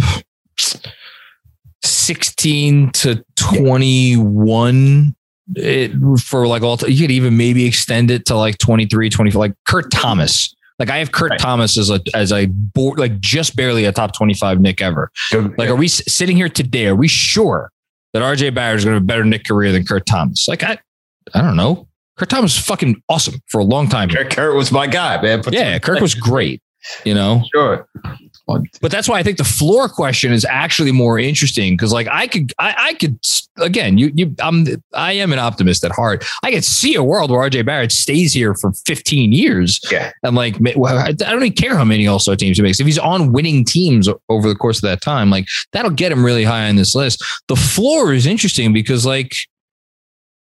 16 1.84 2.91
to 2.91 3.24
21 3.36 5.16
it, 5.55 5.91
for 6.20 6.47
like 6.47 6.64
all 6.64 6.78
you 6.88 7.01
could 7.01 7.11
even 7.11 7.36
maybe 7.36 7.66
extend 7.66 8.09
it 8.09 8.26
to 8.26 8.36
like 8.36 8.57
23 8.59 9.09
24 9.09 9.39
like 9.39 9.53
kurt 9.68 9.91
thomas 9.91 10.55
like 10.80 10.89
i 10.89 10.97
have 10.97 11.11
kurt 11.11 11.32
Right. 11.32 11.39
thomas 11.39 11.78
as 11.78 11.89
a 11.89 11.99
as 12.16 12.32
a 12.32 12.45
board 12.47 12.97
like 12.97 13.20
just 13.20 13.55
barely 13.55 13.84
a 13.86 13.91
top 13.91 14.14
25 14.14 14.61
knick 14.61 14.82
ever 14.82 15.11
like, 15.57 15.70
are 15.70 15.76
we 15.76 15.88
sitting 15.88 16.38
here 16.38 16.49
today? 16.49 16.88
Are 16.88 16.95
we 16.95 17.07
sure 17.07 17.72
that 18.14 18.22
RJ 18.22 18.53
Barrett 18.53 18.78
is 18.78 18.86
going 18.86 18.93
to 18.93 18.97
have 18.97 19.03
a 19.03 19.05
better 19.05 19.26
Knick 19.26 19.43
career 19.43 19.72
than 19.72 19.84
Kurt 19.86 20.05
Thomas? 20.05 20.47
Like, 20.47 20.61
I, 20.64 20.78
I 21.34 21.41
don't 21.41 21.55
know. 21.55 21.88
Kurt 22.18 22.30
Thomas 22.30 22.57
is 22.57 22.64
fucking 22.64 23.01
awesome 23.09 23.36
for 23.47 23.59
a 23.59 23.64
long 23.64 23.89
time. 23.89 24.09
Kurt, 24.09 24.30
Kurt 24.30 24.55
was 24.55 24.72
my 24.72 24.88
guy, 24.88 25.22
man. 25.22 25.41
Put 25.41 25.53
Yeah, 25.53 25.80
Kurt 25.80 26.01
was 26.01 26.14
great. 26.14 26.61
You 27.05 27.14
know, 27.14 27.43
sure. 27.53 27.88
But 28.45 28.91
that's 28.91 29.07
why 29.07 29.18
I 29.18 29.24
think 29.24 29.38
the 29.38 29.45
floor 29.45 29.88
question 29.88 30.34
is 30.34 30.43
actually 30.43 30.91
more 30.91 31.18
interesting 31.18 31.74
because, 31.74 31.93
like, 31.93 32.07
I 32.11 32.28
could, 32.28 32.51
I, 32.59 32.76
I 32.78 32.93
could, 32.95 33.18
again, 33.57 33.97
you, 33.97 34.11
you, 34.14 34.36
I'm, 34.39 34.68
I 34.93 35.14
am 35.14 35.32
an 35.32 35.39
optimist 35.39 35.86
at 35.86 35.91
heart. 35.91 36.26
I 36.43 36.51
could 36.51 36.66
see 36.66 36.95
a 36.95 37.03
world 37.03 37.32
where 37.32 37.49
RJ 37.49 37.66
Barrett 37.66 37.93
stays 37.93 38.34
here 38.34 38.53
for 38.53 38.74
15 38.86 39.32
years. 39.32 39.80
Yeah. 39.89 40.11
And 40.24 40.36
like, 40.36 40.55
I 40.55 41.14
don't 41.14 41.43
even 41.43 41.53
care 41.53 41.78
how 41.78 41.86
many 41.86 42.05
All 42.05 42.20
Star 42.20 42.36
teams 42.36 42.57
he 42.57 42.64
makes. 42.64 42.82
If 42.82 42.86
he's 42.86 42.99
on 42.99 43.32
winning 43.32 43.64
teams 43.64 44.09
over 44.28 44.49
the 44.49 44.55
course 44.55 44.78
of 44.78 44.84
that 44.84 45.01
time, 45.01 45.30
like 45.30 45.45
that'll 45.72 45.91
get 45.91 46.11
him 46.11 46.26
really 46.26 46.43
high 46.43 46.68
on 46.68 46.76
this 46.76 46.93
list. 46.93 47.24
The 47.47 47.55
floor 47.55 48.14
is 48.14 48.26
interesting 48.26 48.74
because, 48.74 49.05
like, 49.05 49.36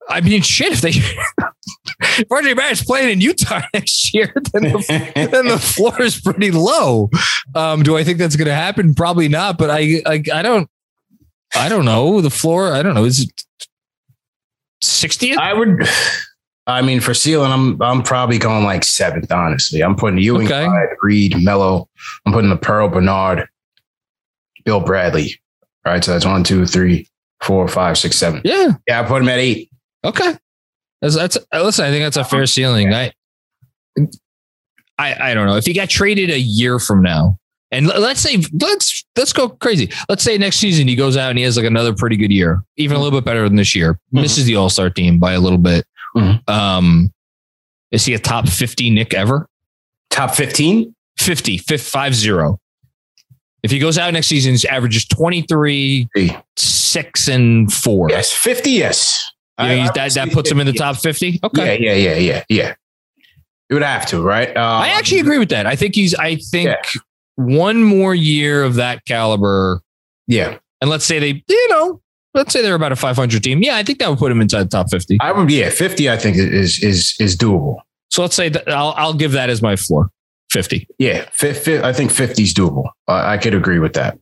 I 0.10 0.22
mean, 0.22 0.42
shit, 0.42 0.74
if 0.74 0.82
they 0.82 0.90
if 0.90 2.28
RJ 2.30 2.56
Barrett's 2.56 2.84
playing 2.84 3.10
in 3.10 3.22
Utah 3.22 3.62
next 3.74 4.14
year, 4.14 4.32
then 4.54 4.64
the, 4.64 5.12
then 5.32 5.48
the 5.48 5.60
floor 5.60 6.02
is 6.02 6.20
pretty 6.20 6.52
low. 6.52 7.10
Um, 7.56 7.84
do 7.84 7.98
I 7.98 8.04
think 8.04 8.18
that's 8.18 8.36
going 8.36 8.48
to 8.48 8.54
happen? 8.56 8.94
Probably 8.94 9.28
not. 9.28 9.58
But 9.58 9.70
I, 9.70 10.02
I, 10.06 10.24
I 10.34 10.42
don't, 10.42 10.70
I 11.56 11.70
don't 11.70 11.86
know. 11.86 12.22
The 12.22 12.30
floor, 12.30 12.72
I 12.72 12.84
don't 12.84 12.96
know. 12.96 13.06
Is 13.06 13.22
it 13.22 13.32
60th? 14.84 15.38
I 15.38 15.54
would. 15.54 15.88
I 16.68 16.82
mean, 16.82 17.00
for 17.00 17.14
ceiling, 17.14 17.52
I'm 17.52 17.82
I'm 17.82 18.04
probably 18.04 18.38
going 18.38 18.66
like 18.66 18.84
seventh. 18.84 19.32
Honestly, 19.32 19.82
I'm 19.82 19.96
putting 19.96 20.20
Ewing, 20.20 20.48
Okay. 20.48 20.66
Clyde, 20.66 20.88
Reed, 21.02 21.36
Melo. 21.42 21.88
I'm 22.26 22.34
putting 22.34 22.50
the 22.50 22.58
Pearl, 22.58 22.90
Bernard, 22.90 23.48
Bill 24.66 24.82
Bradley. 24.82 25.40
Right, 25.86 26.04
so 26.04 26.12
that's 26.12 26.26
one, 26.26 26.44
two, 26.44 26.66
three, 26.66 27.08
four, 27.42 27.66
five, 27.70 27.98
six, 27.98 28.18
seven. 28.18 28.42
Yeah. 28.44 28.74
Yeah, 28.90 29.00
I 29.00 29.04
put 29.04 29.22
him 29.22 29.30
at 29.30 29.40
eight. 29.40 29.72
Okay. 30.06 30.36
That's, 31.02 31.16
that's 31.16 31.38
listen. 31.54 31.86
I 31.86 31.90
think 31.92 32.04
that's 32.04 32.18
a 32.18 32.24
fair 32.24 32.46
ceiling. 32.46 32.94
I, 32.94 33.12
I, 34.98 35.32
I 35.32 35.34
don't 35.34 35.46
know 35.48 35.56
if 35.56 35.66
he 35.66 35.74
got 35.74 35.90
traded 35.90 36.30
a 36.32 36.40
year 36.40 36.80
from 36.80 37.04
now, 37.04 37.38
and 37.72 37.86
let's 37.88 38.20
say 38.20 38.38
let's 38.60 39.06
let's 39.16 39.32
go 39.34 39.50
crazy. 39.50 39.92
Let's 40.10 40.24
say 40.24 40.38
next 40.38 40.58
season 40.58 40.88
he 40.88 40.96
goes 40.96 41.16
out 41.18 41.30
and 41.30 41.38
he 41.38 41.44
has 41.44 41.56
like 41.58 41.66
another 41.68 41.94
pretty 41.94 42.18
good 42.18 42.32
year, 42.32 42.64
even 42.78 42.98
a 42.98 43.00
little 43.00 43.20
bit 43.20 43.26
better 43.26 43.44
than 43.44 43.58
this 43.58 43.76
year. 43.76 44.00
Misses 44.12 44.46
the 44.46 44.56
All 44.56 44.70
Star 44.70 44.90
team 44.90 45.20
by 45.20 45.34
a 45.34 45.40
little 45.40 45.58
bit. 45.60 45.86
Mhm. 46.16 46.50
Um, 46.50 47.14
is 47.92 48.06
he 48.06 48.14
a 48.16 48.20
top 48.20 48.48
fifty 48.48 48.90
Knick 48.90 49.14
ever? 49.14 49.48
Top 50.10 50.34
fifteen. 50.36 50.94
50, 51.20 51.58
fif- 51.58 51.82
five 51.82 52.14
zero. 52.14 52.60
If 53.64 53.72
he 53.72 53.80
goes 53.80 53.98
out 53.98 54.14
next 54.14 54.28
season, 54.28 54.52
his 54.52 54.66
average 54.66 54.96
is 54.96 55.06
23, 55.08 56.08
six, 56.56 57.28
and 57.28 57.74
four. 57.74 58.08
Yes, 58.12 58.32
fifty. 58.32 58.70
Yes, 58.72 59.20
You 59.20 59.24
know, 59.24 59.37
I- 59.58 59.90
that, 59.96 60.14
that 60.14 60.32
puts 60.32 60.52
him 60.52 60.60
in 60.60 60.66
the 60.68 60.74
50. 60.74 60.78
top 60.84 60.96
50. 60.98 61.40
Okay. 61.44 61.80
Yeah, 61.82 61.94
yeah, 61.94 62.14
yeah, 62.14 62.18
yeah, 62.18 62.44
yeah. 62.50 62.74
You 63.70 63.76
would 63.76 63.84
have 63.84 64.06
to, 64.08 64.22
right? 64.22 64.56
Uh, 64.56 64.60
I 64.62 64.90
actually 64.90 65.20
agree 65.20 65.40
with 65.40 65.50
that. 65.50 65.66
I 65.66 65.76
think 65.76 65.96
he's, 65.96 66.16
I 66.16 66.36
think 66.38 66.68
Yeah. 66.70 67.02
one 67.36 67.84
more 67.84 68.16
year 68.16 68.64
of 68.64 68.76
that 68.76 69.04
caliber, 69.06 69.82
Yeah, 70.28 70.58
and 70.82 70.90
let's 70.90 71.06
say 71.06 71.20
they, 71.20 71.44
you 71.48 71.68
know, 71.70 72.02
let's 72.34 72.54
say 72.54 72.62
they're 72.62 72.76
about 72.76 72.92
a 72.92 72.96
500 72.96 73.44
team. 73.44 73.62
Yeah, 73.64 73.76
I 73.78 73.84
think 73.84 74.00
that 74.00 74.10
would 74.10 74.20
put 74.20 74.32
him 74.32 74.40
inside 74.42 74.64
the 74.64 74.70
top 74.70 74.90
50. 74.90 75.18
I 75.22 75.32
would. 75.32 75.50
Yeah, 75.52 75.70
fifty. 75.70 76.10
I 76.10 76.18
think 76.18 76.38
is 76.38 76.82
is 76.84 77.16
is 77.20 77.36
doable. 77.36 77.78
So 78.10 78.22
let's 78.22 78.36
say 78.36 78.48
that 78.50 78.70
I'll, 78.70 78.94
I'll 78.96 79.14
give 79.14 79.32
that 79.34 79.50
as 79.50 79.62
my 79.62 79.76
floor 79.76 80.10
50. 80.52 80.88
Yeah, 80.98 81.26
fi- 81.34 81.54
fi- 81.54 81.82
I 81.82 81.92
think 81.94 82.10
50 82.12 82.44
is 82.44 82.54
doable. 82.54 82.86
Uh, 83.08 83.24
I 83.26 83.38
could 83.38 83.54
agree 83.54 83.80
with 83.80 83.94
that. 83.94 84.18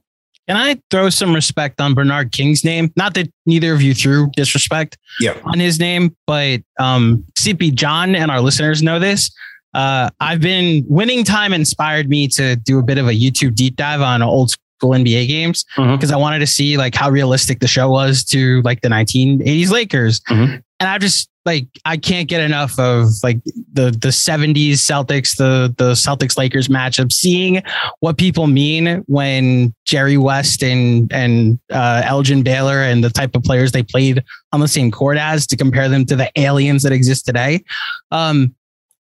Can 0.47 0.57
I 0.57 0.79
throw 0.91 1.09
some 1.09 1.33
respect 1.33 1.81
on 1.81 1.93
Bernard 1.95 2.31
King's 2.31 2.63
name? 2.63 2.91
Not 2.95 3.15
that 3.15 3.31
neither 3.45 3.73
of 3.73 3.81
you 3.81 3.93
threw 3.95 4.29
disrespect 4.35 4.97
Yeah. 5.19 5.37
on 5.45 5.59
his 5.59 5.79
name, 5.79 6.15
but 6.27 6.61
um, 6.79 7.25
CP 7.37 7.73
John 7.73 8.15
and 8.15 8.29
our 8.29 8.41
listeners 8.41 8.83
know 8.83 8.99
this. 8.99 9.31
Uh, 9.73 10.09
I've 10.19 10.41
been 10.41 10.85
winning 10.87 11.23
time 11.23 11.51
inspired 11.51 12.07
me 12.09 12.27
to 12.29 12.55
do 12.55 12.79
a 12.79 12.83
bit 12.83 12.97
of 12.97 13.07
a 13.07 13.11
YouTube 13.11 13.55
deep 13.55 13.75
dive 13.75 14.01
on 14.01 14.21
old 14.21 14.51
school 14.51 14.91
NBA 14.91 15.27
games 15.27 15.65
because 15.75 16.11
I 16.11 16.15
wanted 16.17 16.39
to 16.39 16.47
see 16.47 16.77
like 16.77 16.95
how 16.95 17.09
realistic 17.09 17.59
the 17.59 17.67
show 17.67 17.89
was 17.89 18.23
to 18.25 18.61
like 18.61 18.81
the 18.81 18.89
1980s 18.89 19.71
Lakers. 19.71 20.21
Mhm. 20.29 20.61
And 20.79 20.89
I 20.89 20.97
just 20.97 21.29
like 21.45 21.67
I 21.85 21.95
can't 21.95 22.27
get 22.27 22.41
enough 22.41 22.77
of 22.79 23.07
like 23.23 23.39
the 23.73 23.91
the 23.91 24.09
70s 24.09 24.73
Celtics, 24.73 25.37
the 25.37 25.73
the 25.77 25.91
Celtics 25.91 26.37
Lakers 26.37 26.67
matchup, 26.67 27.11
seeing 27.11 27.61
what 27.99 28.17
people 28.17 28.47
mean 28.47 29.03
when 29.07 29.73
Jerry 29.85 30.17
West 30.17 30.63
and 30.63 31.11
and 31.13 31.59
uh, 31.71 32.01
Elgin 32.03 32.43
Baylor 32.43 32.81
and 32.81 33.03
the 33.03 33.09
type 33.09 33.35
of 33.35 33.43
players 33.43 33.71
they 33.71 33.83
played 33.83 34.23
on 34.51 34.59
the 34.59 34.67
same 34.67 34.91
court 34.91 35.17
as 35.17 35.45
to 35.47 35.55
compare 35.55 35.87
them 35.87 36.05
to 36.07 36.15
the 36.15 36.31
aliens 36.35 36.83
that 36.83 36.91
exist 36.91 37.25
today. 37.25 37.63
Um, 38.11 38.55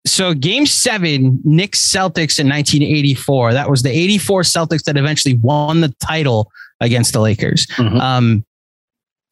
so 0.07 0.33
game 0.33 0.65
seven, 0.65 1.41
Knicks 1.43 1.79
Celtics 1.91 2.39
in 2.39 2.47
1984. 2.47 3.53
That 3.53 3.69
was 3.69 3.83
the 3.83 3.91
84 3.91 4.43
Celtics 4.43 4.83
that 4.83 4.97
eventually 4.97 5.35
won 5.35 5.81
the 5.81 5.93
title 5.99 6.49
against 6.79 7.11
the 7.11 7.19
Lakers. 7.19 7.67
Mhm. 7.75 7.99
Um, 7.99 8.45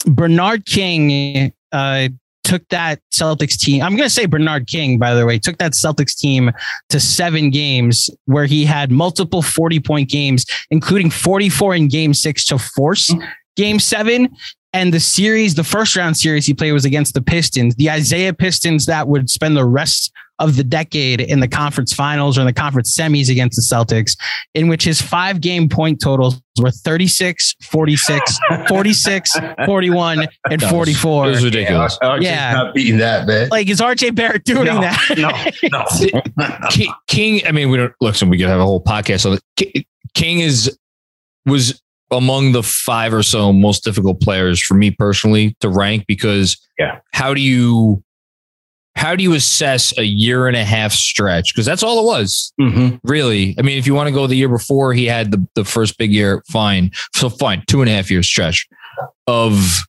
Bernard 0.05 0.65
King 0.65 1.53
uh, 1.71 2.09
took 2.47 2.67
that 2.69 3.01
Celtics 3.11 3.59
team. 3.59 3.83
I'm 3.83 3.97
going 3.97 4.07
to 4.07 4.13
say 4.13 4.25
Bernard 4.25 4.67
King, 4.67 4.97
by 4.97 5.13
the 5.13 5.25
way, 5.25 5.37
took 5.37 5.57
that 5.57 5.73
Celtics 5.73 6.17
team 6.17 6.49
to 6.87 6.97
seven 6.97 7.49
games 7.49 8.09
where 8.23 8.45
he 8.45 8.63
had 8.63 8.89
multiple 8.89 9.41
40 9.41 9.81
point 9.81 10.09
games, 10.09 10.45
including 10.71 11.09
44 11.09 11.75
in 11.75 11.87
game 11.89 12.13
six 12.13 12.45
to 12.45 12.57
force 12.57 13.13
game 13.57 13.79
seven. 13.79 14.29
And 14.71 14.93
the 14.93 14.99
series, 15.01 15.55
the 15.55 15.63
first 15.65 15.97
round 15.97 16.15
series 16.15 16.45
he 16.45 16.53
played 16.53 16.71
was 16.71 16.85
against 16.85 17.13
the 17.13 17.21
Pistons, 17.21 17.75
the 17.75 17.89
Isiah 17.89 18.33
Pistons 18.33 18.85
that 18.85 19.09
would 19.09 19.29
spend 19.29 19.57
the 19.57 19.65
rest 19.65 20.13
of 20.39 20.55
the 20.55 20.63
decade 20.63 21.19
in 21.21 21.39
the 21.39 21.47
conference 21.47 21.93
finals 21.93 22.37
or 22.37 22.41
in 22.41 22.47
the 22.47 22.53
conference 22.53 22.95
semis 22.95 23.29
against 23.29 23.55
the 23.55 23.75
Celtics, 23.75 24.15
in 24.53 24.67
which 24.67 24.83
his 24.83 25.01
five 25.01 25.41
game 25.41 25.67
point 25.67 25.99
totals 26.01 26.39
were 26.59 26.71
36, 26.71 27.55
46, 27.63 28.39
46, 28.67 29.31
41, 29.65 30.27
and 30.49 30.61
44. 30.61 31.25
It 31.25 31.29
was 31.29 31.43
ridiculous. 31.43 31.97
Yeah, 32.01 32.17
Yeah. 32.19 32.51
not 32.53 32.73
beating 32.75 32.97
that, 32.97 33.27
man. 33.27 33.49
Like, 33.49 33.67
is 33.69 33.79
RJ 33.81 34.15
Barrett 34.15 34.43
doing 34.43 34.65
no, 34.65 34.81
that? 34.81 34.99
no, 35.17 35.31
no. 35.69 35.85
King, 37.07 37.41
I 37.47 37.51
mean, 37.51 37.69
we 37.69 37.77
don't 37.77 37.93
listen. 38.01 38.29
We 38.29 38.37
could 38.37 38.47
have 38.47 38.59
a 38.59 38.65
whole 38.65 38.83
podcast 38.83 39.25
on 39.29 39.37
it. 39.55 39.85
King 40.13 40.39
is 40.39 40.77
was 41.45 41.81
among 42.11 42.51
the 42.53 42.63
five 42.63 43.13
or 43.13 43.23
so 43.23 43.51
most 43.51 43.83
difficult 43.83 44.21
players 44.21 44.61
for 44.61 44.73
me 44.75 44.91
personally 44.91 45.55
to 45.59 45.69
rank 45.69 46.05
because 46.07 46.57
Yeah. 46.79 46.99
how 47.13 47.33
do 47.33 47.41
you 47.41 48.03
how 48.97 49.15
do 49.15 49.23
you 49.23 49.33
assess 49.33 49.97
a 49.97 50.03
year 50.03 50.47
and 50.47 50.57
a 50.57 50.63
half 50.65 50.91
stretch? 50.91 51.53
Because 51.53 51.65
that's 51.65 51.83
all 51.83 51.99
it 51.99 52.05
was, 52.05 52.51
Mhm. 52.59 52.99
really. 53.03 53.55
I 53.57 53.61
mean, 53.61 53.77
if 53.77 53.85
you 53.87 53.93
want 53.93 54.07
to 54.07 54.13
go 54.13 54.27
the 54.27 54.35
year 54.35 54.49
before 54.49 54.93
he 54.93 55.05
had 55.05 55.31
the, 55.31 55.47
the 55.55 55.63
first 55.63 55.97
big 55.97 56.11
year, 56.11 56.43
fine. 56.49 56.91
So 57.15 57.29
fine, 57.29 57.63
two 57.67 57.81
and 57.81 57.89
a 57.89 57.93
half 57.93 58.09
year 58.11 58.23
stretch 58.23 58.67
of 59.27 59.83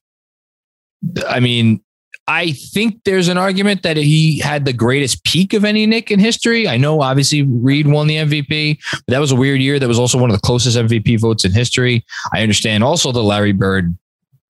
I 1.29 1.39
mean, 1.41 1.81
I 2.27 2.51
think 2.53 3.01
there's 3.05 3.29
an 3.29 3.39
argument 3.39 3.83
that 3.85 3.97
he 3.97 4.39
had 4.41 4.65
the 4.65 4.73
greatest 4.73 5.25
peak 5.25 5.55
of 5.55 5.65
any 5.65 5.87
Knick 5.87 6.11
in 6.11 6.19
history. 6.19 6.69
I 6.69 6.77
know 6.77 7.01
obviously 7.01 7.43
Reed 7.43 7.87
won 7.87 8.07
the 8.07 8.17
MVP, 8.17 8.79
but 8.93 9.03
that 9.15 9.19
was 9.21 9.31
a 9.33 9.37
weird 9.37 9.61
year. 9.61 9.79
That 9.79 9.89
was 9.89 9.99
also 9.99 10.19
one 10.19 10.29
of 10.29 10.37
the 10.37 10.43
closest 10.43 10.77
MVP 10.77 11.19
votes 11.21 11.45
in 11.45 11.53
history. 11.53 12.05
I 12.35 12.43
understand 12.43 12.85
also 12.85 13.13
the 13.13 13.23
Larry 13.23 13.53
Bird 13.53 13.97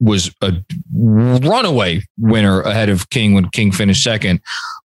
was 0.00 0.30
a 0.42 0.52
runaway 0.94 2.02
winner 2.18 2.60
ahead 2.62 2.88
of 2.88 3.08
King 3.10 3.34
when 3.34 3.48
King 3.50 3.72
finished 3.72 4.02
second. 4.02 4.40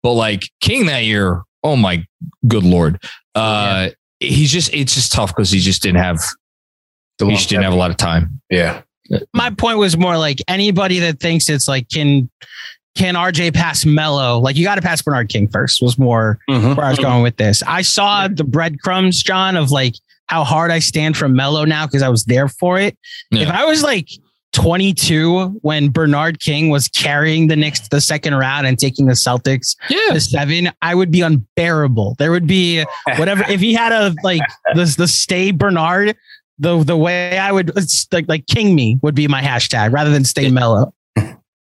But 0.02 0.12
like 0.12 0.50
King 0.60 0.86
that 0.86 1.04
year, 1.04 1.42
oh 1.64 1.76
my 1.76 2.04
good 2.46 2.64
lord. 2.64 3.02
Uh 3.34 3.90
he's 4.20 4.50
just 4.52 4.72
it's 4.74 4.94
just 4.94 5.12
tough 5.12 5.30
because 5.34 5.50
he 5.50 5.60
just 5.60 5.82
didn't 5.82 5.98
have 6.00 6.18
The 7.18 7.26
he 7.26 7.36
just 7.36 7.48
didn't 7.48 7.64
have 7.64 7.72
a 7.72 7.76
lot 7.76 7.90
of 7.90 7.96
time. 7.96 8.40
Yeah. 8.50 8.82
My 9.34 9.50
point 9.50 9.78
was 9.78 9.96
more 9.96 10.16
like 10.16 10.40
anybody 10.46 11.00
that 11.00 11.18
thinks 11.20 11.48
it's 11.48 11.66
like, 11.66 11.88
can 11.88 12.30
can 12.96 13.14
RJ 13.14 13.54
pass 13.54 13.84
Melo? 13.84 14.38
Like, 14.38 14.56
you 14.56 14.64
got 14.64 14.74
to 14.74 14.82
pass 14.82 15.00
Bernard 15.00 15.28
King 15.28 15.48
first, 15.48 15.80
was 15.80 15.96
more 15.98 16.38
Mhm. 16.50 16.76
where 16.76 16.86
I 16.86 16.90
was 16.90 16.98
going 16.98 17.22
with 17.22 17.36
this. 17.36 17.62
I 17.66 17.82
saw 17.82 18.26
the 18.28 18.42
breadcrumbs, 18.44 19.22
John, 19.22 19.56
of 19.56 19.70
like 19.70 19.94
how 20.26 20.42
hard 20.44 20.70
I 20.70 20.80
stand 20.80 21.16
for 21.16 21.28
Melo 21.28 21.64
now 21.64 21.86
because 21.86 22.02
I 22.02 22.08
was 22.08 22.24
there 22.24 22.48
for 22.48 22.78
it. 22.78 22.96
Yeah. 23.30 23.42
If 23.42 23.48
I 23.48 23.64
was 23.64 23.82
like 23.82 24.08
22 24.60 25.58
when 25.62 25.88
Bernard 25.90 26.40
King 26.40 26.68
was 26.68 26.88
carrying 26.88 27.48
the 27.48 27.56
Knicks 27.56 27.80
to 27.80 27.88
the 27.90 28.00
second 28.00 28.34
round 28.34 28.66
and 28.66 28.78
taking 28.78 29.06
the 29.06 29.14
Celtics 29.14 29.76
Yeah. 29.88 30.12
to 30.12 30.20
seven, 30.20 30.70
I 30.82 30.94
would 30.94 31.10
be 31.10 31.22
unbearable. 31.22 32.16
There 32.18 32.30
would 32.30 32.46
be 32.46 32.84
whatever 33.16 33.44
if 33.48 33.60
he 33.60 33.72
had 33.74 33.92
a 33.92 34.14
like 34.22 34.42
the 34.74 34.92
the 34.96 35.08
stay 35.08 35.50
Bernard. 35.50 36.16
The, 36.58 36.84
the 36.84 36.96
way 36.96 37.38
I 37.38 37.52
would 37.52 37.72
it's 37.74 38.06
like 38.12 38.26
like 38.28 38.46
king 38.46 38.74
me 38.74 38.98
would 39.02 39.14
be 39.14 39.26
my 39.28 39.40
hashtag 39.40 39.92
rather 39.92 40.10
than 40.10 40.24
stay 40.24 40.50
mellow. 40.50 40.92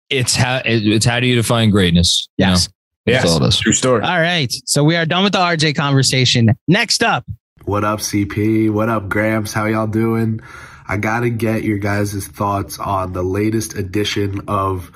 It's 0.09 0.37
how 0.37 0.63
it's 0.65 1.05
how 1.05 1.19
do 1.19 1.27
you 1.27 1.35
define 1.35 1.71
greatness? 1.71 2.29
you 2.39 2.47
Yes. 2.47 2.69
know? 2.69 3.13
Yes. 3.13 3.27
all 3.29 3.43
it 3.45 3.49
is. 3.49 3.59
True 3.59 3.73
story. 3.73 4.03
All 4.03 4.21
right. 4.21 4.53
So 4.67 4.85
we 4.85 4.95
are 4.97 5.05
done 5.05 5.25
with 5.25 5.33
the 5.33 5.41
RJ 5.41 5.75
conversation. 5.75 6.51
Next 6.69 7.03
up, 7.03 7.25
What 7.65 7.83
up, 7.85 7.99
CP? 8.01 8.71
What 8.71 8.89
up, 8.89 9.09
Gramps? 9.09 9.53
How 9.53 9.65
y'all 9.67 9.87
doing? 9.89 10.41
I 10.87 10.99
gotta 10.99 11.31
get 11.31 11.65
your 11.65 11.79
guys' 11.79 12.27
thoughts 12.27 12.79
on 12.79 13.13
the 13.13 13.23
latest 13.23 13.75
edition 13.75 14.43
of 14.49 14.91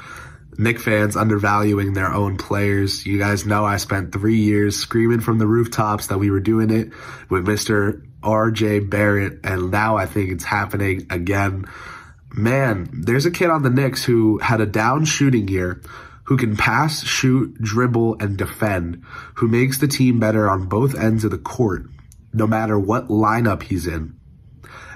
Knick 0.59 0.81
fans 0.81 1.17
undervaluing 1.17 1.95
their 1.95 2.13
own 2.13 2.37
players. 2.37 3.07
You 3.07 3.19
guys 3.19 3.47
know 3.47 3.65
I 3.65 3.77
spent 3.77 4.13
three 4.13 4.39
years 4.39 4.77
screaming 4.77 5.21
from 5.21 5.39
the 5.39 5.47
rooftops 5.47 6.09
that 6.09 6.19
we 6.19 6.31
were 6.31 6.41
doing 6.41 6.71
it 6.71 6.93
with 7.31 7.47
Mr. 7.47 8.05
RJ 8.23 8.91
Barrett, 8.91 9.41
and 9.45 9.71
now 9.71 9.97
I 9.97 10.07
think 10.07 10.31
it's 10.31 10.45
happening 10.45 11.07
again. 11.11 11.65
Man, 12.35 12.91
there's 12.93 13.25
a 13.25 13.31
kid 13.31 13.51
on 13.51 13.63
the 13.63 13.71
Knicks 13.71 14.05
who 14.05 14.39
had 14.39 14.61
a 14.61 14.67
down 14.67 15.05
shooting 15.05 15.49
year, 15.49 15.81
who 16.25 16.37
can 16.37 16.57
pass, 16.57 17.05
shoot, 17.07 17.55
dribble, 17.55 18.17
and 18.21 18.37
defend, 18.37 19.03
who 19.37 19.49
makes 19.49 19.79
the 19.79 19.89
team 19.89 20.21
better 20.21 20.51
on 20.51 20.69
both 20.69 20.99
ends 20.99 21.25
of 21.25 21.31
the 21.31 21.39
court, 21.39 21.87
no 22.35 22.47
matter 22.47 22.79
what 22.79 23.09
lineup 23.09 23.63
he's 23.63 23.87
in. 23.87 24.19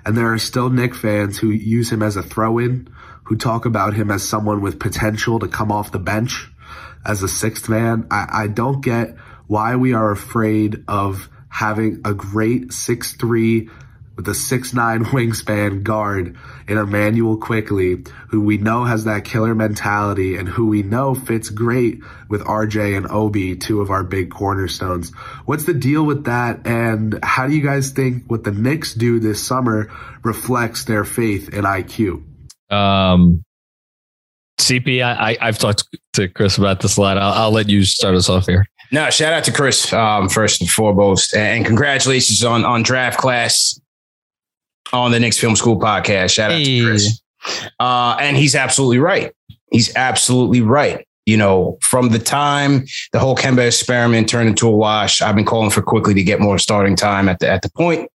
And 0.04 0.16
there 0.16 0.32
are 0.32 0.38
still 0.38 0.70
Knick 0.70 0.94
fans 0.94 1.38
who 1.38 1.50
use 1.50 1.90
him 1.90 2.02
as 2.02 2.16
a 2.16 2.22
throw 2.22 2.58
in, 2.58 2.88
who 3.24 3.36
talk 3.36 3.64
about 3.66 3.94
him 3.94 4.10
as 4.10 4.26
someone 4.26 4.60
with 4.60 4.80
potential 4.80 5.38
to 5.38 5.48
come 5.48 5.70
off 5.70 5.92
the 5.92 5.98
bench 5.98 6.50
as 7.04 7.22
a 7.22 7.28
sixth 7.28 7.68
man. 7.68 8.06
I, 8.10 8.26
I 8.44 8.46
don't 8.48 8.80
get 8.80 9.16
why 9.46 9.76
we 9.76 9.92
are 9.92 10.10
afraid 10.10 10.84
of 10.88 11.28
having 11.48 12.00
a 12.04 12.14
great 12.14 12.72
six 12.72 13.12
three 13.12 13.68
with 14.16 14.28
a 14.28 14.34
six 14.34 14.72
nine 14.72 15.04
wingspan 15.06 15.82
guard 15.82 16.36
in 16.68 16.78
Immanuel 16.78 17.36
Quickley, 17.36 18.04
who 18.28 18.40
we 18.40 18.58
know 18.58 18.84
has 18.84 19.04
that 19.04 19.24
killer 19.24 19.54
mentality 19.54 20.36
and 20.36 20.48
who 20.48 20.66
we 20.66 20.82
know 20.82 21.14
fits 21.14 21.50
great 21.50 22.00
with 22.28 22.42
RJ 22.42 22.96
and 22.96 23.10
Obi, 23.10 23.56
two 23.56 23.80
of 23.80 23.90
our 23.90 24.04
big 24.04 24.30
cornerstones. 24.30 25.12
What's 25.44 25.64
the 25.64 25.74
deal 25.74 26.04
with 26.04 26.24
that? 26.24 26.66
And 26.66 27.18
how 27.22 27.46
do 27.46 27.54
you 27.54 27.62
guys 27.62 27.90
think 27.90 28.24
what 28.30 28.44
the 28.44 28.52
Knicks 28.52 28.94
do 28.94 29.18
this 29.18 29.44
summer 29.44 29.90
reflects 30.22 30.84
their 30.84 31.04
faith 31.04 31.48
in 31.48 31.64
IQ? 31.64 32.24
Um, 32.70 33.44
CP, 34.58 35.02
I, 35.02 35.36
I, 35.40 35.46
have 35.46 35.58
talked 35.58 35.84
to 36.14 36.28
Chris 36.28 36.56
about 36.56 36.80
this 36.80 36.96
a 36.96 37.00
lot. 37.00 37.18
I'll, 37.18 37.32
I'll 37.32 37.50
let 37.50 37.68
you 37.68 37.84
start 37.84 38.14
us 38.14 38.28
off 38.28 38.46
here. 38.46 38.64
No, 38.92 39.10
shout 39.10 39.32
out 39.32 39.44
to 39.44 39.52
Chris 39.52 39.92
um, 39.92 40.28
first 40.28 40.60
and 40.60 40.70
foremost, 40.70 41.34
and 41.34 41.64
congratulations 41.64 42.44
on 42.44 42.64
on 42.64 42.82
draft 42.82 43.18
class 43.18 43.80
on 44.92 45.10
the 45.10 45.20
Knicks 45.20 45.38
Film 45.38 45.56
School 45.56 45.78
podcast. 45.78 46.34
Shout 46.34 46.50
out 46.50 46.58
hey. 46.58 46.80
to 46.80 46.84
Chris. 46.84 47.20
Uh, 47.80 48.16
and 48.20 48.36
he's 48.36 48.54
absolutely 48.54 48.98
right. 48.98 49.32
He's 49.70 49.94
absolutely 49.96 50.60
right. 50.60 51.06
You 51.26 51.36
know, 51.36 51.78
from 51.80 52.08
the 52.08 52.18
time 52.18 52.84
the 53.12 53.20
whole 53.20 53.36
Kemba 53.36 53.66
experiment 53.66 54.28
turned 54.28 54.48
into 54.48 54.66
a 54.66 54.72
wash, 54.72 55.22
I've 55.22 55.36
been 55.36 55.44
calling 55.44 55.70
for 55.70 55.80
Quickley 55.80 56.14
to 56.14 56.22
get 56.22 56.40
more 56.40 56.58
starting 56.58 56.96
time 56.96 57.28
at 57.28 57.38
the 57.38 57.48
at 57.48 57.62
the 57.62 57.70
point. 57.70 58.10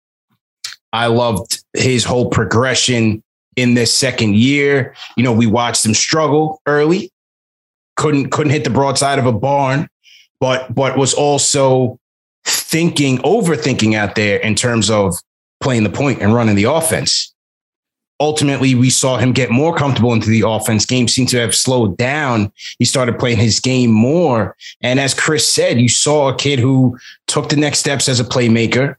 I 0.93 1.07
loved 1.07 1.63
his 1.73 2.05
whole 2.05 2.29
progression 2.29 3.21
in 3.55 3.73
this 3.73 3.93
second 3.93 4.35
year. 4.35 4.95
You 5.17 5.23
know, 5.23 5.33
we 5.33 5.47
watched 5.47 5.85
him 5.85 5.93
struggle 5.93 6.61
early, 6.65 7.11
couldn't 7.97 8.29
couldn't 8.29 8.51
hit 8.53 8.63
the 8.63 8.69
broadside 8.69 9.19
of 9.19 9.25
a 9.25 9.33
barn, 9.33 9.89
but 10.39 10.73
but 10.73 10.97
was 10.97 11.13
also 11.13 11.99
thinking, 12.45 13.17
overthinking 13.19 13.95
out 13.95 14.15
there 14.15 14.39
in 14.39 14.55
terms 14.55 14.89
of 14.89 15.15
playing 15.63 15.83
the 15.83 15.89
point 15.89 16.21
and 16.21 16.33
running 16.33 16.55
the 16.55 16.65
offense. 16.65 17.33
Ultimately, 18.19 18.75
we 18.75 18.89
saw 18.89 19.17
him 19.17 19.33
get 19.33 19.49
more 19.49 19.75
comfortable 19.75 20.13
into 20.13 20.29
the 20.29 20.43
offense. 20.47 20.85
Game 20.85 21.07
seemed 21.07 21.29
to 21.29 21.39
have 21.39 21.55
slowed 21.55 21.97
down. 21.97 22.51
He 22.77 22.85
started 22.85 23.17
playing 23.17 23.37
his 23.37 23.59
game 23.59 23.89
more. 23.89 24.55
And 24.81 24.99
as 24.99 25.13
Chris 25.13 25.51
said, 25.51 25.79
you 25.79 25.89
saw 25.89 26.29
a 26.29 26.35
kid 26.35 26.59
who 26.59 26.97
took 27.27 27.49
the 27.49 27.55
next 27.55 27.79
steps 27.79 28.07
as 28.07 28.19
a 28.19 28.23
playmaker. 28.23 28.95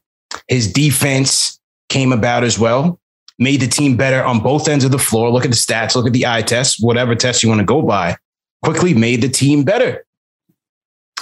His 0.47 0.71
defense 0.71 1.59
came 1.89 2.11
about 2.11 2.43
as 2.43 2.59
well, 2.59 2.99
made 3.39 3.61
the 3.61 3.67
team 3.67 3.95
better 3.95 4.23
on 4.23 4.41
both 4.41 4.67
ends 4.67 4.83
of 4.83 4.91
the 4.91 4.99
floor. 4.99 5.31
Look 5.31 5.45
at 5.45 5.51
the 5.51 5.57
stats, 5.57 5.95
look 5.95 6.05
at 6.05 6.13
the 6.13 6.27
eye 6.27 6.41
test, 6.41 6.83
whatever 6.83 7.15
test 7.15 7.41
you 7.41 7.49
want 7.49 7.59
to 7.59 7.65
go 7.65 7.81
by. 7.81 8.17
Quickley 8.63 8.93
made 8.93 9.21
the 9.21 9.29
team 9.29 9.63
better. 9.63 10.04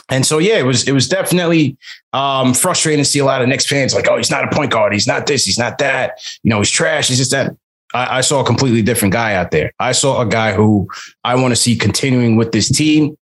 And 0.10 0.26
so, 0.26 0.38
yeah, 0.38 0.58
it 0.58 0.66
was 0.66 0.88
it 0.88 0.92
was 0.92 1.08
definitely 1.08 1.78
um, 2.12 2.54
frustrating 2.54 3.04
to 3.04 3.10
see 3.10 3.20
a 3.20 3.26
lot 3.26 3.42
of 3.42 3.48
Knicks 3.48 3.66
fans 3.66 3.96
like, 3.96 4.08
oh, 4.10 4.18
he's 4.18 4.30
not 4.30 4.44
a 4.44 4.56
point 4.56 4.72
guard, 4.72 4.94
he's 4.94 5.08
not 5.08 5.28
this, 5.28 5.46
he's 5.46 5.58
not 5.58 5.78
that, 5.78 6.20
you 6.44 6.50
know, 6.50 6.60
he's 6.60 6.70
trash, 6.70 7.08
he's 7.08 7.18
just 7.18 7.32
that. 7.32 7.56
I, 7.94 8.18
I 8.18 8.22
saw 8.22 8.42
a 8.42 8.46
completely 8.46 8.82
different 8.82 9.14
guy 9.14 9.36
out 9.36 9.52
there. 9.52 9.72
I 9.80 9.94
saw 9.94 10.22
a 10.22 10.26
guy 10.26 10.54
who 10.54 10.90
I 11.24 11.36
want 11.36 11.52
to 11.52 11.56
see 11.56 11.76
continuing 11.76 12.36
with 12.36 12.52
this 12.52 12.70
team. 12.70 13.18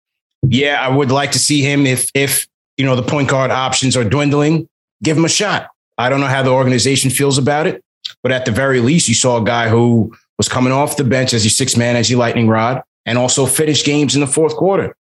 Yeah, 0.43 0.81
I 0.81 0.95
would 0.95 1.11
like 1.11 1.33
to 1.33 1.39
see 1.39 1.63
him 1.63 1.85
if 1.85 2.11
if 2.15 2.47
you 2.77 2.87
know 2.87 2.95
the 2.95 3.03
point 3.03 3.29
guard 3.29 3.51
options 3.51 3.97
are 3.97 4.05
dwindling, 4.05 4.69
give 5.03 5.17
him 5.17 5.25
a 5.25 5.29
shot. 5.29 5.69
I 5.99 6.09
don't 6.09 6.21
know 6.21 6.27
how 6.27 6.45
the 6.45 6.51
organization 6.51 7.11
feels 7.11 7.39
about 7.39 7.67
it, 7.67 7.83
but 8.23 8.31
at 8.31 8.45
the 8.45 8.53
very 8.53 8.81
least, 8.81 9.09
you 9.09 9.15
saw 9.15 9.43
a 9.43 9.45
guy 9.45 9.69
who 9.69 10.17
was 10.37 10.49
coming 10.49 10.73
off 10.73 10.97
the 10.97 11.03
bench 11.03 11.35
as 11.35 11.45
your 11.45 11.51
six 11.51 11.77
man, 11.77 11.97
as 11.97 12.09
your 12.09 12.21
lightning 12.21 12.47
rod, 12.47 12.83
and 13.05 13.19
also 13.19 13.47
finished 13.47 13.85
games 13.85 14.15
in 14.15 14.21
the 14.21 14.27
fourth 14.27 14.55
quarter. 14.55 14.95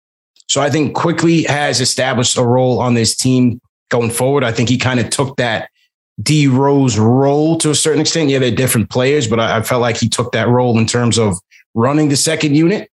So 0.48 0.62
I 0.62 0.70
think 0.70 0.96
Quickley 0.96 1.44
has 1.44 1.82
established 1.82 2.38
a 2.38 2.44
role 2.44 2.80
on 2.80 2.94
this 2.94 3.16
team 3.16 3.62
going 3.90 4.10
forward. 4.10 4.44
I 4.44 4.52
think 4.52 4.70
he 4.70 4.78
kind 4.78 5.00
of 5.00 5.10
took 5.10 5.38
that 5.38 5.70
D 6.22 6.48
Rose 6.48 6.98
role 6.98 7.58
to 7.60 7.70
a 7.70 7.76
certain 7.76 8.02
extent. 8.02 8.30
Yeah, 8.30 8.40
they're 8.40 8.52
different 8.52 8.90
players, 8.90 9.28
but 9.28 9.40
I, 9.40 9.58
I, 9.58 9.62
felt 9.62 9.82
like 9.82 9.98
he 9.98 10.10
took 10.10 10.32
that 10.32 10.48
role 10.48 10.78
in 10.80 10.88
terms 10.88 11.20
of 11.20 11.38
running 11.76 12.10
the 12.10 12.16
second 12.16 12.56
unit 12.56 12.90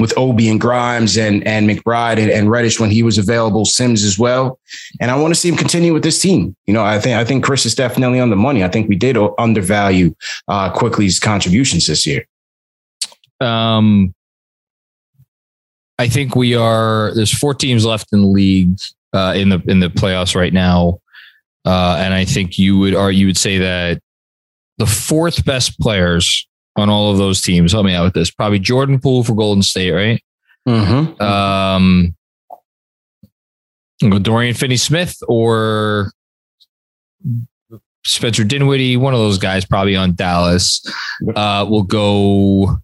with 0.00 0.12
Obi 0.18 0.48
and 0.48 0.60
Grimes 0.60 1.16
and 1.16 1.46
and 1.46 1.68
McBride 1.68 2.18
and, 2.18 2.30
and 2.30 2.50
Reddish 2.50 2.80
when 2.80 2.90
he 2.90 3.02
was 3.02 3.18
available, 3.18 3.64
Sims 3.64 4.02
as 4.02 4.18
well. 4.18 4.58
And 5.00 5.10
I 5.10 5.16
want 5.16 5.32
to 5.32 5.38
see 5.38 5.48
him 5.48 5.56
continue 5.56 5.92
with 5.92 6.02
this 6.02 6.20
team. 6.20 6.56
You 6.66 6.74
know, 6.74 6.82
I 6.82 6.98
think 6.98 7.16
I 7.16 7.24
think 7.24 7.44
Chris 7.44 7.66
is 7.66 7.74
definitely 7.74 8.18
on 8.18 8.30
the 8.30 8.36
money. 8.36 8.64
I 8.64 8.68
think 8.68 8.88
we 8.88 8.96
did 8.96 9.16
undervalue 9.38 10.14
uh, 10.48 10.70
Quickley's 10.72 11.20
contributions 11.20 11.86
this 11.86 12.04
year. 12.04 12.26
Um, 13.40 14.12
I 15.98 16.08
think 16.08 16.36
we 16.36 16.54
are. 16.54 17.12
There's 17.14 17.36
four 17.36 17.54
teams 17.54 17.84
left 17.84 18.12
in 18.12 18.20
the 18.20 18.26
league 18.26 18.78
uh, 19.12 19.34
in 19.36 19.48
the 19.48 19.62
in 19.66 19.80
the 19.80 19.88
playoffs 19.88 20.34
right 20.34 20.52
now, 20.52 21.00
uh, 21.64 21.96
and 21.98 22.12
I 22.12 22.24
think 22.24 22.58
you 22.58 22.78
would 22.78 22.94
or 22.94 23.10
you 23.10 23.26
would 23.26 23.38
say 23.38 23.58
that 23.58 24.00
the 24.78 24.86
fourth 24.86 25.44
best 25.44 25.80
players 25.80 26.46
on 26.76 26.90
all 26.90 27.10
of 27.10 27.18
those 27.18 27.40
teams. 27.40 27.72
Help 27.72 27.86
me 27.86 27.94
out 27.94 28.04
with 28.04 28.14
this. 28.14 28.30
Probably 28.30 28.58
Jordan 28.58 29.00
Poole 29.00 29.24
for 29.24 29.34
Golden 29.34 29.62
State, 29.62 29.92
right? 29.92 30.22
Mm-hmm. 30.68 31.22
Um, 31.22 32.14
Dorian 34.22 34.54
Finney-Smith 34.54 35.16
or 35.26 36.12
Spencer 38.04 38.44
Dinwiddie, 38.44 38.96
one 38.96 39.14
of 39.14 39.20
those 39.20 39.38
guys, 39.38 39.64
probably 39.64 39.96
on 39.96 40.14
Dallas. 40.14 40.84
Uh, 41.34 41.66
will 41.68 41.82
go 41.82 42.78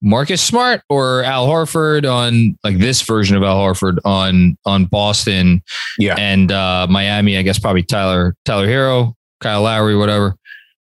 Marcus 0.00 0.42
Smart 0.42 0.82
or 0.88 1.24
Al 1.24 1.46
Horford 1.46 2.10
on 2.10 2.56
like 2.62 2.78
this 2.78 3.02
version 3.02 3.36
of 3.36 3.42
Al 3.42 3.58
Horford 3.58 3.98
on 4.04 4.56
on 4.64 4.84
Boston, 4.86 5.62
yeah, 5.98 6.14
and 6.18 6.52
uh, 6.52 6.86
Miami. 6.88 7.36
I 7.36 7.42
guess 7.42 7.58
probably 7.58 7.82
Tyler 7.82 8.34
Tyler 8.44 8.66
Herro, 8.66 9.14
Kyle 9.40 9.62
Lowry, 9.62 9.96
whatever. 9.96 10.36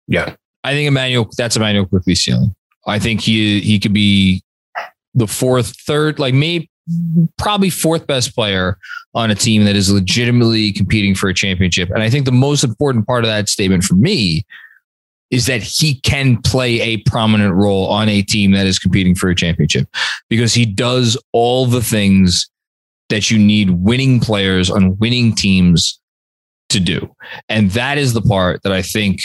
Yeah, 0.06 0.34
I 0.64 0.72
think 0.72 0.88
Immanuel. 0.88 1.28
That's 1.36 1.56
Immanuel 1.56 1.86
Quickley 1.86 2.14
ceiling. 2.14 2.54
I 2.86 2.98
think 2.98 3.20
he 3.20 3.61
he 3.61 3.78
could 3.78 3.94
be 3.94 4.42
the 5.14 5.26
fourth, 5.26 5.74
third, 5.80 6.18
like 6.18 6.34
maybe 6.34 6.70
probably 7.38 7.70
fourth 7.70 8.06
best 8.06 8.34
player 8.34 8.78
on 9.14 9.30
a 9.30 9.34
team 9.34 9.64
that 9.64 9.76
is 9.76 9.92
legitimately 9.92 10.72
competing 10.72 11.14
for 11.14 11.28
a 11.28 11.34
championship. 11.34 11.90
And 11.90 12.02
I 12.02 12.11
think 12.11 12.24
the 12.24 12.32
most 12.32 12.62
important 12.62 13.06
part 13.06 13.24
of 13.24 13.28
that 13.28 13.48
statement 13.48 13.84
for 13.84 13.94
me 13.94 14.44
is 15.31 15.47
that 15.47 15.62
he 15.62 16.01
can 16.01 16.41
play 16.43 16.81
a 16.81 16.97
prominent 16.99 17.55
role 17.55 17.87
on 17.89 18.09
a 18.09 18.22
team 18.22 18.53
that 18.53 18.66
is 18.66 18.79
competing 18.79 19.14
for 19.14 19.29
a 19.29 19.35
championship 19.35 19.89
because 20.29 20.55
he 20.55 20.64
does 20.64 21.18
all 21.33 21.66
the 21.66 21.83
things 21.83 22.49
that 23.09 23.31
you 23.31 23.39
need 23.39 23.70
winning 23.70 24.20
players 24.20 24.70
on 24.70 24.97
winning 24.99 25.35
teams 25.35 26.01
to 26.70 26.81
do. 26.81 27.14
And 27.49 27.70
that 27.72 27.99
is 27.99 28.12
the 28.12 28.22
part 28.22 28.62
that 28.62 28.72
I 28.72 28.83
think 28.83 29.20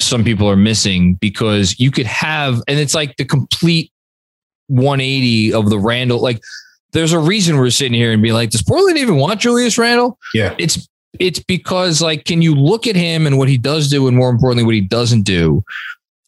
some 0.00 0.24
people 0.24 0.48
are 0.48 0.56
missing 0.56 1.14
because 1.14 1.78
you 1.78 1.90
could 1.90 2.06
have, 2.06 2.62
and 2.68 2.78
it's 2.78 2.94
like 2.94 3.16
the 3.16 3.24
complete 3.24 3.92
180 4.68 5.52
of 5.52 5.70
the 5.70 5.78
Randle. 5.78 6.20
Like, 6.20 6.40
there's 6.92 7.12
a 7.12 7.18
reason 7.18 7.58
we're 7.58 7.70
sitting 7.70 7.94
here 7.94 8.12
and 8.12 8.22
be 8.22 8.32
like, 8.32 8.50
does 8.50 8.62
Portland 8.62 8.98
even 8.98 9.16
want 9.16 9.40
Julius 9.40 9.76
Randle? 9.76 10.18
Yeah. 10.32 10.54
It's 10.58 10.88
it's 11.18 11.40
because 11.40 12.02
like 12.02 12.24
can 12.24 12.42
you 12.42 12.54
look 12.54 12.86
at 12.86 12.96
him 12.96 13.26
and 13.26 13.38
what 13.38 13.48
he 13.48 13.58
does 13.58 13.88
do 13.88 14.06
and 14.06 14.16
more 14.16 14.30
importantly 14.30 14.64
what 14.64 14.74
he 14.74 14.80
doesn't 14.80 15.22
do 15.22 15.64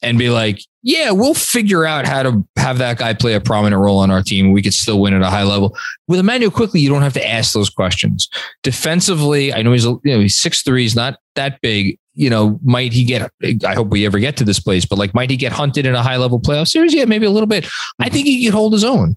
and 0.03 0.19
be 0.19 0.31
like 0.31 0.61
yeah 0.83 1.11
we'll 1.11 1.35
figure 1.35 1.85
out 1.85 2.07
how 2.07 2.23
to 2.23 2.47
have 2.57 2.79
that 2.79 2.99
guy 2.99 3.13
play 3.13 3.35
a 3.35 3.41
prominent 3.41 3.81
role 3.81 3.99
on 3.99 4.11
our 4.11 4.23
team. 4.23 4.53
We 4.53 4.63
could 4.63 4.73
still 4.73 5.01
win 5.01 5.13
at 5.15 5.23
a 5.23 5.27
high 5.27 5.43
level. 5.43 5.77
With 6.09 6.21
Immanuel 6.21 6.51
Quickley 6.51 6.81
you 6.81 6.89
don't 6.89 7.03
have 7.03 7.13
to 7.15 7.29
ask 7.29 7.53
those 7.53 7.71
questions. 7.71 8.29
Defensively 8.63 9.53
I 9.53 9.63
know 9.63 9.73
he's 9.73 9.85
you 9.85 10.01
know 10.05 10.21
he's 10.21 10.41
six 10.41 10.63
three 10.63 10.83
he's 10.83 10.97
not 10.97 11.19
that 11.35 11.61
big. 11.61 11.99
You 12.15 12.31
know 12.31 12.59
might 12.63 12.93
he 12.93 13.05
get 13.05 13.31
I 13.65 13.75
hope 13.75 13.89
we 13.89 14.07
ever 14.07 14.19
get 14.19 14.37
to 14.39 14.45
this 14.45 14.61
place 14.61 14.85
but 14.87 14.99
like 14.99 15.15
might 15.15 15.31
he 15.31 15.37
get 15.37 15.53
hunted 15.53 15.87
in 15.87 15.95
a 15.95 16.03
high 16.03 16.17
level 16.17 16.41
playoff 16.41 16.69
series? 16.69 16.95
Yeah 16.95 17.05
maybe 17.05 17.27
a 17.27 17.31
little 17.31 17.47
bit. 17.47 17.67
I 17.99 18.09
think 18.09 18.27
he 18.27 18.45
could 18.45 18.55
hold 18.55 18.73
his 18.73 18.85
own. 18.85 19.17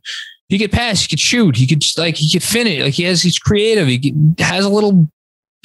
He 0.49 0.59
could 0.59 0.71
pass, 0.71 1.01
he 1.01 1.07
could 1.07 1.19
shoot, 1.19 1.55
he 1.55 1.65
could 1.65 1.83
like 1.97 2.15
he 2.15 2.29
could 2.29 2.43
finish. 2.43 2.83
Like 2.83 2.93
he 2.93 3.03
has, 3.03 3.23
he's 3.23 3.39
creative. 3.39 3.87
He 3.87 4.13
has 4.37 4.65
a 4.65 4.69
little 4.69 5.09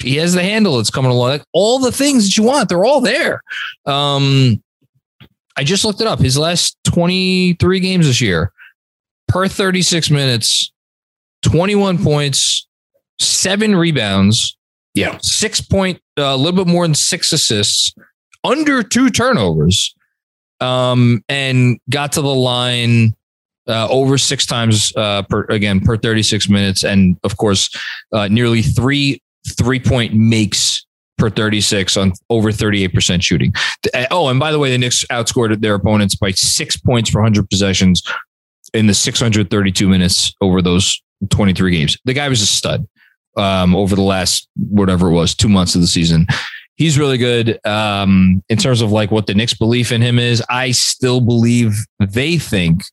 he 0.01 0.15
has 0.17 0.33
the 0.33 0.43
handle 0.43 0.77
that's 0.77 0.89
coming 0.89 1.11
along. 1.11 1.29
Like 1.29 1.43
all 1.53 1.79
the 1.79 1.91
things 1.91 2.25
that 2.25 2.37
you 2.37 2.43
want, 2.43 2.69
they're 2.69 2.85
all 2.85 3.01
there. 3.01 3.41
Um, 3.85 4.61
I 5.57 5.63
just 5.63 5.83
looked 5.83 6.01
it 6.01 6.07
up. 6.07 6.19
His 6.19 6.37
last 6.37 6.77
23 6.85 7.79
games 7.79 8.05
this 8.05 8.21
year, 8.21 8.51
per 9.27 9.47
36 9.47 10.09
minutes, 10.09 10.71
21 11.43 12.01
points, 12.03 12.67
seven 13.19 13.75
rebounds, 13.75 14.57
Yeah. 14.93 15.17
Six 15.21 15.61
point, 15.61 15.99
uh, 16.17 16.23
a 16.23 16.37
little 16.37 16.63
bit 16.63 16.71
more 16.71 16.85
than 16.85 16.95
six 16.95 17.31
assists, 17.33 17.93
under 18.43 18.81
two 18.83 19.09
turnovers, 19.09 19.93
um, 20.61 21.23
and 21.29 21.77
got 21.89 22.13
to 22.13 22.21
the 22.21 22.33
line 22.33 23.13
uh, 23.67 23.87
over 23.89 24.17
six 24.17 24.45
times 24.45 24.91
uh, 24.95 25.21
per 25.23 25.43
again 25.49 25.79
per 25.79 25.95
36 25.97 26.49
minutes, 26.49 26.83
and 26.83 27.17
of 27.23 27.37
course, 27.37 27.69
uh, 28.13 28.27
nearly 28.29 28.61
three 28.61 29.21
three 29.57 29.79
point 29.79 30.13
makes 30.13 30.85
per 31.17 31.29
36 31.29 31.97
on 31.97 32.13
over 32.29 32.49
38% 32.49 33.21
shooting. 33.21 33.53
Uh, 33.93 34.05
Oh, 34.09 34.29
and 34.29 34.39
by 34.39 34.51
the 34.51 34.59
way, 34.59 34.71
the 34.71 34.77
Knicks 34.77 35.05
outscored 35.11 35.59
their 35.61 35.75
opponents 35.75 36.15
by 36.15 36.31
six 36.31 36.77
points 36.77 37.11
per 37.11 37.19
100 37.19 37.49
possessions 37.49 38.01
in 38.73 38.87
the 38.87 38.93
632 38.93 39.87
minutes 39.87 40.33
over 40.41 40.61
those 40.61 41.01
23 41.29 41.71
games. 41.71 41.97
The 42.05 42.13
guy 42.13 42.29
was 42.29 42.41
a 42.41 42.45
stud 42.45 42.87
um, 43.37 43.75
over 43.75 43.95
the 43.95 44.01
last 44.01 44.47
whatever 44.55 45.09
it 45.09 45.13
was, 45.13 45.35
two 45.35 45.49
months 45.49 45.75
of 45.75 45.81
the 45.81 45.87
season. 45.87 46.25
He's 46.75 46.97
really 46.97 47.17
good 47.17 47.59
um, 47.65 48.41
in 48.47 48.57
terms 48.57 48.81
of 48.81 48.91
like 48.91 49.11
what 49.11 49.27
the 49.27 49.33
Knicks' 49.33 49.53
belief 49.53 49.91
in 49.91 50.01
him 50.01 50.17
is. 50.17 50.41
I 50.49 50.71
still 50.71 51.19
believe 51.19 51.75
they 51.99 52.37
think 52.37 52.83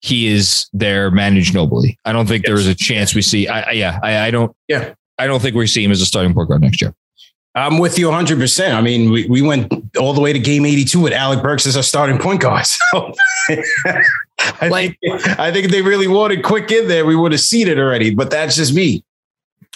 he 0.00 0.26
is 0.26 0.68
their 0.72 1.10
Manu 1.10 1.42
Ginobili. 1.42 1.94
I 2.04 2.12
don't 2.12 2.26
think 2.26 2.44
there 2.44 2.56
is 2.56 2.66
a 2.66 2.74
chance 2.74 3.14
we 3.14 3.22
see. 3.22 3.46
I, 3.46 3.60
I 3.60 3.70
yeah, 3.72 3.98
I, 4.02 4.26
I 4.26 4.30
don't. 4.30 4.54
Yeah. 4.66 4.94
I 5.20 5.26
don't 5.26 5.40
think 5.40 5.54
we 5.54 5.66
see 5.66 5.84
him 5.84 5.90
as 5.92 6.00
a 6.00 6.06
starting 6.06 6.34
point 6.34 6.48
guard 6.48 6.62
next 6.62 6.80
year. 6.80 6.94
I'm 7.54 7.78
with 7.78 7.98
you 7.98 8.06
100%. 8.08 8.72
I 8.74 8.80
mean, 8.80 9.10
we, 9.10 9.26
we 9.28 9.42
went 9.42 9.72
all 9.98 10.12
the 10.12 10.20
way 10.20 10.32
to 10.32 10.38
game 10.38 10.64
82 10.64 11.00
with 11.00 11.12
Alec 11.12 11.42
Burks 11.42 11.66
as 11.66 11.76
our 11.76 11.82
starting 11.82 12.18
point 12.18 12.40
guard. 12.40 12.64
So 12.92 13.12
I, 14.62 14.68
Like- 14.68 14.98
think, 15.02 15.38
I 15.38 15.52
think 15.52 15.66
if 15.66 15.70
they 15.70 15.82
really 15.82 16.06
wanted 16.08 16.42
quick 16.42 16.70
in 16.70 16.88
there, 16.88 17.04
we 17.04 17.14
would 17.16 17.32
have 17.32 17.40
seen 17.40 17.68
it 17.68 17.78
already, 17.78 18.14
but 18.14 18.30
that's 18.30 18.56
just 18.56 18.72
me. 18.74 19.04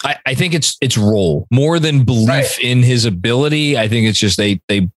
I, 0.03 0.17
I 0.25 0.33
think 0.33 0.53
it's 0.53 0.75
it's 0.81 0.97
role 0.97 1.47
more 1.51 1.79
than 1.79 2.03
belief 2.03 2.27
Right. 2.29 2.59
in 2.59 2.83
his 2.83 3.05
ability. 3.05 3.77
I 3.77 3.87
think 3.87 4.07
it's 4.07 4.19
just 4.19 4.37
they 4.37 4.59
they 4.67 4.89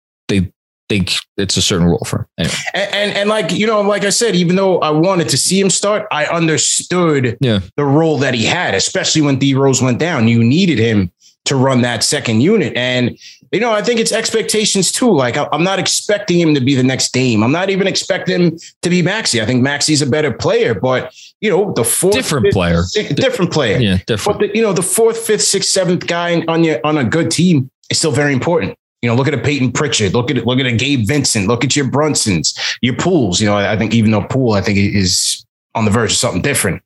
think 0.88 1.12
it's 1.36 1.56
a 1.56 1.62
certain 1.62 1.86
role 1.86 2.02
for 2.06 2.20
him. 2.20 2.26
Anyway, 2.38 2.54
And, 2.74 2.94
and, 2.94 3.16
and 3.18 3.28
like, 3.28 3.52
you 3.52 3.66
know, 3.66 3.80
like 3.82 4.04
I 4.04 4.10
said, 4.10 4.34
even 4.34 4.56
though 4.56 4.78
I 4.80 4.90
wanted 4.90 5.28
to 5.30 5.36
see 5.36 5.60
him 5.60 5.70
start, 5.70 6.06
I 6.10 6.26
understood 6.26 7.36
Yeah. 7.40 7.60
the 7.76 7.84
role 7.84 8.18
that 8.18 8.34
he 8.34 8.44
had, 8.44 8.74
especially 8.74 9.22
when 9.22 9.38
D 9.38 9.54
Rose 9.54 9.82
went 9.82 9.98
down. 9.98 10.28
You 10.28 10.42
needed 10.42 10.78
him 10.78 11.10
to 11.44 11.56
run 11.56 11.80
that 11.82 12.04
second 12.04 12.40
unit. 12.42 12.74
And, 12.76 13.18
you 13.52 13.60
know, 13.60 13.72
I 13.72 13.82
think 13.82 14.00
it's 14.00 14.12
expectations 14.12 14.92
too. 14.92 15.10
Like, 15.10 15.36
I- 15.38 15.48
I'm 15.52 15.64
not 15.64 15.78
expecting 15.78 16.38
him 16.38 16.54
to 16.54 16.60
be 16.60 16.74
the 16.74 16.82
next 16.82 17.12
Dame. 17.12 17.42
I'm 17.42 17.52
not 17.52 17.70
even 17.70 17.86
expecting 17.86 18.34
him 18.40 18.58
to 18.82 18.90
be 18.90 19.00
Maxey. 19.00 19.40
I 19.40 19.46
think 19.46 19.62
Maxey's 19.62 20.02
a 20.02 20.06
better 20.06 20.30
player, 20.32 20.74
but, 20.74 21.10
you 21.40 21.48
know, 21.50 21.72
the 21.74 21.84
fourth, 21.84 22.14
Different 22.14 22.46
fifth, 22.46 22.52
player. 22.54 22.82
sixth- 22.82 23.16
different 23.16 23.50
player. 23.52 23.78
yeah, 23.78 23.92
But 23.96 24.06
different. 24.06 24.40
the, 24.40 24.50
you 24.54 24.60
know, 24.62 24.72
the 24.74 24.82
fourth, 24.82 25.16
fifth, 25.18 25.42
sixth, 25.44 25.70
seventh 25.70 26.06
guy 26.06 26.42
on 26.48 26.64
your 26.64 26.80
on 26.84 26.98
a 26.98 27.04
good 27.04 27.30
team 27.30 27.70
is 27.90 27.96
still 27.98 28.12
very 28.12 28.32
important. 28.34 28.76
You 29.02 29.08
know, 29.08 29.14
look 29.14 29.28
at 29.28 29.34
a 29.34 29.38
Payton 29.38 29.72
Pritchard, 29.72 30.12
look 30.12 30.30
at 30.30 30.44
look 30.44 30.58
at 30.58 30.66
a 30.66 30.72
Gabe 30.72 31.06
Vincent, 31.06 31.46
look 31.46 31.64
at 31.64 31.76
your 31.76 31.86
Brunsons, 31.86 32.58
your 32.82 32.94
Pooles. 32.94 33.40
You 33.40 33.46
know, 33.46 33.56
I 33.56 33.76
think 33.76 33.94
even 33.94 34.10
though 34.10 34.22
Poole, 34.22 34.54
I 34.54 34.60
think 34.60 34.78
is 34.78 35.44
on 35.74 35.84
the 35.84 35.90
verge 35.90 36.10
of 36.10 36.16
something 36.16 36.42
different. 36.42 36.82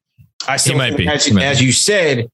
I 0.46 0.56
still 0.56 0.76
might 0.76 0.88
think, 0.88 0.98
be. 0.98 1.08
as, 1.08 1.24
He 1.24 1.32
might 1.32 1.44
as 1.44 1.60
be. 1.60 1.66
you 1.66 1.72
said, 1.72 2.28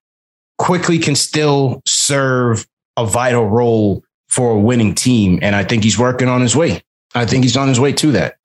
Quickley 0.59 0.99
can 0.99 1.15
still 1.15 1.83
serve 1.87 2.67
a 2.97 3.07
vital 3.07 3.47
role 3.49 4.03
for 4.29 4.53
a 4.53 4.59
winning 4.59 4.95
team, 4.95 5.39
and 5.43 5.55
I 5.55 5.65
think 5.65 5.85
he's 5.85 5.99
working 5.99 6.29
on 6.29 6.41
his 6.41 6.57
way. 6.57 6.83
I 7.15 7.25
think 7.25 7.45
he's 7.45 7.57
on 7.57 7.69
his 7.69 7.79
way 7.79 7.93
to 7.93 8.13
that. 8.13 8.37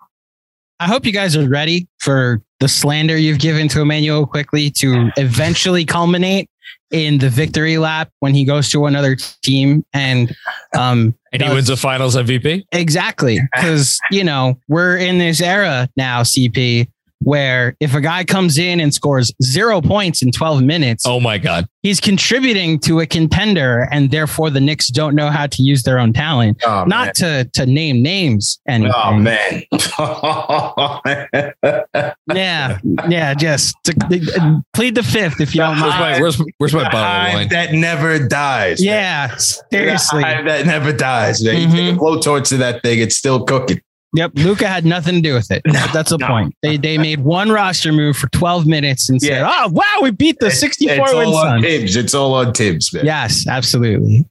I 0.80 0.88
hope 0.88 1.06
you 1.06 1.12
guys 1.12 1.36
are 1.36 1.48
ready 1.48 1.88
for 2.00 2.42
the 2.60 2.68
slander 2.68 3.18
you've 3.18 3.40
given 3.40 3.68
to 3.70 3.82
Immanuel 3.82 4.26
Quickley 4.26 4.70
to 4.72 5.12
eventually 5.18 5.86
culminate 5.86 6.50
in 6.92 7.18
the 7.18 7.30
victory 7.30 7.78
lap 7.78 8.10
when 8.20 8.34
he 8.34 8.46
goes 8.46 8.70
to 8.70 8.86
another 8.86 9.18
team 9.42 9.84
and 9.94 10.36
um 10.78 11.16
and 11.34 11.42
he 11.42 11.50
wins 11.50 11.68
the 11.68 11.78
Finals 11.78 12.16
MVP. 12.16 12.64
exactly 12.72 13.40
because 13.54 14.00
you 14.12 14.24
know 14.24 14.58
we're 14.68 14.98
in 14.98 15.18
this 15.18 15.42
era 15.42 15.90
now 15.98 16.22
CP 16.22 16.88
where 17.24 17.76
if 17.80 17.94
a 17.96 18.02
guy 18.02 18.24
comes 18.24 18.58
in 18.58 18.80
and 18.80 18.94
scores 18.94 19.32
zero 19.42 19.82
points 19.82 20.22
in 20.22 20.32
12 20.32 20.62
minutes 20.64 21.06
Oh 21.06 21.20
my 21.20 21.38
God! 21.38 21.68
he's 21.82 22.00
contributing 22.00 22.80
to 22.80 23.00
a 23.00 23.06
contender 23.06 23.88
and 23.92 24.12
therefore 24.12 24.50
the 24.50 24.62
Knicks 24.62 24.88
don't 24.90 25.16
know 25.16 25.30
how 25.30 25.48
to 25.48 25.62
use 25.64 25.84
their 25.84 26.00
own 26.00 26.14
talent 26.14 26.62
Oh, 26.66 26.84
not 26.86 27.16
to 27.16 27.50
to 27.54 27.66
name 27.66 28.02
names 28.02 28.60
and 28.68 28.88
Oh 28.94 29.14
man. 29.18 29.64
yeah 32.34 32.78
yeah 33.10 33.34
just 33.34 33.76
to, 33.84 33.94
uh, 34.40 34.60
plead 34.74 34.96
the 34.96 35.04
fifth 35.04 35.40
if 35.42 35.54
you 35.56 35.62
don't 35.62 35.80
Where's 35.80 35.94
mind 35.94 36.00
my 36.00 36.20
where's, 36.20 36.42
where's 36.58 36.74
my 36.74 36.90
bottle 36.92 37.28
of 37.30 37.34
wine? 37.36 37.48
that 37.50 37.74
never 37.74 38.20
dies. 38.28 38.84
yeah 38.84 39.36
seriously 39.38 40.22
that 40.22 40.66
never 40.66 40.94
dies. 40.94 41.44
Man. 41.44 41.56
You 41.56 41.68
take 41.68 41.96
a 41.96 41.98
Mhm. 41.98 41.98
blowtorch 41.98 42.48
to 42.50 42.58
that 42.58 42.82
thing, 42.84 43.00
it's 43.00 43.16
still 43.16 43.44
cooking. 43.44 43.82
Yep, 44.16 44.32
Luka 44.36 44.68
had 44.68 44.86
nothing 44.86 45.16
to 45.16 45.22
do 45.22 45.34
with 45.34 45.50
it. 45.52 45.64
But 45.74 45.92
that's 45.92 46.12
the 46.12 46.18
no. 46.20 46.28
point. 46.28 46.56
They 46.62 46.78
they 46.78 46.98
made 46.98 47.22
one 47.22 47.50
roster 47.50 47.92
move 47.92 48.16
for 48.16 48.28
12 48.30 48.68
minutes 48.68 49.10
and 49.10 49.22
said, 49.22 49.44
"Oh 49.44 49.70
wow, 49.70 50.00
we 50.02 50.12
beat 50.12 50.38
the 50.40 50.48
It's- 50.48 50.60
64 50.60 50.96
it's 51.06 51.14
win 51.14 51.28
all 51.28 51.36
on 51.38 51.46
Suns." 51.62 51.64
Thibs. 51.66 51.96
It's 51.96 52.14
all 52.14 52.34
on 52.36 52.54
Thibs, 52.54 52.94
man. 52.94 53.06
Yes, 53.06 53.48
absolutely. 53.48 54.26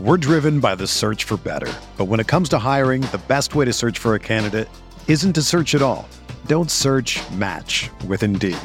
We're 0.00 0.16
driven 0.16 0.58
by 0.60 0.74
the 0.74 0.86
search 0.86 1.24
for 1.24 1.36
better. 1.36 1.72
But 1.96 2.06
when 2.06 2.18
it 2.18 2.26
comes 2.26 2.48
to 2.50 2.58
hiring, 2.58 3.02
the 3.02 3.20
best 3.28 3.54
way 3.54 3.64
to 3.66 3.72
search 3.72 3.98
for 3.98 4.14
a 4.14 4.18
candidate 4.18 4.68
isn't 5.06 5.34
to 5.34 5.42
search 5.42 5.74
at 5.74 5.82
all. 5.82 6.08
Don't 6.46 6.70
search 6.70 7.20
match 7.32 7.88
with 8.08 8.22
Indeed. 8.24 8.56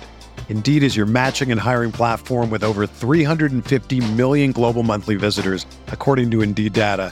Indeed 0.49 0.81
is 0.81 0.95
your 0.95 1.05
matching 1.05 1.51
and 1.51 1.59
hiring 1.61 1.91
platform 1.91 2.49
with 2.49 2.63
over 2.63 2.87
350 2.87 4.13
million 4.13 4.51
global 4.51 4.81
monthly 4.81 5.15
visitors, 5.15 5.65
according 5.89 6.31
to 6.31 6.41
Indeed 6.41 6.73
data, 6.73 7.11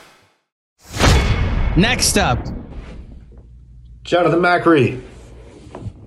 Next 1.77 2.17
up, 2.17 2.45
Jonathan 4.03 4.41
Macri. 4.41 5.01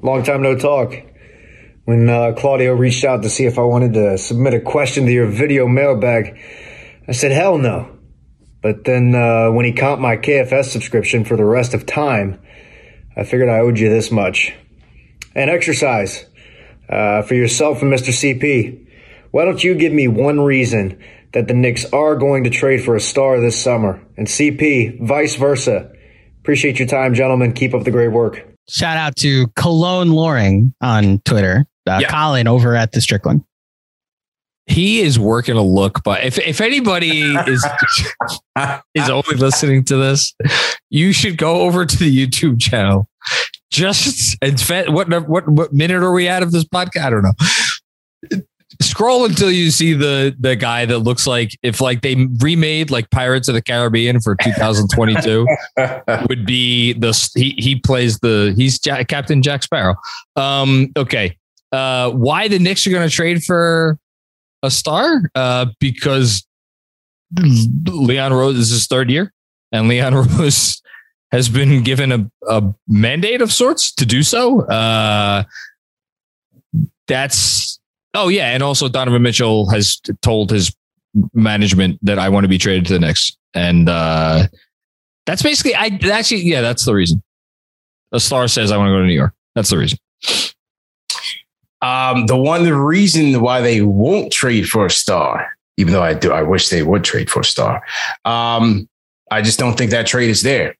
Long 0.02 0.22
time 0.22 0.42
no 0.42 0.58
talk. 0.58 0.92
When 1.86 2.10
uh, 2.10 2.34
Claudio 2.36 2.74
reached 2.74 3.02
out 3.02 3.22
to 3.22 3.30
see 3.30 3.46
if 3.46 3.58
I 3.58 3.62
wanted 3.62 3.94
to 3.94 4.18
submit 4.18 4.52
a 4.52 4.60
question 4.60 5.06
to 5.06 5.12
your 5.12 5.26
video 5.26 5.66
mailbag, 5.66 6.38
I 7.08 7.12
said 7.12 7.32
hell 7.32 7.56
no. 7.56 7.96
But 8.60 8.84
then 8.84 9.14
uh, 9.14 9.52
when 9.52 9.64
he 9.64 9.72
comped 9.72 10.00
my 10.00 10.18
KFS 10.18 10.66
subscription 10.66 11.24
for 11.24 11.36
the 11.36 11.46
rest 11.46 11.72
of 11.72 11.86
time, 11.86 12.42
I 13.16 13.24
figured 13.24 13.48
I 13.48 13.60
owed 13.60 13.78
you 13.78 13.88
this 13.88 14.10
much. 14.10 14.54
And 15.34 15.48
exercise 15.48 16.26
uh, 16.90 17.22
for 17.22 17.34
yourself 17.34 17.80
and 17.80 17.90
Mr. 17.90 18.10
CP. 18.10 18.86
Why 19.30 19.46
don't 19.46 19.64
you 19.64 19.74
give 19.74 19.94
me 19.94 20.08
one 20.08 20.40
reason 20.40 21.02
that 21.34 21.46
the 21.48 21.54
Knicks 21.54 21.84
are 21.92 22.16
going 22.16 22.44
to 22.44 22.50
trade 22.50 22.82
for 22.82 22.96
a 22.96 23.00
star 23.00 23.38
this 23.40 23.60
summer? 23.60 24.00
And 24.16 24.26
CP, 24.26 25.06
vice 25.06 25.36
versa. 25.36 25.90
Appreciate 26.40 26.78
your 26.78 26.88
time, 26.88 27.14
gentlemen. 27.14 27.52
Keep 27.52 27.74
up 27.74 27.84
the 27.84 27.90
great 27.90 28.08
work. 28.08 28.46
Shout 28.68 28.96
out 28.96 29.16
to 29.16 29.48
Cologne 29.56 30.10
Loring 30.10 30.74
on 30.80 31.20
Twitter. 31.24 31.66
Uh, 31.86 31.98
Yeah. 32.00 32.08
Colin 32.10 32.48
over 32.48 32.74
at 32.74 32.92
the 32.92 33.00
Strickland. 33.02 33.44
he 34.66 35.00
is 35.02 35.18
working 35.18 35.56
a 35.56 35.62
look, 35.62 36.02
but 36.04 36.24
if 36.24 36.38
if 36.38 36.62
anybody 36.62 37.20
is 37.20 37.66
is 38.94 39.10
only 39.10 39.36
listening 39.36 39.84
to 39.84 39.96
this, 39.98 40.34
you 40.88 41.12
should 41.12 41.36
go 41.36 41.60
over 41.62 41.84
to 41.84 41.96
the 41.98 42.26
YouTube 42.26 42.58
channel. 42.60 43.06
Just 43.70 44.36
and 44.40 44.58
what 44.94 45.08
what 45.28 45.46
what 45.48 45.72
minute 45.74 46.02
are 46.02 46.12
we 46.12 46.28
at 46.28 46.42
of 46.42 46.50
this 46.52 46.64
podcast? 46.64 47.04
I 47.04 47.10
don't 47.10 47.22
know. 47.22 48.40
Scroll 48.80 49.24
until 49.24 49.50
you 49.50 49.70
see 49.70 49.92
the 49.92 50.34
the 50.38 50.56
guy 50.56 50.84
that 50.86 50.98
looks 51.00 51.26
like 51.26 51.58
if 51.62 51.80
like 51.80 52.02
they 52.02 52.26
remade 52.40 52.90
like 52.90 53.10
Pirates 53.10 53.48
of 53.48 53.54
the 53.54 53.62
Caribbean 53.62 54.20
for 54.20 54.36
2022 54.36 55.46
would 56.28 56.46
be 56.46 56.92
the 56.94 57.30
he 57.34 57.54
he 57.58 57.76
plays 57.76 58.18
the 58.20 58.52
he's 58.56 58.78
Jack, 58.78 59.08
Captain 59.08 59.42
Jack 59.42 59.62
Sparrow. 59.62 59.96
Um 60.36 60.92
okay. 60.96 61.36
Uh 61.72 62.10
why 62.10 62.48
the 62.48 62.58
Knicks 62.58 62.86
are 62.86 62.90
going 62.90 63.08
to 63.08 63.14
trade 63.14 63.42
for 63.42 63.98
a 64.64 64.70
star 64.70 65.30
uh, 65.34 65.66
because 65.78 66.44
Leon 67.86 68.32
Rose 68.32 68.56
is 68.56 68.70
his 68.70 68.86
third 68.86 69.10
year, 69.10 69.32
and 69.70 69.88
Leon 69.88 70.14
Rose 70.38 70.82
has 71.30 71.48
been 71.48 71.82
given 71.82 72.12
a, 72.12 72.30
a 72.48 72.74
mandate 72.88 73.42
of 73.42 73.52
sorts 73.52 73.92
to 73.92 74.06
do 74.06 74.22
so. 74.22 74.62
Uh, 74.62 75.44
that's 77.06 77.78
oh 78.14 78.28
yeah, 78.28 78.50
and 78.50 78.62
also 78.62 78.88
Donovan 78.88 79.22
Mitchell 79.22 79.68
has 79.70 80.00
told 80.22 80.50
his 80.50 80.74
management 81.32 81.98
that 82.02 82.18
I 82.18 82.28
want 82.28 82.44
to 82.44 82.48
be 82.48 82.58
traded 82.58 82.86
to 82.86 82.94
the 82.94 82.98
Knicks, 83.00 83.36
and 83.52 83.88
uh, 83.88 84.46
that's 85.26 85.42
basically 85.42 85.74
I 85.74 85.98
actually 86.10 86.42
yeah 86.42 86.60
that's 86.60 86.84
the 86.84 86.94
reason. 86.94 87.22
A 88.12 88.20
star 88.20 88.48
says 88.48 88.70
I 88.70 88.76
want 88.76 88.88
to 88.88 88.92
go 88.92 89.00
to 89.00 89.06
New 89.06 89.12
York. 89.12 89.34
That's 89.54 89.70
the 89.70 89.78
reason. 89.78 89.98
Um, 91.82 92.26
the 92.26 92.36
one 92.36 92.64
the 92.64 92.74
reason 92.74 93.40
why 93.40 93.60
they 93.60 93.82
won't 93.82 94.32
trade 94.32 94.68
for 94.68 94.86
a 94.86 94.90
star, 94.90 95.48
even 95.76 95.92
though 95.92 96.02
I 96.02 96.14
do, 96.14 96.32
I 96.32 96.42
wish 96.42 96.68
they 96.68 96.82
would 96.82 97.04
trade 97.04 97.30
for 97.30 97.40
a 97.40 97.44
star. 97.44 97.82
Um, 98.24 98.88
I 99.30 99.42
just 99.42 99.58
don't 99.58 99.76
think 99.76 99.90
that 99.90 100.06
trade 100.06 100.30
is 100.30 100.42
there. 100.42 100.76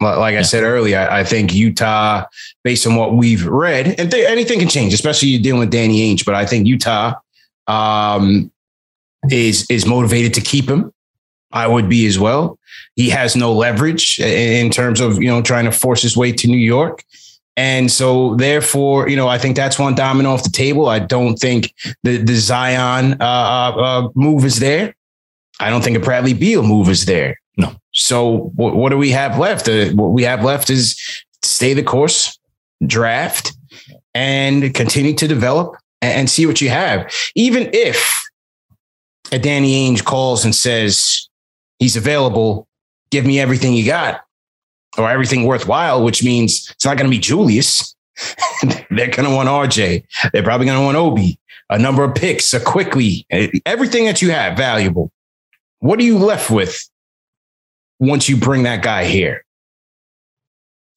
Like 0.00 0.18
like 0.18 0.36
I 0.36 0.42
said 0.42 0.62
earlier, 0.62 0.98
I, 0.98 1.20
I 1.20 1.24
think 1.24 1.54
Utah, 1.54 2.24
based 2.64 2.86
on 2.86 2.96
what 2.96 3.14
we've 3.14 3.46
read, 3.46 3.98
and 3.98 4.10
th- 4.10 4.28
anything 4.28 4.58
can 4.58 4.68
change, 4.68 4.92
especially 4.92 5.28
you're 5.28 5.42
dealing 5.42 5.60
with 5.60 5.70
Danny 5.70 6.14
Ainge. 6.14 6.24
But 6.24 6.34
I 6.34 6.44
think 6.44 6.66
Utah 6.66 7.14
um, 7.66 8.50
is 9.30 9.66
is 9.70 9.86
motivated 9.86 10.34
to 10.34 10.40
keep 10.40 10.68
him. 10.68 10.92
I 11.52 11.66
would 11.66 11.88
be 11.88 12.06
as 12.06 12.18
well. 12.18 12.58
He 12.96 13.08
has 13.10 13.36
no 13.36 13.52
leverage 13.52 14.18
in 14.18 14.66
in 14.66 14.70
terms 14.70 15.00
of 15.00 15.22
you 15.22 15.28
know 15.28 15.40
trying 15.42 15.64
to 15.64 15.72
force 15.72 16.02
his 16.02 16.16
way 16.16 16.32
to 16.32 16.46
New 16.46 16.58
York. 16.58 17.02
And 17.58 17.90
so, 17.90 18.34
therefore, 18.34 19.08
you 19.08 19.16
know, 19.16 19.28
I 19.28 19.38
think 19.38 19.56
that's 19.56 19.78
one 19.78 19.94
domino 19.94 20.30
off 20.30 20.44
the 20.44 20.50
table. 20.50 20.88
I 20.88 20.98
don't 20.98 21.36
think 21.36 21.72
the 22.02 22.18
the 22.18 22.34
Zion 22.34 23.14
uh, 23.14 23.24
uh, 23.24 23.76
uh, 23.76 24.08
move 24.14 24.44
is 24.44 24.58
there. 24.58 24.94
I 25.58 25.70
don't 25.70 25.82
think 25.82 25.96
a 25.96 26.00
Bradley 26.00 26.34
Beal 26.34 26.62
move 26.62 26.90
is 26.90 27.06
there. 27.06 27.40
So, 27.96 28.52
what, 28.56 28.76
what 28.76 28.90
do 28.90 28.98
we 28.98 29.10
have 29.10 29.38
left? 29.38 29.68
Uh, 29.68 29.86
what 29.90 30.08
we 30.08 30.22
have 30.22 30.44
left 30.44 30.68
is 30.68 31.00
stay 31.42 31.72
the 31.72 31.82
course, 31.82 32.38
draft, 32.86 33.56
and 34.14 34.74
continue 34.74 35.14
to 35.14 35.26
develop 35.26 35.76
and, 36.02 36.12
and 36.12 36.30
see 36.30 36.44
what 36.44 36.60
you 36.60 36.68
have. 36.68 37.10
Even 37.34 37.70
if 37.72 38.14
a 39.32 39.38
Danny 39.38 39.90
Ainge 39.90 40.04
calls 40.04 40.44
and 40.44 40.54
says 40.54 41.28
he's 41.78 41.96
available, 41.96 42.68
give 43.10 43.24
me 43.24 43.40
everything 43.40 43.72
you 43.72 43.86
got 43.86 44.20
or 44.98 45.10
everything 45.10 45.44
worthwhile, 45.44 46.04
which 46.04 46.22
means 46.22 46.70
it's 46.70 46.84
not 46.84 46.98
going 46.98 47.10
to 47.10 47.16
be 47.16 47.20
Julius. 47.20 47.94
They're 48.90 49.08
going 49.08 49.28
to 49.28 49.34
want 49.34 49.48
RJ. 49.48 50.04
They're 50.32 50.42
probably 50.42 50.66
going 50.66 50.78
to 50.78 50.84
want 50.84 50.98
Obi, 50.98 51.38
a 51.70 51.78
number 51.78 52.04
of 52.04 52.14
picks, 52.14 52.52
a 52.52 52.60
Quickley, 52.60 53.26
everything 53.64 54.04
that 54.04 54.20
you 54.20 54.32
have 54.32 54.56
valuable. 54.56 55.10
What 55.78 55.98
are 55.98 56.04
you 56.04 56.18
left 56.18 56.50
with 56.50 56.78
once 57.98 58.28
you 58.28 58.36
bring 58.36 58.64
that 58.64 58.82
guy 58.82 59.04
here? 59.04 59.44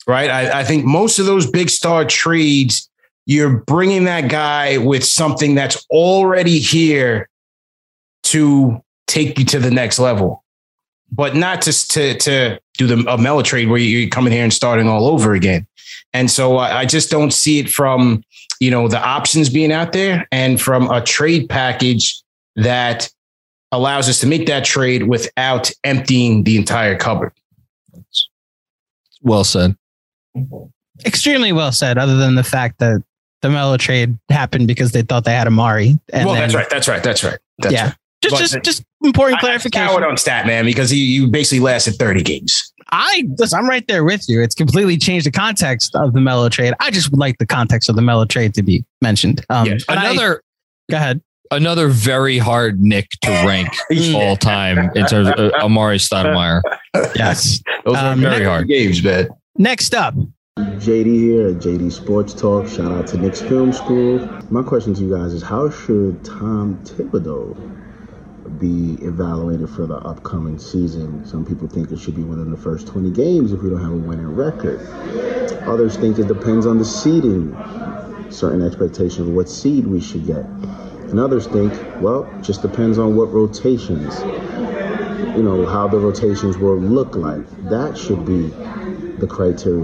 Right. 0.07 0.29
I, 0.29 0.61
I 0.61 0.63
think 0.63 0.85
most 0.85 1.19
of 1.19 1.25
those 1.25 1.49
big 1.49 1.69
star 1.69 2.03
trades, 2.05 2.89
you're 3.25 3.59
bringing 3.59 4.05
that 4.05 4.29
guy 4.29 4.77
with 4.77 5.05
something 5.05 5.55
that's 5.55 5.85
already 5.89 6.59
here 6.59 7.29
to 8.23 8.83
take 9.07 9.37
you 9.37 9.45
to 9.45 9.59
the 9.59 9.71
next 9.71 9.99
level 9.99 10.43
but 11.11 11.35
not 11.35 11.61
just 11.61 11.91
to 11.91 12.15
to 12.19 12.59
do 12.77 12.87
the 12.87 13.11
a 13.11 13.17
Melo 13.17 13.41
trade 13.41 13.69
where 13.69 13.79
you're 13.79 14.09
coming 14.09 14.31
here 14.31 14.43
and 14.43 14.53
starting 14.53 14.87
all 14.87 15.07
over 15.07 15.33
again. 15.33 15.67
And 16.13 16.29
so 16.31 16.57
I, 16.57 16.79
I 16.79 16.85
just 16.85 17.09
don't 17.09 17.31
see 17.31 17.59
it 17.59 17.69
from 17.69 18.23
you 18.59 18.71
know 18.71 18.87
the 18.87 18.99
options 18.99 19.49
being 19.49 19.71
out 19.71 19.93
there 19.93 20.27
and 20.31 20.59
from 20.59 20.89
a 20.89 21.01
trade 21.01 21.49
package 21.49 22.21
that 22.55 23.09
allows 23.71 24.09
us 24.09 24.19
to 24.21 24.27
make 24.27 24.47
that 24.47 24.65
trade 24.65 25.03
without 25.03 25.71
emptying 25.83 26.43
the 26.43 26.57
entire 26.57 26.97
cupboard. 26.97 27.31
Well 29.21 29.43
said. 29.43 29.75
Extremely 31.05 31.51
well 31.51 31.71
said, 31.71 31.97
other 31.97 32.17
than 32.17 32.35
the 32.35 32.43
fact 32.43 32.79
that 32.79 33.03
the 33.41 33.49
Melo 33.49 33.77
trade 33.77 34.17
happened 34.29 34.67
because 34.67 34.91
they 34.91 35.01
thought 35.01 35.23
they 35.23 35.33
had 35.33 35.47
Amar'e. 35.47 35.99
And 36.11 36.25
well, 36.25 36.35
then- 36.35 36.43
that's 36.49 36.55
right. 36.55 36.69
That's 36.69 36.87
right. 36.87 37.03
That's 37.03 37.23
right. 37.23 37.37
That's 37.59 37.73
yeah. 37.73 37.85
right. 37.85 37.95
Just, 38.21 38.35
But 38.35 38.39
just, 38.39 38.63
just 38.63 38.83
important 39.01 39.37
I- 39.37 39.39
I 39.39 39.41
clarification. 39.41 39.87
scoured 39.87 40.03
on 40.03 40.17
stat 40.17 40.45
man 40.45 40.65
because 40.65 40.89
he 40.89 40.97
you 40.97 41.27
basically 41.27 41.61
lasted 41.61 41.93
30 41.95 42.21
games. 42.21 42.73
I 42.91 43.23
listen, 43.37 43.57
I'm 43.59 43.69
right 43.69 43.87
there 43.87 44.03
with 44.03 44.27
you. 44.27 44.41
It's 44.41 44.55
completely 44.55 44.97
changed 44.97 45.25
the 45.25 45.31
context 45.31 45.95
of 45.95 46.11
the 46.13 46.19
Melo 46.19 46.49
trade. 46.49 46.73
I 46.81 46.91
just 46.91 47.11
would 47.11 47.19
like 47.19 47.37
the 47.37 47.45
context 47.45 47.87
of 47.87 47.95
the 47.95 48.01
Melo 48.01 48.25
trade 48.25 48.53
to 48.55 48.63
be 48.63 48.83
mentioned. 49.01 49.45
Um, 49.49 49.67
Yeah. 49.67 49.77
and 49.87 49.99
I- 49.99 50.09
Another 50.11 50.41
go 50.91 50.97
ahead. 50.97 51.21
Another 51.51 51.87
very 51.87 52.37
hard 52.37 52.79
Knick 52.79 53.09
to 53.23 53.29
rank 53.45 53.69
all 54.15 54.35
time 54.35 54.77
in 54.95 55.05
terms 55.07 55.29
of 55.29 55.33
uh, 55.39 55.51
Amar'e 55.63 55.97
Stoudemire. 55.97 56.61
Yes. 57.15 57.61
Those 57.85 57.97
Um, 57.97 58.19
very 58.21 58.45
hard. 58.45 58.67
games, 58.67 59.03
man. 59.03 59.29
Next 59.57 59.95
up, 59.95 60.13
JD 60.57 61.05
here 61.05 61.47
at 61.49 61.55
JD 61.55 61.91
Sports 61.91 62.33
Talk. 62.35 62.67
Shout 62.67 62.91
out 62.91 63.07
to 63.07 63.17
Knicks 63.17 63.41
Film 63.41 63.73
School. 63.73 64.19
My 64.51 64.61
question 64.61 64.93
to 64.93 65.01
you 65.01 65.15
guys 65.15 65.33
is 65.33 65.41
how 65.41 65.69
should 65.71 66.23
Tom 66.23 66.79
Thibodeau 66.83 67.55
be 68.59 69.03
evaluated 69.03 69.69
for 69.71 69.87
the 69.87 69.95
upcoming 69.97 70.59
season? 70.59 71.25
Some 71.25 71.45
people 71.45 71.67
think 71.67 71.91
it 71.91 71.97
should 71.99 72.15
be 72.15 72.23
within 72.23 72.51
the 72.51 72.57
first 72.57 72.85
20 72.87 73.09
games 73.11 73.53
if 73.53 73.61
we 73.63 73.69
don't 73.71 73.81
have 73.81 73.91
a 73.91 73.95
winning 73.95 74.35
record. 74.35 74.79
Others 75.67 75.97
think 75.97 76.19
it 76.19 76.27
depends 76.27 76.65
on 76.67 76.77
the 76.77 76.85
seeding, 76.85 77.55
certain 78.29 78.61
expectations 78.65 79.27
of 79.27 79.33
what 79.33 79.49
seed 79.49 79.87
we 79.87 79.99
should 79.99 80.27
get. 80.27 80.45
And 81.09 81.19
others 81.19 81.47
think, 81.47 81.73
well, 82.01 82.31
just 82.41 82.61
depends 82.61 82.97
on 82.97 83.15
what 83.15 83.31
rotations, 83.33 84.19
you 85.35 85.43
know, 85.43 85.65
how 85.65 85.87
the 85.87 85.97
rotations 85.97 86.57
will 86.57 86.77
look 86.77 87.15
like. 87.15 87.47
That 87.69 87.97
should 87.97 88.25
be 88.25 88.47
the 89.17 89.27
criteria. 89.27 89.83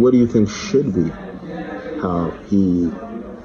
What 0.00 0.12
do 0.12 0.18
you 0.18 0.26
think 0.26 0.50
should 0.50 0.94
be 0.94 1.10
how 2.00 2.30
he, 2.48 2.82
you 2.84 2.92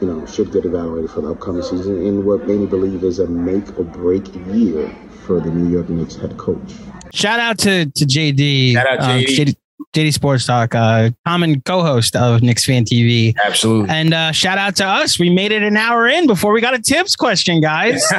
know, 0.01 0.25
should 0.25 0.51
get 0.51 0.65
evaluated 0.65 1.09
for 1.11 1.21
the 1.21 1.31
upcoming 1.31 1.63
season 1.63 2.05
and 2.05 2.25
what 2.25 2.47
many 2.47 2.65
believe 2.65 3.03
is 3.03 3.19
a 3.19 3.27
make 3.27 3.77
or 3.79 3.83
break 3.83 4.27
year 4.47 4.93
for 5.25 5.39
the 5.39 5.49
New 5.49 5.71
York 5.71 5.89
Knicks 5.89 6.15
head 6.15 6.37
coach? 6.37 6.73
shout 7.13 7.39
out 7.39 7.57
to 7.59 7.85
to 7.85 8.05
JD. 8.05 8.73
Shout 8.73 8.87
out, 8.87 8.99
um, 9.01 9.21
JD. 9.21 9.55
JD, 9.93 10.07
JD 10.07 10.13
Sports 10.13 10.45
Talk, 10.45 10.75
uh, 10.75 11.09
common 11.25 11.61
co-host 11.61 12.15
of 12.15 12.41
Knicks 12.41 12.65
Fan 12.65 12.83
TV. 12.85 13.35
Absolutely. 13.43 13.89
And 13.89 14.13
uh, 14.13 14.31
shout 14.31 14.57
out 14.57 14.75
to 14.77 14.85
us. 14.85 15.19
We 15.19 15.29
made 15.29 15.51
it 15.51 15.63
an 15.63 15.77
hour 15.77 16.07
in 16.07 16.27
before 16.27 16.51
we 16.53 16.61
got 16.61 16.73
a 16.73 16.79
Thibs 16.79 17.15
question, 17.15 17.61
guys. 17.61 18.03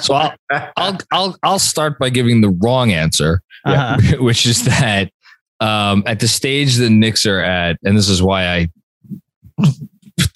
So 0.00 0.14
I'll, 0.14 0.32
I'll 0.76 0.98
I'll 1.12 1.36
I'll 1.42 1.58
start 1.58 1.98
by 1.98 2.10
giving 2.10 2.40
the 2.40 2.50
wrong 2.50 2.92
answer, 2.92 3.40
Uh-huh. 3.64 4.16
which 4.20 4.44
is 4.46 4.64
that 4.64 5.10
um, 5.60 6.02
at 6.06 6.20
the 6.20 6.28
stage 6.28 6.74
the 6.76 6.90
Knicks 6.90 7.24
are 7.24 7.40
at, 7.40 7.78
and 7.84 7.96
this 7.96 8.08
is 8.08 8.22
why 8.22 8.46
I 8.48 8.68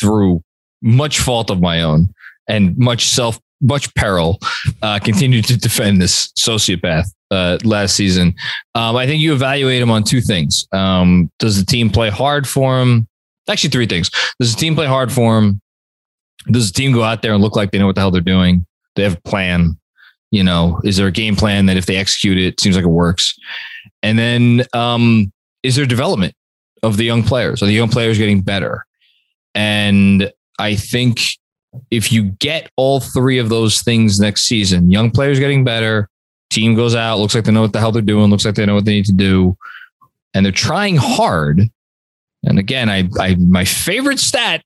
through 0.00 0.42
much 0.82 1.18
fault 1.20 1.50
of 1.50 1.60
my 1.60 1.82
own 1.82 2.08
and 2.48 2.76
much 2.78 3.06
self 3.06 3.38
much 3.60 3.94
peril, 3.94 4.38
uh, 4.82 4.98
continued 4.98 5.44
to 5.46 5.56
defend 5.56 6.00
this 6.00 6.32
sociopath 6.32 7.06
uh, 7.30 7.58
last 7.64 7.94
season. 7.94 8.34
Um, 8.74 8.96
I 8.96 9.06
think 9.06 9.20
you 9.20 9.32
evaluate 9.32 9.82
him 9.82 9.90
on 9.90 10.04
two 10.04 10.20
things. 10.20 10.66
Um, 10.72 11.30
does 11.38 11.58
the 11.58 11.64
team 11.64 11.90
play 11.90 12.10
hard 12.10 12.48
for 12.48 12.80
him? 12.80 13.06
Actually, 13.48 13.70
three 13.70 13.86
things. 13.86 14.10
Does 14.38 14.54
the 14.54 14.60
team 14.60 14.74
play 14.74 14.86
hard 14.86 15.12
for 15.12 15.38
him? 15.38 15.60
Does 16.50 16.72
the 16.72 16.76
team 16.76 16.92
go 16.92 17.02
out 17.02 17.22
there 17.22 17.32
and 17.32 17.42
look 17.42 17.56
like 17.56 17.70
they 17.70 17.78
know 17.78 17.86
what 17.86 17.94
the 17.94 18.00
hell 18.00 18.10
they're 18.10 18.20
doing? 18.20 18.66
They 18.96 19.02
have 19.02 19.16
a 19.16 19.28
plan. 19.28 19.76
You 20.30 20.44
know, 20.44 20.80
is 20.84 20.96
there 20.96 21.08
a 21.08 21.12
game 21.12 21.34
plan 21.34 21.66
that 21.66 21.76
if 21.76 21.86
they 21.86 21.96
execute 21.96 22.38
it, 22.38 22.44
it 22.44 22.60
seems 22.60 22.76
like 22.76 22.84
it 22.84 22.88
works? 22.88 23.36
And 24.02 24.18
then, 24.18 24.64
um, 24.72 25.32
is 25.62 25.74
there 25.74 25.86
development 25.86 26.34
of 26.82 26.96
the 26.96 27.04
young 27.04 27.24
players? 27.24 27.62
Are 27.62 27.66
the 27.66 27.72
young 27.72 27.88
players 27.88 28.16
getting 28.16 28.40
better? 28.40 28.86
And 29.54 30.32
I 30.58 30.76
think 30.76 31.20
if 31.90 32.12
you 32.12 32.24
get 32.24 32.70
all 32.76 33.00
three 33.00 33.38
of 33.38 33.48
those 33.48 33.82
things 33.82 34.20
next 34.20 34.42
season, 34.44 34.90
young 34.90 35.10
players 35.10 35.38
getting 35.38 35.64
better, 35.64 36.08
team 36.50 36.74
goes 36.74 36.94
out, 36.94 37.18
looks 37.18 37.34
like 37.34 37.44
they 37.44 37.52
know 37.52 37.62
what 37.62 37.72
the 37.72 37.78
hell 37.78 37.92
they're 37.92 38.02
doing, 38.02 38.30
looks 38.30 38.44
like 38.44 38.54
they 38.54 38.66
know 38.66 38.74
what 38.74 38.84
they 38.84 38.94
need 38.94 39.06
to 39.06 39.12
do, 39.12 39.56
and 40.34 40.44
they're 40.44 40.52
trying 40.52 40.96
hard. 40.96 41.70
And 42.44 42.58
again, 42.58 42.88
I, 42.88 43.08
I 43.18 43.36
my 43.36 43.64
favorite 43.64 44.18
stat, 44.18 44.62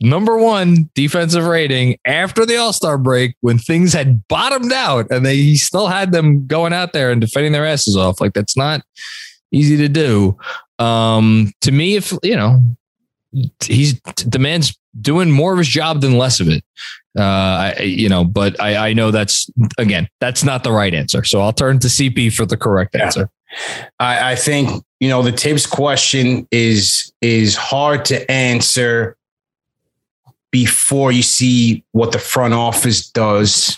number 0.00 0.36
one 0.38 0.90
defensive 0.94 1.44
rating 1.44 1.98
after 2.04 2.46
the 2.46 2.56
All 2.56 2.72
Star 2.72 2.98
break 2.98 3.36
when 3.40 3.58
things 3.58 3.92
had 3.92 4.26
bottomed 4.28 4.72
out 4.72 5.06
and 5.10 5.24
they 5.24 5.36
he 5.36 5.56
still 5.56 5.88
had 5.88 6.12
them 6.12 6.46
going 6.46 6.72
out 6.72 6.92
there 6.92 7.10
and 7.10 7.20
defending 7.20 7.52
their 7.52 7.66
asses 7.66 7.96
off. 7.96 8.20
Like 8.20 8.32
that's 8.32 8.56
not 8.56 8.82
easy 9.52 9.76
to 9.76 9.88
do. 9.88 10.36
Um, 10.78 11.52
to 11.60 11.72
me, 11.72 11.96
if 11.96 12.12
you 12.22 12.36
know, 12.36 12.60
he's 13.62 14.00
the 14.00 14.38
man's 14.38 14.76
doing 15.00 15.30
more 15.30 15.52
of 15.52 15.58
his 15.58 15.68
job 15.68 16.00
than 16.00 16.18
less 16.18 16.40
of 16.40 16.48
it. 16.48 16.64
Uh, 17.18 17.22
I, 17.76 17.80
you 17.80 18.08
know, 18.08 18.24
but 18.24 18.60
I, 18.60 18.90
I 18.90 18.92
know 18.92 19.10
that's 19.10 19.50
again, 19.78 20.08
that's 20.20 20.44
not 20.44 20.64
the 20.64 20.72
right 20.72 20.94
answer. 20.94 21.24
So 21.24 21.40
I'll 21.40 21.52
turn 21.52 21.78
to 21.80 21.88
CP 21.88 22.32
for 22.32 22.46
the 22.46 22.56
correct 22.56 22.94
answer. 22.94 23.30
I, 23.98 24.32
I 24.32 24.36
think 24.36 24.84
you 25.00 25.08
know 25.08 25.22
the 25.22 25.32
Thibs 25.32 25.66
question 25.66 26.46
is 26.52 27.12
is 27.20 27.56
hard 27.56 28.04
to 28.06 28.30
answer 28.30 29.16
before 30.52 31.12
you 31.12 31.22
see 31.22 31.84
what 31.92 32.12
the 32.12 32.18
front 32.18 32.54
office 32.54 33.08
does 33.08 33.76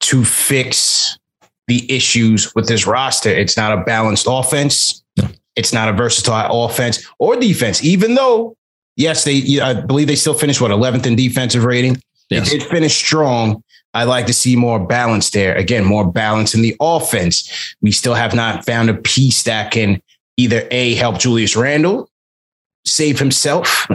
to 0.00 0.24
fix 0.24 1.18
the 1.68 1.90
issues 1.94 2.54
with 2.54 2.66
this 2.66 2.86
roster. 2.86 3.30
It's 3.30 3.56
not 3.56 3.76
a 3.76 3.82
balanced 3.82 4.26
offense. 4.28 5.04
It's 5.56 5.72
not 5.72 5.88
a 5.88 5.92
versatile 5.92 6.64
offense 6.64 7.06
or 7.18 7.36
defense, 7.36 7.84
even 7.84 8.14
though, 8.14 8.56
yes, 9.00 9.24
they, 9.24 9.60
I 9.60 9.74
believe 9.74 10.06
they 10.06 10.14
still 10.14 10.34
finished 10.34 10.60
what 10.60 10.70
11th 10.70 11.06
in 11.06 11.16
defensive 11.16 11.64
rating. 11.64 12.00
Yes. 12.28 12.50
They 12.50 12.58
did 12.58 12.68
finish 12.68 12.94
strong. 12.94 13.64
I'd 13.94 14.04
like 14.04 14.26
to 14.26 14.34
see 14.34 14.54
more 14.54 14.78
balance 14.78 15.30
there. 15.30 15.56
Again, 15.56 15.84
more 15.84 16.08
balance 16.08 16.54
in 16.54 16.62
the 16.62 16.76
offense. 16.80 17.74
We 17.80 17.90
still 17.90 18.14
have 18.14 18.34
not 18.34 18.64
found 18.64 18.88
a 18.88 18.94
piece 18.94 19.42
that 19.44 19.72
can 19.72 20.00
either 20.36 20.68
A, 20.70 20.94
help 20.94 21.18
Julius 21.18 21.56
Randle 21.56 22.08
save 22.86 23.18
himself 23.18 23.86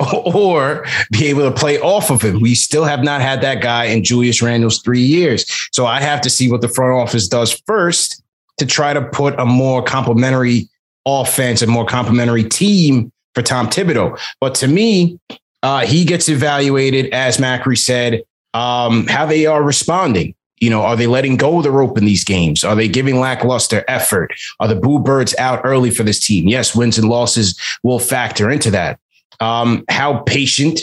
or 0.24 0.84
be 1.12 1.26
able 1.26 1.42
to 1.42 1.52
play 1.52 1.78
off 1.80 2.10
of 2.10 2.22
him. 2.22 2.40
We 2.40 2.54
still 2.54 2.84
have 2.84 3.04
not 3.04 3.20
had 3.20 3.40
that 3.42 3.62
guy 3.62 3.84
in 3.84 4.02
Julius 4.02 4.40
Randle's 4.42 4.80
three 4.80 5.02
years. 5.02 5.44
So 5.72 5.86
I 5.86 6.00
have 6.00 6.20
to 6.22 6.30
see 6.30 6.50
what 6.50 6.60
the 6.60 6.68
front 6.68 6.92
office 6.94 7.28
does 7.28 7.52
first 7.66 8.22
to 8.56 8.66
try 8.66 8.92
to 8.92 9.02
put 9.02 9.38
a 9.38 9.44
more 9.44 9.82
complementary 9.82 10.68
offense, 11.06 11.62
a 11.62 11.66
more 11.66 11.84
complementary 11.84 12.44
team 12.44 13.12
for 13.38 13.42
Tom 13.42 13.68
Thibodeau. 13.68 14.18
But 14.40 14.56
to 14.56 14.66
me, 14.66 15.20
uh, 15.62 15.86
he 15.86 16.04
gets 16.04 16.28
evaluated, 16.28 17.12
as 17.12 17.38
Macri 17.38 17.78
said, 17.78 18.24
um, 18.52 19.06
how 19.06 19.26
they 19.26 19.46
are 19.46 19.62
responding. 19.62 20.34
You 20.60 20.70
know, 20.70 20.82
are 20.82 20.96
they 20.96 21.06
letting 21.06 21.36
go 21.36 21.58
of 21.58 21.62
the 21.62 21.70
rope 21.70 21.96
in 21.96 22.04
these 22.04 22.24
games? 22.24 22.64
Are 22.64 22.74
they 22.74 22.88
giving 22.88 23.20
lackluster 23.20 23.84
effort? 23.86 24.34
Are 24.58 24.66
the 24.66 24.74
boo 24.74 24.98
birds 24.98 25.36
out 25.38 25.60
early 25.62 25.90
for 25.90 26.02
this 26.02 26.18
team? 26.18 26.48
Yes, 26.48 26.74
wins 26.74 26.98
and 26.98 27.08
losses 27.08 27.56
will 27.84 28.00
factor 28.00 28.50
into 28.50 28.72
that. 28.72 28.98
Um, 29.38 29.84
how 29.88 30.18
patient 30.20 30.80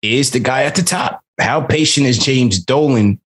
is 0.00 0.30
the 0.30 0.38
guy 0.38 0.62
at 0.62 0.76
the 0.76 0.82
top? 0.82 1.24
How 1.40 1.60
patient 1.60 2.06
is 2.06 2.16
James 2.16 2.60
Dolan 2.60 3.20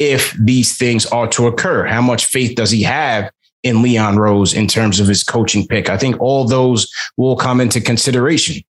if 0.00 0.32
these 0.32 0.76
things 0.76 1.06
are 1.06 1.28
to 1.28 1.46
occur? 1.46 1.86
How 1.86 2.02
much 2.02 2.26
faith 2.26 2.56
does 2.56 2.72
he 2.72 2.82
have 2.82 3.30
in 3.62 3.82
Leon 3.82 4.18
Rose 4.18 4.54
in 4.54 4.66
terms 4.66 5.00
of 5.00 5.08
his 5.08 5.22
coaching 5.24 5.66
pick? 5.66 5.88
I 5.88 5.96
think 5.96 6.20
all 6.20 6.44
those 6.44 6.90
will 7.16 7.36
come 7.36 7.60
into 7.60 7.80
consideration. 7.80 8.62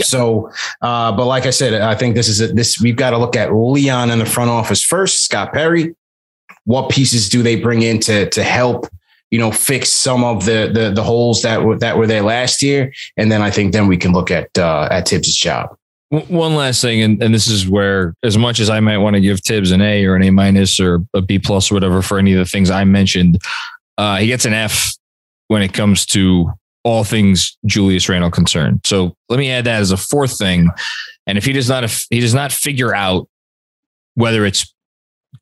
So, 0.00 0.50
uh, 0.80 1.12
but 1.12 1.26
like 1.26 1.44
I 1.44 1.50
said, 1.50 1.74
I 1.74 1.94
think 1.94 2.14
this 2.14 2.28
is 2.28 2.40
a, 2.40 2.48
this. 2.48 2.80
We've 2.80 2.96
got 2.96 3.10
to 3.10 3.18
look 3.18 3.36
at 3.36 3.54
Leon 3.54 4.10
in 4.10 4.18
the 4.18 4.24
front 4.26 4.50
office 4.50 4.82
first. 4.82 5.24
Scott 5.24 5.52
Perry, 5.52 5.94
what 6.64 6.88
pieces 6.90 7.28
do 7.28 7.42
they 7.42 7.56
bring 7.56 7.82
in 7.82 8.00
to 8.00 8.28
to 8.30 8.42
help? 8.42 8.88
You 9.30 9.38
know, 9.38 9.50
fix 9.50 9.90
some 9.90 10.24
of 10.24 10.46
the 10.46 10.70
the, 10.72 10.90
the 10.90 11.02
holes 11.02 11.42
that 11.42 11.62
were 11.62 11.76
that 11.78 11.98
were 11.98 12.06
there 12.06 12.22
last 12.22 12.62
year, 12.62 12.94
and 13.18 13.30
then 13.30 13.42
I 13.42 13.50
think 13.50 13.72
then 13.72 13.86
we 13.86 13.98
can 13.98 14.12
look 14.12 14.30
at 14.30 14.56
uh, 14.56 14.88
at 14.90 15.08
Thibs' 15.08 15.36
job. 15.36 15.76
One 16.10 16.54
last 16.54 16.80
thing, 16.80 17.02
and, 17.02 17.20
and 17.22 17.34
this 17.34 17.48
is 17.48 17.68
where, 17.68 18.14
as 18.22 18.38
much 18.38 18.60
as 18.60 18.70
I 18.70 18.78
might 18.78 18.98
want 18.98 19.14
to 19.14 19.20
give 19.20 19.40
Thibs 19.40 19.72
an 19.72 19.80
A 19.80 20.04
or 20.04 20.14
an 20.14 20.22
A 20.22 20.30
minus 20.30 20.78
or 20.78 21.00
a 21.12 21.20
B 21.20 21.40
plus 21.40 21.70
or 21.70 21.74
whatever 21.74 22.02
for 22.02 22.18
any 22.18 22.32
of 22.32 22.38
the 22.38 22.44
things 22.44 22.70
I 22.70 22.84
mentioned, 22.84 23.38
uh, 23.98 24.16
he 24.16 24.26
gets 24.26 24.44
an 24.44 24.52
F 24.52 24.94
when 25.48 25.62
it 25.62 25.72
comes 25.72 26.06
to 26.06 26.50
all 26.84 27.04
things 27.04 27.56
Julius 27.64 28.08
Randle 28.08 28.30
concerned. 28.30 28.80
So 28.84 29.16
let 29.28 29.38
me 29.38 29.50
add 29.50 29.64
that 29.64 29.80
as 29.80 29.90
a 29.90 29.96
fourth 29.96 30.38
thing. 30.38 30.70
And 31.26 31.38
if 31.38 31.44
he 31.44 31.52
does 31.52 31.68
not, 31.68 31.84
if 31.84 32.06
he 32.10 32.20
does 32.20 32.34
not 32.34 32.52
figure 32.52 32.94
out 32.94 33.28
whether 34.14 34.44
it's 34.44 34.72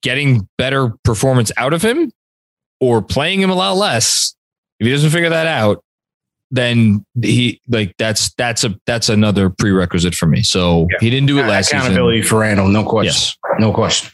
getting 0.03 0.49
better 0.57 0.93
performance 1.05 1.51
out 1.57 1.73
of 1.73 1.83
him 1.83 2.13
or 2.81 3.03
playing 3.03 3.41
him 3.41 3.51
a 3.51 3.55
lot 3.55 3.77
less, 3.77 4.35
if 4.79 4.87
he 4.87 4.93
doesn't 4.93 5.11
figure 5.11 5.31
that 5.31 5.47
out, 5.47 5.83
then 6.53 7.05
he 7.23 7.61
like 7.67 7.95
that's 7.99 8.33
that's 8.35 8.63
a 8.63 8.79
that's 8.87 9.09
another 9.09 9.49
prerequisite 9.49 10.15
for 10.15 10.27
me. 10.27 10.43
So 10.43 10.87
yeah. 10.91 10.99
he 11.01 11.11
didn't 11.11 11.27
do 11.27 11.39
it 11.39 11.47
last 11.47 11.73
Accountability 11.73 12.23
season. 12.23 12.29
for 12.29 12.41
Randle, 12.41 12.69
no 12.69 12.85
question, 12.85 13.15
yes. 13.15 13.37
no 13.59 13.73
question. 13.73 14.11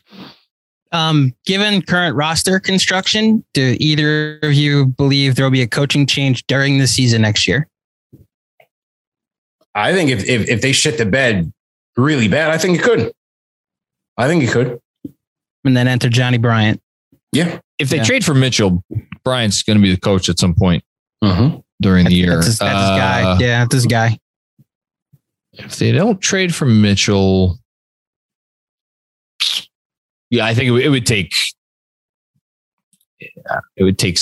Um, 0.91 1.35
given 1.45 1.83
current 1.83 2.17
roster 2.17 2.59
construction, 2.59 3.45
do 3.53 3.77
either 3.79 4.39
of 4.43 4.55
you 4.55 4.87
believe 4.87 5.35
there 5.35 5.45
will 5.45 5.51
be 5.51 5.61
a 5.63 5.67
coaching 5.69 6.07
change 6.07 6.47
during 6.47 6.79
the 6.79 6.87
season 6.87 7.23
next 7.23 7.47
year? 7.47 7.69
I 9.75 9.93
think 9.93 10.11
if 10.11 10.27
if, 10.29 10.49
if 10.49 10.61
they 10.63 10.73
shit 10.73 10.99
the 10.99 11.05
bed 11.07 11.53
really 11.97 12.27
bad, 12.29 12.51
I 12.51 12.59
think 12.59 12.79
it 12.79 12.83
could. 12.83 13.13
I 14.17 14.27
think 14.27 14.43
it 14.43 14.51
could. 14.51 14.81
And 15.65 15.77
then 15.77 15.87
enter 15.89 16.09
Johnny 16.09 16.39
Bryant. 16.39 16.81
Yeah. 17.33 17.61
If 17.79 17.91
they 17.91 17.99
Yeah. 17.99 18.05
trade 18.05 18.25
for 18.25 18.35
Mitchell, 18.35 18.83
Bryant's 19.25 19.63
going 19.63 19.79
to 19.79 19.83
be 19.83 19.93
the 19.95 20.01
coach 20.01 20.29
at 20.29 20.39
some 20.39 20.55
point 20.55 20.83
Mhm. 21.23 21.63
during 21.83 22.07
the 22.07 22.15
year. 22.15 22.35
That's 22.37 22.47
his, 22.47 22.59
that's 22.59 22.79
his 22.81 22.91
Uh, 22.91 22.97
guy. 22.97 23.39
Yeah, 23.41 23.59
that's 23.61 23.75
his 23.75 23.87
guy. 23.87 24.19
If 25.53 25.77
they 25.77 25.93
don't 25.93 26.21
trade 26.21 26.55
for 26.55 26.65
Mitchell, 26.67 27.59
yeah, 30.31 30.45
I 30.47 30.55
think 30.55 30.69
it 30.69 30.71
would, 30.73 30.83
it 30.83 30.89
would 30.91 31.07
take. 31.07 31.33
yeah, 33.21 33.61
It 33.77 33.85
would 33.85 33.99
take, 33.99 34.19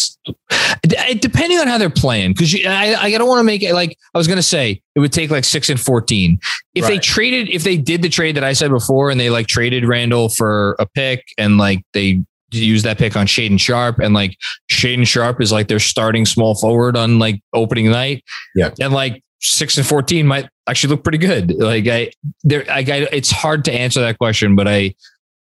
depending 1.18 1.58
on 1.58 1.66
how 1.68 1.76
they're 1.78 1.90
playing, 1.90 2.32
because 2.32 2.54
I, 2.66 2.94
I 2.94 3.10
don't 3.10 3.28
want 3.28 3.40
to 3.40 3.44
make 3.44 3.62
it 3.62 3.74
like 3.74 3.96
I 4.14 4.18
was 4.18 4.26
going 4.26 4.36
to 4.38 4.42
say 4.42 4.80
it 4.94 5.00
would 5.00 5.12
take 5.12 5.30
like 5.30 5.44
six 5.44 5.68
and 5.68 5.78
fourteen. 5.80 6.38
If 6.74 6.86
they 6.86 6.98
traded, 6.98 7.48
if 7.50 7.62
they 7.64 7.76
did 7.76 8.02
the 8.02 8.08
trade 8.08 8.36
that 8.36 8.44
I 8.44 8.52
said 8.52 8.70
before, 8.70 9.10
and 9.10 9.20
they 9.20 9.30
like 9.30 9.46
traded 9.46 9.86
Randle 9.86 10.28
for 10.30 10.76
a 10.78 10.86
pick, 10.86 11.24
and 11.38 11.58
like 11.58 11.82
they 11.92 12.22
use 12.52 12.84
that 12.84 12.96
pick 12.96 13.16
on 13.16 13.26
Shaedon 13.26 13.60
Sharpe, 13.60 13.98
and 13.98 14.14
like 14.14 14.36
Shaedon 14.70 15.06
Sharpe 15.06 15.40
is 15.42 15.52
like 15.52 15.68
their 15.68 15.78
starting 15.80 16.24
small 16.24 16.54
forward 16.54 16.96
on 16.96 17.18
like 17.18 17.40
opening 17.52 17.90
night, 17.90 18.22
Yeah. 18.54 18.70
and 18.80 18.92
like 18.94 19.22
six 19.40 19.76
and 19.76 19.86
fourteen 19.86 20.26
might 20.26 20.48
actually 20.66 20.90
look 20.90 21.02
pretty 21.02 21.18
good. 21.18 21.52
Like 21.52 21.86
I, 21.86 22.10
there, 22.44 22.64
I, 22.70 22.78
I, 22.78 23.08
it's 23.12 23.30
hard 23.30 23.64
to 23.66 23.72
answer 23.72 24.00
that 24.00 24.18
question, 24.18 24.56
but 24.56 24.66
I, 24.68 24.94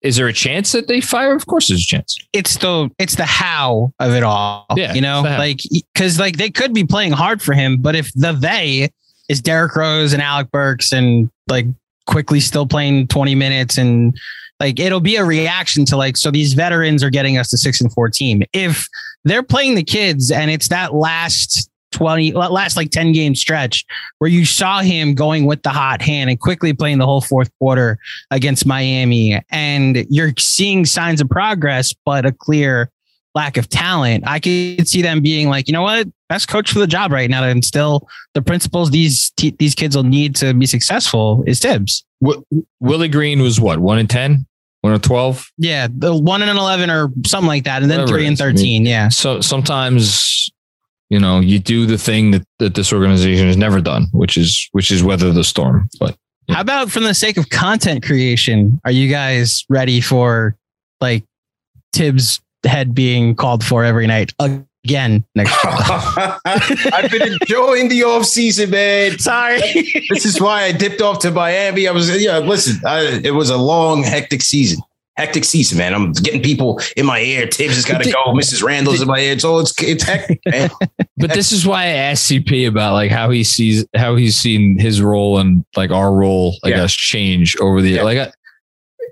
is 0.05 0.17
there 0.17 0.27
a 0.27 0.33
chance 0.33 0.71
that 0.73 0.87
they 0.87 1.01
fire? 1.01 1.35
Of 1.35 1.47
course, 1.47 1.67
there's 1.67 1.81
a 1.81 1.85
chance. 1.85 2.15
It's 2.31 2.57
the 2.57 2.89
it's 2.99 3.15
the 3.15 3.25
how 3.25 3.91
of 3.99 4.13
it 4.13 4.23
all. 4.23 4.67
Yeah, 4.75 4.93
you 4.93 5.01
know, 5.01 5.19
it's 5.19 5.23
the 5.23 5.31
how. 5.31 5.37
like 5.39 5.61
because 5.93 6.19
like 6.19 6.37
they 6.37 6.51
could 6.51 6.73
be 6.73 6.83
playing 6.83 7.11
hard 7.11 7.41
for 7.41 7.53
him, 7.53 7.77
but 7.77 7.95
if 7.95 8.13
the 8.13 8.31
they 8.33 8.89
is 9.27 9.41
Derrick 9.41 9.75
Rose 9.75 10.13
and 10.13 10.21
Alec 10.21 10.51
Burks 10.51 10.93
and 10.93 11.29
like 11.49 11.65
Quickley 12.05 12.39
still 12.39 12.67
playing 12.67 13.07
20 13.07 13.33
minutes 13.33 13.77
and 13.79 14.15
like 14.59 14.79
it'll 14.79 14.99
be 14.99 15.15
a 15.15 15.25
reaction 15.25 15.85
to 15.85 15.97
like 15.97 16.15
so 16.17 16.29
these 16.29 16.53
veterans 16.53 17.03
are 17.03 17.09
getting 17.09 17.37
us 17.37 17.49
to 17.49 17.57
six 17.57 17.81
and 17.81 17.91
four 17.91 18.09
team. 18.09 18.43
If 18.53 18.87
they're 19.23 19.43
playing 19.43 19.75
the 19.75 19.83
kids 19.83 20.29
and 20.29 20.51
it's 20.51 20.67
that 20.69 20.93
last 20.93 21.69
20 21.95 22.33
last 22.33 22.77
like 22.77 22.91
10 22.91 23.11
game 23.13 23.33
stretch 23.35 23.85
where 24.19 24.29
you 24.29 24.45
saw 24.45 24.81
him 24.81 25.15
going 25.15 25.45
with 25.45 25.63
the 25.63 25.69
hot 25.69 26.01
hand 26.01 26.29
and 26.29 26.39
Quickley 26.39 26.73
playing 26.73 26.99
the 26.99 27.05
whole 27.05 27.21
fourth 27.21 27.49
quarter 27.59 27.97
against 28.31 28.65
Miami 28.65 29.41
and 29.49 30.05
you're 30.09 30.33
seeing 30.37 30.85
signs 30.85 31.21
of 31.21 31.29
progress 31.29 31.93
but 32.05 32.25
a 32.25 32.31
clear 32.31 32.91
lack 33.33 33.57
of 33.57 33.67
talent, 33.67 34.23
I 34.25 34.39
could 34.39 34.87
see 34.87 35.01
them 35.01 35.21
being 35.21 35.49
like, 35.49 35.67
you 35.67 35.73
know 35.73 35.81
what, 35.81 36.07
best 36.29 36.47
coach 36.47 36.71
for 36.71 36.79
the 36.79 36.87
job 36.87 37.11
right 37.11 37.29
now 37.29 37.41
to 37.41 37.49
instill 37.49 38.07
the 38.33 38.41
principles 38.41 38.91
these 38.91 39.31
t- 39.31 39.55
these 39.59 39.75
kids 39.75 39.95
will 39.95 40.03
need 40.03 40.35
to 40.37 40.53
be 40.53 40.65
successful 40.65 41.43
is 41.45 41.59
Thibs. 41.59 42.05
W- 42.23 42.43
Willie 42.79 43.09
Green 43.09 43.41
was 43.41 43.59
what 43.59 43.79
one 43.79 43.99
in 43.99 44.07
ten, 44.07 44.45
one 44.81 44.93
in 44.93 45.01
twelve. 45.01 45.51
Yeah, 45.57 45.87
the 45.93 46.15
one 46.15 46.41
and 46.41 46.57
eleven 46.57 46.89
or 46.89 47.11
something 47.25 47.47
like 47.47 47.65
that, 47.65 47.81
and 47.81 47.91
then 47.91 47.99
Whatever 47.99 48.17
three 48.17 48.23
it 48.23 48.27
and 48.27 48.33
is. 48.35 48.41
I 48.41 48.45
mean, 48.45 48.55
thirteen. 48.55 48.85
yeah. 48.85 49.09
So 49.09 49.41
sometimes, 49.41 50.49
you 51.09 51.19
know, 51.19 51.39
you 51.39 51.59
do 51.59 51.85
the 51.85 51.97
thing 51.97 52.31
that, 52.31 52.43
that 52.59 52.75
this 52.75 52.91
organization 52.91 53.47
has 53.47 53.57
never 53.57 53.81
done, 53.81 54.07
which 54.11 54.37
is 54.37 54.69
which 54.71 54.91
is 54.91 55.03
weather 55.03 55.31
the 55.31 55.43
storm. 55.43 55.89
But 55.99 56.15
How 56.49 56.61
about 56.61 56.91
from 56.91 57.03
the 57.03 57.13
sake 57.13 57.37
of 57.37 57.49
content 57.49 58.03
creation, 58.03 58.79
are 58.85 58.91
you 58.91 59.09
guys 59.09 59.65
ready 59.69 60.01
for 60.01 60.55
like 60.99 61.23
Thibs 61.93 62.41
head 62.65 62.95
being 62.95 63.35
called 63.35 63.63
for 63.63 63.85
every 63.85 64.07
night 64.07 64.33
again 64.39 65.23
next 65.35 65.51
year? 65.63 65.73
I've 66.45 67.11
been 67.11 67.33
enjoying 67.33 67.89
the 67.89 68.03
off 68.03 68.25
season, 68.25 68.71
man. 68.71 69.19
Sorry. 69.19 69.59
this 70.09 70.25
is 70.25 70.41
why 70.41 70.63
I 70.63 70.71
dipped 70.71 71.01
off 71.01 71.19
to 71.19 71.31
Miami. 71.31 71.87
I 71.87 71.91
was, 71.91 72.21
yeah, 72.21 72.39
listen, 72.39 72.81
I, 72.85 73.21
it 73.23 73.35
was 73.35 73.51
a 73.51 73.57
long, 73.57 74.03
hectic 74.03 74.41
season. 74.41 74.79
Hectic 75.17 75.45
season, 75.45 75.77
man. 75.77 75.93
I'm 75.93 76.11
getting 76.11 76.41
people 76.41 76.81
in 76.97 77.05
my 77.05 77.19
ear. 77.21 77.47
Thibs 77.47 77.75
has 77.75 77.85
got 77.85 78.03
to 78.03 78.11
go. 78.11 78.21
Mrs. 78.33 78.61
Randle's 78.61 79.01
in 79.01 79.07
my 79.07 79.19
ear. 79.19 79.39
So 79.39 79.59
it's 79.59 79.73
it's 79.81 80.03
hectic, 80.03 80.41
man. 80.45 80.69
but 81.17 81.33
this 81.33 81.51
is 81.53 81.65
why 81.65 81.83
I 81.83 81.87
asked 81.87 82.29
CP 82.29 82.67
about 82.67 82.93
like 82.93 83.11
how 83.11 83.29
he 83.29 83.43
sees 83.43 83.85
how 83.95 84.15
he's 84.17 84.35
seen 84.35 84.77
his 84.77 85.01
role 85.01 85.37
and 85.37 85.63
like 85.77 85.91
our 85.91 86.13
role, 86.13 86.57
I 86.65 86.69
Yeah. 86.69 86.75
guess, 86.77 86.93
change 86.93 87.55
over 87.61 87.81
the 87.81 88.01
like. 88.01 88.17
I, 88.17 88.31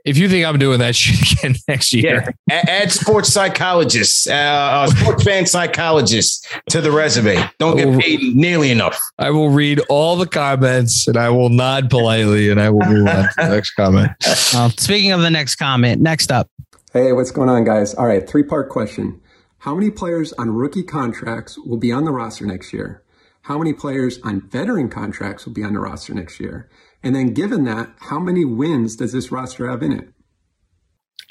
if 0.06 0.18
you 0.18 0.28
think 0.30 0.46
I'm 0.46 0.58
doing 0.60 0.80
that 0.80 0.96
shit 0.98 1.34
again 1.40 1.56
next 1.68 1.94
year, 1.94 2.34
Yeah. 2.50 2.64
Add 2.68 2.92
sports 2.92 3.30
psychologists, 3.32 4.28
uh, 4.28 4.34
uh, 4.34 4.88
sports 4.88 5.24
fan 5.24 5.46
psychologists 5.46 6.48
to 6.70 6.82
the 6.82 6.92
resume. 6.92 7.44
Don't 7.60 7.78
get 7.78 8.00
paid 8.00 8.36
nearly 8.36 8.72
enough. 8.72 9.00
I 9.20 9.30
will 9.32 9.50
read 9.50 9.80
all 9.90 10.16
the 10.16 10.28
comments 10.28 11.08
and 11.08 11.18
I 11.18 11.30
will 11.30 11.50
nod 11.50 11.90
politely 11.90 12.50
and 12.50 12.60
I 12.62 12.70
will 12.70 12.86
move 12.86 13.08
on 13.08 13.24
to 13.24 13.30
the 13.38 13.50
next 13.50 13.72
comment. 13.72 14.12
Well, 14.54 14.70
speaking 14.78 15.12
of 15.12 15.22
the 15.22 15.32
next 15.32 15.56
comment, 15.56 16.02
next 16.02 16.32
up. 16.32 16.50
Hey, 16.92 17.12
what's 17.14 17.32
going 17.32 17.50
on, 17.50 17.64
guys? 17.64 17.94
All 17.96 18.06
right, 18.06 18.28
three 18.28 18.44
part 18.44 18.70
question. 18.70 19.20
How 19.60 19.74
many 19.74 19.90
players 19.90 20.34
on 20.34 20.50
rookie 20.52 20.84
contracts 20.84 21.58
will 21.58 21.78
be 21.78 21.92
on 21.92 22.04
the 22.06 22.12
roster 22.12 22.46
next 22.46 22.74
year? 22.74 23.02
How 23.44 23.58
many 23.58 23.74
players 23.74 24.20
on 24.24 24.42
veteran 24.42 24.90
contracts 24.90 25.46
will 25.46 25.54
be 25.54 25.64
on 25.64 25.74
the 25.74 25.80
roster 25.80 26.14
next 26.14 26.40
year? 26.40 26.70
And 27.04 27.16
then, 27.16 27.34
given 27.34 27.66
that, 27.66 27.90
how 28.00 28.20
many 28.20 28.46
wins 28.46 28.96
does 28.96 29.12
this 29.12 29.32
roster 29.32 29.70
have 29.70 29.84
in 29.84 29.92
it? 29.92 30.08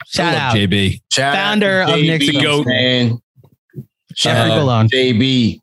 Shout 0.06 0.34
out. 0.34 0.54
JB. 0.54 1.00
Shout 1.12 1.34
Founder 1.34 1.82
out 1.82 1.86
to 1.88 1.94
of 1.94 2.00
JB, 2.00 2.06
Knicks 2.06 2.42
Goat. 2.42 2.66
man. 2.66 3.18
Jeffrey 4.14 4.50
Uh, 4.50 4.58
Balone. 4.58 4.88
JB. 4.90 5.58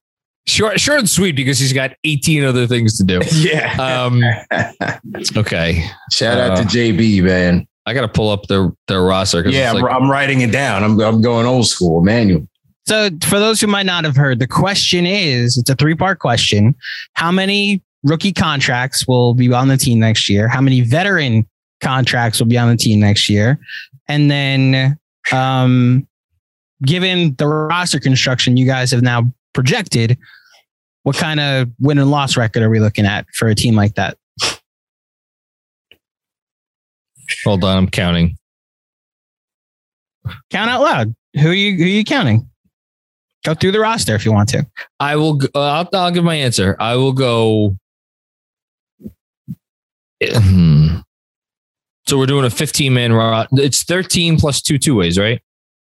Short, 0.47 0.79
short 0.79 0.99
and 0.99 1.09
sweet 1.09 1.35
because 1.35 1.59
he's 1.59 1.73
got 1.73 1.91
18 2.03 2.43
other 2.43 2.65
things 2.65 2.97
to 2.97 3.03
do. 3.03 3.21
Yeah. 3.33 3.75
Um, 3.77 4.23
okay. 5.37 5.85
Shout 6.11 6.37
out 6.39 6.55
to 6.57 6.63
Uh, 6.63 6.65
JB, 6.65 7.21
man. 7.23 7.67
I 7.85 7.93
got 7.93 8.01
to 8.01 8.07
pull 8.07 8.29
up 8.29 8.47
their 8.47 8.71
their 8.87 9.01
roster. 9.03 9.43
'cause 9.43 9.53
Yeah, 9.53 9.71
I'm, 9.71 9.81
like, 9.81 9.93
I'm 9.93 10.09
writing 10.09 10.41
it 10.41 10.51
down. 10.51 10.83
I'm, 10.83 10.99
I'm 10.99 11.21
going 11.21 11.45
old 11.45 11.67
school, 11.67 12.01
manual. 12.01 12.47
So, 12.87 13.09
for 13.23 13.37
those 13.39 13.61
who 13.61 13.67
might 13.67 13.85
not 13.85 14.03
have 14.05 14.15
heard, 14.15 14.39
the 14.39 14.47
question 14.47 15.05
is 15.05 15.57
it's 15.57 15.69
a 15.69 15.75
three 15.75 15.95
part 15.95 16.17
question. 16.19 16.73
How 17.13 17.31
many 17.31 17.83
rookie 18.03 18.33
contracts 18.33 19.07
will 19.07 19.33
be 19.33 19.51
on 19.53 19.67
the 19.67 19.77
team 19.77 19.99
next 19.99 20.29
year? 20.29 20.47
How 20.47 20.61
many 20.61 20.81
veteran 20.81 21.47
contracts 21.81 22.39
will 22.39 22.47
be 22.47 22.57
on 22.57 22.69
the 22.69 22.77
team 22.77 22.99
next 22.99 23.29
year? 23.29 23.59
And 24.07 24.29
then, 24.29 24.97
um, 25.31 26.07
given 26.83 27.35
the 27.35 27.47
roster 27.47 27.99
construction 27.99 28.57
you 28.57 28.65
guys 28.65 28.91
have 28.91 29.01
now 29.01 29.31
projected, 29.53 30.17
what 31.03 31.15
kind 31.15 31.39
of 31.39 31.69
win 31.79 31.97
and 31.97 32.11
loss 32.11 32.37
record 32.37 32.63
are 32.63 32.69
we 32.69 32.79
looking 32.79 33.05
at 33.05 33.25
for 33.33 33.47
a 33.47 33.55
team 33.55 33.75
like 33.75 33.95
that? 33.95 34.17
hold 37.43 37.63
on, 37.63 37.77
I'm 37.77 37.89
counting. 37.89 38.37
Count 40.49 40.69
out 40.69 40.81
loud. 40.81 41.15
Who 41.39 41.49
are 41.49 41.53
you? 41.53 41.77
Who 41.77 41.83
are 41.83 41.87
you 41.87 42.03
counting? 42.03 42.49
Go 43.45 43.53
through 43.53 43.71
the 43.71 43.79
roster 43.79 44.15
if 44.15 44.25
you 44.25 44.33
want 44.33 44.49
to. 44.49 44.65
I 44.99 45.15
will. 45.15 45.39
Uh, 45.55 45.59
I'll, 45.61 45.89
I'll 45.93 46.11
give 46.11 46.23
my 46.23 46.35
answer. 46.35 46.75
I 46.79 46.95
will 46.95 47.13
go. 47.13 47.77
Hmm. 50.23 50.97
So 52.07 52.17
we're 52.17 52.25
doing 52.25 52.45
a 52.45 52.49
15 52.49 52.93
man 52.93 53.13
raw. 53.13 53.45
It's 53.53 53.83
13 53.83 54.37
plus 54.37 54.61
two 54.61 54.77
two 54.77 54.95
ways, 54.95 55.17
right? 55.17 55.41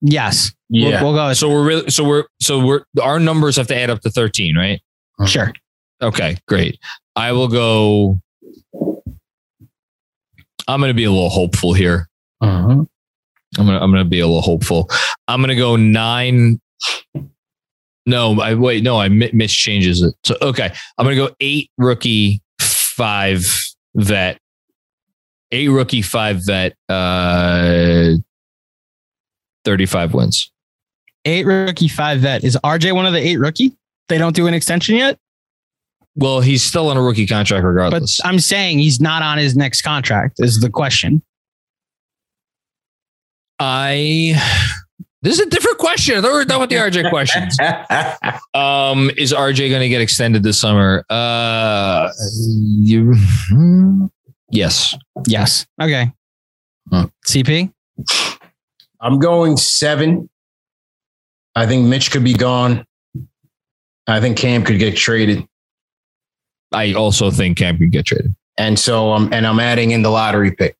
Yes. 0.01 0.53
Yeah. 0.69 1.01
We'll, 1.01 1.13
we'll 1.13 1.27
go. 1.29 1.33
So 1.33 1.49
we're 1.49 1.65
really. 1.65 1.89
So 1.89 2.03
we're. 2.03 2.25
So 2.41 2.63
we're. 2.63 2.83
Our 3.01 3.19
numbers 3.19 3.55
have 3.55 3.67
to 3.67 3.75
add 3.77 3.89
up 3.89 4.01
to 4.01 4.09
13, 4.09 4.57
right? 4.57 4.81
Sure. 5.25 5.53
Okay, 6.01 6.37
great. 6.47 6.79
I 7.15 7.31
will 7.31 7.47
go. 7.47 8.19
I'm 10.67 10.79
going 10.79 10.89
to 10.89 10.95
be 10.95 11.03
a 11.03 11.11
little 11.11 11.29
hopeful 11.29 11.73
here. 11.73 12.09
Uh-huh. 12.41 12.85
I'm 13.57 13.65
gonna 13.65 13.79
I'm 13.79 13.91
gonna 13.91 14.05
be 14.05 14.21
a 14.21 14.25
little 14.27 14.41
hopeful. 14.41 14.89
I'm 15.27 15.41
gonna 15.41 15.55
go 15.55 15.75
nine. 15.75 16.61
No, 18.05 18.39
I 18.39 18.55
wait. 18.55 18.81
No, 18.81 18.97
I 18.97 19.09
mi- 19.09 19.31
mischanges 19.31 20.03
it. 20.03 20.15
So 20.23 20.37
okay, 20.41 20.73
I'm 20.97 21.05
gonna 21.05 21.17
go 21.17 21.35
eight 21.41 21.69
rookie, 21.77 22.41
five 22.59 23.45
vet. 23.95 24.37
Eight 25.51 25.67
rookie, 25.67 26.01
five 26.01 26.37
vet. 26.45 26.75
Uh, 26.87 28.13
thirty-five 29.65 30.13
wins. 30.13 30.51
eight 31.25 31.45
rookie, 31.45 31.87
five 31.87 32.19
vet. 32.21 32.43
Is 32.43 32.57
RJ 32.63 32.93
one 32.95 33.05
of 33.05 33.13
the 33.13 33.19
eight 33.19 33.37
rookie? 33.37 33.75
They 34.07 34.17
don't 34.17 34.35
do 34.35 34.47
an 34.47 34.53
extension 34.53 34.95
yet, 34.95 35.17
Well, 36.15 36.41
he's 36.41 36.63
still 36.63 36.89
on 36.89 36.97
a 36.97 37.01
rookie 37.01 37.27
contract 37.27 37.63
but 37.63 37.67
regardless. 37.69 38.19
I'm 38.25 38.39
saying 38.39 38.79
he's 38.79 38.99
not 38.99 39.21
on 39.23 39.37
his 39.37 39.55
next 39.55 39.81
contract. 39.83 40.39
Is 40.39 40.59
the 40.59 40.69
question? 40.69 41.21
I. 43.59 44.41
This 45.23 45.39
is 45.39 45.45
a 45.45 45.49
different 45.49 45.77
question. 45.77 46.17
I 46.17 46.21
thought 46.21 46.31
we 46.31 46.37
were 46.37 46.45
done 46.45 46.61
with 46.61 46.69
the 46.71 46.77
RJ 46.77 47.09
questions. 47.11 47.55
Um, 48.55 49.11
is 49.17 49.33
RJ 49.33 49.69
going 49.69 49.81
to 49.81 49.89
get 49.89 50.01
extended 50.01 50.41
this 50.41 50.59
summer? 50.59 51.05
Uh, 51.09 52.09
you, 52.45 53.13
yes. 54.49 54.95
Yes. 55.27 55.67
Okay. 55.79 56.11
Hmm. 56.89 57.03
CP. 57.27 57.71
I'm 58.99 59.19
going 59.19 59.57
seven. 59.57 60.29
I 61.55 61.67
think 61.67 61.87
Mitch 61.87 62.11
could 62.11 62.23
be 62.23 62.33
gone. 62.33 62.85
I 64.07 64.19
think 64.19 64.37
Cam 64.37 64.63
could 64.63 64.79
get 64.79 64.95
traded. 64.97 65.47
I 66.71 66.93
also 66.93 67.29
think 67.29 67.57
Cam 67.57 67.77
could 67.77 67.91
get 67.91 68.05
traded. 68.05 68.35
And 68.57 68.79
so 68.79 69.11
I'm 69.13 69.31
and 69.33 69.45
I'm 69.45 69.59
adding 69.59 69.91
in 69.91 70.01
the 70.01 70.09
lottery 70.09 70.51
pick. 70.51 70.75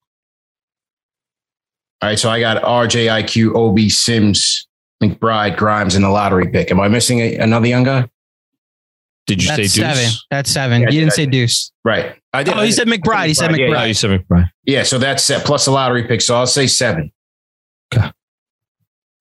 All 2.01 2.09
right, 2.09 2.17
so 2.19 2.29
I 2.29 2.39
got 2.39 2.61
RJ, 2.63 3.07
IQ, 3.23 3.55
OB, 3.55 3.91
Sims, 3.91 4.67
McBride, 5.03 5.55
Grimes 5.55 5.95
in 5.95 6.01
the 6.01 6.09
lottery 6.09 6.47
pick. 6.49 6.71
Am 6.71 6.79
I 6.79 6.87
missing 6.87 7.19
a, 7.19 7.35
another 7.37 7.67
young 7.67 7.83
guy? 7.83 8.09
Did 9.27 9.43
you 9.43 9.49
That's 9.49 9.57
say 9.57 9.81
Deuce? 9.81 9.95
seven. 9.97 10.11
That's 10.31 10.49
seven. 10.49 10.81
Yeah, 10.81 10.89
you 10.89 10.99
didn't 11.01 11.13
I 11.13 11.15
say. 11.15 11.25
Deuce. 11.27 11.71
Right. 11.85 12.15
I 12.33 12.43
Oh, 12.43 12.63
he 12.63 12.71
said 12.71 12.87
McBride. 12.87 13.27
He 13.27 13.33
said 13.35 13.51
Yeah, 13.55 13.67
McBride. 13.67 13.81
Oh, 13.81 13.85
you 13.85 13.93
said 13.93 14.19
McBride. 14.19 14.49
Yeah, 14.65 14.83
so 14.83 14.97
that's 14.97 15.23
set 15.23 15.45
plus 15.45 15.65
the 15.65 15.71
lottery 15.71 16.03
pick. 16.07 16.21
So 16.21 16.35
I'll 16.35 16.47
say 16.47 16.65
seven. 16.67 17.11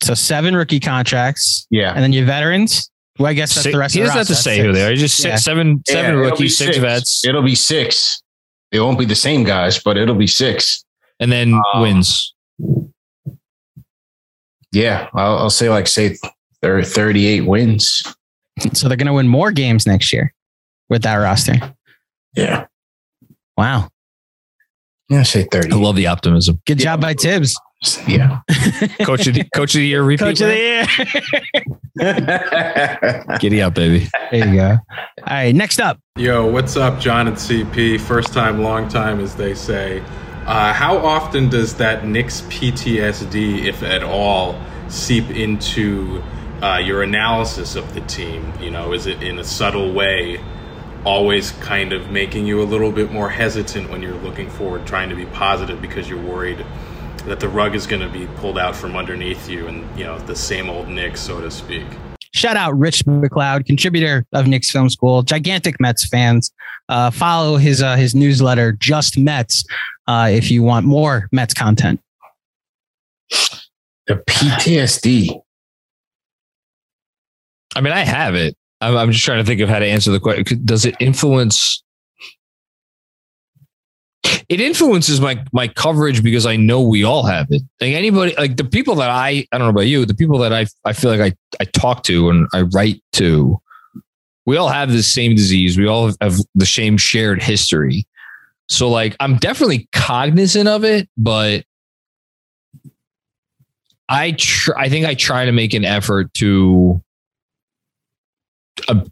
So 0.03 0.14
seven 0.14 0.57
rookie 0.57 0.81
contracts, 0.81 1.66
Yeah. 1.70 1.93
and 1.93 2.03
then 2.03 2.12
your 2.14 2.24
veterans. 2.24 2.91
Well, 3.18 3.28
I 3.28 3.35
guess 3.35 3.51
that's 3.55 3.64
Six- 3.64 3.74
the 3.74 3.78
rest. 3.78 3.95
he 3.95 4.01
of 4.01 4.07
the 4.07 4.14
doesn't 4.14 4.18
have 4.18 4.37
to 4.39 4.43
say 4.43 4.57
That's 4.57 4.66
who 4.66 4.72
they 4.72 4.87
are. 4.87 4.91
He 4.93 4.97
just 4.97 5.22
Yeah. 5.22 5.33
said 5.37 5.41
seven, 5.41 5.83
Yeah, 5.87 5.93
seven 5.95 6.11
it'll 6.12 6.22
rookies, 6.22 6.57
six, 6.57 6.78
vets, 6.78 7.24
It'll 7.26 7.43
be 7.43 7.55
six. 7.55 8.22
It 8.72 8.81
won't 8.81 8.99
be 8.99 9.05
the 9.05 9.14
same 9.14 9.45
guys, 9.45 9.78
but 9.78 9.99
it'll 9.99 10.14
be 10.14 10.26
six. 10.26 10.85
and 11.20 11.31
then 11.31 11.53
Um, 11.74 11.83
wins. 11.83 12.33
Yeah, 14.72 15.08
I'll, 15.14 15.38
I'll 15.38 15.50
say 15.50 15.68
like 15.68 15.86
say 15.86 16.16
thir- 16.62 16.82
38 16.82 17.42
wins. 17.42 18.02
So 18.74 18.89
they're 18.89 18.97
going 18.97 19.06
to 19.06 19.12
win 19.14 19.28
more 19.28 19.51
games 19.52 19.86
next 19.86 20.12
year 20.12 20.32
with 20.89 21.02
that 21.02 21.16
roster. 21.16 21.55
Yeah. 22.36 22.66
Wow. 23.56 23.89
Yeah, 25.09 25.22
say 25.24 25.44
30. 25.51 25.72
I 25.72 25.76
love 25.76 25.97
the 25.97 26.06
optimism. 26.06 26.60
Good 26.66 26.78
job 26.78 27.01
by 27.01 27.14
Thibs. 27.14 27.59
Yeah. 28.06 28.40
Coach 29.02 29.26
of 29.26 29.35
the 29.35 29.44
coach 29.55 29.74
of 29.74 29.80
the 29.80 29.86
year 29.86 30.02
repeat. 30.02 30.24
Coach 30.24 30.40
of 30.43 30.48
the 30.48 30.56
year. 31.97 33.39
Giddy 33.40 33.62
up, 33.62 33.74
baby. 33.74 34.06
there 34.30 34.47
you 34.48 34.55
go. 34.55 34.70
All 34.70 34.78
right. 35.26 35.55
Next 35.55 35.80
up. 35.80 35.98
Yo, 36.16 36.47
what's 36.47 36.76
up, 36.76 37.01
John 37.01 37.26
and 37.26 37.36
CP? 37.36 37.98
First 38.01 38.35
time, 38.35 38.62
long 38.62 38.86
time, 38.89 39.18
as 39.20 39.35
they 39.35 39.55
say. 39.55 40.02
Uh, 40.46 40.72
how 40.72 40.98
often 40.98 41.48
does 41.48 41.74
that 41.76 42.06
Knicks 42.06 42.40
PTSD, 42.42 43.66
if 43.66 43.82
at 43.82 44.02
all, 44.02 44.60
seep 44.88 45.30
into 45.30 46.22
uh, 46.62 46.80
your 46.82 47.02
analysis 47.02 47.76
of 47.76 47.94
the 47.94 48.00
team? 48.02 48.52
You 48.60 48.70
know, 48.70 48.92
is 48.92 49.06
it 49.06 49.22
in 49.22 49.38
a 49.38 49.44
subtle 49.44 49.92
way 49.92 50.40
always 51.04 51.52
kind 51.52 51.92
of 51.92 52.10
making 52.10 52.46
you 52.46 52.62
a 52.62 52.64
little 52.64 52.92
bit 52.92 53.10
more 53.10 53.30
hesitant 53.30 53.90
when 53.90 54.02
you're 54.02 54.14
looking 54.16 54.50
forward, 54.50 54.86
trying 54.86 55.08
to 55.08 55.14
be 55.14 55.26
positive 55.26 55.80
because 55.80 56.08
you're 56.08 56.22
worried 56.22 56.64
that 57.26 57.40
the 57.40 57.48
rug 57.48 57.74
is 57.74 57.86
going 57.86 58.02
to 58.02 58.08
be 58.08 58.26
pulled 58.36 58.58
out 58.58 58.74
from 58.74 58.96
underneath 58.96 59.48
you, 59.48 59.66
and 59.66 59.98
you 59.98 60.04
know 60.04 60.18
the 60.20 60.36
same 60.36 60.68
old 60.68 60.88
Knicks, 60.88 61.20
so 61.20 61.40
to 61.40 61.50
speak. 61.50 61.86
Shout 62.32 62.56
out 62.56 62.78
Rich 62.78 63.04
McLeod, 63.06 63.66
contributor 63.66 64.24
of 64.32 64.46
Knicks 64.46 64.70
Film 64.70 64.88
School, 64.88 65.22
gigantic 65.22 65.80
Mets 65.80 66.06
fans. 66.08 66.52
Uh, 66.88 67.10
follow 67.10 67.56
his 67.56 67.82
uh, 67.82 67.96
his 67.96 68.14
newsletter, 68.14 68.72
Just 68.72 69.18
Mets, 69.18 69.64
uh, 70.11 70.27
if 70.27 70.51
you 70.51 70.65
want 70.65 70.85
more 70.85 71.28
Mets 71.31 71.55
content. 71.55 72.01
The 74.09 74.16
PTSD. 74.28 75.41
I 77.77 77.81
mean, 77.81 77.93
I 77.93 78.01
have 78.01 78.35
it. 78.35 78.57
I'm, 78.81 78.97
I'm 78.97 79.12
just 79.12 79.24
trying 79.24 79.39
to 79.39 79.45
think 79.45 79.61
of 79.61 79.69
how 79.69 79.78
to 79.78 79.87
answer 79.87 80.11
the 80.11 80.19
question. 80.19 80.62
Does 80.65 80.85
it 80.85 80.97
influence? 80.99 81.85
It 84.49 84.61
influences 84.61 85.20
my 85.20 85.45
my 85.53 85.69
coverage 85.69 86.24
because 86.24 86.45
I 86.45 86.57
know 86.57 86.82
we 86.82 87.05
all 87.05 87.23
have 87.23 87.47
it. 87.51 87.62
Like 87.81 87.93
anybody, 87.93 88.35
like 88.37 88.57
the 88.57 88.65
people 88.65 88.97
that 88.97 89.11
I 89.11 89.47
I 89.53 89.59
don't 89.59 89.66
know 89.66 89.69
about 89.69 89.87
you, 89.87 90.05
the 90.05 90.15
people 90.15 90.39
that 90.39 90.53
I 90.53 90.66
I 90.85 90.93
feel 90.93 91.16
like 91.16 91.20
I 91.20 91.37
I 91.61 91.65
talk 91.66 92.03
to 92.05 92.31
and 92.31 92.49
I 92.53 92.62
write 92.62 93.01
to, 93.12 93.61
we 94.45 94.57
all 94.57 94.69
have 94.69 94.91
the 94.91 95.05
same 95.05 95.37
disease. 95.37 95.78
We 95.78 95.87
all 95.87 96.12
have 96.20 96.39
the 96.57 96.66
same 96.66 96.97
shared 96.97 97.41
history. 97.41 98.09
So 98.70 98.88
like 98.88 99.16
I'm 99.20 99.36
definitely 99.36 99.88
cognizant 99.92 100.68
of 100.68 100.84
it, 100.84 101.09
but 101.18 101.64
I 104.09 104.32
tr- 104.32 104.76
I 104.76 104.88
think 104.88 105.06
I 105.06 105.14
try 105.14 105.44
to 105.44 105.52
make 105.52 105.74
an 105.74 105.84
effort 105.84 106.32
to 106.34 107.02
ob- 108.88 109.10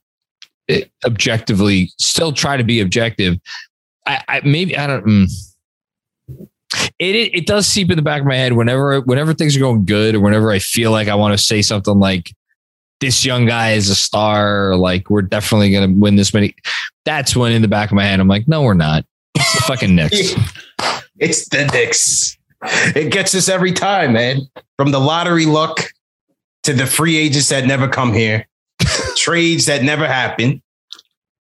objectively 1.04 1.90
still 1.98 2.32
try 2.32 2.56
to 2.56 2.62
be 2.62 2.80
objective. 2.80 3.36
I, 4.06 4.22
I 4.28 4.40
maybe 4.44 4.78
I 4.78 4.86
don't. 4.86 5.04
Mm. 5.04 5.44
It, 7.00 7.16
it 7.16 7.34
it 7.34 7.46
does 7.46 7.66
seep 7.66 7.90
in 7.90 7.96
the 7.96 8.02
back 8.02 8.20
of 8.20 8.26
my 8.26 8.36
head 8.36 8.52
whenever 8.52 9.00
whenever 9.00 9.34
things 9.34 9.56
are 9.56 9.60
going 9.60 9.84
good 9.84 10.14
or 10.14 10.20
whenever 10.20 10.52
I 10.52 10.60
feel 10.60 10.92
like 10.92 11.08
I 11.08 11.16
want 11.16 11.36
to 11.36 11.42
say 11.42 11.62
something 11.62 11.98
like 11.98 12.32
this 13.00 13.24
young 13.24 13.46
guy 13.46 13.72
is 13.72 13.88
a 13.90 13.94
star, 13.94 14.76
like 14.76 15.10
we're 15.10 15.22
definitely 15.22 15.72
gonna 15.72 15.92
win 15.92 16.14
this 16.14 16.32
many. 16.32 16.54
That's 17.04 17.34
when 17.34 17.50
in 17.50 17.62
the 17.62 17.68
back 17.68 17.90
of 17.90 17.96
my 17.96 18.04
head 18.04 18.20
I'm 18.20 18.28
like, 18.28 18.46
no, 18.46 18.62
we're 18.62 18.74
not. 18.74 19.04
It's 19.38 19.54
the 19.54 19.60
fucking 19.62 19.94
Knicks. 19.94 20.34
it's 21.18 21.48
the 21.48 21.66
Knicks. 21.66 22.36
It 22.96 23.12
gets 23.12 23.34
us 23.34 23.48
every 23.48 23.72
time, 23.72 24.12
man. 24.12 24.40
From 24.76 24.90
the 24.90 24.98
lottery 24.98 25.46
luck 25.46 25.92
to 26.64 26.72
the 26.72 26.86
free 26.86 27.16
agents 27.16 27.48
that 27.50 27.66
never 27.66 27.88
come 27.88 28.12
here, 28.12 28.46
trades 29.16 29.66
that 29.66 29.82
never 29.82 30.06
happen. 30.06 30.62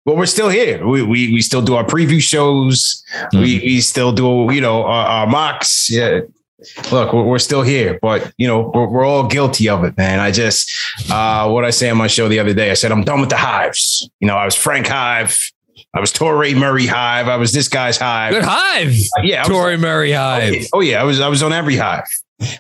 But 0.05 0.17
we're 0.17 0.27
still 0.27 0.51
here. 0.51 0.87
We 0.87 1.03
we, 1.03 1.33
we 1.33 1.41
still 1.41 1.63
do 1.63 1.77
our 1.77 1.85
preview 1.85 2.21
shows. 2.21 3.03
Mm-hmm. 3.15 3.39
We 3.39 3.59
we 3.61 3.81
still 3.81 4.13
do 4.13 4.49
you 4.53 4.61
know 4.61 4.85
our, 4.85 5.07
our 5.07 5.27
mocks. 5.27 5.91
Yeah. 5.91 6.21
Look, 6.91 7.13
we're, 7.13 7.25
we're, 7.25 7.39
still 7.39 7.61
here, 7.61 7.99
but 8.01 8.33
you 8.39 8.47
know 8.47 8.71
we're, 8.75 8.89
we're 8.89 9.05
all 9.05 9.27
guilty 9.27 9.69
of 9.69 9.85
it, 9.85 9.99
man. 9.99 10.19
I 10.19 10.31
just 10.31 10.73
uh, 11.11 11.49
what 11.51 11.65
I 11.65 11.71
say 11.71 11.91
on 11.91 11.99
my 11.99 12.07
show 12.07 12.27
the 12.29 12.39
other 12.39 12.55
day. 12.55 12.71
I 12.71 12.75
said 12.75 12.91
I'm 12.91 13.05
done 13.05 13.21
with 13.21 13.29
the 13.29 13.37
hives. 13.37 14.09
You 14.21 14.29
know, 14.29 14.37
I 14.37 14.47
was 14.47 14.55
Frank 14.55 14.87
Hive. 14.87 15.37
I 15.95 16.01
was 16.01 16.13
Toure' 16.13 16.57
Murry 16.57 16.87
Hive. 16.87 17.29
I 17.29 17.37
was 17.37 17.53
this 17.53 17.69
guy's 17.69 17.97
Hive. 17.97 18.33
Good 18.33 18.43
Hive. 18.45 18.95
Yeah, 19.23 19.45
Toure' 19.45 19.79
Murry 19.79 20.13
Hive. 20.13 20.43
Oh 20.53 20.57
yeah, 20.57 20.67
oh 20.73 20.81
yeah, 20.81 21.01
I 21.01 21.05
was 21.05 21.21
I 21.21 21.29
was 21.29 21.43
on 21.43 21.53
every 21.53 21.77
Hive. 21.77 22.09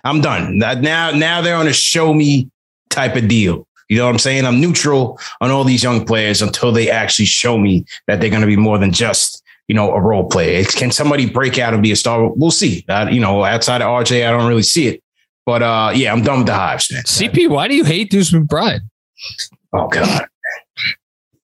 I'm 0.05 0.20
done. 0.20 0.59
Now 0.59 1.11
now 1.11 1.40
they're 1.40 1.56
on 1.56 1.66
a 1.66 1.73
show 1.73 2.15
me 2.15 2.51
type 2.90 3.16
of 3.16 3.28
deal. 3.28 3.66
You 3.89 3.98
know 3.98 4.06
what 4.06 4.12
I'm 4.12 4.19
saying? 4.19 4.47
I'm 4.47 4.61
neutral 4.61 5.19
on 5.40 5.51
all 5.51 5.65
these 5.65 5.82
young 5.82 6.06
players 6.06 6.40
until 6.40 6.73
they 6.73 6.90
actually 6.90 7.27
show 7.27 7.59
me 7.59 7.85
that 8.06 8.20
they're 8.20 8.31
going 8.31 8.40
to 8.40 8.47
be 8.47 8.56
more 8.56 8.78
than 8.78 8.93
just 8.93 9.43
you 9.69 9.74
know 9.74 9.93
a 9.93 10.01
role 10.01 10.28
player. 10.28 10.65
Can 10.65 10.90
somebody 10.90 11.28
break 11.28 11.59
out 11.59 11.74
and 11.74 11.82
be 11.82 11.93
a 11.93 11.97
star? 11.97 12.32
We'll 12.35 12.51
see. 12.51 12.85
Uh, 12.89 13.09
you 13.11 13.20
know, 13.20 13.44
outside 13.44 13.82
of 13.82 13.89
RJ, 13.89 14.27
I 14.27 14.31
don't 14.31 14.47
really 14.47 14.62
see 14.62 14.86
it. 14.86 15.02
But 15.44 15.62
uh, 15.62 15.93
yeah, 15.94 16.12
I'm 16.12 16.23
done 16.23 16.39
with 16.39 16.47
the 16.47 16.55
hives, 16.55 16.90
man. 16.90 17.02
CP, 17.02 17.48
why 17.48 17.69
do 17.69 17.74
you 17.74 17.85
hate 17.85 18.11
Deuce 18.11 18.31
McBride? 18.31 18.81
Oh 19.73 19.89
God. 19.89 20.27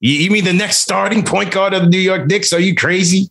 You, 0.01 0.15
you 0.15 0.31
mean 0.31 0.45
the 0.45 0.53
next 0.53 0.79
starting 0.79 1.25
point 1.25 1.53
guard 1.53 1.75
of 1.75 1.83
the 1.83 1.89
New 1.89 1.99
York 1.99 2.27
Knicks? 2.27 2.53
Are 2.53 2.61
you 2.61 2.75
crazy? 2.75 3.31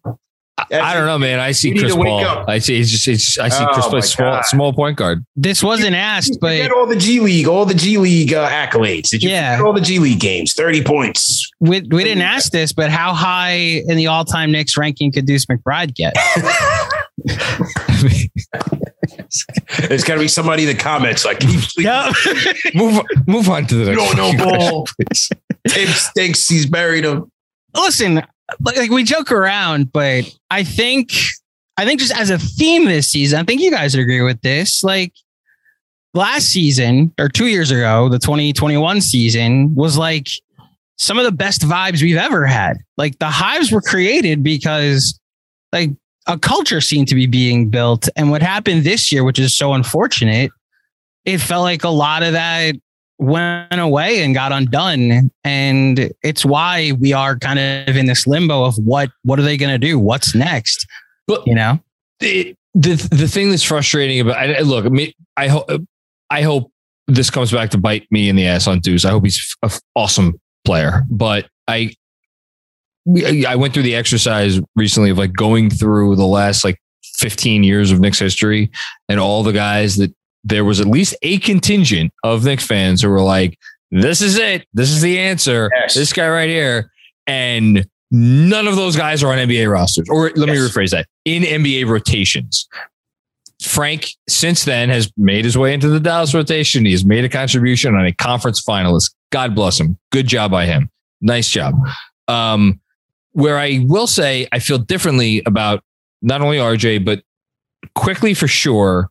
I 0.72 0.94
don't 0.94 1.06
know, 1.06 1.18
man. 1.18 1.40
I 1.40 1.52
see 1.52 1.74
Chris 1.74 1.96
Paul. 1.96 2.46
I 2.48 2.60
see. 2.60 2.80
It's 2.80 2.92
just. 2.92 3.08
It's. 3.08 3.40
I 3.40 3.50
see 3.50 3.64
oh 3.64 3.74
Chris 3.74 3.88
Paul, 3.88 4.02
small, 4.02 4.44
small 4.44 4.74
point 4.74 4.98
guard. 4.98 5.26
This 5.36 5.64
wasn't 5.64 5.96
asked, 5.96 6.38
but 6.42 6.58
get 6.58 6.72
all 6.72 6.86
the 6.86 6.96
G 6.96 7.22
League, 7.22 7.48
all 7.48 7.66
the 7.66 7.74
G 7.74 7.98
League 7.98 8.34
uh, 8.34 8.48
accolades. 8.50 9.10
Did 9.10 9.24
you 9.24 9.30
yeah, 9.30 9.60
all 9.64 9.74
the 9.74 9.82
G 9.82 9.98
League 10.00 10.20
games, 10.20 10.54
thirty 10.54 10.84
points. 10.84 11.50
We, 11.60 11.82
we 11.82 12.04
didn't 12.04 12.24
ask 12.24 12.52
this, 12.52 12.74
but 12.74 12.92
how 12.92 13.14
high 13.14 13.82
in 13.88 13.98
the 13.98 14.08
all-time 14.08 14.52
Knicks 14.52 14.78
ranking 14.78 15.12
could 15.12 15.26
Deuce 15.26 15.46
McBride 15.46 15.96
get? 15.96 16.16
There's 19.88 20.04
got 20.04 20.16
to 20.16 20.20
be 20.20 20.28
somebody 20.28 20.64
in 20.64 20.70
the 20.70 20.82
comments 20.82 21.24
like, 21.26 21.44
yeah. 21.78 22.12
move 22.74 23.04
move 23.28 23.48
on 23.50 23.68
to 23.68 23.76
the 23.76 23.94
next. 23.94 24.16
No, 24.16 24.32
no 24.32 24.44
ball. 24.44 24.88
Tim 25.70 25.88
stinks. 25.90 26.48
He's 26.48 26.66
buried 26.66 27.06
him. 27.06 27.32
Listen, 27.76 28.22
like 28.62 28.90
we 28.90 29.04
joke 29.04 29.32
around, 29.32 29.92
but 29.92 30.26
I 30.50 30.64
think 30.64 31.12
I 31.78 31.86
think 31.86 32.00
just 32.00 32.14
as 32.14 32.30
a 32.30 32.38
theme 32.38 32.86
this 32.86 33.10
season, 33.10 33.40
I 33.40 33.44
think 33.44 33.62
you 33.62 33.72
guys 33.72 33.96
would 33.96 34.02
agree 34.02 34.22
with 34.22 34.42
this. 34.42 34.84
Like 34.84 35.14
last 36.14 36.50
season 36.50 37.14
or 37.20 37.30
two 37.30 37.48
years 37.48 37.72
ago, 37.72 38.10
the 38.10 38.20
2021 38.20 39.02
season 39.02 39.74
was 39.76 39.98
like 39.98 40.28
some 40.98 41.18
of 41.18 41.24
the 41.24 41.32
best 41.32 41.62
vibes 41.62 42.02
we've 42.02 42.18
ever 42.18 42.46
had. 42.46 42.78
Like 42.98 43.20
the 43.20 43.30
hives 43.30 43.72
were 43.72 43.82
created 43.82 44.44
because 44.44 45.20
like 45.72 45.92
a 46.28 46.38
culture 46.38 46.82
seemed 46.82 47.08
to 47.08 47.16
be 47.16 47.28
being 47.28 47.70
built. 47.70 48.10
And 48.16 48.30
what 48.30 48.42
happened 48.42 48.84
this 48.84 49.12
year, 49.12 49.24
which 49.24 49.40
is 49.40 49.56
so 49.56 49.74
unfortunate, 49.74 50.52
it 51.26 51.38
felt 51.38 51.64
like 51.64 51.84
a 51.84 51.90
lot 51.90 52.24
of 52.24 52.34
that 52.34 52.76
went 53.20 53.80
away 53.80 54.24
and 54.24 54.34
got 54.34 54.52
undone. 54.52 55.30
And 55.44 56.12
it's 56.24 56.44
why 56.44 56.94
we 57.00 57.14
are 57.14 57.38
kind 57.38 57.60
of 57.60 57.96
in 57.96 58.06
this 58.06 58.26
limbo 58.26 58.64
of 58.64 58.76
what 58.78 59.12
what 59.24 59.38
are 59.40 59.44
they 59.44 59.58
going 59.58 59.72
to 59.72 59.78
do? 59.78 60.00
What's 60.00 60.34
next? 60.34 60.88
But 61.28 61.46
you 61.46 61.54
know? 61.54 61.80
it, 62.22 62.58
the 62.74 62.96
the 63.12 63.28
thing 63.28 63.50
that's 63.50 63.64
frustrating 63.64 64.20
about 64.20 64.38
I, 64.38 64.60
look 64.60 64.86
I 64.86 64.90
mean 64.90 65.12
I 65.38 65.48
hope 65.48 65.70
I 66.30 66.42
hope 66.42 66.72
this 67.08 67.30
comes 67.30 67.52
back 67.52 67.72
to 67.72 67.78
bite 67.78 68.08
me 68.12 68.30
in 68.30 68.36
the 68.36 68.46
ass 68.46 68.68
on 68.68 68.80
Deuce. 68.80 69.06
I 69.06 69.12
hope 69.12 69.24
he's 69.24 69.56
an 69.64 69.72
awesome 69.96 70.40
player. 70.64 71.04
But 71.10 71.48
I 71.68 71.94
I 73.48 73.56
went 73.56 73.74
through 73.74 73.84
the 73.84 73.96
exercise 73.96 74.60
recently 74.76 75.10
of 75.10 75.18
like 75.18 75.34
going 75.34 75.70
through 75.70 76.16
the 76.16 76.28
last 76.28 76.64
like 76.64 76.80
15 77.18 77.64
years 77.64 77.92
of 77.92 78.00
Knicks 78.00 78.20
history 78.20 78.70
and 79.08 79.20
all 79.20 79.42
the 79.42 79.52
guys 79.52 79.98
that 79.98 80.14
there 80.44 80.66
was 80.66 80.80
at 80.80 80.88
least 80.88 81.16
a 81.22 81.38
contingent 81.40 82.14
of 82.24 82.44
Knicks 82.46 82.66
fans 82.66 83.02
who 83.02 83.10
were 83.10 83.22
like, 83.22 83.58
this 83.92 84.22
is 84.22 84.38
it. 84.38 84.68
This 84.74 84.90
is 84.90 85.02
the 85.02 85.20
answer. 85.20 85.70
Yes. 85.76 85.96
This 85.96 86.14
guy 86.14 86.30
right 86.30 86.50
here. 86.50 86.92
And 87.28 87.88
none 88.12 88.68
of 88.68 88.76
those 88.76 88.96
guys 88.96 89.24
are 89.24 89.32
on 89.32 89.38
NBA 89.38 89.72
rosters. 89.72 90.08
Or 90.10 90.32
let 90.36 90.48
yes. 90.48 90.48
me 90.48 90.56
rephrase 90.56 90.92
that 90.92 91.08
in 91.26 91.44
NBA 91.44 91.88
rotations. 91.88 92.68
Frank, 93.62 94.08
since 94.28 94.64
then, 94.64 94.90
has 94.90 95.12
made 95.18 95.44
his 95.44 95.58
way 95.58 95.74
into 95.74 95.90
the 95.90 96.00
Dallas 96.00 96.34
rotation. 96.34 96.86
He 96.86 96.92
has 96.92 97.04
made 97.04 97.26
a 97.26 97.30
contribution 97.30 97.94
on 97.96 98.06
a 98.06 98.14
conference 98.14 98.64
finalist. 98.64 99.14
God 99.32 99.54
bless 99.54 99.80
him. 99.80 99.98
Good 100.12 100.28
job 100.28 100.52
by 100.52 100.66
him. 100.66 100.90
Nice 101.22 101.50
job. 101.50 101.76
Um, 102.28 102.80
where 103.34 103.58
I 103.58 103.84
will 103.86 104.08
say 104.08 104.48
I 104.52 104.60
feel 104.60 104.78
differently 104.78 105.42
about 105.46 105.84
not 106.22 106.42
only 106.42 106.58
RJ, 106.58 107.04
but 107.04 107.22
Quickley 107.96 108.34
for 108.34 108.48
sure 108.48 109.10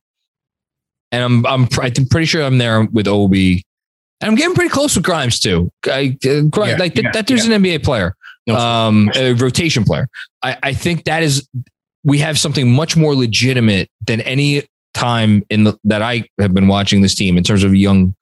and 1.13 1.23
I'm 1.23 1.47
I'm 1.47 1.69
I'm 1.81 2.07
pretty 2.07 2.27
sure 2.27 2.43
I'm 2.43 2.59
there 2.59 2.85
with 2.85 3.09
Obi. 3.09 3.65
And 4.21 4.31
I'm 4.31 4.35
getting 4.35 4.55
pretty 4.55 4.71
close 4.71 4.97
with 4.97 5.05
Grimes 5.05 5.39
too. 5.39 5.71
I, 5.87 6.17
uh, 6.27 6.29
yeah, 6.29 6.77
like 6.77 6.97
yeah, 6.97 7.13
that 7.13 7.27
dude's 7.27 7.47
yeah. 7.47 7.55
an 7.55 7.63
NBA 7.63 7.85
player, 7.85 8.17
um, 8.51 9.13
a 9.15 9.33
rotation 9.35 9.85
player. 9.85 10.09
I, 10.43 10.57
I 10.61 10.73
think 10.73 11.05
that 11.05 11.23
is 11.23 11.49
we 12.03 12.19
have 12.19 12.39
something 12.39 12.73
much 12.73 12.97
more 12.97 13.15
legitimate 13.15 13.91
than 14.07 14.21
any 14.23 14.65
time 14.95 15.45
in 15.51 15.65
the, 15.65 15.79
that 15.85 16.03
I 16.03 16.25
have 16.41 16.53
been 16.53 16.67
watching 16.67 17.03
this 17.03 17.15
team 17.15 17.37
in 17.37 17.45
terms 17.45 17.63
of 17.63 17.75
young 17.75 18.17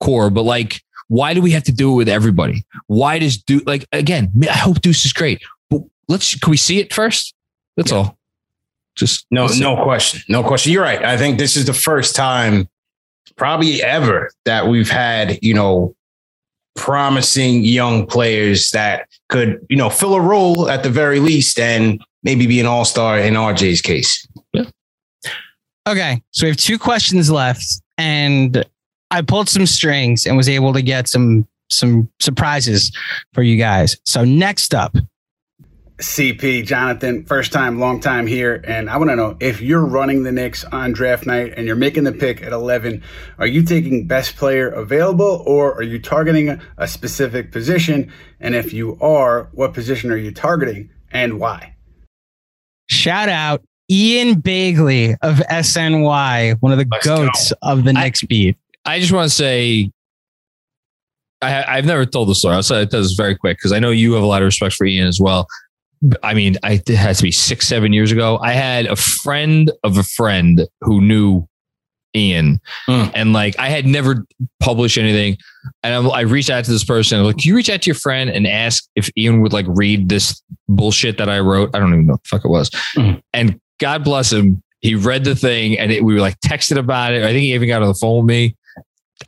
core. 0.00 0.30
But 0.30 0.42
like, 0.42 0.80
why 1.08 1.34
do 1.34 1.42
we 1.42 1.50
have 1.50 1.64
to 1.64 1.72
do 1.72 1.92
it 1.92 1.96
with 1.96 2.08
everybody? 2.08 2.64
Why 2.86 3.18
does 3.18 3.36
do 3.36 3.60
like 3.66 3.86
again? 3.92 4.32
I 4.48 4.56
hope 4.56 4.80
Deuce 4.80 5.04
is 5.04 5.12
great, 5.12 5.42
but 5.68 5.82
let's 6.08 6.34
can 6.38 6.50
we 6.50 6.56
see 6.56 6.78
it 6.78 6.94
first? 6.94 7.34
That's 7.76 7.92
all. 7.92 8.18
Just 8.96 9.26
no, 9.30 9.46
no 9.58 9.82
question, 9.82 10.22
no 10.28 10.42
question. 10.42 10.72
You're 10.72 10.82
right. 10.82 11.02
I 11.02 11.16
think 11.16 11.38
this 11.38 11.56
is 11.56 11.66
the 11.66 11.72
first 11.72 12.14
time, 12.14 12.68
probably 13.36 13.82
ever, 13.82 14.30
that 14.44 14.66
we've 14.66 14.90
had 14.90 15.38
you 15.42 15.54
know 15.54 15.94
promising 16.74 17.64
young 17.64 18.06
players 18.06 18.70
that 18.70 19.08
could 19.28 19.64
you 19.70 19.76
know 19.76 19.90
fill 19.90 20.14
a 20.14 20.20
role 20.20 20.68
at 20.68 20.82
the 20.82 20.90
very 20.90 21.20
least 21.20 21.58
and 21.58 22.02
maybe 22.22 22.46
be 22.46 22.60
an 22.60 22.66
all 22.66 22.84
star 22.84 23.18
in 23.18 23.34
RJ's 23.34 23.80
case. 23.80 24.26
Yeah. 24.52 24.64
Okay, 25.88 26.22
so 26.30 26.44
we 26.44 26.50
have 26.50 26.58
two 26.58 26.78
questions 26.78 27.30
left, 27.30 27.64
and 27.98 28.64
I 29.10 29.22
pulled 29.22 29.48
some 29.48 29.66
strings 29.66 30.26
and 30.26 30.36
was 30.36 30.48
able 30.48 30.72
to 30.74 30.82
get 30.82 31.08
some 31.08 31.48
some 31.70 32.10
surprises 32.20 32.92
for 33.32 33.42
you 33.42 33.56
guys. 33.56 33.96
So 34.04 34.24
next 34.24 34.74
up, 34.74 34.94
CP, 36.02 36.66
Jonathan, 36.66 37.24
first 37.24 37.52
time, 37.52 37.78
long 37.78 38.00
time 38.00 38.26
here. 38.26 38.62
And 38.66 38.90
I 38.90 38.96
want 38.96 39.10
to 39.10 39.16
know 39.16 39.36
if 39.40 39.60
you're 39.60 39.84
running 39.84 40.24
the 40.24 40.32
Knicks 40.32 40.64
on 40.64 40.92
draft 40.92 41.26
night 41.26 41.54
and 41.56 41.66
you're 41.66 41.76
making 41.76 42.04
the 42.04 42.12
pick 42.12 42.42
at 42.42 42.52
11, 42.52 43.02
are 43.38 43.46
you 43.46 43.62
taking 43.62 44.06
best 44.06 44.36
player 44.36 44.68
available 44.68 45.42
or 45.46 45.74
are 45.74 45.82
you 45.82 46.00
targeting 46.00 46.60
a 46.76 46.88
specific 46.88 47.52
position? 47.52 48.12
And 48.40 48.54
if 48.54 48.72
you 48.72 48.98
are, 49.00 49.48
what 49.52 49.74
position 49.74 50.10
are 50.10 50.16
you 50.16 50.32
targeting 50.32 50.90
and 51.12 51.38
why? 51.38 51.76
Shout 52.90 53.28
out 53.28 53.62
Ian 53.88 54.42
Begley 54.42 55.16
of 55.22 55.36
SNY, 55.36 56.56
one 56.60 56.72
of 56.72 56.78
the 56.78 56.86
Let's 56.90 57.06
goats 57.06 57.50
go. 57.50 57.56
of 57.62 57.84
the 57.84 57.92
Knicks 57.92 58.22
beat. 58.24 58.56
I 58.84 58.98
just 58.98 59.12
want 59.12 59.28
to 59.30 59.34
say 59.34 59.92
I, 61.40 61.76
have 61.76 61.84
never 61.84 62.06
told 62.06 62.28
the 62.28 62.34
story. 62.34 62.54
I'll 62.54 62.62
say 62.62 62.84
this 62.84 63.12
very 63.12 63.36
quick 63.36 63.58
because 63.58 63.72
I 63.72 63.78
know 63.78 63.90
you 63.90 64.12
have 64.14 64.22
a 64.22 64.26
lot 64.26 64.42
of 64.42 64.46
respect 64.46 64.74
for 64.74 64.84
Ian 64.84 65.08
as 65.08 65.20
well. 65.20 65.46
I 66.22 66.34
mean, 66.34 66.56
I, 66.62 66.72
it 66.72 66.88
has 66.88 67.18
to 67.18 67.22
be 67.22 67.32
six, 67.32 67.68
seven 67.68 67.92
years 67.92 68.10
ago. 68.10 68.38
I 68.42 68.52
had 68.52 68.86
a 68.86 68.96
friend 68.96 69.70
of 69.84 69.98
a 69.98 70.02
friend 70.02 70.66
who 70.80 71.00
knew 71.00 71.46
Ian, 72.14 72.60
mm. 72.88 73.10
and 73.14 73.32
like 73.32 73.58
I 73.58 73.68
had 73.68 73.86
never 73.86 74.26
published 74.60 74.98
anything. 74.98 75.38
And 75.82 75.94
I, 75.94 76.08
I 76.08 76.20
reached 76.22 76.50
out 76.50 76.64
to 76.64 76.70
this 76.70 76.84
person. 76.84 77.18
I'm 77.18 77.24
like, 77.24 77.38
can 77.38 77.48
you 77.48 77.56
reach 77.56 77.70
out 77.70 77.82
to 77.82 77.86
your 77.86 77.94
friend 77.94 78.28
and 78.30 78.46
ask 78.46 78.84
if 78.96 79.10
Ian 79.16 79.40
would 79.42 79.52
like 79.52 79.66
read 79.68 80.08
this 80.08 80.42
bullshit 80.68 81.18
that 81.18 81.28
I 81.28 81.38
wrote? 81.40 81.70
I 81.74 81.78
don't 81.78 81.92
even 81.92 82.06
know 82.06 82.14
what 82.14 82.22
the 82.24 82.28
fuck 82.28 82.44
it 82.44 82.48
was. 82.48 82.70
Mm. 82.96 83.22
And 83.32 83.60
God 83.78 84.04
bless 84.04 84.32
him, 84.32 84.62
he 84.80 84.94
read 84.94 85.24
the 85.24 85.36
thing, 85.36 85.78
and 85.78 85.92
it, 85.92 86.04
we 86.04 86.14
were 86.14 86.20
like 86.20 86.38
texted 86.40 86.76
about 86.76 87.14
it. 87.14 87.22
I 87.22 87.28
think 87.28 87.42
he 87.42 87.54
even 87.54 87.68
got 87.68 87.82
on 87.82 87.88
the 87.88 87.94
phone 87.94 88.18
with 88.18 88.26
me. 88.26 88.56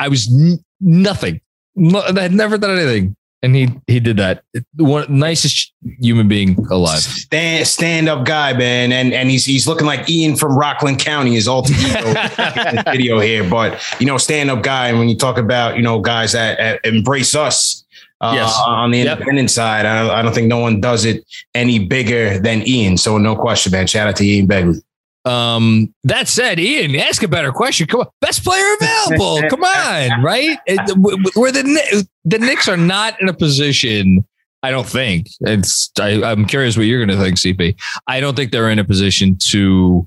I 0.00 0.08
was 0.08 0.28
n- 0.32 0.58
nothing. 0.80 1.40
No, 1.76 2.00
I 2.00 2.20
had 2.20 2.32
never 2.32 2.58
done 2.58 2.76
anything 2.76 3.16
and 3.44 3.54
he 3.54 3.68
he 3.86 4.00
did 4.00 4.16
that. 4.16 4.42
One 4.76 5.04
nicest 5.08 5.74
human 6.00 6.28
being 6.28 6.56
alive. 6.70 7.00
Stand 7.00 7.66
stand 7.66 8.08
up 8.08 8.24
guy, 8.24 8.54
man, 8.54 8.90
and 8.90 9.12
and 9.12 9.30
he's 9.30 9.44
he's 9.44 9.68
looking 9.68 9.86
like 9.86 10.08
Ian 10.08 10.34
from 10.34 10.56
Rockland 10.56 10.98
County, 10.98 11.34
his 11.34 11.46
alter 11.46 11.74
ego 11.74 12.82
video 12.90 13.20
here. 13.20 13.48
But 13.48 13.82
you 14.00 14.06
know, 14.06 14.16
stand 14.16 14.50
up 14.50 14.62
guy, 14.62 14.88
and 14.88 14.98
when 14.98 15.10
you 15.10 15.16
talk 15.16 15.36
about 15.36 15.76
you 15.76 15.82
know 15.82 16.00
guys 16.00 16.32
that, 16.32 16.58
that 16.58 16.80
embrace 16.84 17.34
us. 17.34 17.82
Uh, 18.20 18.32
yes. 18.36 18.58
on 18.64 18.90
the 18.90 19.00
independent 19.00 19.50
yep. 19.50 19.50
side, 19.50 19.84
I, 19.84 20.20
I, 20.20 20.22
don't 20.22 20.32
think 20.32 20.46
no 20.46 20.60
one 20.60 20.80
does 20.80 21.04
it 21.04 21.26
any 21.54 21.78
bigger 21.78 22.38
than 22.38 22.66
Ian. 22.66 22.96
So 22.96 23.18
no 23.18 23.36
question, 23.36 23.72
man. 23.72 23.86
Shout 23.86 24.08
out 24.08 24.16
to 24.16 24.24
Ian 24.24 24.46
Begley. 24.46 24.80
Um, 25.24 25.94
that 26.04 26.28
said, 26.28 26.60
Ian, 26.60 26.94
ask 26.96 27.22
a 27.22 27.28
better 27.28 27.50
question. 27.50 27.86
Come 27.86 28.00
on, 28.00 28.06
best 28.20 28.44
player 28.44 28.74
available. 28.80 29.42
Come 29.48 29.64
on, 29.64 30.22
right? 30.22 30.58
Where 31.34 31.52
the 31.52 32.06
the 32.24 32.38
Knicks 32.38 32.68
are 32.68 32.76
not 32.76 33.20
in 33.20 33.28
a 33.28 33.34
position. 33.34 34.24
I 34.62 34.70
don't 34.70 34.86
think 34.86 35.28
it's. 35.40 35.90
I, 35.98 36.22
I'm 36.22 36.46
curious 36.46 36.76
what 36.76 36.84
you're 36.84 37.04
going 37.04 37.16
to 37.16 37.22
think, 37.22 37.38
CP. 37.38 37.78
I 38.06 38.20
don't 38.20 38.34
think 38.34 38.50
they're 38.50 38.70
in 38.70 38.78
a 38.78 38.84
position 38.84 39.36
to 39.48 40.06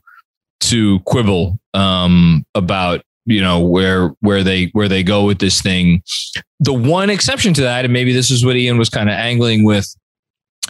to 0.62 1.00
quibble 1.02 1.60
um, 1.74 2.46
about 2.56 3.02
you 3.26 3.42
know 3.42 3.60
where 3.60 4.10
where 4.22 4.44
they 4.44 4.66
where 4.74 4.88
they 4.88 5.04
go 5.04 5.26
with 5.26 5.40
this 5.40 5.62
thing. 5.62 6.02
The 6.60 6.74
one 6.74 7.10
exception 7.10 7.54
to 7.56 7.62
that, 7.62 7.86
and 7.86 7.94
maybe 7.94 8.14
this 8.14 8.32
is 8.32 8.46
what 8.46 8.56
Ian 8.56 8.78
was 8.78 8.90
kind 8.90 9.10
of 9.10 9.14
angling 9.14 9.64
with, 9.64 9.96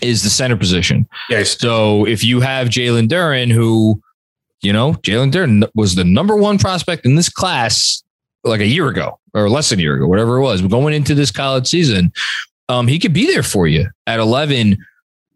is 0.01 0.23
the 0.23 0.29
center 0.29 0.57
position. 0.57 1.07
Yes. 1.29 1.57
So 1.57 2.05
if 2.05 2.23
you 2.23 2.41
have 2.41 2.67
Jalen 2.67 3.07
Duren, 3.07 3.51
who 3.51 4.01
you 4.61 4.73
know, 4.73 4.93
Jalen 4.93 5.31
Duren 5.31 5.67
was 5.75 5.95
the 5.95 6.03
number 6.03 6.35
one 6.35 6.57
prospect 6.57 7.05
in 7.05 7.15
this 7.15 7.29
class 7.29 8.03
like 8.43 8.61
a 8.61 8.67
year 8.67 8.87
ago 8.87 9.19
or 9.33 9.49
less 9.49 9.69
than 9.69 9.79
a 9.79 9.81
year 9.81 9.95
ago, 9.95 10.07
whatever 10.07 10.37
it 10.37 10.41
was. 10.41 10.61
Going 10.61 10.93
into 10.93 11.13
this 11.13 11.31
college 11.31 11.67
season, 11.67 12.11
um, 12.69 12.87
he 12.87 12.99
could 12.99 13.13
be 13.13 13.27
there 13.27 13.43
for 13.43 13.67
you 13.67 13.87
at 14.07 14.19
11, 14.19 14.77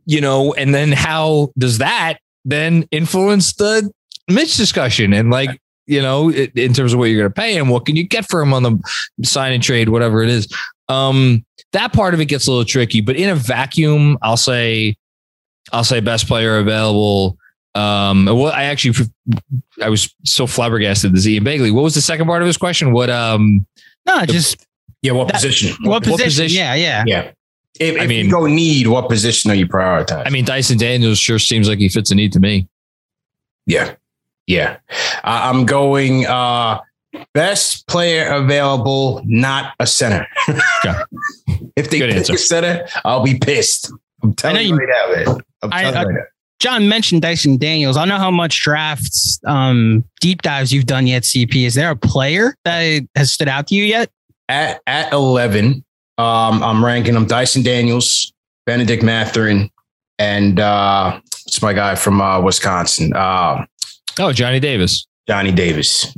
you 0.05 0.21
know, 0.21 0.53
and 0.53 0.73
then 0.73 0.91
how 0.91 1.51
does 1.57 1.77
that 1.77 2.17
then 2.45 2.85
influence 2.91 3.53
the 3.53 3.91
Mitch 4.27 4.57
discussion 4.57 5.13
and 5.13 5.29
like, 5.29 5.61
you 5.85 6.01
know, 6.01 6.31
in 6.31 6.73
terms 6.73 6.93
of 6.93 6.99
what 6.99 7.05
you're 7.05 7.21
going 7.21 7.31
to 7.31 7.41
pay 7.41 7.55
him, 7.55 7.69
what 7.69 7.85
can 7.85 7.95
you 7.95 8.07
get 8.07 8.27
for 8.29 8.41
him 8.41 8.53
on 8.53 8.63
the 8.63 8.79
sign 9.23 9.53
and 9.53 9.61
trade, 9.61 9.89
whatever 9.89 10.23
it 10.23 10.29
is. 10.29 10.47
Um, 10.89 11.45
that 11.73 11.93
part 11.93 12.13
of 12.13 12.19
it 12.19 12.25
gets 12.25 12.47
a 12.47 12.51
little 12.51 12.65
tricky, 12.65 13.01
but 13.01 13.15
in 13.15 13.29
a 13.29 13.35
vacuum, 13.35 14.17
I'll 14.21 14.37
say, 14.37 14.95
I'll 15.71 15.83
say 15.83 15.99
best 15.99 16.27
player 16.27 16.57
available. 16.57 17.37
Um, 17.73 18.25
well, 18.25 18.47
I 18.47 18.65
actually, 18.65 19.07
I 19.81 19.89
was 19.89 20.13
so 20.25 20.45
flabbergasted. 20.45 21.15
The 21.15 21.33
Ian 21.33 21.45
Begley. 21.45 21.71
What 21.71 21.83
was 21.83 21.95
the 21.95 22.01
second 22.01 22.27
part 22.27 22.41
of 22.41 22.47
his 22.47 22.57
question? 22.57 22.91
What? 22.91 23.09
Um, 23.09 23.65
no, 24.05 24.21
the, 24.21 24.33
just 24.33 24.65
yeah. 25.01 25.13
What 25.13 25.27
that, 25.27 25.35
position? 25.35 25.75
What, 25.83 26.05
what, 26.07 26.19
position? 26.19 26.57
Yeah, 26.57 26.73
yeah, 26.75 27.03
yeah. 27.07 27.31
If, 27.79 28.01
I 28.01 28.05
mean, 28.05 28.25
you 28.25 28.31
go 28.31 28.45
need, 28.47 28.87
what 28.87 29.07
position 29.07 29.49
are 29.49 29.55
you 29.55 29.65
prioritizing? 29.65 30.27
I 30.27 30.29
mean, 30.29 30.43
Dyson 30.43 30.77
Daniels 30.77 31.17
sure 31.17 31.39
seems 31.39 31.69
like 31.69 31.79
he 31.79 31.87
fits 31.87 32.11
a 32.11 32.15
need 32.15 32.33
to 32.33 32.39
me. 32.39 32.67
Yeah, 33.65 33.95
yeah. 34.45 34.77
Uh, 35.23 35.49
I'm 35.53 35.65
going 35.65 36.25
uh, 36.25 36.81
best 37.33 37.87
player 37.87 38.29
available, 38.31 39.21
not 39.25 39.73
a 39.79 39.87
center. 39.87 40.27
yeah. 40.83 41.03
if 41.75 41.89
they 41.89 41.99
Good 41.99 42.09
pick 42.09 42.17
answer. 42.17 42.33
a 42.33 42.37
center, 42.37 42.87
I'll 43.05 43.23
be 43.23 43.39
pissed. 43.39 43.91
I'm 44.21 44.33
telling 44.33 44.67
you 44.67 44.75
right 44.75 44.89
now, 44.89 45.15
man. 45.15 45.41
I'm 45.63 45.69
telling 45.71 45.85
I, 45.85 46.01
you 46.01 46.07
right 46.07 46.15
now. 46.15 46.21
John 46.61 46.87
mentioned 46.87 47.23
Dyson 47.23 47.57
Daniels. 47.57 47.97
I 47.97 48.01
don't 48.01 48.09
know 48.09 48.17
how 48.19 48.29
much 48.29 48.61
drafts 48.61 49.39
um, 49.47 50.03
deep 50.19 50.43
dives 50.43 50.71
you've 50.71 50.85
done 50.85 51.07
yet, 51.07 51.23
CP. 51.23 51.65
Is 51.65 51.73
there 51.73 51.89
a 51.89 51.95
player 51.95 52.55
that 52.65 53.01
has 53.15 53.31
stood 53.31 53.47
out 53.47 53.65
to 53.67 53.75
you 53.75 53.83
yet? 53.83 54.11
At 54.47 54.79
at 54.85 55.11
eleven, 55.11 55.83
um, 56.19 56.61
I'm 56.61 56.85
ranking 56.85 57.15
them 57.15 57.25
Dyson 57.25 57.63
Daniels, 57.63 58.31
Benedict 58.67 59.01
Mathurin, 59.01 59.71
and 60.19 60.59
uh, 60.59 61.19
it's 61.47 61.63
my 61.63 61.73
guy 61.73 61.95
from 61.95 62.21
uh, 62.21 62.39
Wisconsin. 62.39 63.11
Uh, 63.11 63.65
oh, 64.19 64.31
Johnny 64.31 64.59
Davis. 64.59 65.07
Johnny 65.27 65.51
Davis. 65.51 66.15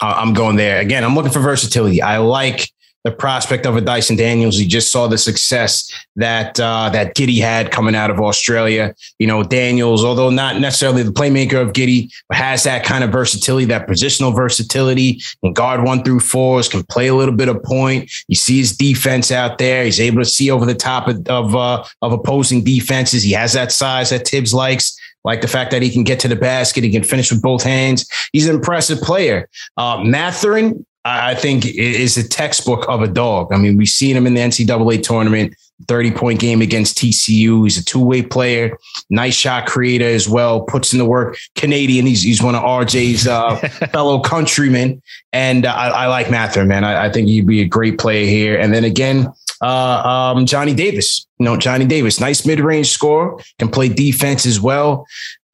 I'm 0.00 0.32
going 0.32 0.56
there 0.56 0.80
again. 0.80 1.04
I'm 1.04 1.14
looking 1.14 1.32
for 1.32 1.40
versatility. 1.40 2.00
I 2.00 2.16
like 2.16 2.70
the 3.06 3.12
prospect 3.12 3.66
of 3.66 3.76
a 3.76 3.80
Dyson 3.80 4.16
Daniels. 4.16 4.58
He 4.58 4.66
just 4.66 4.90
saw 4.90 5.06
the 5.06 5.16
success 5.16 5.88
that 6.16 6.58
uh, 6.58 6.90
that 6.90 7.14
Giddey 7.14 7.40
had 7.40 7.70
coming 7.70 7.94
out 7.94 8.10
of 8.10 8.18
Australia. 8.18 8.96
You 9.20 9.28
know, 9.28 9.44
Daniels, 9.44 10.04
although 10.04 10.28
not 10.28 10.60
necessarily 10.60 11.04
the 11.04 11.12
playmaker 11.12 11.62
of 11.62 11.72
Giddey, 11.72 12.12
has 12.32 12.64
that 12.64 12.84
kind 12.84 13.04
of 13.04 13.12
versatility, 13.12 13.64
that 13.66 13.86
positional 13.86 14.34
versatility. 14.34 15.22
Can 15.44 15.52
guard 15.52 15.84
one 15.84 16.02
through 16.02 16.18
fours, 16.18 16.68
can 16.68 16.82
play 16.82 17.06
a 17.06 17.14
little 17.14 17.36
bit 17.36 17.48
of 17.48 17.62
point. 17.62 18.10
You 18.26 18.34
see 18.34 18.58
his 18.58 18.76
defense 18.76 19.30
out 19.30 19.58
there. 19.58 19.84
He's 19.84 20.00
able 20.00 20.18
to 20.18 20.28
see 20.28 20.50
over 20.50 20.66
the 20.66 20.74
top 20.74 21.06
of 21.06 21.24
of, 21.28 21.54
uh, 21.54 21.84
of 22.02 22.12
opposing 22.12 22.64
defenses. 22.64 23.22
He 23.22 23.30
has 23.32 23.52
that 23.52 23.70
size 23.70 24.10
that 24.10 24.26
Thibs 24.26 24.52
likes 24.52 24.98
like 25.24 25.42
the 25.42 25.48
fact 25.48 25.70
that 25.70 25.82
he 25.82 25.90
can 25.90 26.02
get 26.02 26.20
to 26.20 26.28
the 26.28 26.36
basket, 26.36 26.82
he 26.84 26.90
can 26.90 27.02
finish 27.04 27.30
with 27.30 27.42
both 27.42 27.62
hands. 27.62 28.08
He's 28.32 28.48
an 28.48 28.54
impressive 28.54 29.00
player. 29.00 29.48
Uh, 29.76 30.02
Mathurin, 30.04 30.86
I 31.06 31.34
think 31.34 31.64
is 31.66 32.16
a 32.16 32.28
textbook 32.28 32.84
of 32.88 33.00
a 33.00 33.06
dog. 33.06 33.52
I 33.52 33.58
mean, 33.58 33.76
we've 33.76 33.88
seen 33.88 34.16
him 34.16 34.26
in 34.26 34.34
the 34.34 34.40
NCAA 34.40 35.02
tournament, 35.04 35.54
30 35.86 36.10
point 36.10 36.40
game 36.40 36.60
against 36.60 36.98
TCU. 36.98 37.62
He's 37.62 37.78
a 37.78 37.84
two 37.84 38.04
way 38.04 38.22
player, 38.22 38.76
nice 39.08 39.34
shot 39.34 39.66
creator 39.66 40.06
as 40.06 40.28
well, 40.28 40.62
puts 40.62 40.92
in 40.92 40.98
the 40.98 41.04
work. 41.04 41.36
Canadian, 41.54 42.06
he's, 42.06 42.22
he's 42.22 42.42
one 42.42 42.56
of 42.56 42.62
RJ's 42.62 43.28
uh, 43.28 43.56
fellow 43.92 44.20
countrymen. 44.20 45.00
And 45.32 45.64
uh, 45.64 45.72
I, 45.72 45.88
I, 45.88 46.06
like 46.08 46.28
Mather, 46.28 46.64
man. 46.64 46.82
I, 46.82 47.06
I, 47.06 47.12
think 47.12 47.28
he'd 47.28 47.46
be 47.46 47.60
a 47.60 47.68
great 47.68 47.98
player 47.98 48.26
here. 48.26 48.58
And 48.58 48.74
then 48.74 48.82
again, 48.82 49.28
uh, 49.62 50.32
um, 50.34 50.44
Johnny 50.44 50.74
Davis, 50.74 51.26
you 51.38 51.44
know, 51.44 51.56
Johnny 51.56 51.86
Davis, 51.86 52.20
nice 52.20 52.44
mid 52.44 52.58
range 52.58 52.88
score, 52.88 53.40
can 53.58 53.68
play 53.68 53.88
defense 53.88 54.44
as 54.44 54.60
well. 54.60 55.06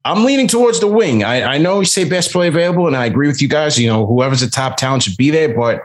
I'm 0.05 0.25
leaning 0.25 0.47
towards 0.47 0.79
the 0.79 0.87
wing. 0.87 1.23
I, 1.23 1.55
I 1.55 1.57
know 1.57 1.79
you 1.79 1.85
say 1.85 2.03
best 2.03 2.31
play 2.31 2.47
available, 2.47 2.87
and 2.87 2.95
I 2.95 3.05
agree 3.05 3.27
with 3.27 3.41
you 3.41 3.47
guys. 3.47 3.79
You 3.79 3.87
know, 3.87 4.05
whoever's 4.05 4.41
the 4.41 4.47
top 4.47 4.75
talent 4.75 5.03
should 5.03 5.17
be 5.17 5.29
there, 5.29 5.55
but 5.55 5.81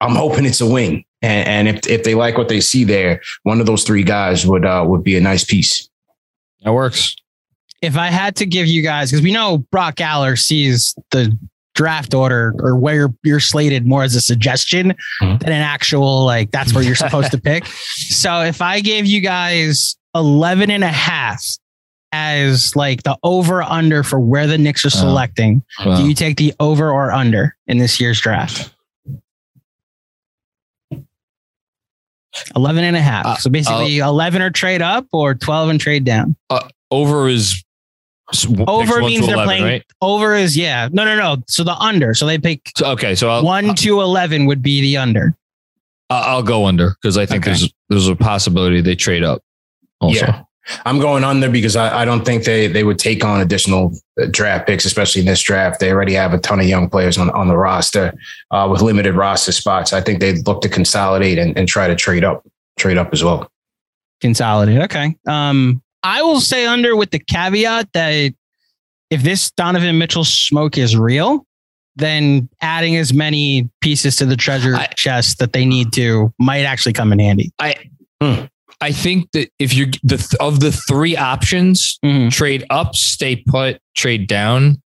I'm 0.00 0.14
hoping 0.14 0.46
it's 0.46 0.60
a 0.60 0.66
wing. 0.66 1.04
And, 1.22 1.68
and 1.68 1.76
if 1.76 1.86
if 1.86 2.04
they 2.04 2.14
like 2.14 2.38
what 2.38 2.48
they 2.48 2.60
see 2.60 2.84
there, 2.84 3.20
one 3.42 3.60
of 3.60 3.66
those 3.66 3.84
three 3.84 4.02
guys 4.02 4.46
would 4.46 4.64
uh, 4.64 4.84
would 4.86 5.04
be 5.04 5.16
a 5.16 5.20
nice 5.20 5.44
piece. 5.44 5.88
That 6.62 6.72
works. 6.72 7.14
If 7.82 7.96
I 7.96 8.08
had 8.08 8.36
to 8.36 8.46
give 8.46 8.66
you 8.66 8.82
guys, 8.82 9.10
because 9.10 9.22
we 9.22 9.32
know 9.32 9.58
Brock 9.70 10.00
Aller 10.00 10.36
sees 10.36 10.94
the 11.10 11.36
draft 11.74 12.14
order 12.14 12.54
or 12.58 12.76
where 12.76 13.08
you're 13.22 13.40
slated 13.40 13.86
more 13.86 14.02
as 14.02 14.14
a 14.14 14.20
suggestion 14.20 14.94
mm-hmm. 15.22 15.38
than 15.38 15.52
an 15.52 15.62
actual 15.62 16.24
like 16.24 16.50
that's 16.50 16.74
where 16.74 16.82
you're 16.82 16.94
supposed 16.94 17.30
to 17.32 17.38
pick. 17.38 17.64
So 18.10 18.42
if 18.42 18.60
I 18.60 18.80
gave 18.80 19.06
you 19.06 19.20
guys 19.20 19.96
11 20.14 20.70
and 20.70 20.84
a 20.84 20.88
half 20.88 21.42
as 22.12 22.74
like 22.74 23.02
the 23.02 23.16
over 23.22 23.62
under 23.62 24.02
for 24.02 24.18
where 24.18 24.46
the 24.46 24.58
Knicks 24.58 24.84
are 24.84 24.90
selecting, 24.90 25.62
do 25.82 26.06
you 26.06 26.14
take 26.14 26.36
the 26.36 26.54
over 26.60 26.90
or 26.90 27.12
under 27.12 27.56
in 27.66 27.78
this 27.78 28.00
year's 28.00 28.20
draft? 28.20 28.72
11 32.56 32.84
and 32.84 32.96
a 32.96 33.00
half. 33.00 33.26
Uh, 33.26 33.36
so 33.36 33.50
basically 33.50 34.00
uh, 34.00 34.08
11 34.08 34.42
or 34.42 34.50
trade 34.50 34.82
up 34.82 35.06
or 35.12 35.34
12 35.34 35.68
and 35.70 35.80
trade 35.80 36.04
down. 36.04 36.36
Uh, 36.48 36.68
over 36.90 37.28
is 37.28 37.64
over 38.68 39.00
means 39.00 39.26
they're 39.26 39.34
11, 39.34 39.44
playing 39.44 39.64
right? 39.64 39.84
over 40.00 40.36
is 40.36 40.56
yeah. 40.56 40.88
No, 40.92 41.04
no, 41.04 41.16
no. 41.16 41.42
So 41.48 41.64
the 41.64 41.74
under. 41.74 42.14
So 42.14 42.26
they 42.26 42.38
pick 42.38 42.70
so, 42.76 42.86
okay, 42.92 43.14
so 43.14 43.28
I'll, 43.28 43.44
1 43.44 43.74
to 43.76 44.00
11 44.00 44.46
would 44.46 44.62
be 44.62 44.80
the 44.80 44.96
under. 44.96 45.34
I'll 46.10 46.42
go 46.42 46.66
under 46.66 46.96
because 47.00 47.16
I 47.16 47.24
think 47.24 47.44
okay. 47.44 47.52
there's 47.52 47.72
there's 47.88 48.08
a 48.08 48.16
possibility 48.16 48.80
they 48.80 48.96
trade 48.96 49.22
up 49.22 49.42
also. 50.00 50.26
Yeah. 50.26 50.42
I'm 50.84 50.98
going 50.98 51.24
under 51.24 51.48
because 51.48 51.76
I, 51.76 52.02
I 52.02 52.04
don't 52.04 52.24
think 52.24 52.44
they 52.44 52.66
they 52.66 52.84
would 52.84 52.98
take 52.98 53.24
on 53.24 53.40
additional 53.40 53.92
uh, 54.20 54.26
draft 54.30 54.66
picks, 54.66 54.84
especially 54.84 55.20
in 55.20 55.26
this 55.26 55.40
draft. 55.40 55.80
They 55.80 55.90
already 55.90 56.14
have 56.14 56.32
a 56.32 56.38
ton 56.38 56.60
of 56.60 56.66
young 56.66 56.88
players 56.88 57.18
on, 57.18 57.30
on 57.30 57.48
the 57.48 57.56
roster 57.56 58.14
uh, 58.50 58.68
with 58.70 58.82
limited 58.82 59.14
roster 59.14 59.52
spots. 59.52 59.92
I 59.92 60.00
think 60.00 60.20
they'd 60.20 60.46
look 60.46 60.62
to 60.62 60.68
consolidate 60.68 61.38
and, 61.38 61.56
and 61.56 61.66
try 61.66 61.88
to 61.88 61.96
trade 61.96 62.24
up, 62.24 62.46
trade 62.78 62.98
up 62.98 63.12
as 63.12 63.24
well. 63.24 63.50
Consolidate. 64.20 64.82
Okay. 64.82 65.16
Um, 65.26 65.82
I 66.02 66.22
will 66.22 66.40
say 66.40 66.66
under 66.66 66.96
with 66.96 67.10
the 67.10 67.18
caveat 67.18 67.92
that 67.92 68.34
if 69.10 69.22
this 69.22 69.50
Donovan 69.50 69.98
Mitchell 69.98 70.24
smoke 70.24 70.78
is 70.78 70.96
real, 70.96 71.46
then 71.96 72.48
adding 72.60 72.96
as 72.96 73.12
many 73.12 73.68
pieces 73.80 74.16
to 74.16 74.26
the 74.26 74.36
treasure 74.36 74.76
I, 74.76 74.86
chest 74.86 75.38
that 75.38 75.52
they 75.52 75.64
need 75.64 75.92
to 75.94 76.32
might 76.38 76.64
actually 76.64 76.92
come 76.92 77.12
in 77.12 77.18
handy. 77.18 77.52
I 77.58 77.74
hmm. 78.22 78.44
I 78.80 78.92
think 78.92 79.30
that 79.32 79.50
if 79.58 79.74
you're 79.74 79.88
the 80.02 80.36
of 80.40 80.60
the 80.60 80.72
three 80.72 81.16
options, 81.16 81.98
mm-hmm. 82.04 82.30
trade 82.30 82.64
up, 82.70 82.94
stay 82.94 83.36
put, 83.36 83.80
trade 83.94 84.26
down. 84.26 84.80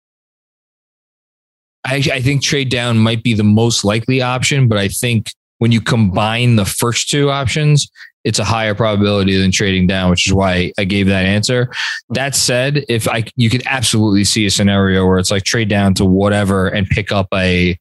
I, 1.85 1.97
I 2.13 2.21
think 2.21 2.43
trade 2.43 2.69
down 2.69 2.99
might 2.99 3.23
be 3.23 3.35
the 3.35 3.43
most 3.43 3.85
likely 3.85 4.21
option, 4.23 4.69
but 4.69 4.79
I 4.79 4.89
think 4.89 5.31
when 5.59 5.73
you 5.73 5.81
combine 5.81 6.57
the 6.57 6.65
first 6.65 7.09
two 7.09 7.31
options, 7.31 7.91
it's 8.23 8.39
a 8.39 8.45
higher 8.45 8.75
probability 8.75 9.37
than 9.41 9.51
trading 9.51 9.87
down, 9.87 10.11
which 10.11 10.27
is 10.27 10.33
why 10.33 10.73
I 10.79 10.85
gave 10.85 11.07
that 11.07 11.25
answer. 11.25 11.71
That 12.11 12.35
said, 12.35 12.85
if 12.89 13.09
I 13.09 13.25
you 13.35 13.51
could 13.51 13.63
absolutely 13.67 14.25
see 14.25 14.47
a 14.47 14.51
scenario 14.51 15.07
where 15.07 15.19
it's 15.19 15.31
like 15.31 15.45
trade 15.45 15.69
down 15.69 15.95
to 15.95 16.05
whatever 16.05 16.69
and 16.69 16.87
pick 16.87 17.11
up 17.13 17.29
a, 17.35 17.79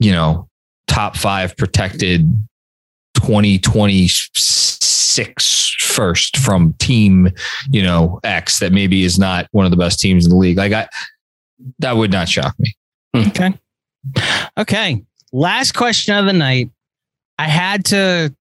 you 0.00 0.12
know, 0.12 0.48
top 0.88 1.16
five 1.16 1.56
protected 1.56 2.22
2026 3.16 4.83
first 5.80 6.36
from 6.36 6.74
team, 6.74 7.30
you 7.70 7.82
know, 7.82 8.20
X 8.24 8.58
that 8.58 8.72
maybe 8.72 9.04
is 9.04 9.18
not 9.18 9.48
one 9.52 9.64
of 9.64 9.70
the 9.70 9.76
best 9.76 10.00
teams 10.00 10.24
in 10.24 10.30
the 10.30 10.36
league. 10.36 10.56
Like 10.56 10.72
I 10.72 10.88
that 11.78 11.96
would 11.96 12.12
not 12.12 12.28
shock 12.28 12.54
me. 12.58 12.74
Okay. 13.14 13.54
Okay. 14.58 15.02
Last 15.32 15.72
question 15.72 16.14
of 16.14 16.26
the 16.26 16.32
night. 16.32 16.70
I 17.38 17.48
had 17.48 17.84
to 17.86 18.34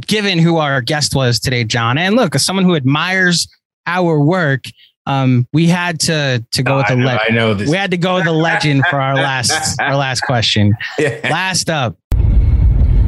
given 0.00 0.38
who 0.38 0.58
our 0.58 0.80
guest 0.80 1.14
was 1.14 1.38
today, 1.38 1.64
John, 1.64 1.98
and 1.98 2.16
look, 2.16 2.34
as 2.34 2.44
someone 2.44 2.64
who 2.64 2.74
admires 2.74 3.48
our 3.86 4.20
work, 4.20 4.64
um, 5.06 5.46
we 5.52 5.66
had 5.66 6.00
to 6.00 6.44
to 6.50 6.62
go 6.62 6.74
oh, 6.74 6.76
with 6.78 6.88
the 6.88 6.96
legend. 6.96 7.20
I 7.28 7.34
know 7.34 7.54
this. 7.54 7.70
We 7.70 7.76
had 7.76 7.90
to 7.90 7.96
go 7.96 8.16
with 8.16 8.24
the 8.24 8.32
legend 8.32 8.84
for 8.88 9.00
our 9.00 9.14
last 9.14 9.80
our 9.80 9.96
last 9.96 10.22
question. 10.22 10.74
Yeah. 10.98 11.20
Last 11.30 11.68
up. 11.68 11.96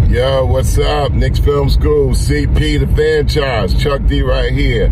Yo, 0.08 0.46
what's 0.46 0.78
up? 0.78 1.10
Knicks 1.10 1.40
Film 1.40 1.68
School, 1.68 2.10
CP 2.10 2.78
the 2.78 2.86
franchise, 2.94 3.74
Chuck 3.74 4.00
D 4.06 4.22
right 4.22 4.52
here. 4.52 4.86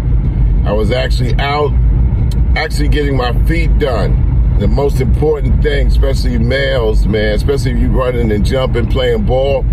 I 0.66 0.72
was 0.72 0.90
actually 0.90 1.34
out, 1.34 1.72
actually 2.56 2.88
getting 2.88 3.16
my 3.16 3.32
feet 3.44 3.78
done. 3.78 4.58
The 4.58 4.66
most 4.66 5.00
important 5.00 5.62
thing, 5.62 5.86
especially 5.86 6.36
males, 6.38 7.06
man, 7.06 7.36
especially 7.36 7.70
if 7.70 7.78
you 7.78 7.90
running 7.90 8.32
and 8.32 8.44
jumping, 8.44 8.90
playing 8.90 9.24
ball, 9.24 9.64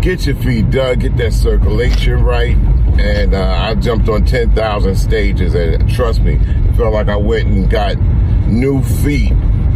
get 0.00 0.24
your 0.24 0.36
feet 0.36 0.70
done, 0.70 1.00
get 1.00 1.16
that 1.16 1.32
circulation 1.32 2.22
right. 2.22 2.56
And 2.96 3.34
uh, 3.34 3.42
I 3.42 3.74
jumped 3.74 4.08
on 4.08 4.24
10,000 4.24 4.94
stages, 4.94 5.56
and 5.56 5.92
trust 5.92 6.20
me, 6.20 6.38
felt 6.76 6.94
like 6.94 7.08
I 7.08 7.16
went 7.16 7.48
and 7.48 7.68
got 7.68 7.98
new 8.46 8.84
feet, 8.84 9.32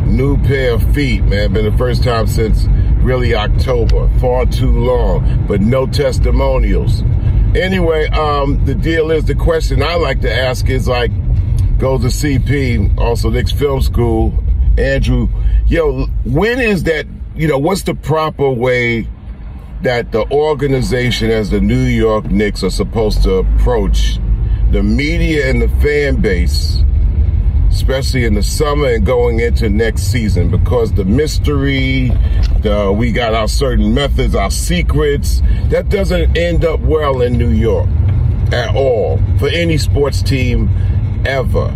new 0.07 0.37
pair 0.45 0.75
of 0.75 0.95
feet, 0.95 1.25
man. 1.25 1.53
Been 1.53 1.69
the 1.69 1.77
first 1.77 2.05
time 2.05 2.29
since 2.29 2.69
really 3.03 3.35
October. 3.35 4.09
Far 4.19 4.47
too 4.47 4.71
long, 4.71 5.47
but 5.47 5.61
no 5.61 5.87
testimonials. 5.87 7.03
Anyway, 7.55 8.07
um, 8.09 8.65
the 8.65 8.75
deal 8.75 9.11
is 9.11 9.25
the 9.25 9.35
question 9.35 9.83
I 9.83 9.97
like 9.97 10.21
to 10.21 10.33
ask 10.33 10.69
is 10.69 10.87
like, 10.87 11.11
goes 11.79 12.03
to 12.03 12.09
CP, 12.09 12.99
also 12.99 13.31
Knicks 13.31 13.53
Film 13.53 13.81
School. 13.83 14.45
Andrew, 14.79 15.29
yo, 15.67 16.07
when 16.25 16.61
is 16.61 16.85
that, 16.85 17.07
you 17.35 17.49
know, 17.49 17.59
what's 17.59 17.83
the 17.83 17.95
proper 17.95 18.49
way 18.49 19.09
that 19.83 20.13
the 20.13 20.31
organization 20.31 21.31
as 21.31 21.51
the 21.51 21.61
New 21.61 21.83
York 21.83 22.27
Knicks 22.27 22.63
are 22.63 22.71
supposed 22.71 23.23
to 23.23 23.37
approach 23.37 24.19
the 24.71 24.83
media 24.83 25.51
and 25.51 25.63
the 25.63 25.69
fan 25.81 26.21
base, 26.21 26.85
especially 27.71 28.25
in 28.25 28.35
the 28.35 28.43
summer 28.43 28.89
and 28.89 29.07
going 29.07 29.41
into 29.41 29.71
next 29.71 30.03
season, 30.03 30.51
because 30.51 30.93
the 30.93 31.05
mystery, 31.05 32.09
the, 32.61 32.95
we 32.95 33.13
got 33.13 33.33
our 33.33 33.49
certain 33.49 33.95
methods, 33.95 34.35
our 34.35 34.51
secrets, 34.51 35.41
that 35.69 35.89
doesn't 35.89 36.37
end 36.37 36.65
up 36.65 36.81
well 36.81 37.23
in 37.23 37.39
New 37.39 37.51
York 37.51 37.89
at 38.53 38.75
all 38.75 39.19
for 39.39 39.49
any 39.49 39.79
sports 39.79 40.23
team 40.23 40.69
ever. 41.25 41.75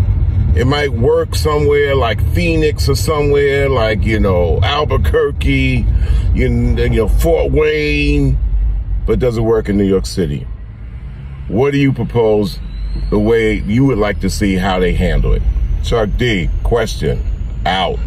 It 0.56 0.66
might 0.66 0.92
work 0.92 1.34
somewhere 1.34 1.94
like 1.94 2.24
Phoenix 2.32 2.88
or 2.88 2.94
somewhere 2.94 3.68
like, 3.68 4.04
you 4.04 4.20
know, 4.20 4.60
Albuquerque, 4.62 5.86
you 6.32 6.48
know, 6.48 7.08
Fort 7.08 7.52
Wayne, 7.52 8.38
but 9.06 9.18
doesn't 9.18 9.44
work 9.44 9.68
in 9.68 9.76
New 9.76 9.84
York 9.84 10.06
City. 10.06 10.46
What 11.48 11.72
do 11.72 11.78
you 11.78 11.92
propose 11.92 12.58
the 13.10 13.18
way 13.18 13.54
you 13.54 13.84
would 13.84 13.98
like 13.98 14.20
to 14.20 14.30
see 14.30 14.54
how 14.54 14.78
they 14.78 14.94
handle 14.94 15.32
it? 15.32 15.42
Chuck 15.84 16.08
D, 16.16 16.48
question 16.62 17.22
out. 17.66 17.98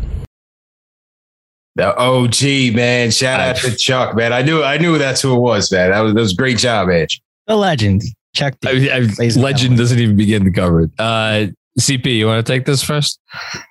The 1.75 1.95
OG 1.95 2.75
man, 2.75 3.11
shout 3.11 3.39
out 3.39 3.57
to 3.57 3.75
Chuck, 3.75 4.15
man. 4.15 4.33
I 4.33 4.41
knew 4.41 4.63
I 4.63 4.79
knew 4.79 4.97
that's 4.97 5.21
who 5.21 5.35
it 5.35 5.39
was, 5.39 5.71
man. 5.71 5.91
That 5.91 5.99
was, 5.99 6.13
that 6.15 6.19
was 6.19 6.33
a 6.33 6.35
great 6.35 6.57
job, 6.57 6.89
Edge. 6.89 7.21
The 7.45 7.55
legend, 7.55 8.01
Chuck. 8.33 8.55
D. 8.61 8.89
I, 8.89 9.07
I, 9.19 9.27
legend 9.35 9.77
doesn't 9.77 9.99
even 9.99 10.17
begin 10.17 10.43
to 10.45 10.51
cover 10.51 10.81
it. 10.81 10.91
Uh, 10.97 11.47
CP, 11.79 12.17
you 12.17 12.25
want 12.25 12.43
to 12.43 12.51
take 12.51 12.65
this 12.65 12.81
first? 12.81 13.19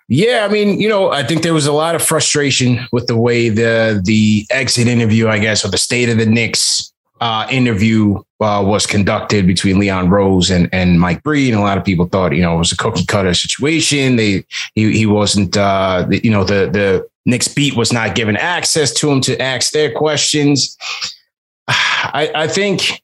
Yeah, 0.09 0.47
I 0.49 0.53
mean, 0.53 0.81
you 0.81 0.89
know, 0.89 1.11
I 1.11 1.25
think 1.25 1.43
there 1.43 1.53
was 1.53 1.67
a 1.67 1.73
lot 1.73 1.97
of 1.97 2.03
frustration 2.03 2.87
with 2.93 3.09
the 3.09 3.17
way 3.17 3.49
the 3.49 4.01
the 4.05 4.47
exit 4.51 4.87
interview, 4.87 5.27
I 5.27 5.41
guess, 5.41 5.65
or 5.65 5.69
the 5.69 5.79
state 5.79 6.09
of 6.09 6.19
the 6.19 6.27
Knicks 6.27 6.93
uh, 7.21 7.47
interview 7.51 8.17
uh, 8.41 8.63
was 8.65 8.87
conducted 8.87 9.47
between 9.47 9.79
Leon 9.79 10.11
Rose 10.11 10.51
and 10.51 10.69
and 10.73 11.01
Mike 11.01 11.23
Breen. 11.23 11.55
And 11.55 11.63
a 11.63 11.65
lot 11.65 11.79
of 11.79 11.85
people 11.85 12.07
thought, 12.07 12.35
you 12.35 12.43
know, 12.43 12.57
it 12.57 12.59
was 12.59 12.73
a 12.73 12.77
cookie 12.77 13.07
cutter 13.07 13.35
situation. 13.35 14.17
They 14.17 14.45
he 14.75 14.93
he 14.93 15.07
wasn't, 15.07 15.57
uh, 15.57 16.07
you 16.11 16.31
know, 16.31 16.45
the 16.45 16.69
the 16.71 17.09
Knicks 17.25 17.49
beat 17.49 17.77
was 17.77 17.93
not 17.93 18.15
given 18.15 18.37
access 18.37 18.93
to 18.95 19.11
him 19.11 19.21
to 19.23 19.41
ask 19.41 19.73
their 19.73 19.93
questions. 19.93 20.77
I, 21.69 22.31
I 22.35 22.47
think 22.47 23.03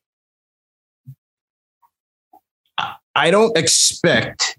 I 3.15 3.31
don't 3.31 3.57
expect 3.57 4.59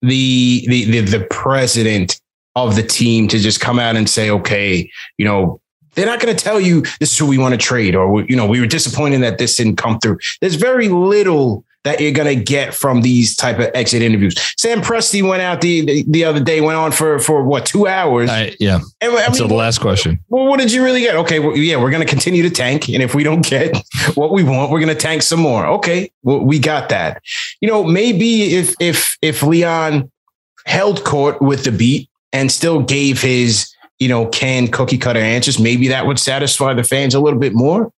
the, 0.00 0.64
the 0.68 0.84
the 0.90 1.00
the 1.00 1.26
president 1.30 2.20
of 2.56 2.76
the 2.76 2.82
team 2.82 3.28
to 3.28 3.38
just 3.38 3.60
come 3.60 3.78
out 3.78 3.96
and 3.96 4.08
say, 4.08 4.30
okay, 4.30 4.90
you 5.16 5.24
know, 5.24 5.60
they're 5.94 6.06
not 6.06 6.20
going 6.20 6.34
to 6.34 6.44
tell 6.44 6.60
you 6.60 6.82
this 7.00 7.12
is 7.12 7.18
who 7.18 7.26
we 7.26 7.38
want 7.38 7.52
to 7.52 7.58
trade, 7.58 7.94
or 7.94 8.22
you 8.22 8.36
know, 8.36 8.46
we 8.46 8.60
were 8.60 8.66
disappointed 8.66 9.22
that 9.22 9.38
this 9.38 9.56
didn't 9.56 9.76
come 9.76 9.98
through. 9.98 10.18
There's 10.40 10.56
very 10.56 10.88
little 10.88 11.64
that 11.84 12.00
you're 12.00 12.12
going 12.12 12.38
to 12.38 12.42
get 12.42 12.74
from 12.74 13.02
these 13.02 13.34
type 13.34 13.58
of 13.58 13.68
exit 13.74 14.02
interviews. 14.02 14.34
Sam 14.56 14.80
Presti 14.80 15.26
went 15.26 15.42
out 15.42 15.60
the, 15.60 15.84
the, 15.84 16.04
the 16.06 16.24
other 16.24 16.40
day, 16.40 16.60
went 16.60 16.78
on 16.78 16.92
for, 16.92 17.18
for 17.18 17.42
what, 17.42 17.66
two 17.66 17.86
hours? 17.86 18.30
I, 18.30 18.54
yeah. 18.60 18.78
And, 19.00 19.12
I 19.12 19.26
mean, 19.26 19.34
so 19.34 19.48
the 19.48 19.54
last 19.54 19.78
question. 19.78 20.20
Well, 20.28 20.46
what 20.46 20.60
did 20.60 20.72
you 20.72 20.84
really 20.84 21.00
get? 21.00 21.16
Okay. 21.16 21.40
Well, 21.40 21.56
yeah, 21.56 21.76
we're 21.76 21.90
going 21.90 22.02
to 22.04 22.08
continue 22.08 22.42
to 22.42 22.50
tank. 22.50 22.88
And 22.88 23.02
if 23.02 23.14
we 23.14 23.24
don't 23.24 23.44
get 23.44 23.76
what 24.14 24.32
we 24.32 24.44
want, 24.44 24.70
we're 24.70 24.80
going 24.80 24.94
to 24.94 25.00
tank 25.00 25.22
some 25.22 25.40
more. 25.40 25.66
Okay. 25.66 26.12
Well, 26.22 26.40
we 26.40 26.58
got 26.58 26.88
that. 26.90 27.20
You 27.60 27.68
know, 27.68 27.82
maybe 27.82 28.54
if, 28.54 28.74
if, 28.78 29.16
if 29.20 29.42
Leon 29.42 30.10
held 30.66 31.02
court 31.02 31.42
with 31.42 31.64
the 31.64 31.72
beat 31.72 32.08
and 32.32 32.52
still 32.52 32.80
gave 32.80 33.20
his, 33.20 33.71
you 34.02 34.08
know, 34.08 34.26
canned 34.26 34.72
cookie 34.72 34.98
cutter 34.98 35.20
answers, 35.20 35.60
maybe 35.60 35.86
that 35.86 36.06
would 36.06 36.18
satisfy 36.18 36.74
the 36.74 36.82
fans 36.82 37.14
a 37.14 37.20
little 37.20 37.38
bit 37.38 37.54
more. 37.54 37.92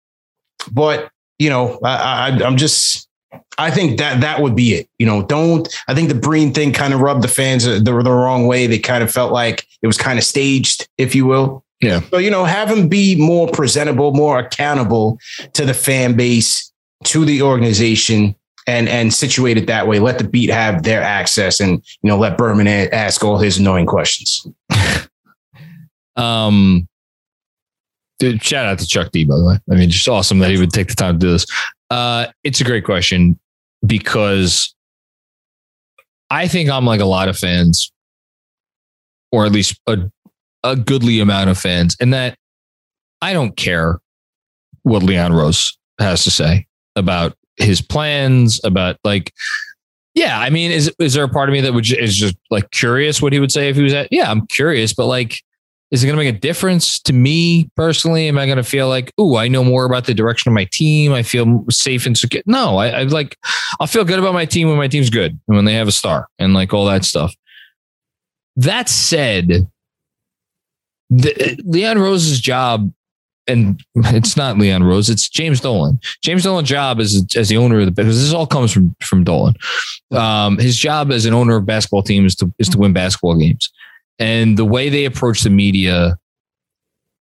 But, 0.72 1.08
you 1.38 1.48
know, 1.48 1.78
I, 1.84 2.30
I 2.30 2.44
I'm 2.44 2.56
just, 2.56 3.08
I 3.56 3.70
think 3.70 3.98
that 3.98 4.20
that 4.20 4.42
would 4.42 4.56
be 4.56 4.74
it. 4.74 4.88
You 4.98 5.06
know, 5.06 5.22
don't 5.22 5.72
I 5.86 5.94
think 5.94 6.08
the 6.08 6.16
Breen 6.16 6.52
thing 6.52 6.72
kind 6.72 6.92
of 6.92 7.00
rubbed 7.00 7.22
the 7.22 7.28
fans 7.28 7.64
the, 7.64 7.80
the 7.80 7.92
wrong 7.92 8.48
way. 8.48 8.66
They 8.66 8.80
kind 8.80 9.04
of 9.04 9.12
felt 9.12 9.32
like 9.32 9.64
it 9.80 9.86
was 9.86 9.96
kind 9.96 10.18
of 10.18 10.24
staged, 10.24 10.88
if 10.98 11.14
you 11.14 11.24
will. 11.24 11.64
Yeah. 11.80 12.00
So, 12.10 12.18
you 12.18 12.30
know, 12.30 12.44
have 12.44 12.68
him 12.68 12.88
be 12.88 13.14
more 13.14 13.48
presentable, 13.48 14.12
more 14.12 14.40
accountable 14.40 15.20
to 15.52 15.64
the 15.64 15.74
fan 15.74 16.16
base, 16.16 16.72
to 17.04 17.24
the 17.24 17.42
organization, 17.42 18.34
and 18.66 18.88
and 18.88 19.14
situate 19.14 19.56
it 19.56 19.68
that 19.68 19.86
way. 19.86 20.00
Let 20.00 20.18
the 20.18 20.24
beat 20.24 20.50
have 20.50 20.82
their 20.82 21.02
access 21.02 21.60
and 21.60 21.80
you 22.02 22.08
know, 22.10 22.18
let 22.18 22.36
Berman 22.36 22.66
ask 22.66 23.22
all 23.22 23.38
his 23.38 23.58
annoying 23.58 23.86
questions. 23.86 24.48
um 26.16 26.86
dude, 28.18 28.42
shout 28.42 28.66
out 28.66 28.78
to 28.78 28.86
Chuck 28.86 29.10
D, 29.10 29.24
by 29.24 29.36
the 29.36 29.44
way. 29.44 29.58
I 29.70 29.74
mean, 29.74 29.90
just 29.90 30.08
awesome 30.08 30.38
that 30.38 30.50
he 30.50 30.58
would 30.58 30.72
take 30.72 30.88
the 30.88 30.94
time 30.94 31.18
to 31.18 31.26
do 31.26 31.32
this. 31.32 31.46
Uh, 31.90 32.26
it's 32.44 32.60
a 32.60 32.64
great 32.64 32.84
question 32.84 33.38
because 33.84 34.74
I 36.30 36.48
think 36.48 36.70
I'm 36.70 36.86
like 36.86 37.00
a 37.00 37.06
lot 37.06 37.28
of 37.28 37.36
fans, 37.36 37.92
or 39.32 39.44
at 39.44 39.52
least 39.52 39.78
a, 39.86 39.98
a 40.62 40.76
goodly 40.76 41.20
amount 41.20 41.50
of 41.50 41.58
fans, 41.58 41.96
and 42.00 42.14
that 42.14 42.36
I 43.20 43.32
don't 43.32 43.56
care 43.56 44.00
what 44.82 45.02
Leon 45.02 45.32
Rose 45.32 45.76
has 45.98 46.24
to 46.24 46.30
say 46.30 46.66
about 46.96 47.36
his 47.56 47.82
plans, 47.82 48.60
about 48.64 48.96
like, 49.04 49.32
yeah, 50.14 50.38
I 50.38 50.48
mean, 50.48 50.70
is 50.70 50.92
is 50.98 51.14
there 51.14 51.24
a 51.24 51.28
part 51.28 51.48
of 51.48 51.52
me 51.52 51.60
that 51.60 51.74
would 51.74 51.90
is 51.92 52.16
just 52.16 52.36
like 52.50 52.70
curious 52.70 53.20
what 53.20 53.32
he 53.32 53.40
would 53.40 53.52
say 53.52 53.68
if 53.68 53.76
he 53.76 53.82
was 53.82 53.92
at? 53.92 54.08
Yeah, 54.10 54.30
I'm 54.30 54.46
curious, 54.46 54.94
but 54.94 55.06
like, 55.06 55.42
is 55.92 56.02
it 56.02 56.06
going 56.06 56.18
to 56.18 56.24
make 56.24 56.34
a 56.34 56.38
difference 56.38 56.98
to 57.00 57.12
me 57.12 57.70
personally? 57.76 58.26
Am 58.26 58.38
I 58.38 58.46
going 58.46 58.56
to 58.56 58.64
feel 58.64 58.88
like, 58.88 59.12
oh, 59.18 59.36
I 59.36 59.46
know 59.46 59.62
more 59.62 59.84
about 59.84 60.06
the 60.06 60.14
direction 60.14 60.48
of 60.48 60.54
my 60.54 60.66
team? 60.72 61.12
I 61.12 61.22
feel 61.22 61.66
safe 61.70 62.06
and 62.06 62.16
secure. 62.16 62.42
No, 62.46 62.78
I, 62.78 62.88
I 62.88 63.02
like, 63.02 63.36
I'll 63.78 63.86
feel 63.86 64.04
good 64.04 64.18
about 64.18 64.32
my 64.32 64.46
team 64.46 64.68
when 64.68 64.78
my 64.78 64.88
team's 64.88 65.10
good 65.10 65.38
and 65.46 65.56
when 65.56 65.66
they 65.66 65.74
have 65.74 65.88
a 65.88 65.92
star 65.92 66.28
and 66.38 66.54
like 66.54 66.72
all 66.72 66.86
that 66.86 67.04
stuff. 67.04 67.34
That 68.56 68.88
said, 68.88 69.68
the, 71.10 71.62
Leon 71.64 71.98
Rose's 71.98 72.40
job, 72.40 72.90
and 73.46 73.82
it's 73.96 74.36
not 74.36 74.56
Leon 74.56 74.84
Rose, 74.84 75.10
it's 75.10 75.28
James 75.28 75.60
Dolan. 75.60 76.00
James 76.22 76.44
Dolan's 76.44 76.68
job 76.68 77.00
as 77.00 77.26
as 77.36 77.48
the 77.50 77.56
owner 77.58 77.80
of 77.80 77.86
the 77.86 77.90
because 77.90 78.18
this 78.18 78.32
all 78.32 78.46
comes 78.46 78.72
from 78.72 78.96
from 79.02 79.24
Dolan. 79.24 79.54
Um, 80.10 80.58
his 80.58 80.76
job 80.76 81.10
as 81.10 81.26
an 81.26 81.34
owner 81.34 81.56
of 81.56 81.66
basketball 81.66 82.02
team 82.02 82.24
is 82.24 82.34
to 82.36 82.52
is 82.58 82.68
to 82.70 82.78
win 82.78 82.92
basketball 82.92 83.36
games, 83.36 83.70
and 84.22 84.56
the 84.56 84.64
way 84.64 84.88
they 84.88 85.04
approach 85.04 85.42
the 85.42 85.50
media 85.50 86.16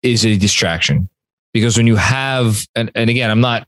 is 0.01 0.25
a 0.25 0.37
distraction 0.37 1.09
because 1.53 1.75
when 1.75 1.87
you 1.87 1.97
have 1.97 2.65
and, 2.75 2.89
and 2.95 3.09
again, 3.09 3.29
I'm 3.29 3.41
not 3.41 3.67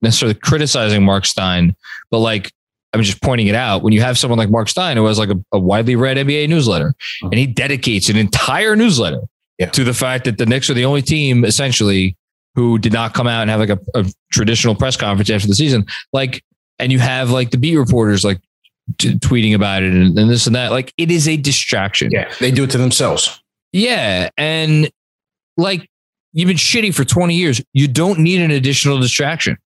necessarily 0.00 0.34
criticizing 0.34 1.04
Mark 1.04 1.26
Stein, 1.26 1.76
but 2.10 2.20
like 2.20 2.50
I'm 2.94 3.02
just 3.02 3.22
pointing 3.22 3.46
it 3.48 3.54
out. 3.54 3.82
When 3.82 3.92
you 3.92 4.00
have 4.00 4.18
someone 4.18 4.38
like 4.38 4.50
Mark 4.50 4.68
Stein, 4.68 4.96
who 4.96 5.04
has 5.06 5.18
like 5.18 5.30
a, 5.30 5.44
a 5.52 5.58
widely 5.58 5.94
read 5.94 6.16
NBA 6.16 6.48
newsletter, 6.48 6.88
uh-huh. 6.88 7.28
and 7.28 7.38
he 7.38 7.46
dedicates 7.46 8.08
an 8.08 8.16
entire 8.16 8.76
newsletter 8.76 9.20
Yeah. 9.58 9.68
to 9.70 9.84
the 9.84 9.94
fact 9.94 10.24
that 10.24 10.38
the 10.38 10.46
Knicks 10.46 10.70
are 10.70 10.74
the 10.74 10.84
only 10.86 11.02
team 11.02 11.44
essentially 11.44 12.16
who 12.54 12.78
did 12.78 12.92
not 12.92 13.14
come 13.14 13.26
out 13.26 13.42
and 13.42 13.50
have 13.50 13.60
like 13.60 13.70
a, 13.70 13.78
a 13.94 14.04
traditional 14.30 14.74
press 14.74 14.96
conference 14.96 15.30
after 15.30 15.48
the 15.48 15.54
season. 15.54 15.84
Like, 16.12 16.44
and 16.78 16.92
you 16.92 16.98
have 16.98 17.30
like 17.30 17.50
the 17.50 17.58
beat 17.58 17.76
reporters 17.76 18.24
like 18.24 18.40
t- 18.98 19.14
tweeting 19.14 19.54
about 19.54 19.82
it 19.82 19.92
and, 19.92 20.18
and 20.18 20.30
this 20.30 20.46
and 20.46 20.56
that. 20.56 20.70
Like, 20.70 20.92
it 20.96 21.10
is 21.10 21.28
a 21.28 21.36
distraction. 21.36 22.10
Yeah, 22.10 22.32
they 22.40 22.50
do 22.50 22.64
it 22.64 22.70
to 22.70 22.78
themselves. 22.78 23.42
Yeah. 23.72 24.28
And 24.36 24.90
like 25.56 25.88
you've 26.32 26.48
been 26.48 26.56
shitty 26.56 26.94
for 26.94 27.04
20 27.04 27.34
years. 27.34 27.60
You 27.72 27.88
don't 27.88 28.18
need 28.20 28.40
an 28.40 28.50
additional 28.50 28.98
distraction. 28.98 29.56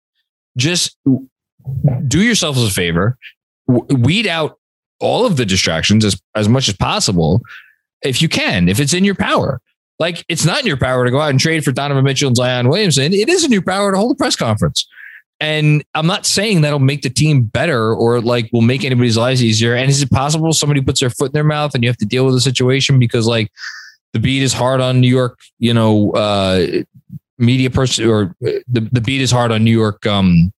Just 0.57 0.97
do 1.05 2.23
yourself 2.23 2.57
a 2.57 2.71
favor, 2.71 3.19
weed 3.67 4.27
out 4.27 4.59
all 5.01 5.27
of 5.27 5.37
the 5.37 5.45
distractions 5.45 6.05
as, 6.05 6.21
as 6.35 6.49
much 6.49 6.69
as 6.69 6.77
possible 6.77 7.43
if 8.03 8.23
you 8.23 8.29
can, 8.29 8.69
if 8.69 8.81
it's 8.81 8.95
in 8.95 9.05
your 9.05 9.15
power. 9.15 9.61
Like 9.99 10.25
it's 10.29 10.45
not 10.45 10.61
in 10.61 10.67
your 10.67 10.77
power 10.77 11.05
to 11.05 11.11
go 11.11 11.21
out 11.21 11.31
and 11.31 11.41
trade 11.41 11.65
for 11.65 11.73
Donovan 11.73 12.05
Mitchell 12.05 12.29
and 12.29 12.37
Zion 12.37 12.69
Williamson. 12.69 13.13
It 13.13 13.29
is 13.29 13.45
in 13.45 13.53
your 13.53 13.63
power 13.63 13.93
to 13.93 13.99
hold 13.99 14.13
a 14.13 14.15
press 14.15 14.37
conference. 14.37 14.87
And 15.39 15.85
I'm 15.95 16.07
not 16.07 16.25
saying 16.25 16.63
that'll 16.63 16.79
make 16.79 17.03
the 17.03 17.11
team 17.11 17.43
better 17.43 17.95
or 17.95 18.21
like 18.21 18.49
will 18.53 18.63
make 18.63 18.85
anybody's 18.85 19.19
lives 19.19 19.43
easier. 19.43 19.75
And 19.75 19.91
is 19.91 20.03
it 20.03 20.11
possible 20.11 20.53
somebody 20.53 20.81
puts 20.81 21.01
their 21.01 21.11
foot 21.11 21.27
in 21.27 21.33
their 21.33 21.45
mouth 21.45 21.75
and 21.75 21.85
you 21.85 21.91
have 21.91 21.99
to 21.99 22.07
deal 22.07 22.25
with 22.25 22.35
the 22.35 22.41
situation 22.41 22.99
because 22.99 23.27
like 23.27 23.53
the 24.13 24.19
beat 24.19 24.43
is 24.43 24.55
hard 24.55 24.81
on 24.81 25.01
New 25.01 25.09
York, 25.11 25.39
you 25.59 25.75
know, 25.75 26.13
uh, 26.13 26.67
media 27.39 27.69
person 27.69 28.09
or 28.09 28.35
uh, 28.47 28.61
the, 28.67 28.89
the 28.93 29.01
beat 29.01 29.21
is 29.21 29.31
hard 29.31 29.53
on 29.53 29.63
New 29.63 29.77
York, 29.77 30.07
um, 30.07 30.53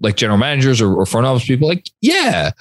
like 0.00 0.16
general 0.16 0.38
managers 0.38 0.80
or, 0.80 0.94
or 0.94 1.04
front 1.04 1.26
office 1.26 1.46
people. 1.46 1.68
Like, 1.68 1.90
yeah, 2.00 2.52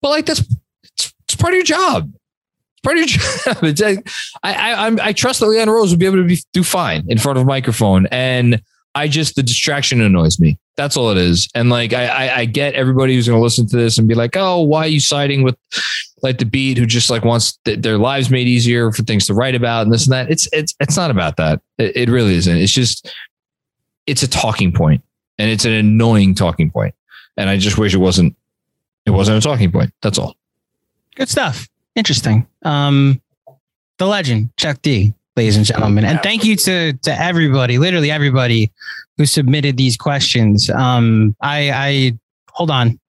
but 0.00 0.10
like 0.10 0.26
that's 0.26 0.40
it's, 0.84 1.12
it's 1.24 1.34
part 1.34 1.54
of 1.54 1.56
your 1.56 1.64
job. 1.64 2.12
It's 2.12 2.82
part 2.84 2.98
of 2.98 3.00
your 3.00 3.08
job. 3.54 3.64
It's 3.64 3.80
like, 3.80 4.08
I, 4.42 4.54
I, 4.54 4.86
I'm, 4.86 5.00
I 5.00 5.12
trust 5.12 5.40
that 5.40 5.46
Leon 5.46 5.68
Rose 5.68 5.90
will 5.90 5.98
be 5.98 6.06
able 6.06 6.18
to 6.18 6.24
be, 6.24 6.38
do 6.52 6.62
fine 6.62 7.04
in 7.08 7.18
front 7.18 7.38
of 7.38 7.42
a 7.42 7.46
microphone. 7.46 8.06
And 8.12 8.62
I 8.94 9.08
just, 9.08 9.36
the 9.36 9.42
distraction 9.42 10.00
annoys 10.00 10.38
me. 10.38 10.58
That's 10.80 10.96
all 10.96 11.10
it 11.10 11.18
is. 11.18 11.46
And 11.54 11.68
like, 11.68 11.92
I, 11.92 12.06
I, 12.06 12.36
I 12.38 12.44
get 12.46 12.72
everybody 12.72 13.14
who's 13.14 13.28
going 13.28 13.38
to 13.38 13.42
listen 13.42 13.68
to 13.68 13.76
this 13.76 13.98
and 13.98 14.08
be 14.08 14.14
like, 14.14 14.34
oh, 14.34 14.62
why 14.62 14.84
are 14.84 14.88
you 14.88 14.98
siding 14.98 15.42
with 15.42 15.54
like 16.22 16.38
the 16.38 16.46
beat 16.46 16.78
who 16.78 16.86
just 16.86 17.10
like 17.10 17.22
wants 17.22 17.58
th- 17.66 17.82
their 17.82 17.98
lives 17.98 18.30
made 18.30 18.48
easier 18.48 18.90
for 18.90 19.02
things 19.02 19.26
to 19.26 19.34
write 19.34 19.54
about 19.54 19.82
and 19.82 19.92
this 19.92 20.06
and 20.06 20.12
that. 20.14 20.30
It's, 20.30 20.48
it's, 20.54 20.74
it's 20.80 20.96
not 20.96 21.10
about 21.10 21.36
that. 21.36 21.60
It, 21.76 21.94
it 21.94 22.08
really 22.08 22.34
isn't. 22.34 22.56
It's 22.56 22.72
just, 22.72 23.14
it's 24.06 24.22
a 24.22 24.28
talking 24.28 24.72
point 24.72 25.04
and 25.36 25.50
it's 25.50 25.66
an 25.66 25.72
annoying 25.72 26.34
talking 26.34 26.70
point. 26.70 26.94
And 27.36 27.50
I 27.50 27.58
just 27.58 27.76
wish 27.76 27.92
it 27.92 27.98
wasn't, 27.98 28.34
it 29.04 29.10
wasn't 29.10 29.36
a 29.36 29.46
talking 29.46 29.70
point. 29.70 29.92
That's 30.00 30.18
all. 30.18 30.34
Good 31.14 31.28
stuff. 31.28 31.68
Interesting. 31.94 32.46
Um, 32.62 33.20
the 33.98 34.06
legend, 34.06 34.56
Chuck 34.56 34.80
D, 34.80 35.12
ladies 35.40 35.56
and 35.56 35.64
gentlemen. 35.64 36.04
And 36.04 36.22
thank 36.22 36.44
you 36.44 36.54
to 36.56 36.92
to 36.92 37.18
everybody, 37.18 37.78
literally 37.78 38.10
everybody 38.10 38.70
who 39.16 39.24
submitted 39.24 39.78
these 39.78 39.96
questions. 39.96 40.68
Um, 40.68 41.34
I 41.40 41.70
I 41.70 42.18
hold 42.50 42.70
on. 42.70 43.00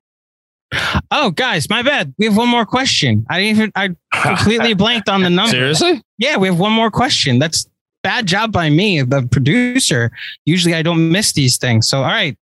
Oh, 1.12 1.32
guys, 1.32 1.70
my 1.70 1.82
bad. 1.82 2.14
We 2.18 2.28
have 2.28 2.38
one 2.38 2.48
more 2.48 2.66
question. 2.66 3.26
I 3.30 3.42
didn't 3.42 3.58
even 3.58 3.72
I 3.76 3.90
completely 4.24 4.74
blanked 4.84 5.10
on 5.10 5.24
the 5.24 5.30
number. 5.30 5.52
Seriously? 5.52 6.02
Yeah, 6.20 6.38
we 6.38 6.48
have 6.48 6.58
one 6.58 6.72
more 6.72 6.90
question. 6.90 7.38
That's 7.38 7.68
bad 8.02 8.28
job 8.28 8.54
by 8.54 8.70
me, 8.70 9.02
the 9.02 9.28
producer. 9.28 10.10
Usually 10.46 10.74
I 10.74 10.84
don't 10.84 11.12
miss 11.12 11.34
these 11.34 11.58
things. 11.58 11.90
So 11.90 11.98
all 11.98 12.06
right. 12.06 12.38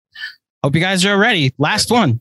Hope 0.65 0.75
you 0.75 0.81
guys 0.81 1.05
are 1.05 1.17
ready. 1.17 1.55
Last 1.59 1.93
one. 1.93 2.21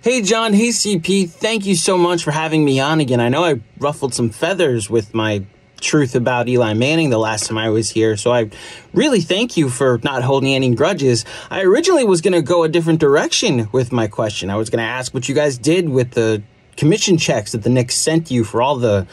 Hey, 0.00 0.22
John. 0.22 0.54
Hey, 0.54 0.70
CP. 0.70 1.28
Thank 1.28 1.66
you 1.66 1.76
so 1.76 1.98
much 1.98 2.24
for 2.24 2.30
having 2.30 2.64
me 2.64 2.80
on 2.80 3.00
again. 3.00 3.20
I 3.20 3.28
know 3.28 3.44
I 3.44 3.60
ruffled 3.78 4.14
some 4.14 4.30
feathers 4.30 4.88
with 4.88 5.12
my 5.12 5.44
truth 5.82 6.14
about 6.14 6.48
Eli 6.48 6.72
Manning 6.74 7.10
the 7.10 7.18
last 7.18 7.46
time 7.46 7.58
I 7.58 7.68
was 7.68 7.90
here, 7.90 8.16
so 8.16 8.32
I 8.32 8.50
really 8.94 9.20
thank 9.20 9.56
you 9.56 9.68
for 9.68 10.00
not 10.02 10.22
holding 10.22 10.54
any 10.54 10.74
grudges. 10.74 11.24
I 11.50 11.62
originally 11.62 12.04
was 12.04 12.20
going 12.20 12.32
to 12.32 12.42
go 12.42 12.62
a 12.62 12.68
different 12.68 13.00
direction 13.00 13.68
with 13.72 13.92
my 13.92 14.06
question. 14.06 14.48
I 14.48 14.56
was 14.56 14.70
going 14.70 14.78
to 14.78 14.88
ask 14.88 15.12
what 15.12 15.28
you 15.28 15.34
guys 15.34 15.58
did 15.58 15.88
with 15.88 16.12
the 16.12 16.42
commission 16.76 17.18
checks 17.18 17.52
that 17.52 17.62
the 17.62 17.70
Knicks 17.70 17.96
sent 17.96 18.30
you 18.30 18.44
for 18.44 18.62
all 18.62 18.76
the 18.76 19.06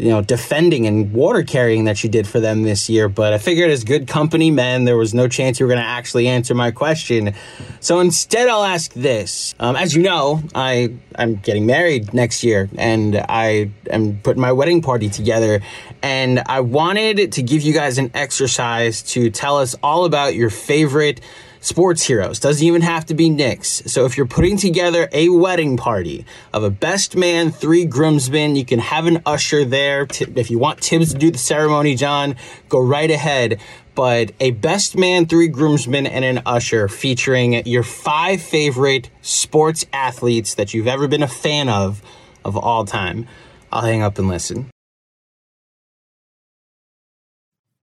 you 0.00 0.08
know, 0.08 0.22
defending 0.22 0.86
and 0.86 1.12
water 1.12 1.42
carrying 1.42 1.84
that 1.84 2.02
you 2.02 2.08
did 2.08 2.26
for 2.26 2.40
them 2.40 2.62
this 2.62 2.88
year. 2.88 3.08
But 3.08 3.34
I 3.34 3.38
figured 3.38 3.70
as 3.70 3.84
good 3.84 4.08
company 4.08 4.50
men, 4.50 4.84
there 4.84 4.96
was 4.96 5.12
no 5.12 5.28
chance 5.28 5.60
you 5.60 5.66
were 5.66 5.72
going 5.72 5.82
to 5.82 5.88
actually 5.88 6.26
answer 6.26 6.54
my 6.54 6.70
question. 6.70 7.34
So 7.80 8.00
instead, 8.00 8.48
I'll 8.48 8.64
ask 8.64 8.92
this. 8.94 9.54
Um, 9.60 9.76
as 9.76 9.94
you 9.94 10.02
know, 10.02 10.42
I, 10.54 10.94
I'm 11.16 11.36
getting 11.36 11.66
married 11.66 12.14
next 12.14 12.42
year 12.42 12.70
and 12.78 13.16
I 13.28 13.70
am 13.90 14.18
putting 14.22 14.40
my 14.40 14.52
wedding 14.52 14.80
party 14.80 15.10
together. 15.10 15.60
And 16.02 16.40
I 16.46 16.60
wanted 16.60 17.32
to 17.32 17.42
give 17.42 17.60
you 17.62 17.74
guys 17.74 17.98
an 17.98 18.10
exercise 18.14 19.02
to 19.12 19.30
tell 19.30 19.58
us 19.58 19.76
all 19.82 20.06
about 20.06 20.34
your 20.34 20.50
favorite 20.50 21.20
sports 21.60 22.02
heroes. 22.02 22.40
Doesn't 22.40 22.66
even 22.66 22.82
have 22.82 23.06
to 23.06 23.14
be 23.14 23.30
Knicks. 23.30 23.82
So 23.86 24.04
if 24.04 24.16
you're 24.16 24.26
putting 24.26 24.56
together 24.56 25.08
a 25.12 25.28
wedding 25.28 25.76
party 25.76 26.24
of 26.52 26.64
a 26.64 26.70
best 26.70 27.16
man, 27.16 27.50
three 27.50 27.84
groomsmen, 27.84 28.56
you 28.56 28.64
can 28.64 28.78
have 28.78 29.06
an 29.06 29.22
usher 29.26 29.64
there. 29.64 30.06
If 30.10 30.50
you 30.50 30.58
want 30.58 30.80
Thibs 30.80 31.12
to 31.12 31.18
do 31.18 31.30
the 31.30 31.38
ceremony, 31.38 31.94
John, 31.94 32.36
go 32.68 32.80
right 32.80 33.10
ahead. 33.10 33.60
But 33.94 34.32
a 34.40 34.52
best 34.52 34.96
man, 34.96 35.26
three 35.26 35.48
groomsmen, 35.48 36.06
and 36.06 36.24
an 36.24 36.42
usher 36.46 36.88
featuring 36.88 37.66
your 37.66 37.82
five 37.82 38.40
favorite 38.40 39.10
sports 39.20 39.84
athletes 39.92 40.54
that 40.54 40.72
you've 40.72 40.86
ever 40.86 41.06
been 41.06 41.22
a 41.22 41.28
fan 41.28 41.68
of 41.68 42.02
of 42.44 42.56
all 42.56 42.84
time. 42.84 43.26
I'll 43.72 43.82
hang 43.82 44.02
up 44.02 44.18
and 44.18 44.28
listen. 44.28 44.70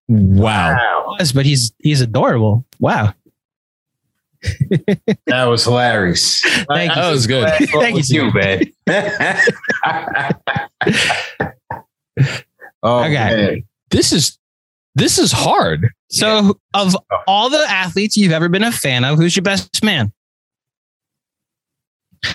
Wow. 0.08 1.16
Was, 1.18 1.32
but 1.32 1.44
he's 1.44 1.72
he's 1.78 2.00
adorable. 2.00 2.64
Wow. 2.80 3.12
That 5.26 5.44
was 5.44 5.64
hilarious. 5.64 6.40
Thank 6.68 6.90
you. 6.94 7.02
That 7.02 7.10
was 7.10 7.26
good. 7.26 7.48
Thank 7.70 8.08
you, 8.08 8.24
you, 8.26 8.32
man. 8.32 8.62
oh, 12.82 12.98
Okay. 13.04 13.14
man. 13.14 13.64
This 13.90 14.12
is, 14.12 14.38
this 14.94 15.18
is 15.18 15.32
hard. 15.32 15.88
So, 16.10 16.58
of 16.74 16.96
all 17.26 17.50
the 17.50 17.58
athletes 17.68 18.16
you've 18.16 18.32
ever 18.32 18.48
been 18.48 18.64
a 18.64 18.72
fan 18.72 19.04
of, 19.04 19.18
who's 19.18 19.36
your 19.36 19.42
best 19.42 19.82
man? 19.84 20.12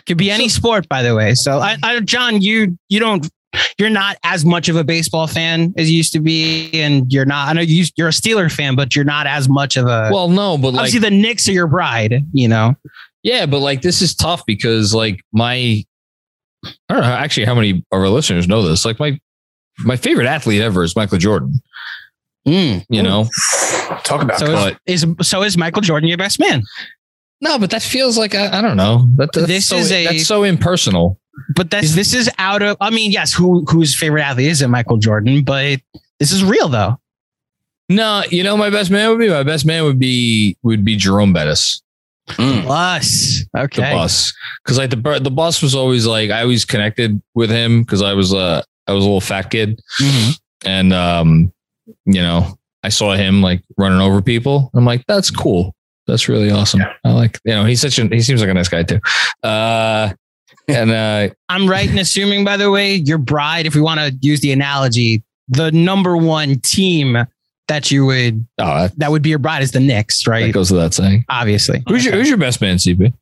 Could 0.06 0.18
be 0.18 0.32
any 0.32 0.48
sport, 0.50 0.88
by 0.88 1.04
the 1.04 1.16
way. 1.16 1.36
So, 1.36 1.60
I, 1.60 1.78
I, 1.84 2.00
John, 2.00 2.42
you 2.42 2.78
you 2.90 3.00
don't 3.00 3.30
you're 3.78 3.90
not 3.90 4.18
as 4.24 4.46
much 4.46 4.70
of 4.70 4.76
a 4.76 4.84
baseball 4.84 5.28
fan 5.28 5.74
as 5.78 5.90
you 5.90 5.98
used 5.98 6.14
to 6.14 6.20
be, 6.20 6.70
and 6.74 7.12
you're 7.12 7.26
not. 7.26 7.50
I 7.50 7.54
know 7.54 7.62
you, 7.62 7.86
you're 7.96 8.08
a 8.08 8.12
Steeler 8.12 8.52
fan, 8.52 8.76
but 8.76 8.96
you're 8.96 9.06
not 9.06 9.28
as 9.28 9.48
much 9.50 9.78
of 9.78 9.86
a. 9.86 10.10
Well, 10.12 10.30
no, 10.30 10.58
but 10.58 10.74
like, 10.74 10.80
obviously 10.86 11.00
the 11.02 11.12
Knicks 11.12 11.48
are 11.48 11.52
your 11.54 11.68
bride. 11.68 12.24
You 12.34 12.48
know. 12.48 12.76
yeah, 13.24 13.46
but 13.46 13.60
like 13.60 13.82
this 13.82 14.02
is 14.02 14.16
tough 14.16 14.46
because 14.46 14.94
like 14.94 15.22
my, 15.32 15.84
I 16.66 16.94
don't 16.94 17.02
know 17.02 17.04
actually 17.04 17.46
how 17.46 17.56
many 17.56 17.72
of 17.72 17.84
our 17.92 18.10
listeners 18.10 18.48
know 18.48 18.62
this. 18.68 18.86
Like 18.86 19.00
my, 19.00 19.20
my 19.80 19.96
favorite 19.98 20.28
athlete 20.28 20.62
ever 20.62 20.84
is 20.84 20.96
Michael 20.96 21.18
Jordan. 21.18 21.62
Mm. 22.48 22.86
You 22.90 23.02
know, 23.04 23.28
Talk 24.04 24.22
about 24.22 24.40
So 24.40 24.48
But- 24.48 24.78
is, 24.86 25.06
is 25.20 25.28
so 25.28 25.44
is 25.44 25.58
Michael 25.58 25.82
Jordan 25.82 26.10
your 26.10 26.18
best 26.18 26.40
man? 26.40 26.64
no, 27.42 27.58
but 27.60 27.70
that 27.72 27.82
feels 27.82 28.18
like 28.18 28.36
I, 28.36 28.58
I 28.60 28.62
don't 28.62 28.78
know. 28.78 29.06
That, 29.18 29.32
that's 29.34 29.48
This 29.48 29.66
so, 29.68 29.76
is 29.78 29.92
a- 29.92 30.06
that's 30.06 30.26
so 30.28 30.44
impersonal. 30.44 31.20
But 31.56 31.72
that's 31.72 31.96
this 31.96 32.14
is 32.14 32.30
out 32.38 32.62
of. 32.62 32.78
I 32.80 32.90
mean, 32.90 33.12
yes, 33.12 33.34
who 33.34 33.66
whose 33.66 33.96
favorite 33.96 34.22
athlete 34.22 34.48
is 34.48 34.62
it 34.62 34.68
Michael 34.68 34.98
Jordan? 34.98 35.44
But 35.44 35.80
this 36.20 36.32
is 36.32 36.44
real 36.44 36.70
though. 36.70 37.00
No, 37.90 38.24
you 38.30 38.44
know, 38.44 38.56
my 38.56 38.70
best 38.70 38.92
man 38.92 39.10
would 39.10 39.20
be 39.20 39.30
my 39.30 39.44
best 39.44 39.66
man 39.66 39.84
would 39.84 40.00
be 40.00 40.58
would 40.64 40.86
be 40.86 40.96
Jerome 40.96 41.34
Bettis. 41.34 41.82
Bus. 42.38 43.44
Okay. 43.56 43.90
The 43.90 43.96
bus, 43.96 44.34
because 44.64 44.78
like 44.78 44.90
the 44.90 45.20
the 45.22 45.32
bus 45.32 45.62
was 45.62 45.76
always 45.76 46.06
like 46.08 46.30
I 46.30 46.42
always 46.42 46.66
connected 46.66 47.22
with 47.34 47.50
him 47.50 47.82
because 47.82 48.02
I 48.02 48.14
was 48.14 48.34
uh 48.34 48.62
I 48.88 48.94
was 48.94 49.04
a 49.04 49.08
little 49.08 49.22
fat 49.22 49.52
kid, 49.52 49.82
and 50.66 50.94
um 50.94 51.52
you 52.06 52.22
know 52.22 52.58
I 52.84 52.90
saw 52.90 53.14
him 53.14 53.42
like 53.42 53.62
running 53.78 54.00
over 54.00 54.22
people. 54.22 54.72
I'm 54.74 54.86
like 54.86 55.06
that's 55.08 55.30
cool. 55.30 55.76
That's 56.08 56.30
really 56.30 56.52
awesome. 56.52 56.82
I 57.04 57.12
like 57.12 57.40
you 57.44 57.54
know 57.54 57.66
he's 57.66 57.82
such 57.82 58.00
a 58.00 58.08
he 58.08 58.22
seems 58.22 58.42
like 58.42 58.50
a 58.50 58.54
nice 58.54 58.70
guy 58.70 58.84
too. 58.84 59.00
Uh, 59.42 60.14
and 60.68 60.92
uh, 60.92 61.30
I'm 61.50 61.70
right 61.70 61.90
in 61.90 61.98
assuming, 61.98 62.46
by 62.46 62.58
the 62.58 62.72
way, 62.72 62.96
your 62.96 63.18
bride, 63.18 63.66
if 63.66 63.76
we 63.76 63.82
want 63.82 64.00
to 64.00 64.18
use 64.22 64.42
the 64.42 64.52
analogy, 64.52 65.24
the 65.48 65.72
number 65.72 66.16
one 66.18 66.60
team 66.60 67.26
that 67.68 67.92
you 67.92 68.06
would 68.06 68.46
oh, 68.60 68.90
that 68.98 69.12
would 69.12 69.22
be 69.22 69.30
your 69.30 69.40
bride 69.40 69.64
is 69.64 69.72
the 69.72 69.80
Knicks, 69.80 70.28
right? 70.28 70.48
that 70.48 70.54
goes 70.54 70.72
without 70.72 70.94
saying. 70.94 71.26
Obviously. 71.30 71.84
Who's 71.88 72.06
your 72.06 72.14
Who's 72.14 72.30
your 72.30 72.38
best 72.38 72.62
man, 72.62 72.78
CP? 72.78 73.14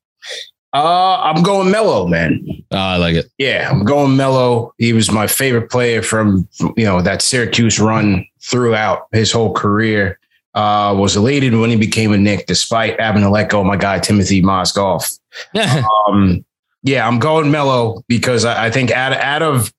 Uh, 0.73 1.17
I'm 1.21 1.43
going 1.43 1.69
Melo, 1.69 2.07
man. 2.07 2.45
Oh, 2.71 2.77
I 2.77 2.97
like 2.97 3.15
it. 3.15 3.29
Yeah, 3.37 3.69
I'm 3.69 3.83
going 3.83 4.15
Melo. 4.15 4.73
He 4.77 4.93
was 4.93 5.11
my 5.11 5.27
favorite 5.27 5.69
player 5.69 6.01
from 6.01 6.47
you 6.77 6.85
know 6.85 7.01
that 7.01 7.21
Syracuse 7.21 7.79
run 7.79 8.25
throughout 8.41 9.07
his 9.11 9.31
whole 9.31 9.53
career. 9.53 10.17
Uh, 10.53 10.93
was 10.97 11.15
elated 11.15 11.55
when 11.55 11.69
he 11.69 11.77
became 11.77 12.11
a 12.11 12.17
Knick, 12.17 12.45
despite 12.45 12.99
having 12.99 13.21
to 13.21 13.29
let 13.29 13.49
go 13.49 13.61
of 13.61 13.65
my 13.65 13.77
guy 13.77 13.99
Timofey 13.99 14.43
Mozgov. 14.43 15.17
um, 16.09 16.43
yeah, 16.83 17.07
I'm 17.07 17.19
going 17.19 17.51
Melo 17.51 18.03
because 18.07 18.45
I, 18.45 18.67
I 18.67 18.71
think 18.71 18.91
out, 18.91 19.13
out 19.13 19.41
of 19.41 19.73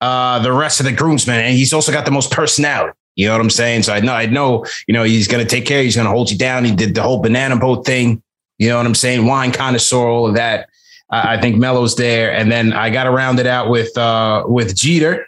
uh, 0.00 0.38
the 0.40 0.52
rest 0.52 0.80
of 0.80 0.86
the 0.86 0.92
groomsmen, 0.92 1.40
and 1.40 1.56
he's 1.56 1.72
also 1.72 1.92
got 1.92 2.04
the 2.04 2.10
most 2.10 2.30
personality. 2.30 2.96
You 3.14 3.26
know 3.26 3.32
what 3.32 3.40
I'm 3.40 3.50
saying? 3.50 3.84
So 3.84 3.94
I 3.94 4.00
know, 4.00 4.12
I 4.12 4.26
know, 4.26 4.66
you 4.86 4.92
know, 4.92 5.02
he's 5.02 5.26
going 5.26 5.42
to 5.42 5.48
take 5.48 5.64
care. 5.64 5.82
He's 5.82 5.96
going 5.96 6.04
to 6.04 6.10
hold 6.10 6.30
you 6.30 6.36
down. 6.36 6.64
He 6.64 6.74
did 6.74 6.94
the 6.94 7.02
whole 7.02 7.22
banana 7.22 7.56
boat 7.56 7.86
thing. 7.86 8.22
You 8.58 8.68
know 8.68 8.76
what 8.76 8.86
I'm 8.86 8.94
saying? 8.94 9.26
Wine 9.26 9.52
connoisseur, 9.52 10.06
all 10.06 10.26
of 10.26 10.34
that. 10.34 10.68
I 11.10 11.36
I 11.36 11.40
think 11.40 11.56
Melo's 11.56 11.96
there, 11.96 12.32
and 12.32 12.50
then 12.50 12.72
I 12.72 12.90
got 12.90 13.04
to 13.04 13.10
round 13.10 13.38
it 13.38 13.46
out 13.46 13.70
with 13.70 13.96
uh 13.96 14.44
with 14.46 14.76
Jeter, 14.76 15.26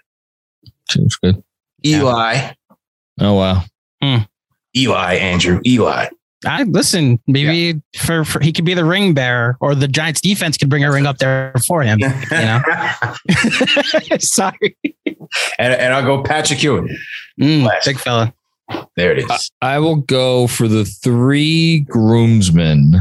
Seems 0.91 1.17
good. 1.17 1.43
Eli, 1.85 2.53
Oh 3.21 3.35
wow. 3.35 3.63
Eli, 4.77 5.15
Andrew, 5.15 5.61
Eli. 5.67 6.09
I 6.47 6.63
listen. 6.63 7.21
Maybe 7.27 7.81
for, 7.97 8.25
for 8.25 8.41
he 8.41 8.53
could 8.53 8.65
be 8.65 8.75
the 8.75 8.85
ring 8.85 9.13
bearer, 9.13 9.57
or 9.61 9.75
the 9.75 9.89
Giants 9.89 10.21
defense 10.21 10.57
could 10.57 10.69
bring 10.69 10.85
a 10.85 10.93
ring 10.93 11.07
up 11.07 11.19
there 11.19 11.53
for 11.67 11.83
him. 11.83 11.99
You 11.99 12.09
know. 12.31 12.61
Sorry. 14.21 14.77
And, 15.59 15.75
and 15.75 15.93
I'll 15.93 16.05
go 16.05 16.23
Patrick 16.23 16.63
Ewing. 16.63 16.97
Mm, 17.41 17.69
big 17.85 17.99
fella. 17.99 18.33
There 18.97 19.13
it 19.13 19.19
is. 19.19 19.51
I 19.63 19.79
will 19.79 19.97
go 19.97 20.47
for 20.47 20.69
the 20.69 20.85
three 20.85 21.81
groomsmen. 21.81 22.97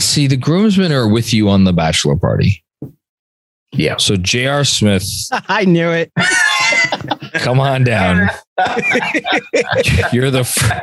See, 0.00 0.26
the 0.26 0.36
groomsmen 0.36 0.92
are 0.92 1.08
with 1.08 1.34
you 1.34 1.48
on 1.48 1.64
the 1.64 1.72
bachelor 1.72 2.16
party. 2.16 2.64
Yeah. 3.72 3.96
So 3.98 4.16
J.R. 4.16 4.64
Smith, 4.64 5.06
I 5.48 5.64
knew 5.64 5.90
it. 5.90 6.12
Come 7.34 7.60
on 7.60 7.84
down. 7.84 8.28
you're 10.12 10.30
the 10.30 10.40
f- 10.40 10.82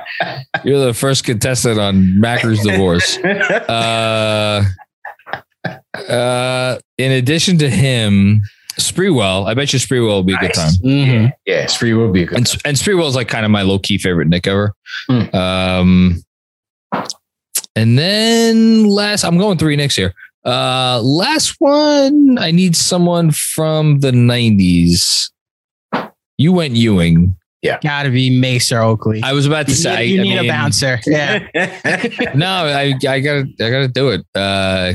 you're 0.64 0.80
the 0.80 0.94
first 0.94 1.24
contestant 1.24 1.80
on 1.80 2.20
Macker's 2.20 2.62
divorce. 2.62 3.18
Uh, 3.18 4.64
uh, 6.10 6.80
in 6.98 7.12
addition 7.12 7.58
to 7.60 7.70
him, 7.70 8.42
Sprewell, 8.80 9.48
I 9.48 9.54
bet 9.54 9.74
you 9.74 9.80
Sprewell 9.80 10.08
will 10.08 10.24
be 10.24 10.34
a 10.34 10.38
good 10.38 10.54
time. 10.54 10.72
Mm-hmm. 10.84 11.28
Yeah, 11.46 11.66
Sprewell 11.66 11.98
will 11.98 12.12
be 12.12 12.24
a 12.24 12.26
good 12.26 12.38
and, 12.38 12.56
and 12.66 12.78
Sprewell 12.78 13.08
is 13.08 13.16
like 13.16 13.28
kind 13.28 13.46
of 13.46 13.52
my 13.52 13.64
low 13.64 13.80
key 13.80 13.98
favorite 13.98 14.28
Knick 14.28 14.48
ever. 14.48 14.74
Um, 15.10 16.24
and 17.76 17.98
then 17.98 18.86
last, 18.86 19.24
I'm 19.24 19.38
going 19.38 19.58
three 19.58 19.76
Knicks 19.76 19.96
here. 19.96 20.14
Uh, 20.46 21.02
last 21.04 21.56
one, 21.60 22.38
I 22.40 22.52
need 22.52 22.76
someone 22.76 23.32
from 23.32 24.00
the 24.00 24.12
90s. 24.12 25.30
You 26.38 26.54
went 26.54 26.76
Ewing. 26.76 27.36
Yeah. 27.62 27.80
Gotta 27.82 28.10
be 28.12 28.30
Mace 28.40 28.72
or 28.72 28.80
Oakley. 28.82 29.22
I 29.24 29.34
was 29.34 29.46
about 29.48 29.66
to 29.66 29.72
You 29.72 29.76
say, 29.78 29.96
need, 30.06 30.12
you 30.14 30.20
I 30.20 30.24
need 30.24 30.30
mean- 30.42 30.46
a 30.46 30.48
bouncer. 30.48 31.00
Yeah. 31.08 31.48
no, 32.36 32.48
I, 32.48 32.94
I 33.08 33.20
gotta, 33.20 33.48
I 33.60 33.70
gotta 33.70 33.88
do 33.88 34.10
it. 34.10 34.26
Uh, 34.36 34.94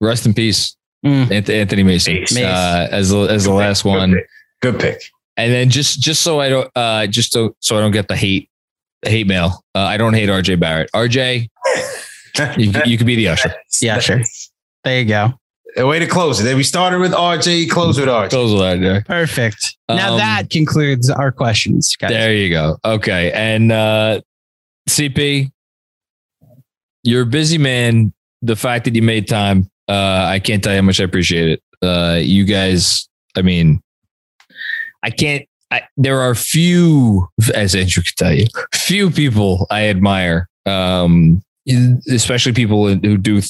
rest 0.00 0.24
in 0.26 0.32
peace, 0.34 0.76
Anth- 1.04 1.50
Anthony 1.50 1.82
Mason, 1.82 2.14
Mace. 2.14 2.38
uh, 2.38 2.88
as 2.90 3.10
the, 3.10 3.20
as 3.24 3.44
the 3.44 3.52
last 3.52 3.84
one. 3.84 4.16
Good 4.62 4.80
pick. 4.80 5.02
And 5.36 5.52
then 5.52 5.68
just, 5.70 6.00
just 6.00 6.22
so 6.22 6.40
I 6.40 6.48
don't, 6.48 6.70
uh, 6.74 7.06
just 7.06 7.32
so, 7.32 7.54
so 7.60 7.76
I 7.76 7.80
don't 7.80 7.92
get 7.92 8.08
the 8.08 8.16
hate, 8.16 8.48
hate 9.02 9.26
mail. 9.26 9.62
Uh, 9.74 9.80
I 9.80 9.96
don't 9.98 10.14
hate 10.14 10.28
RJ 10.28 10.58
Barrett. 10.58 10.90
RJ, 10.92 11.48
you, 12.56 12.72
you 12.86 12.96
could 12.98 13.06
be 13.06 13.14
the 13.14 13.28
usher. 13.28 13.54
Yeah, 13.80 13.98
sure. 14.00 14.22
There 14.84 14.98
you 15.00 15.04
go. 15.04 15.34
The 15.78 15.86
way 15.86 16.00
to 16.00 16.08
close 16.08 16.40
it. 16.40 16.42
Then 16.42 16.56
we 16.56 16.64
started 16.64 16.98
with 16.98 17.12
RJ, 17.12 17.70
close 17.70 18.00
with 18.00 18.08
RJ. 18.08 18.30
Close 18.30 18.52
with 18.52 18.62
RJ. 18.62 19.06
Perfect. 19.06 19.76
now 19.88 20.14
Um, 20.14 20.18
that 20.18 20.50
concludes 20.50 21.08
our 21.08 21.30
questions, 21.30 21.94
guys. 21.94 22.10
There 22.10 22.34
you 22.34 22.50
go. 22.50 22.78
Okay. 22.84 23.30
And 23.30 23.70
uh 23.70 24.20
CP, 24.90 25.52
you're 27.04 27.22
a 27.22 27.26
busy 27.26 27.58
man. 27.58 28.12
The 28.42 28.56
fact 28.56 28.86
that 28.86 28.96
you 28.96 29.02
made 29.02 29.28
time, 29.28 29.70
uh, 29.88 30.26
I 30.28 30.40
can't 30.40 30.64
tell 30.64 30.72
you 30.72 30.80
how 30.80 30.82
much 30.82 31.00
I 31.00 31.04
appreciate 31.04 31.48
it. 31.48 31.62
Uh 31.80 32.18
you 32.20 32.44
guys, 32.44 33.08
I 33.36 33.42
mean, 33.42 33.80
I 35.04 35.10
can't 35.10 35.46
I, 35.70 35.82
there 35.96 36.20
are 36.20 36.34
few, 36.34 37.28
as 37.54 37.76
Andrew 37.76 38.02
can 38.02 38.14
tell 38.16 38.34
you, 38.34 38.46
few 38.74 39.12
people 39.12 39.68
I 39.70 39.86
admire. 39.86 40.48
Um 40.66 41.40
especially 42.08 42.52
people 42.52 42.86
who 42.88 43.16
do 43.16 43.40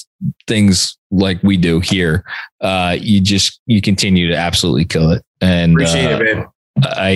things 0.47 0.97
like 1.11 1.43
we 1.43 1.57
do 1.57 1.81
here. 1.81 2.25
Uh 2.61 2.97
you 3.01 3.21
just 3.21 3.61
you 3.67 3.81
continue 3.81 4.29
to 4.29 4.37
absolutely 4.37 4.85
kill 4.85 5.11
it. 5.11 5.23
And 5.41 5.73
Appreciate 5.73 6.13
uh, 6.13 6.19
it, 6.19 6.37
man. 6.37 6.47
I, 6.83 7.11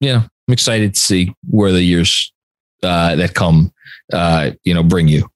you 0.00 0.12
know, 0.12 0.18
I'm 0.18 0.52
excited 0.52 0.94
to 0.94 1.00
see 1.00 1.34
where 1.48 1.72
the 1.72 1.82
years 1.82 2.32
uh, 2.82 3.16
that 3.16 3.34
come, 3.34 3.72
uh, 4.12 4.50
you 4.64 4.74
know, 4.74 4.82
bring 4.82 5.08
you. 5.08 5.28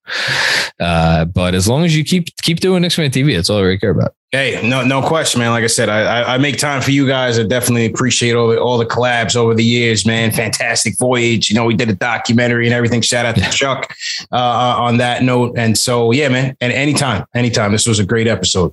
Uh, 0.78 1.24
but 1.26 1.54
as 1.54 1.68
long 1.68 1.84
as 1.84 1.96
you 1.96 2.04
keep 2.04 2.34
keep 2.42 2.60
doing 2.60 2.82
Knicks 2.82 2.94
Fan 2.94 3.10
TV, 3.10 3.34
that's 3.34 3.50
all 3.50 3.58
I 3.58 3.62
really 3.62 3.78
care 3.78 3.90
about. 3.90 4.14
Hey, 4.30 4.60
no, 4.66 4.84
no 4.84 5.02
question, 5.02 5.40
man. 5.40 5.50
Like 5.50 5.64
I 5.64 5.66
said, 5.66 5.88
I, 5.88 6.22
I, 6.22 6.34
I 6.34 6.38
make 6.38 6.56
time 6.56 6.80
for 6.80 6.92
you 6.92 7.06
guys. 7.06 7.38
I 7.38 7.42
definitely 7.42 7.86
appreciate 7.86 8.34
all 8.34 8.48
the 8.48 8.60
all 8.60 8.78
the 8.78 8.86
collabs 8.86 9.36
over 9.36 9.54
the 9.54 9.64
years, 9.64 10.06
man. 10.06 10.30
Fantastic 10.30 10.98
voyage. 10.98 11.50
You 11.50 11.56
know, 11.56 11.64
we 11.64 11.74
did 11.74 11.88
a 11.90 11.94
documentary 11.94 12.66
and 12.66 12.74
everything. 12.74 13.00
Shout 13.02 13.26
out 13.26 13.34
to 13.36 13.42
Chuck 13.50 13.92
uh, 14.32 14.36
on 14.78 14.98
that 14.98 15.22
note. 15.22 15.54
And 15.58 15.76
so, 15.76 16.12
yeah, 16.12 16.28
man. 16.28 16.56
And 16.60 16.72
anytime, 16.72 17.24
anytime. 17.34 17.72
This 17.72 17.86
was 17.86 17.98
a 17.98 18.04
great 18.04 18.28
episode. 18.28 18.72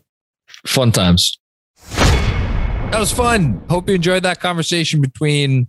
Fun 0.66 0.92
times. 0.92 1.38
That 1.90 3.00
was 3.00 3.12
fun. 3.12 3.62
Hope 3.70 3.90
you 3.90 3.96
enjoyed 3.96 4.24
that 4.24 4.40
conversation 4.40 5.02
between. 5.02 5.68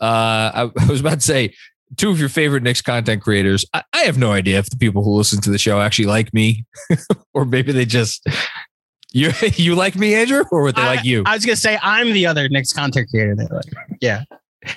Uh, 0.00 0.04
I, 0.04 0.70
I 0.80 0.86
was 0.86 1.00
about 1.00 1.14
to 1.14 1.20
say 1.20 1.54
two 1.96 2.10
of 2.10 2.20
your 2.20 2.28
favorite 2.28 2.62
Knicks 2.62 2.82
content 2.82 3.22
creators. 3.22 3.64
I, 3.72 3.82
I 3.92 3.98
have 4.00 4.18
no 4.18 4.32
idea 4.32 4.58
if 4.58 4.70
the 4.70 4.76
people 4.76 5.02
who 5.02 5.10
listen 5.12 5.40
to 5.42 5.50
the 5.50 5.58
show 5.58 5.80
actually 5.80 6.06
like 6.06 6.32
me, 6.34 6.64
or 7.34 7.44
maybe 7.44 7.72
they 7.72 7.84
just 7.84 8.26
you 9.12 9.32
you 9.54 9.74
like 9.74 9.96
me, 9.96 10.14
Andrew, 10.14 10.44
or 10.50 10.62
would 10.62 10.76
they 10.76 10.84
like 10.84 11.04
you? 11.04 11.22
I 11.26 11.34
was 11.34 11.44
gonna 11.44 11.56
say 11.56 11.78
I'm 11.82 12.12
the 12.12 12.26
other 12.26 12.48
Knicks 12.48 12.72
content 12.72 13.08
creator. 13.10 13.34
That 13.34 13.50
like, 13.50 13.98
yeah. 14.00 14.24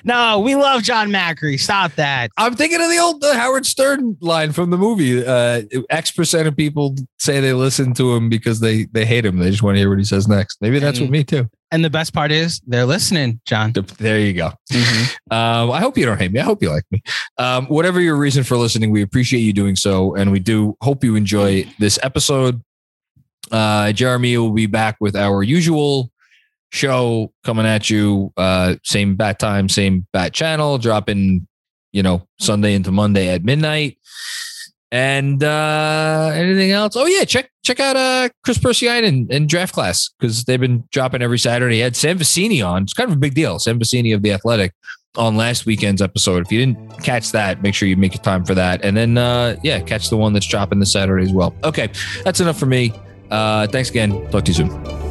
No, 0.04 0.40
we 0.40 0.56
love 0.56 0.84
John 0.84 1.10
Macri. 1.10 1.60
Stop 1.60 1.94
that. 1.96 2.30
I'm 2.38 2.56
thinking 2.56 2.82
of 2.82 2.90
the 2.90 3.00
old 3.00 3.24
uh, 3.24 3.34
Howard 3.34 3.66
Stern 3.66 4.16
line 4.22 4.52
from 4.52 4.70
the 4.70 4.78
movie. 4.78 5.26
Uh, 5.26 5.64
X 5.90 6.12
percent 6.12 6.48
of 6.48 6.56
people 6.56 6.96
say 7.20 7.40
they 7.40 7.54
listen 7.54 7.94
to 7.96 8.16
him 8.16 8.30
because 8.30 8.60
they 8.60 8.86
they 8.92 9.06
hate 9.06 9.26
him. 9.26 9.40
They 9.40 9.50
just 9.50 9.64
want 9.64 9.76
to 9.76 9.80
hear 9.80 9.90
what 9.90 9.98
he 9.98 10.04
says 10.06 10.28
next. 10.28 10.58
Maybe 10.62 10.78
that's 10.80 11.00
And- 11.00 11.08
with 11.08 11.12
me 11.12 11.24
too. 11.24 11.50
And 11.74 11.86
the 11.86 11.90
best 11.90 12.14
part 12.14 12.34
is 12.34 12.60
they're 12.68 12.86
listening, 12.86 13.40
John. 13.46 13.72
There 13.98 14.20
you 14.20 14.34
go. 14.34 14.52
Um, 15.32 15.72
I 15.72 15.80
hope 15.80 15.98
you 15.98 16.06
don't 16.06 16.18
hate 16.20 16.34
me. 16.34 16.42
I 16.42 16.44
hope 16.44 16.62
you 16.62 16.70
like 16.70 16.84
me. 16.92 17.02
Um, 17.38 17.66
whatever 17.68 18.02
your 18.02 18.18
reason 18.18 18.44
for 18.44 18.58
listening, 18.58 18.92
we 18.92 19.02
appreciate 19.02 19.40
you 19.40 19.54
doing 19.54 19.78
so, 19.78 20.14
and 20.16 20.30
we 20.34 20.40
do 20.40 20.76
hope 20.82 21.06
you 21.06 21.16
enjoy 21.16 21.66
this 21.80 21.98
episode. 22.04 22.62
Uh, 23.50 23.94
Jeremy 23.94 24.38
will 24.38 24.52
be 24.52 24.66
back 24.66 24.98
with 25.00 25.16
our 25.16 25.42
usual 25.44 26.11
show 26.72 27.32
coming 27.44 27.66
at 27.66 27.90
you. 27.90 28.34
Uh, 28.38 28.76
same 28.84 29.16
bat 29.16 29.40
time, 29.40 29.70
same 29.70 30.08
bat 30.14 30.34
channel, 30.34 30.78
dropping 30.78 31.48
you 31.92 32.04
know 32.04 32.28
Sunday 32.40 32.74
into 32.74 32.92
Monday 32.92 33.30
at 33.30 33.44
midnight. 33.44 33.98
And 34.94 35.42
uh 35.42 36.32
anything 36.34 36.72
else? 36.72 36.96
Oh 36.98 37.06
yeah, 37.06 37.24
check 37.24 37.50
check 37.64 37.80
out 37.80 37.96
uh 37.96 38.28
Chris 38.44 38.58
Persiane 38.58 39.08
and, 39.08 39.32
and 39.32 39.48
draft 39.48 39.74
class 39.74 40.10
because 40.20 40.44
they've 40.44 40.60
been 40.60 40.84
dropping 40.92 41.22
every 41.22 41.40
Saturday. 41.40 41.76
He 41.76 41.82
had 41.82 41.96
Sam 41.96 42.18
Vecenie 42.20 42.66
on. 42.66 42.84
It's 42.84 42.94
kind 42.94 43.10
of 43.10 43.16
a 43.16 43.20
big 43.20 43.34
deal. 43.34 43.58
Sam 43.58 43.80
Vecenie 43.80 44.14
of 44.14 44.22
the 44.22 44.34
Athletic 44.34 44.74
on 45.16 45.38
last 45.38 45.66
weekend's 45.66 46.02
episode. 46.02 46.46
If 46.46 46.52
you 46.52 46.60
didn't 46.60 47.04
catch 47.04 47.32
that, 47.32 47.62
make 47.62 47.74
sure 47.74 47.88
you 47.88 47.96
make 47.96 48.22
time 48.22 48.44
for 48.44 48.54
that. 48.56 48.84
And 48.84 48.98
then 48.98 49.18
uh 49.18 49.56
yeah, 49.64 49.80
catch 49.80 50.10
the 50.10 50.18
one 50.18 50.34
that's 50.34 50.48
dropping 50.48 50.80
this 50.80 50.92
Saturday 50.92 51.24
as 51.24 51.32
well. 51.32 51.56
Okay, 51.64 51.90
that's 52.26 52.42
enough 52.42 52.60
for 52.60 52.66
me. 52.66 52.94
Uh 53.30 53.68
thanks 53.68 53.90
again. 53.90 54.30
Talk 54.30 54.44
to 54.44 54.52
you 54.52 54.56
soon. 54.56 55.11